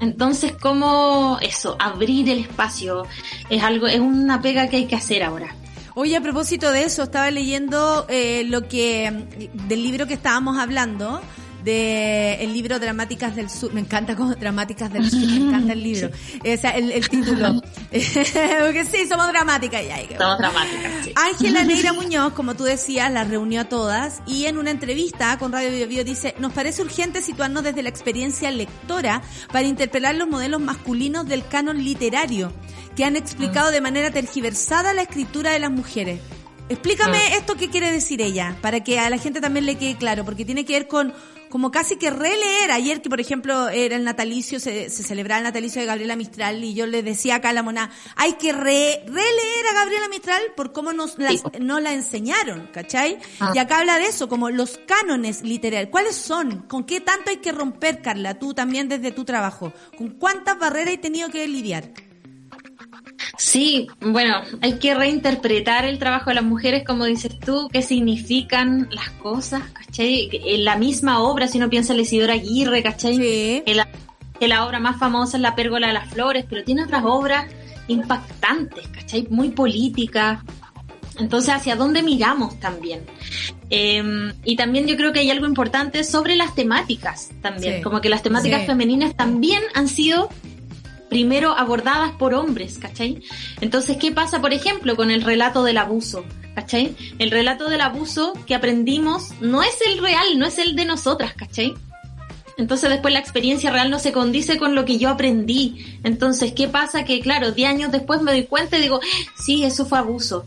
Entonces, 0.00 0.52
¿cómo 0.60 1.38
eso? 1.40 1.76
Abrir 1.78 2.28
el 2.28 2.40
espacio 2.40 3.04
es 3.48 3.62
algo, 3.62 3.86
es 3.86 4.00
una 4.00 4.40
pega 4.42 4.68
que 4.68 4.76
hay 4.76 4.86
que 4.86 4.96
hacer 4.96 5.22
ahora. 5.22 5.54
Oye, 5.94 6.14
a 6.14 6.20
propósito 6.20 6.72
de 6.72 6.82
eso, 6.82 7.04
estaba 7.04 7.30
leyendo 7.30 8.04
eh, 8.10 8.44
lo 8.44 8.68
que 8.68 9.10
del 9.54 9.82
libro 9.82 10.06
que 10.06 10.14
estábamos 10.14 10.58
hablando, 10.58 11.22
de 11.66 12.34
el 12.44 12.52
libro 12.52 12.78
Dramáticas 12.78 13.34
del 13.34 13.50
Sur. 13.50 13.74
Me 13.74 13.80
encanta 13.80 14.14
como 14.14 14.34
Dramáticas 14.36 14.92
del 14.92 15.10
Sur, 15.10 15.20
me 15.20 15.48
encanta 15.48 15.72
el 15.72 15.82
libro. 15.82 16.08
O 16.08 16.56
sea, 16.56 16.70
el, 16.70 16.92
el 16.92 17.08
título. 17.08 17.60
Porque 17.90 18.86
sí, 18.90 19.06
somos 19.08 19.26
dramáticas. 19.28 19.82
Ya. 19.84 19.96
Somos 20.16 20.38
dramáticas, 20.38 20.92
sí. 21.04 21.12
Ángela 21.16 21.64
Neira 21.64 21.92
Muñoz, 21.92 22.32
como 22.34 22.54
tú 22.54 22.64
decías, 22.64 23.12
las 23.12 23.28
reunió 23.28 23.62
a 23.62 23.64
todas 23.64 24.22
y 24.26 24.46
en 24.46 24.58
una 24.58 24.70
entrevista 24.70 25.36
con 25.38 25.52
Radio 25.52 25.70
Bio 25.70 25.88
Bio 25.88 26.04
dice, 26.04 26.34
nos 26.38 26.52
parece 26.52 26.82
urgente 26.82 27.20
situarnos 27.20 27.64
desde 27.64 27.82
la 27.82 27.88
experiencia 27.88 28.50
lectora 28.52 29.22
para 29.52 29.66
interpelar 29.66 30.14
los 30.14 30.28
modelos 30.28 30.60
masculinos 30.60 31.26
del 31.26 31.46
canon 31.48 31.82
literario 31.82 32.52
que 32.94 33.04
han 33.04 33.16
explicado 33.16 33.72
de 33.72 33.80
manera 33.80 34.10
tergiversada 34.12 34.94
la 34.94 35.02
escritura 35.02 35.50
de 35.50 35.58
las 35.58 35.70
mujeres. 35.72 36.20
Explícame 36.68 37.18
Ah. 37.18 37.36
esto 37.36 37.54
qué 37.54 37.68
quiere 37.70 37.92
decir 37.92 38.20
ella, 38.20 38.56
para 38.60 38.82
que 38.82 38.98
a 38.98 39.08
la 39.10 39.18
gente 39.18 39.40
también 39.40 39.66
le 39.66 39.76
quede 39.76 39.96
claro, 39.96 40.24
porque 40.24 40.44
tiene 40.44 40.64
que 40.64 40.72
ver 40.72 40.88
con 40.88 41.12
como 41.50 41.70
casi 41.70 41.96
que 41.96 42.10
releer. 42.10 42.70
Ayer 42.70 43.00
que, 43.02 43.08
por 43.08 43.20
ejemplo, 43.20 43.68
era 43.68 43.96
el 43.96 44.04
natalicio, 44.04 44.60
se, 44.60 44.90
se 44.90 45.02
celebraba 45.02 45.38
el 45.38 45.44
natalicio 45.44 45.80
de 45.80 45.86
Gabriela 45.86 46.16
Mistral 46.16 46.62
y 46.64 46.74
yo 46.74 46.86
le 46.86 47.02
decía 47.02 47.36
acá 47.36 47.50
a 47.50 47.52
la 47.52 47.62
mona, 47.62 47.90
hay 48.16 48.34
que 48.34 48.52
re- 48.52 49.02
releer 49.06 49.66
a 49.70 49.74
Gabriela 49.74 50.08
Mistral 50.08 50.40
por 50.56 50.72
cómo 50.72 50.92
nos 50.92 51.18
la, 51.18 51.30
Sí. 51.30 51.40
no 51.60 51.80
la 51.80 51.92
enseñaron, 51.92 52.68
¿cachai? 52.72 53.18
Ah. 53.40 53.52
Y 53.54 53.58
acá 53.58 53.78
habla 53.78 53.98
de 53.98 54.06
eso, 54.06 54.28
como 54.28 54.50
los 54.50 54.78
cánones 54.86 55.42
literarios. 55.42 55.90
¿Cuáles 55.90 56.16
son? 56.16 56.62
¿Con 56.68 56.84
qué 56.84 57.00
tanto 57.00 57.30
hay 57.30 57.38
que 57.38 57.52
romper, 57.52 58.02
Carla? 58.02 58.38
Tú 58.38 58.54
también 58.54 58.88
desde 58.88 59.12
tu 59.12 59.24
trabajo. 59.24 59.72
¿Con 59.96 60.10
cuántas 60.10 60.58
barreras 60.58 60.88
hay 60.90 60.98
tenido 60.98 61.28
que 61.30 61.46
lidiar? 61.48 61.90
Sí, 63.38 63.86
bueno, 64.00 64.40
hay 64.62 64.78
que 64.78 64.94
reinterpretar 64.94 65.84
el 65.84 65.98
trabajo 65.98 66.30
de 66.30 66.34
las 66.36 66.44
mujeres, 66.44 66.84
como 66.86 67.04
dices 67.04 67.38
tú, 67.38 67.68
qué 67.72 67.82
significan 67.82 68.88
las 68.90 69.10
cosas, 69.10 69.62
¿cachai? 69.72 70.28
En 70.32 70.64
la 70.64 70.76
misma 70.76 71.20
obra, 71.22 71.46
si 71.48 71.58
uno 71.58 71.68
piensa 71.68 71.92
en 71.92 71.98
la 71.98 72.02
Isidora 72.02 72.34
Aguirre, 72.34 72.82
¿cachai? 72.82 73.16
Sí. 73.16 73.62
La 73.74 73.88
que 74.38 74.48
la 74.48 74.66
obra 74.66 74.78
más 74.80 74.98
famosa 74.98 75.38
es 75.38 75.42
La 75.42 75.54
Pérgola 75.54 75.86
de 75.86 75.94
las 75.94 76.10
Flores, 76.10 76.44
pero 76.48 76.62
tiene 76.62 76.84
otras 76.84 77.04
obras 77.06 77.46
impactantes, 77.88 78.86
¿cachai? 78.88 79.26
Muy 79.30 79.50
políticas. 79.50 80.40
Entonces, 81.18 81.54
¿hacia 81.54 81.76
dónde 81.76 82.02
miramos 82.02 82.60
también? 82.60 83.00
Eh, 83.70 84.32
y 84.44 84.56
también 84.56 84.86
yo 84.86 84.96
creo 84.96 85.12
que 85.12 85.20
hay 85.20 85.30
algo 85.30 85.46
importante 85.46 86.04
sobre 86.04 86.36
las 86.36 86.54
temáticas 86.54 87.30
también, 87.40 87.76
Sí. 87.76 87.82
como 87.82 88.00
que 88.02 88.10
las 88.10 88.22
temáticas 88.22 88.60
Sí. 88.60 88.66
femeninas 88.66 89.16
también 89.16 89.62
han 89.74 89.88
sido 89.88 90.28
primero 91.08 91.52
abordadas 91.52 92.12
por 92.12 92.34
hombres, 92.34 92.78
¿cachai? 92.78 93.22
Entonces, 93.60 93.96
¿qué 93.96 94.12
pasa, 94.12 94.40
por 94.40 94.52
ejemplo, 94.52 94.96
con 94.96 95.10
el 95.10 95.22
relato 95.22 95.62
del 95.62 95.78
abuso? 95.78 96.24
¿Cachai? 96.54 96.96
El 97.18 97.30
relato 97.30 97.68
del 97.68 97.82
abuso 97.82 98.32
que 98.46 98.54
aprendimos 98.54 99.32
no 99.40 99.62
es 99.62 99.78
el 99.86 99.98
real, 99.98 100.38
no 100.38 100.46
es 100.46 100.58
el 100.58 100.74
de 100.74 100.86
nosotras, 100.86 101.34
¿cachai? 101.34 101.74
Entonces 102.56 102.88
después 102.88 103.12
la 103.12 103.20
experiencia 103.20 103.70
real 103.70 103.90
no 103.90 103.98
se 103.98 104.12
condice 104.12 104.56
con 104.56 104.74
lo 104.74 104.84
que 104.84 104.98
yo 104.98 105.10
aprendí. 105.10 105.98
Entonces, 106.04 106.52
¿qué 106.52 106.68
pasa? 106.68 107.04
Que 107.04 107.20
claro, 107.20 107.52
10 107.52 107.68
años 107.68 107.92
después 107.92 108.22
me 108.22 108.32
doy 108.32 108.44
cuenta 108.44 108.78
y 108.78 108.82
digo, 108.82 109.00
sí, 109.36 109.64
eso 109.64 109.84
fue 109.84 109.98
abuso. 109.98 110.46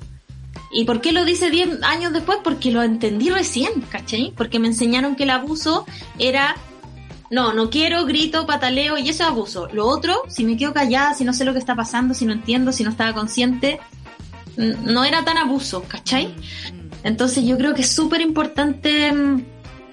¿Y 0.72 0.86
por 0.86 1.02
qué 1.02 1.11
lo 1.11 1.26
dice 1.26 1.49
10 1.49 1.84
años 1.84 2.14
después? 2.14 2.40
Porque 2.44 2.72
lo 2.72 2.84
entendí 2.84 3.30
recién, 3.30 3.81
¿cachai? 3.90 4.34
Porque 4.36 4.60
me 4.60 4.68
enseñaron 4.68 5.15
que 5.15 5.23
el 5.23 5.31
abuso 5.31 5.86
era, 6.18 6.56
no, 7.30 7.53
no 7.53 7.69
quiero, 7.69 8.06
grito, 8.06 8.45
pataleo 8.45 8.97
y 8.97 9.10
eso 9.10 9.23
es 9.23 9.30
abuso. 9.30 9.68
Lo 9.72 9.88
otro, 9.88 10.23
si 10.27 10.43
me 10.45 10.57
quedo 10.57 10.73
callada, 10.73 11.14
si 11.14 11.23
no 11.23 11.34
sé 11.34 11.45
lo 11.45 11.53
que 11.53 11.60
está 11.60 11.76
pasando, 11.76 12.14
si 12.14 12.26
no 12.26 12.34
entiendo, 12.34 12.72
si 12.72 12.84
no 12.84 12.89
estaba 12.89 13.14
consciente, 13.14 13.80
no 14.57 15.03
era 15.03 15.23
tan 15.23 15.38
abuso, 15.38 15.84
¿cachai? 15.88 16.34
Entonces 17.03 17.45
yo 17.45 17.57
creo 17.57 17.73
que 17.73 17.81
es 17.81 17.91
súper 17.91 18.22
importante 18.22 19.11
mm, 19.11 19.43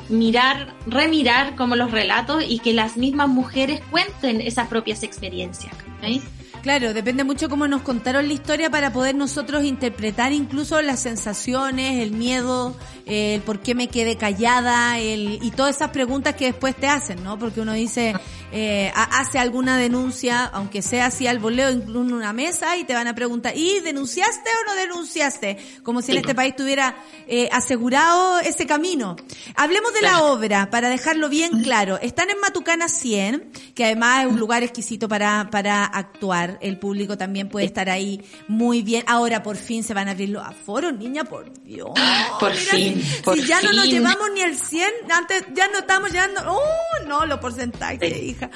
mirar, 0.08 0.74
remirar 0.86 1.54
como 1.54 1.76
los 1.76 1.90
relatos 1.90 2.44
y 2.46 2.58
que 2.58 2.72
las 2.72 2.96
mismas 2.96 3.28
mujeres 3.28 3.80
cuenten 3.90 4.40
esas 4.40 4.68
propias 4.68 5.02
experiencias. 5.02 5.72
¿cachai? 5.74 6.22
Claro, 6.66 6.93
depende 6.93 7.22
mucho 7.22 7.48
cómo 7.48 7.68
nos 7.68 7.82
contaron 7.82 8.26
la 8.26 8.32
historia 8.34 8.68
para 8.70 8.93
poder 8.93 9.14
nosotros 9.14 9.62
interpretar 9.62 10.32
incluso 10.32 10.82
las 10.82 10.98
sensaciones, 11.01 12.02
el 12.02 12.10
miedo, 12.10 12.76
eh, 13.06 13.36
el 13.36 13.43
por 13.43 13.60
qué 13.60 13.76
me 13.76 13.86
quedé 13.86 14.16
callada, 14.16 14.98
el, 14.98 15.38
y 15.43 15.52
todas 15.52 15.76
esas 15.76 15.90
preguntas 15.90 16.34
que 16.34 16.47
después 16.47 16.74
te 16.74 16.88
hacen, 16.88 17.22
¿no? 17.22 17.38
Porque 17.38 17.60
uno 17.60 17.72
dice, 17.72 18.16
eh, 18.51 18.90
ha- 18.97 19.20
hace 19.20 19.38
alguna 19.38 19.76
denuncia, 19.78 20.44
aunque 20.47 20.82
sea 20.82 21.06
así 21.06 21.28
al 21.28 21.38
voleo, 21.38 21.70
incluso 21.70 22.01
en 22.01 22.12
una 22.12 22.32
mesa, 22.32 22.76
y 22.76 22.82
te 22.82 22.94
van 22.94 23.06
a 23.06 23.14
preguntar, 23.14 23.56
¿y 23.56 23.78
denunciaste 23.78 24.51
o 24.51 24.68
no 24.68 24.74
denunciaste? 24.74 25.59
Como 25.84 26.02
si 26.02 26.10
en 26.10 26.18
este 26.18 26.34
país 26.34 26.56
tuviera 26.56 26.97
eh, 27.28 27.48
asegurado 27.52 28.40
ese 28.40 28.66
camino. 28.66 29.14
Hablemos 29.55 29.94
de 29.94 30.02
la 30.02 30.24
obra, 30.24 30.68
para 30.70 30.88
dejarlo 30.88 31.28
bien 31.28 31.62
claro. 31.62 32.01
Están 32.02 32.28
en 32.30 32.40
Matucana 32.40 32.88
100, 32.88 33.52
que 33.76 33.84
además 33.84 34.24
es 34.24 34.32
un 34.32 34.40
lugar 34.40 34.64
exquisito 34.64 35.09
para, 35.09 35.48
para 35.52 35.84
actuar. 35.84 36.56
El 36.61 36.78
público 36.78 37.16
también 37.19 37.49
puede 37.49 37.66
estar 37.66 37.89
ahí 37.91 38.23
muy 38.49 38.83
bien. 38.83 39.05
Ahora 39.07 39.43
por 39.43 39.57
fin 39.57 39.83
se 39.83 39.95
van 39.95 40.09
a 40.09 40.12
abrir 40.12 40.31
los 40.31 40.45
aforos, 40.45 40.93
niña, 40.95 41.24
por 41.24 41.53
Dios. 41.62 41.91
Por 42.41 42.51
Mira, 42.51 42.70
fin, 42.73 43.03
si, 43.03 43.23
por 43.23 43.35
si 43.37 43.47
ya 43.47 43.61
no 43.62 43.73
nos 43.73 43.87
llevamos 43.87 44.28
ni 44.35 44.43
el 44.43 44.57
100, 44.57 44.91
antes 45.11 45.45
ya 45.55 45.69
no 45.69 45.78
estamos 45.78 46.11
llegando. 46.11 46.43
¡Oh, 46.47 47.07
no! 47.07 47.24
Los 47.27 47.39
porcentajes, 47.39 48.12
Sí. 48.12 48.20
hija. 48.31 48.51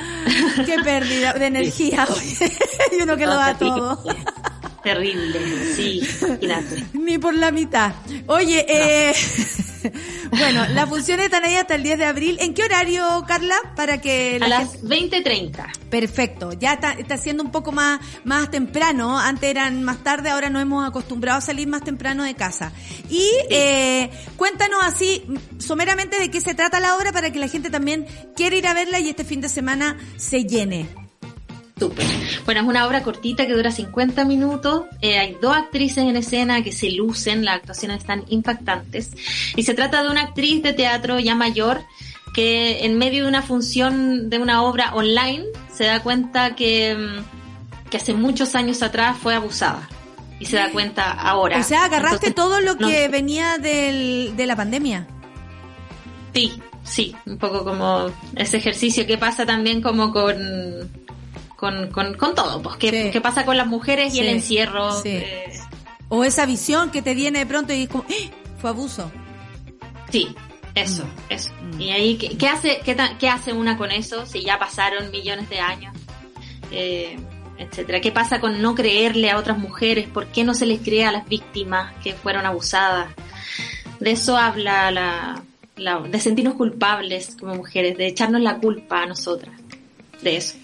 Qué 0.67 0.77
pérdida 0.85 1.33
de 1.33 1.47
energía. 1.47 2.07
y 2.99 3.03
uno 3.03 3.17
que 3.17 3.27
lo 3.27 3.35
da 3.35 3.57
todo. 3.57 4.03
Terrible, 4.82 5.39
sí, 5.74 6.01
imagínate. 6.23 6.85
Ni 6.94 7.19
por 7.19 7.35
la 7.35 7.51
mitad. 7.51 7.93
Oye, 8.27 8.65
eh, 8.66 9.12
bueno, 10.31 10.66
las 10.69 10.89
funciones 10.89 11.27
están 11.27 11.44
ahí 11.44 11.55
hasta 11.55 11.74
el 11.74 11.82
10 11.82 11.98
de 11.98 12.05
abril. 12.07 12.36
¿En 12.40 12.55
qué 12.55 12.62
horario, 12.65 13.24
Carla? 13.27 13.57
Para 13.77 14.01
que 14.01 14.39
la 14.39 14.47
A 14.47 14.48
las 14.48 14.82
20.30. 14.82 15.89
Perfecto, 15.90 16.52
ya 16.52 16.74
está, 16.74 16.93
está 16.93 17.19
siendo 17.19 17.43
un 17.43 17.51
poco 17.51 17.73
más, 17.73 18.01
más 18.24 18.51
temprano, 18.51 19.19
antes 19.19 19.51
eran 19.51 19.82
más 19.82 20.02
tarde, 20.02 20.31
ahora 20.31 20.48
nos 20.48 20.62
hemos 20.62 20.89
acostumbrado 20.89 21.39
a 21.39 21.40
salir 21.40 21.69
más 21.69 21.82
temprano 21.82 22.24
de 22.24 22.35
casa. 22.35 22.73
Y 23.11 23.28
eh, 23.51 24.11
cuéntanos 24.36 24.81
así, 24.82 25.24
someramente, 25.59 26.19
de 26.19 26.31
qué 26.31 26.40
se 26.40 26.55
trata 26.55 26.81
la 26.81 26.97
obra 26.97 27.12
para 27.12 27.32
que 27.32 27.39
la 27.39 27.48
gente 27.48 27.70
también 27.70 28.07
quiera 28.35 28.57
ir 28.57 28.66
a 28.66 28.74
verla 28.74 28.98
y 29.01 29.11
este 29.11 29.24
fin 29.24 29.40
de 29.40 29.48
semana 29.48 29.98
se 30.16 30.44
llene. 30.44 31.00
Súper. 31.81 32.07
Bueno, 32.44 32.61
es 32.61 32.66
una 32.69 32.86
obra 32.86 33.02
cortita 33.02 33.47
que 33.47 33.55
dura 33.55 33.73
50 33.73 34.24
minutos. 34.27 34.85
Eh, 35.01 35.19
hay 35.19 35.36
dos 35.40 35.57
actrices 35.57 36.05
en 36.05 36.15
escena 36.16 36.62
que 36.62 36.70
se 36.73 36.90
lucen, 36.93 37.44
las 37.44 37.57
actuaciones 37.57 37.98
están 37.98 38.24
impactantes. 38.28 39.11
Y 39.57 39.62
se 39.65 39.74
trata 39.74 40.02
de 40.05 40.11
una 40.11 40.20
actriz 40.20 40.62
de 40.62 40.74
teatro 40.74 41.19
ya 41.19 41.35
mayor 41.35 41.81
que 42.35 42.85
en 42.85 42.98
medio 42.98 43.23
de 43.24 43.28
una 43.28 43.43
función 43.43 44.31
de 44.31 44.39
una 44.39 44.62
obra 44.62 44.94
online 44.94 45.44
se 45.74 45.85
da 45.85 46.01
cuenta 46.02 46.55
que, 46.55 46.94
mm, 46.94 47.89
que 47.90 47.97
hace 47.97 48.12
muchos 48.15 48.55
años 48.55 48.82
atrás 48.82 49.16
fue 49.20 49.35
abusada. 49.35 49.89
Y 50.39 50.44
se 50.47 50.57
da 50.57 50.70
cuenta 50.70 51.11
ahora. 51.11 51.59
O 51.59 51.62
sea, 51.62 51.85
agarraste 51.86 52.28
Entonces, 52.28 52.35
todo 52.35 52.61
lo 52.61 52.74
no- 52.74 52.86
que 52.89 53.09
venía 53.09 53.59
del, 53.59 54.35
de 54.36 54.47
la 54.47 54.55
pandemia. 54.57 55.07
Sí, 56.35 56.61
sí, 56.85 57.15
un 57.27 57.36
poco 57.39 57.65
como 57.65 58.11
ese 58.36 58.59
ejercicio 58.59 59.07
que 59.07 59.19
pasa 59.19 59.44
también 59.44 59.82
como 59.82 60.12
con, 60.12 60.36
con, 61.61 61.91
con, 61.91 62.15
con 62.15 62.35
todo, 62.35 62.62
pues, 62.62 62.77
que, 62.78 62.91
Sí. 62.91 63.11
que 63.11 63.20
pasa 63.20 63.45
con 63.45 63.57
las 63.59 63.66
mujeres 63.66 64.15
y 64.15 64.20
el 64.20 64.28
encierro. 64.28 64.93
sí. 65.03 65.11
eh, 65.11 65.53
O 66.09 66.24
esa 66.24 66.47
visión 66.47 66.91
que 66.91 67.03
te 67.03 67.15
viene 67.15 67.41
de 67.41 67.47
pronto 67.47 67.73
y 67.74 67.82
es 67.82 67.89
como, 67.91 68.05
¡Ah! 68.09 68.31
fue 68.59 68.70
abuso. 68.70 69.12
sí, 70.11 70.35
eso, 70.74 71.05
Mm. 71.05 71.09
eso. 71.32 71.51
Mm. 71.74 71.81
Y 71.81 71.91
ahí, 71.93 72.16
¿qué, 72.16 72.37
qué 72.39 72.49
hace, 72.49 72.81
qué, 72.85 72.97
qué 73.19 73.28
hace 73.28 73.53
una 73.53 73.77
con 73.77 73.91
eso 73.93 74.24
si 74.27 74.41
ya 74.43 74.59
pasaron 74.59 75.11
millones 75.11 75.49
de 75.51 75.61
años? 75.61 75.95
Eh, 76.73 77.19
etcétera. 77.59 78.01
¿Qué 78.01 78.11
pasa 78.11 78.41
con 78.41 78.62
no 78.62 78.74
creerle 78.74 79.31
a 79.31 79.37
otras 79.39 79.59
mujeres? 79.59 80.09
¿Por 80.09 80.27
qué 80.28 80.45
no 80.45 80.55
se 80.55 80.65
les 80.66 80.81
cree 80.81 81.05
a 81.05 81.12
las 81.12 81.28
víctimas 81.28 81.93
que 82.03 82.15
fueron 82.15 82.47
abusadas? 82.47 83.09
De 84.01 84.12
eso 84.12 84.37
habla 84.39 84.91
la, 84.91 85.43
la- 85.77 86.01
de 86.01 86.19
sentirnos 86.20 86.55
culpables 86.55 87.37
como 87.39 87.55
mujeres, 87.55 87.99
de 87.99 88.07
echarnos 88.07 88.41
la 88.41 88.57
culpa 88.57 89.03
a 89.03 89.07
nosotras. 89.07 89.55
De 90.23 90.37
eso. 90.39 90.57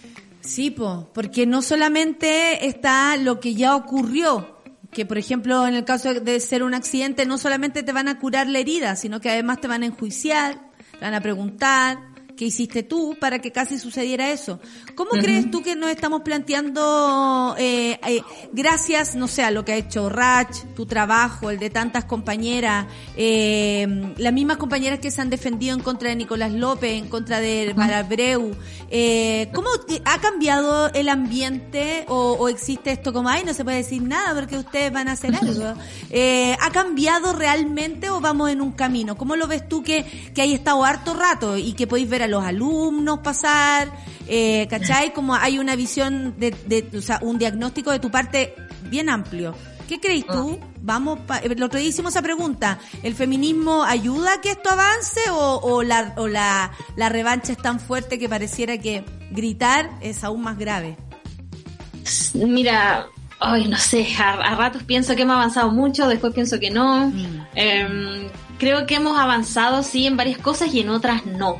Sí, 0.46 0.70
po, 0.70 1.10
porque 1.12 1.44
no 1.44 1.60
solamente 1.60 2.66
está 2.68 3.16
lo 3.16 3.40
que 3.40 3.54
ya 3.54 3.74
ocurrió, 3.74 4.56
que 4.92 5.04
por 5.04 5.18
ejemplo 5.18 5.66
en 5.66 5.74
el 5.74 5.84
caso 5.84 6.14
de 6.14 6.38
ser 6.38 6.62
un 6.62 6.72
accidente 6.72 7.26
no 7.26 7.36
solamente 7.36 7.82
te 7.82 7.92
van 7.92 8.06
a 8.06 8.20
curar 8.20 8.46
la 8.46 8.60
herida, 8.60 8.94
sino 8.94 9.20
que 9.20 9.28
además 9.28 9.60
te 9.60 9.66
van 9.66 9.82
a 9.82 9.86
enjuiciar, 9.86 10.70
te 10.92 11.00
van 11.00 11.14
a 11.14 11.20
preguntar 11.20 11.98
qué 12.36 12.44
hiciste 12.46 12.82
tú 12.82 13.16
para 13.18 13.40
que 13.40 13.50
casi 13.50 13.78
sucediera 13.78 14.30
eso. 14.30 14.60
¿Cómo 14.94 15.10
crees 15.12 15.50
tú 15.50 15.62
que 15.62 15.74
nos 15.74 15.90
estamos 15.90 16.22
planteando, 16.22 17.54
eh, 17.58 17.98
eh, 18.06 18.22
gracias, 18.52 19.14
no 19.14 19.28
sé, 19.28 19.42
a 19.42 19.50
lo 19.50 19.64
que 19.64 19.72
ha 19.72 19.76
hecho 19.76 20.08
Rach, 20.08 20.54
tu 20.74 20.86
trabajo, 20.86 21.50
el 21.50 21.58
de 21.58 21.70
tantas 21.70 22.04
compañeras, 22.04 22.86
eh, 23.16 24.14
las 24.18 24.32
mismas 24.32 24.58
compañeras 24.58 25.00
que 25.00 25.10
se 25.10 25.20
han 25.20 25.30
defendido 25.30 25.74
en 25.74 25.82
contra 25.82 26.10
de 26.10 26.16
Nicolás 26.16 26.52
López, 26.52 26.92
en 26.92 27.08
contra 27.08 27.40
de 27.40 27.72
Marabreu, 27.74 28.54
eh, 28.90 29.48
¿cómo 29.52 29.68
ha 30.04 30.20
cambiado 30.20 30.92
el 30.92 31.08
ambiente 31.08 32.04
o, 32.08 32.32
o 32.32 32.48
existe 32.48 32.92
esto 32.92 33.12
como, 33.12 33.28
ay, 33.28 33.42
no 33.44 33.54
se 33.54 33.64
puede 33.64 33.78
decir 33.78 34.02
nada 34.02 34.34
porque 34.34 34.58
ustedes 34.58 34.92
van 34.92 35.08
a 35.08 35.12
hacer 35.12 35.34
algo? 35.34 35.74
Eh, 36.10 36.56
¿Ha 36.60 36.70
cambiado 36.70 37.32
realmente 37.32 38.10
o 38.10 38.20
vamos 38.20 38.50
en 38.50 38.60
un 38.60 38.72
camino? 38.72 39.16
¿Cómo 39.16 39.36
lo 39.36 39.46
ves 39.46 39.68
tú 39.68 39.82
que, 39.82 40.04
que 40.34 40.42
hay 40.42 40.54
estado 40.54 40.84
harto 40.84 41.14
rato 41.14 41.56
y 41.56 41.72
que 41.72 41.86
podéis 41.86 42.08
ver 42.08 42.22
a 42.26 42.28
los 42.28 42.44
alumnos 42.44 43.20
pasar? 43.20 43.90
Eh, 44.28 44.66
¿Cachai? 44.68 45.12
Como 45.12 45.34
hay 45.34 45.58
una 45.58 45.74
visión 45.76 46.34
de, 46.38 46.50
de, 46.66 46.98
o 46.98 47.00
sea, 47.02 47.18
un 47.22 47.38
diagnóstico 47.38 47.90
de 47.90 47.98
tu 47.98 48.10
parte 48.10 48.54
bien 48.90 49.08
amplio. 49.08 49.54
¿Qué 49.88 50.00
crees 50.00 50.26
tú? 50.26 50.58
Vamos, 50.82 51.20
pa- 51.28 51.38
el 51.38 51.62
otro 51.62 51.78
día 51.78 51.88
hicimos 51.88 52.12
esa 52.12 52.20
pregunta. 52.22 52.78
¿El 53.04 53.14
feminismo 53.14 53.84
ayuda 53.84 54.34
a 54.34 54.40
que 54.40 54.50
esto 54.50 54.68
avance 54.70 55.20
o, 55.30 55.60
o, 55.62 55.82
la, 55.84 56.12
o 56.16 56.26
la, 56.26 56.72
la 56.96 57.08
revancha 57.08 57.52
es 57.52 57.58
tan 57.58 57.78
fuerte 57.78 58.18
que 58.18 58.28
pareciera 58.28 58.78
que 58.78 59.04
gritar 59.30 59.88
es 60.00 60.24
aún 60.24 60.42
más 60.42 60.58
grave? 60.58 60.96
Mira, 62.34 63.06
ay, 63.40 63.68
no 63.68 63.76
sé, 63.76 64.08
a, 64.18 64.32
a 64.32 64.54
ratos 64.56 64.82
pienso 64.82 65.14
que 65.14 65.22
hemos 65.22 65.36
avanzado 65.36 65.70
mucho, 65.70 66.08
después 66.08 66.34
pienso 66.34 66.58
que 66.58 66.70
no. 66.70 67.08
Mm. 67.10 67.40
Em, 67.54 68.28
creo 68.58 68.86
que 68.86 68.96
hemos 68.96 69.16
avanzado, 69.18 69.82
sí, 69.82 70.06
en 70.06 70.16
varias 70.16 70.38
cosas 70.38 70.72
y 70.74 70.80
en 70.80 70.88
otras 70.90 71.26
no. 71.26 71.58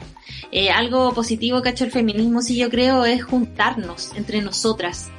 Eh, 0.51 0.71
algo 0.71 1.13
positivo 1.13 1.63
que 1.63 1.71
ha 1.71 1.73
hecho 1.73 1.85
el 1.85 1.93
feminismo, 1.93 2.43
sí, 2.43 2.57
yo 2.57 2.71
creo, 2.71 3.05
es 3.05 3.25
juntarnos 3.25 4.13
entre 4.17 4.43
nosotras. 4.43 5.11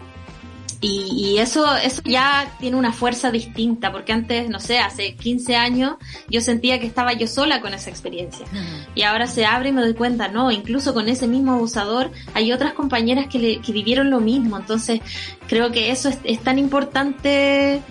Y, 0.80 1.07
y 1.11 1.39
eso, 1.39 1.76
eso 1.76 2.03
ya 2.06 2.56
tiene 2.60 2.77
una 2.77 2.94
fuerza 2.94 3.31
distinta, 3.31 3.91
porque 3.91 4.14
antes, 4.14 4.48
no 4.48 4.60
sé, 4.60 4.77
hace 4.77 5.15
15 5.15 5.56
años 5.56 5.95
yo 6.30 6.39
sentía 6.39 6.80
que 6.80 6.85
estaba 6.85 7.14
yo 7.14 7.27
sola 7.27 7.61
con 7.61 7.73
esa 7.73 7.89
experiencia. 7.89 8.45
Y 8.94 9.02
ahora 9.02 9.26
se 9.26 9.45
abre 9.45 9.69
y 9.69 9.72
me 9.72 9.81
doy 9.81 9.95
cuenta, 9.95 10.27
no, 10.27 10.52
incluso 10.52 10.94
con 10.94 11.10
ese 11.10 11.27
mismo 11.27 11.53
abusador 11.53 12.11
hay 12.35 12.52
otras 12.52 12.73
compañeras 12.73 13.26
que, 13.27 13.39
le, 13.39 13.60
que 13.60 13.72
vivieron 13.72 14.11
lo 14.11 14.19
mismo. 14.19 14.56
Entonces, 14.56 15.02
creo 15.48 15.72
que 15.72 15.89
eso 15.89 16.10
es, 16.10 16.19
es 16.23 16.44
tan 16.44 16.60
importante 16.60 17.81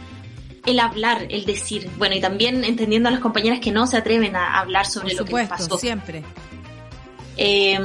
el 0.67 0.81
hablar, 0.81 1.27
el 1.31 1.45
decir. 1.45 1.91
Bueno, 1.99 2.15
y 2.15 2.21
también 2.21 2.63
entendiendo 2.65 3.09
a 3.09 3.13
las 3.13 3.21
compañeras 3.21 3.61
que 3.61 3.73
no 3.73 3.87
se 3.87 3.97
atreven 3.97 4.37
a 4.37 4.59
hablar 4.61 4.87
sobre 4.87 5.17
Por 5.17 5.21
lo 5.21 5.25
que 5.25 5.35
les 5.43 5.49
pasó. 5.49 5.79
siempre. 5.79 6.23
Eh, 7.37 7.79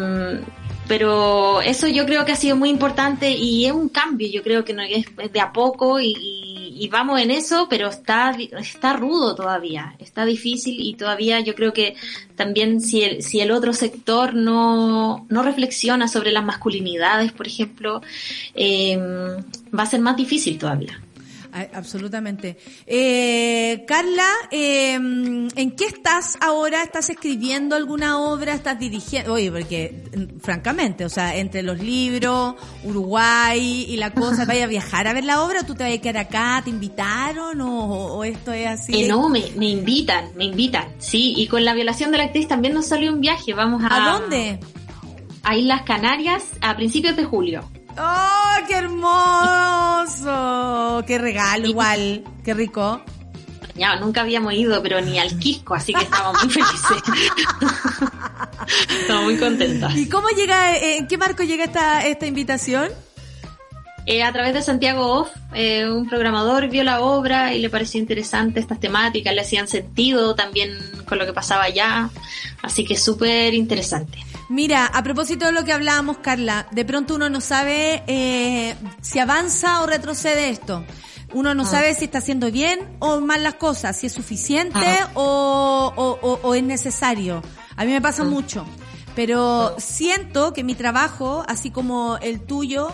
pero 0.92 1.62
eso 1.62 1.88
yo 1.88 2.06
creo 2.06 2.26
que 2.26 2.34
ha 2.34 2.36
sido 2.36 2.58
muy 2.58 2.70
importante 2.70 3.32
y 3.32 3.66
es 3.66 3.72
un 3.72 3.88
cambio, 3.88 4.28
yo 4.30 4.44
creo 4.44 4.66
que 4.66 4.74
no 4.74 4.82
es 4.82 5.06
de 5.32 5.40
a 5.40 5.54
poco 5.54 6.02
y, 6.02 6.90
vamos 6.92 7.22
en 7.22 7.32
eso, 7.32 7.68
pero 7.70 7.88
está, 7.88 8.36
está 8.60 8.92
rudo 8.92 9.34
todavía, 9.34 9.96
está 10.00 10.26
difícil 10.26 10.82
y 10.82 10.96
todavía 10.96 11.40
yo 11.40 11.56
creo 11.56 11.72
que 11.72 11.96
también 12.36 12.82
si 12.82 13.04
el, 13.04 13.24
si 13.24 13.40
el 13.40 13.52
otro 13.52 13.72
sector 13.72 14.34
no, 14.34 15.26
no 15.30 15.44
reflexiona 15.44 16.10
sobre 16.10 16.34
las 16.34 16.44
masculinidades, 16.44 17.32
por 17.32 17.48
ejemplo, 17.48 18.02
eh, 18.54 18.98
va 18.98 19.84
a 19.84 19.86
ser 19.86 20.02
más 20.02 20.18
difícil 20.18 20.58
todavía. 20.58 21.00
Absolutamente. 21.52 22.58
Eh, 22.88 23.84
Carla, 23.88 24.30
eh, 24.52 24.94
¿en 24.94 25.72
qué 25.76 25.86
estás 25.86 26.38
ahora? 26.40 26.84
¿Estás 26.84 27.10
escribiendo 27.10 27.76
alguna 27.76 28.20
obra? 28.20 28.54
¿Estás 28.54 28.80
dirigiendo? 28.80 29.34
Oye, 29.34 29.52
porque 29.52 30.04
francamente, 30.42 31.04
o 31.04 31.10
sea, 31.10 31.36
entre 31.36 31.62
los 31.62 31.80
libros, 31.80 32.56
Uruguay 32.84 33.86
y 33.88 33.98
la 33.98 34.14
cosa, 34.14 34.46
¿vaya 34.46 34.64
a 34.64 34.68
viajar 34.68 35.08
a 35.08 35.14
ver 35.14 35.26
la 35.26 35.44
obra 35.44 35.62
o 35.62 35.66
tú 35.66 35.76
te 35.76 35.84
vas 35.84 35.94
a 35.94 35.98
quedar 35.98 36.18
acá? 36.18 36.62
¿Te 36.64 36.70
invitaron 36.70 37.60
o, 37.62 38.24
esto 38.24 38.54
es 38.54 38.68
así? 38.68 39.04
Eh, 39.04 39.08
no, 39.08 39.28
me, 39.28 39.44
me 39.58 39.68
invitan, 39.68 40.32
me 40.36 40.46
invitan, 40.46 40.88
sí. 41.00 41.34
Y 41.38 41.48
con 41.48 41.66
la 41.66 41.74
violación 41.74 42.12
de 42.12 42.18
la 42.18 42.26
actriz 42.26 42.48
también 42.48 42.74
nos 42.74 42.88
salió 42.88 43.12
un 43.12 43.22
viaje. 43.22 43.54
Vamos 43.54 43.84
a... 43.84 43.88
¿A 43.96 44.20
dónde? 44.20 44.60
A 45.44 45.58
Islas 45.58 45.82
Canarias 45.84 46.44
a 46.62 46.76
principios 46.76 47.16
de 47.16 47.26
julio. 47.26 47.70
¡Oh, 47.98 48.56
qué 48.68 48.76
hermoso! 48.76 50.24
¡Qué 51.06 51.18
regalo 51.18 51.68
igual! 51.68 52.24
¡Qué 52.44 52.54
rico! 52.54 53.02
Ya, 53.76 53.96
nunca 53.96 54.22
habíamos 54.22 54.54
ido, 54.54 54.82
pero 54.84 55.02
ni 55.02 55.18
al 55.18 55.38
Quisco, 55.40 55.74
así 55.74 55.94
que 55.94 56.04
estábamos 56.04 56.44
muy 56.44 56.54
felices. 56.54 56.98
estamos 59.02 59.24
muy 59.24 59.38
contentas. 59.38 59.96
¿Y 59.96 60.10
cómo 60.10 60.28
llega, 60.30 60.76
eh, 60.78 60.98
en 60.98 61.08
qué 61.08 61.18
marco 61.18 61.44
llega 61.44 61.64
esta, 61.64 62.06
esta 62.06 62.26
invitación? 62.26 62.90
Eh, 64.06 64.24
a 64.24 64.32
través 64.34 64.54
de 64.54 64.62
Santiago 64.64 65.06
Off, 65.06 65.30
eh, 65.54 65.88
un 65.88 66.10
programador 66.10 66.68
vio 66.70 66.84
la 66.84 67.02
obra 67.02 67.54
y 67.54 67.60
le 67.60 67.70
pareció 67.70 68.00
interesante 68.00 68.60
estas 68.60 68.80
temáticas, 68.80 69.34
le 69.34 69.42
hacían 69.42 69.68
sentido 69.68 70.34
también 70.34 70.72
con 71.08 71.20
lo 71.20 71.26
que 71.26 71.34
pasaba 71.34 71.64
allá, 71.64 72.10
así 72.64 72.84
que 72.84 72.98
súper 72.98 73.54
interesante. 73.54 74.18
Mira, 74.52 74.86
a 74.86 75.02
propósito 75.02 75.46
de 75.46 75.54
lo 75.54 75.64
que 75.64 75.72
hablábamos, 75.72 76.18
Carla, 76.18 76.68
de 76.72 76.84
pronto 76.84 77.16
uno 77.16 77.30
no 77.30 77.40
sabe 77.40 78.04
eh, 78.08 78.76
si 79.00 79.18
avanza 79.18 79.82
o 79.82 79.86
retrocede 79.86 80.50
esto. 80.50 80.84
Uno 81.34 81.56
no 81.56 81.64
ah. 81.64 81.66
sabe 81.66 81.96
si 81.96 82.04
está 82.04 82.18
haciendo 82.18 82.52
bien 82.52 82.82
o 83.00 83.22
mal 83.22 83.44
las 83.44 83.54
cosas, 83.54 83.96
si 83.96 84.08
es 84.08 84.12
suficiente 84.12 84.78
ah. 84.78 85.10
o, 85.14 86.54
es 86.54 86.64
necesario. 86.64 87.42
A 87.78 87.86
mí 87.86 87.94
me 87.94 88.02
pasa 88.02 88.24
ah. 88.24 88.26
mucho, 88.26 88.66
pero 89.16 89.74
siento 89.78 90.52
que 90.52 90.66
mi 90.66 90.76
trabajo, 90.76 91.46
así 91.48 91.72
como 91.72 92.18
el 92.18 92.42
tuyo, 92.42 92.92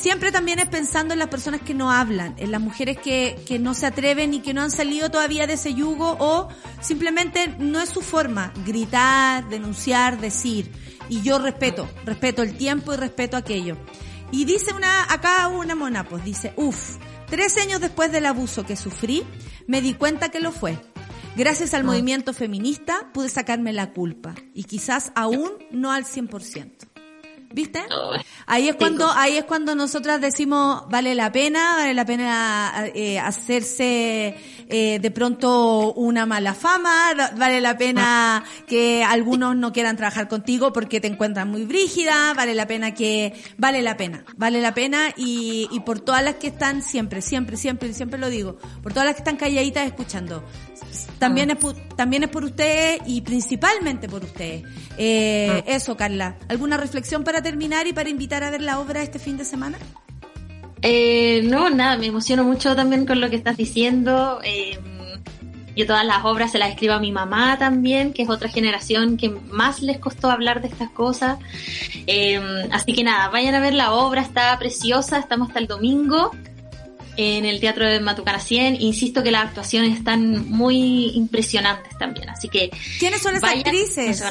siempre 0.00 0.32
también 0.32 0.58
es 0.58 0.68
pensando 0.68 1.12
en 1.12 1.18
las 1.18 1.28
personas 1.28 1.60
que 1.60 1.74
no 1.74 1.90
hablan, 1.90 2.34
en 2.38 2.50
las 2.50 2.60
mujeres 2.60 2.96
que, 2.96 3.38
que 3.46 3.58
no 3.58 3.74
se 3.74 3.86
atreven 3.86 4.32
y 4.32 4.40
que 4.40 4.54
no 4.54 4.62
han 4.62 4.70
salido 4.70 5.10
todavía 5.10 5.46
de 5.46 5.52
ese 5.54 5.74
yugo 5.74 6.16
o 6.18 6.48
simplemente 6.80 7.54
no 7.58 7.80
es 7.80 7.90
su 7.90 8.00
forma 8.00 8.52
gritar, 8.64 9.48
denunciar, 9.50 10.18
decir. 10.18 10.72
Y 11.10 11.20
yo 11.20 11.38
respeto, 11.38 11.88
respeto 12.06 12.42
el 12.42 12.56
tiempo 12.56 12.94
y 12.94 12.96
respeto 12.96 13.36
aquello. 13.36 13.76
Y 14.32 14.44
dice 14.46 14.72
una, 14.72 15.12
acá 15.12 15.48
una 15.48 15.74
mona, 15.74 16.08
pues 16.08 16.24
dice, 16.24 16.54
uff, 16.56 16.96
tres 17.28 17.58
años 17.58 17.80
después 17.80 18.10
del 18.10 18.26
abuso 18.26 18.64
que 18.64 18.76
sufrí, 18.76 19.24
me 19.66 19.82
di 19.82 19.94
cuenta 19.94 20.30
que 20.30 20.40
lo 20.40 20.52
fue. 20.52 20.78
Gracias 21.36 21.74
al 21.74 21.82
ah. 21.82 21.84
movimiento 21.84 22.32
feminista 22.32 23.10
pude 23.12 23.28
sacarme 23.28 23.72
la 23.72 23.92
culpa 23.92 24.34
y 24.54 24.64
quizás 24.64 25.12
aún 25.14 25.50
no 25.70 25.92
al 25.92 26.04
100%. 26.04 26.89
¿Viste? 27.52 27.82
Ahí 28.46 28.68
es 28.68 28.76
cuando, 28.76 29.10
ahí 29.10 29.36
es 29.36 29.44
cuando 29.44 29.74
nosotras 29.74 30.20
decimos 30.20 30.84
vale 30.88 31.16
la 31.16 31.32
pena, 31.32 31.74
vale 31.78 31.94
la 31.94 32.04
pena 32.04 32.84
eh, 32.94 33.18
hacerse 33.18 34.36
eh, 34.68 34.98
de 35.00 35.10
pronto 35.10 35.92
una 35.94 36.26
mala 36.26 36.54
fama, 36.54 37.12
vale 37.36 37.60
la 37.60 37.76
pena 37.76 38.44
que 38.68 39.02
algunos 39.02 39.56
no 39.56 39.72
quieran 39.72 39.96
trabajar 39.96 40.28
contigo 40.28 40.72
porque 40.72 41.00
te 41.00 41.08
encuentran 41.08 41.50
muy 41.50 41.64
brígida, 41.64 42.34
vale 42.34 42.54
la 42.54 42.68
pena 42.68 42.94
que, 42.94 43.34
vale 43.58 43.82
la 43.82 43.96
pena, 43.96 44.24
vale 44.36 44.60
la 44.60 44.72
pena 44.72 45.08
y, 45.16 45.68
y 45.72 45.80
por 45.80 45.98
todas 45.98 46.22
las 46.22 46.36
que 46.36 46.48
están 46.48 46.82
siempre, 46.82 47.20
siempre, 47.20 47.56
siempre, 47.56 47.92
siempre 47.92 48.20
lo 48.20 48.30
digo, 48.30 48.58
por 48.80 48.92
todas 48.92 49.06
las 49.06 49.16
que 49.16 49.22
están 49.22 49.36
calladitas 49.36 49.86
escuchando, 49.86 50.44
también, 51.18 51.50
ah. 51.50 51.58
es, 51.60 51.96
también 51.96 52.22
es 52.22 52.28
por 52.28 52.44
ustedes 52.44 53.00
y 53.06 53.20
principalmente 53.20 54.08
por 54.08 54.24
ustedes. 54.24 54.64
Eh, 54.96 55.48
ah. 55.50 55.62
Eso, 55.66 55.96
Carla. 55.96 56.36
¿Alguna 56.48 56.76
reflexión 56.76 57.24
para 57.24 57.42
terminar 57.42 57.86
y 57.86 57.92
para 57.92 58.08
invitar 58.08 58.44
a 58.44 58.50
ver 58.50 58.62
la 58.62 58.80
obra 58.80 59.02
este 59.02 59.18
fin 59.18 59.36
de 59.36 59.44
semana? 59.44 59.78
Eh, 60.82 61.42
no, 61.44 61.68
nada, 61.70 61.96
me 61.98 62.06
emociono 62.06 62.44
mucho 62.44 62.74
también 62.74 63.06
con 63.06 63.20
lo 63.20 63.28
que 63.28 63.36
estás 63.36 63.56
diciendo. 63.56 64.40
Eh, 64.42 64.78
yo 65.76 65.86
todas 65.86 66.04
las 66.04 66.24
obras 66.24 66.52
se 66.52 66.58
las 66.58 66.70
escribo 66.70 66.94
a 66.94 67.00
mi 67.00 67.12
mamá 67.12 67.58
también, 67.58 68.12
que 68.12 68.22
es 68.22 68.28
otra 68.28 68.48
generación 68.48 69.16
que 69.16 69.30
más 69.30 69.80
les 69.82 69.98
costó 69.98 70.30
hablar 70.30 70.60
de 70.60 70.68
estas 70.68 70.90
cosas. 70.90 71.38
Eh, 72.06 72.40
así 72.72 72.92
que 72.92 73.04
nada, 73.04 73.28
vayan 73.28 73.54
a 73.54 73.60
ver 73.60 73.74
la 73.74 73.92
obra, 73.92 74.20
está 74.20 74.58
preciosa, 74.58 75.18
estamos 75.18 75.48
hasta 75.48 75.60
el 75.60 75.66
domingo 75.66 76.32
en 77.16 77.44
el 77.44 77.60
Teatro 77.60 77.86
de 77.86 78.00
Matucana 78.00 78.40
100. 78.40 78.80
Insisto 78.80 79.22
que 79.22 79.30
las 79.30 79.46
actuaciones 79.46 79.96
están 79.96 80.48
muy 80.48 81.10
impresionantes 81.14 81.96
también, 81.98 82.30
así 82.30 82.48
que... 82.48 82.70
¿Quiénes 82.98 83.22
son 83.22 83.36
esas 83.36 83.50
actrices? 83.50 84.22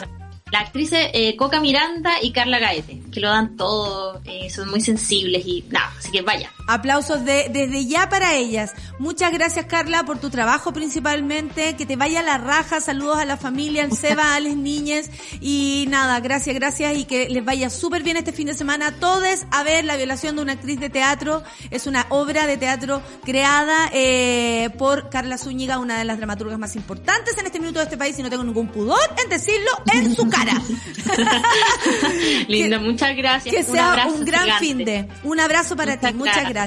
La 0.52 0.62
actriz 0.62 0.92
eh, 0.94 1.36
Coca 1.38 1.60
Miranda 1.60 2.14
y 2.22 2.32
Carla 2.32 2.58
Gaete, 2.58 3.02
que 3.12 3.20
lo 3.20 3.30
dan 3.30 3.56
todo, 3.56 4.20
eh, 4.26 4.50
son 4.50 4.70
muy 4.72 4.82
sensibles 4.82 5.46
y 5.46 5.64
nada, 5.70 5.94
así 5.98 6.12
que 6.12 6.22
vaya. 6.22 6.52
Aplausos 6.72 7.26
de, 7.26 7.50
desde 7.50 7.88
ya 7.88 8.10
para 8.10 8.36
ellas. 8.36 8.74
Muchas 9.00 9.32
gracias 9.32 9.66
Carla 9.66 10.04
por 10.04 10.20
tu 10.20 10.30
trabajo 10.30 10.72
principalmente, 10.72 11.76
que 11.76 11.88
te 11.88 11.96
vaya 11.96 12.22
la 12.22 12.38
raja, 12.38 12.80
saludos 12.80 13.18
a 13.18 13.26
la 13.26 13.38
familia, 13.38 13.84
al 13.84 13.92
Seba, 13.92 14.36
a 14.36 14.40
las 14.40 14.56
niñas 14.56 15.10
y 15.42 15.86
nada, 15.90 16.20
gracias, 16.20 16.56
gracias 16.56 16.96
y 16.96 17.06
que 17.06 17.28
les 17.28 17.44
vaya 17.44 17.72
súper 17.72 18.04
bien 18.04 18.18
este 18.18 18.34
fin 18.34 18.46
de 18.46 18.54
semana. 18.54 18.92
Todos 19.00 19.46
a 19.52 19.64
ver 19.64 19.84
La 19.84 19.98
violación 19.98 20.36
de 20.36 20.44
una 20.44 20.54
actriz 20.54 20.80
de 20.80 20.92
teatro, 20.92 21.44
es 21.72 21.88
una 21.88 22.06
obra 22.10 22.46
de 22.46 22.58
teatro 22.58 23.02
creada 23.26 23.90
eh, 23.92 24.70
por 24.78 25.10
Carla 25.10 25.40
Zúñiga, 25.40 25.80
una 25.80 25.98
de 25.98 26.06
las 26.06 26.18
dramaturgas 26.18 26.60
más 26.60 26.76
importantes 26.76 27.36
en 27.38 27.48
este 27.48 27.60
minuto 27.60 27.80
de 27.80 27.86
este 27.86 27.98
país 27.98 28.18
y 28.20 28.22
no 28.22 28.30
tengo 28.30 28.44
ningún 28.44 28.68
pudor 28.68 29.00
en 29.24 29.30
decirlo 29.30 29.72
en 29.92 30.16
su 30.16 30.30
cara. 30.30 30.54
Linda, 32.48 32.80
muchas 32.90 33.16
gracias. 33.16 33.56
Que 33.56 33.64
sea 33.64 34.08
un, 34.08 34.24
gran 34.24 34.60
fin 34.60 34.78
de. 34.80 35.08
Un 35.24 35.40
abrazo 35.40 35.76
para 35.76 35.98
ti. 35.98 36.14
Muchas 36.14 36.48
gracias. 36.50 36.59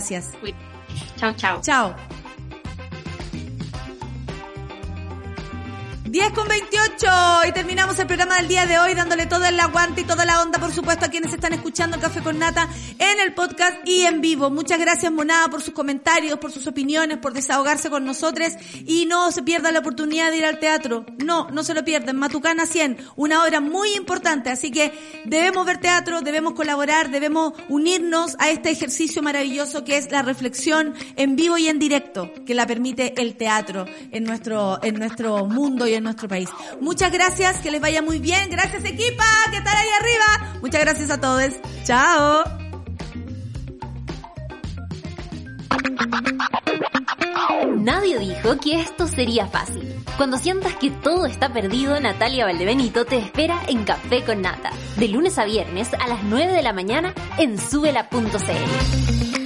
Chao, 1.16 1.32
chao. 1.32 1.60
Chao. 1.62 1.94
10 6.12 6.32
con 6.32 6.46
28 6.46 7.06
y 7.48 7.52
terminamos 7.52 7.98
el 7.98 8.06
programa 8.06 8.36
del 8.36 8.46
día 8.46 8.66
de 8.66 8.78
hoy 8.78 8.92
dándole 8.92 9.24
todo 9.24 9.46
el 9.46 9.58
aguante 9.58 10.02
y 10.02 10.04
toda 10.04 10.26
la 10.26 10.42
onda, 10.42 10.58
por 10.58 10.70
supuesto, 10.70 11.06
a 11.06 11.08
quienes 11.08 11.32
están 11.32 11.54
escuchando 11.54 11.98
Café 11.98 12.20
con 12.20 12.38
Nata 12.38 12.68
en 12.98 13.18
el 13.20 13.32
podcast 13.32 13.78
y 13.86 14.02
en 14.02 14.20
vivo. 14.20 14.50
Muchas 14.50 14.78
gracias, 14.78 15.10
Monada, 15.10 15.48
por 15.48 15.62
sus 15.62 15.72
comentarios, 15.72 16.38
por 16.38 16.52
sus 16.52 16.66
opiniones, 16.66 17.16
por 17.16 17.32
desahogarse 17.32 17.88
con 17.88 18.04
nosotros 18.04 18.52
y 18.84 19.06
no 19.06 19.32
se 19.32 19.42
pierda 19.42 19.72
la 19.72 19.78
oportunidad 19.78 20.30
de 20.30 20.36
ir 20.36 20.44
al 20.44 20.58
teatro. 20.58 21.06
No, 21.16 21.50
no 21.50 21.64
se 21.64 21.72
lo 21.72 21.82
pierdan. 21.82 22.16
Matucana 22.16 22.66
100, 22.66 22.98
una 23.16 23.42
obra 23.42 23.62
muy 23.62 23.94
importante, 23.94 24.50
así 24.50 24.70
que 24.70 24.92
debemos 25.24 25.64
ver 25.64 25.78
teatro, 25.78 26.20
debemos 26.20 26.52
colaborar, 26.52 27.10
debemos 27.10 27.54
unirnos 27.70 28.36
a 28.38 28.50
este 28.50 28.68
ejercicio 28.68 29.22
maravilloso 29.22 29.82
que 29.82 29.96
es 29.96 30.12
la 30.12 30.20
reflexión 30.20 30.92
en 31.16 31.36
vivo 31.36 31.56
y 31.56 31.68
en 31.68 31.78
directo 31.78 32.30
que 32.44 32.54
la 32.54 32.66
permite 32.66 33.18
el 33.18 33.34
teatro 33.34 33.86
en 34.10 34.24
nuestro, 34.24 34.78
en 34.82 34.96
nuestro 34.96 35.46
mundo 35.46 35.86
y 35.86 36.01
nuestro 36.02 36.28
país. 36.28 36.48
Muchas 36.80 37.12
gracias, 37.12 37.58
que 37.58 37.70
les 37.70 37.80
vaya 37.80 38.02
muy 38.02 38.18
bien. 38.18 38.50
Gracias 38.50 38.84
equipa, 38.84 39.24
que 39.50 39.58
están 39.58 39.76
ahí 39.76 39.88
arriba. 40.00 40.58
Muchas 40.60 40.80
gracias 40.80 41.10
a 41.10 41.20
todos. 41.20 41.52
Chao. 41.84 42.44
Nadie 47.78 48.18
dijo 48.18 48.58
que 48.58 48.80
esto 48.80 49.08
sería 49.08 49.46
fácil. 49.46 49.92
Cuando 50.16 50.38
sientas 50.38 50.76
que 50.76 50.90
todo 50.90 51.26
está 51.26 51.52
perdido, 51.52 51.98
Natalia 51.98 52.44
Valdebenito 52.44 53.04
te 53.04 53.18
espera 53.18 53.60
en 53.66 53.84
Café 53.84 54.22
con 54.24 54.42
Nata, 54.42 54.70
de 54.96 55.08
lunes 55.08 55.38
a 55.38 55.44
viernes 55.44 55.92
a 55.94 56.06
las 56.06 56.22
9 56.22 56.52
de 56.52 56.62
la 56.62 56.72
mañana 56.72 57.14
en 57.38 57.58
subela.cl. 57.58 59.41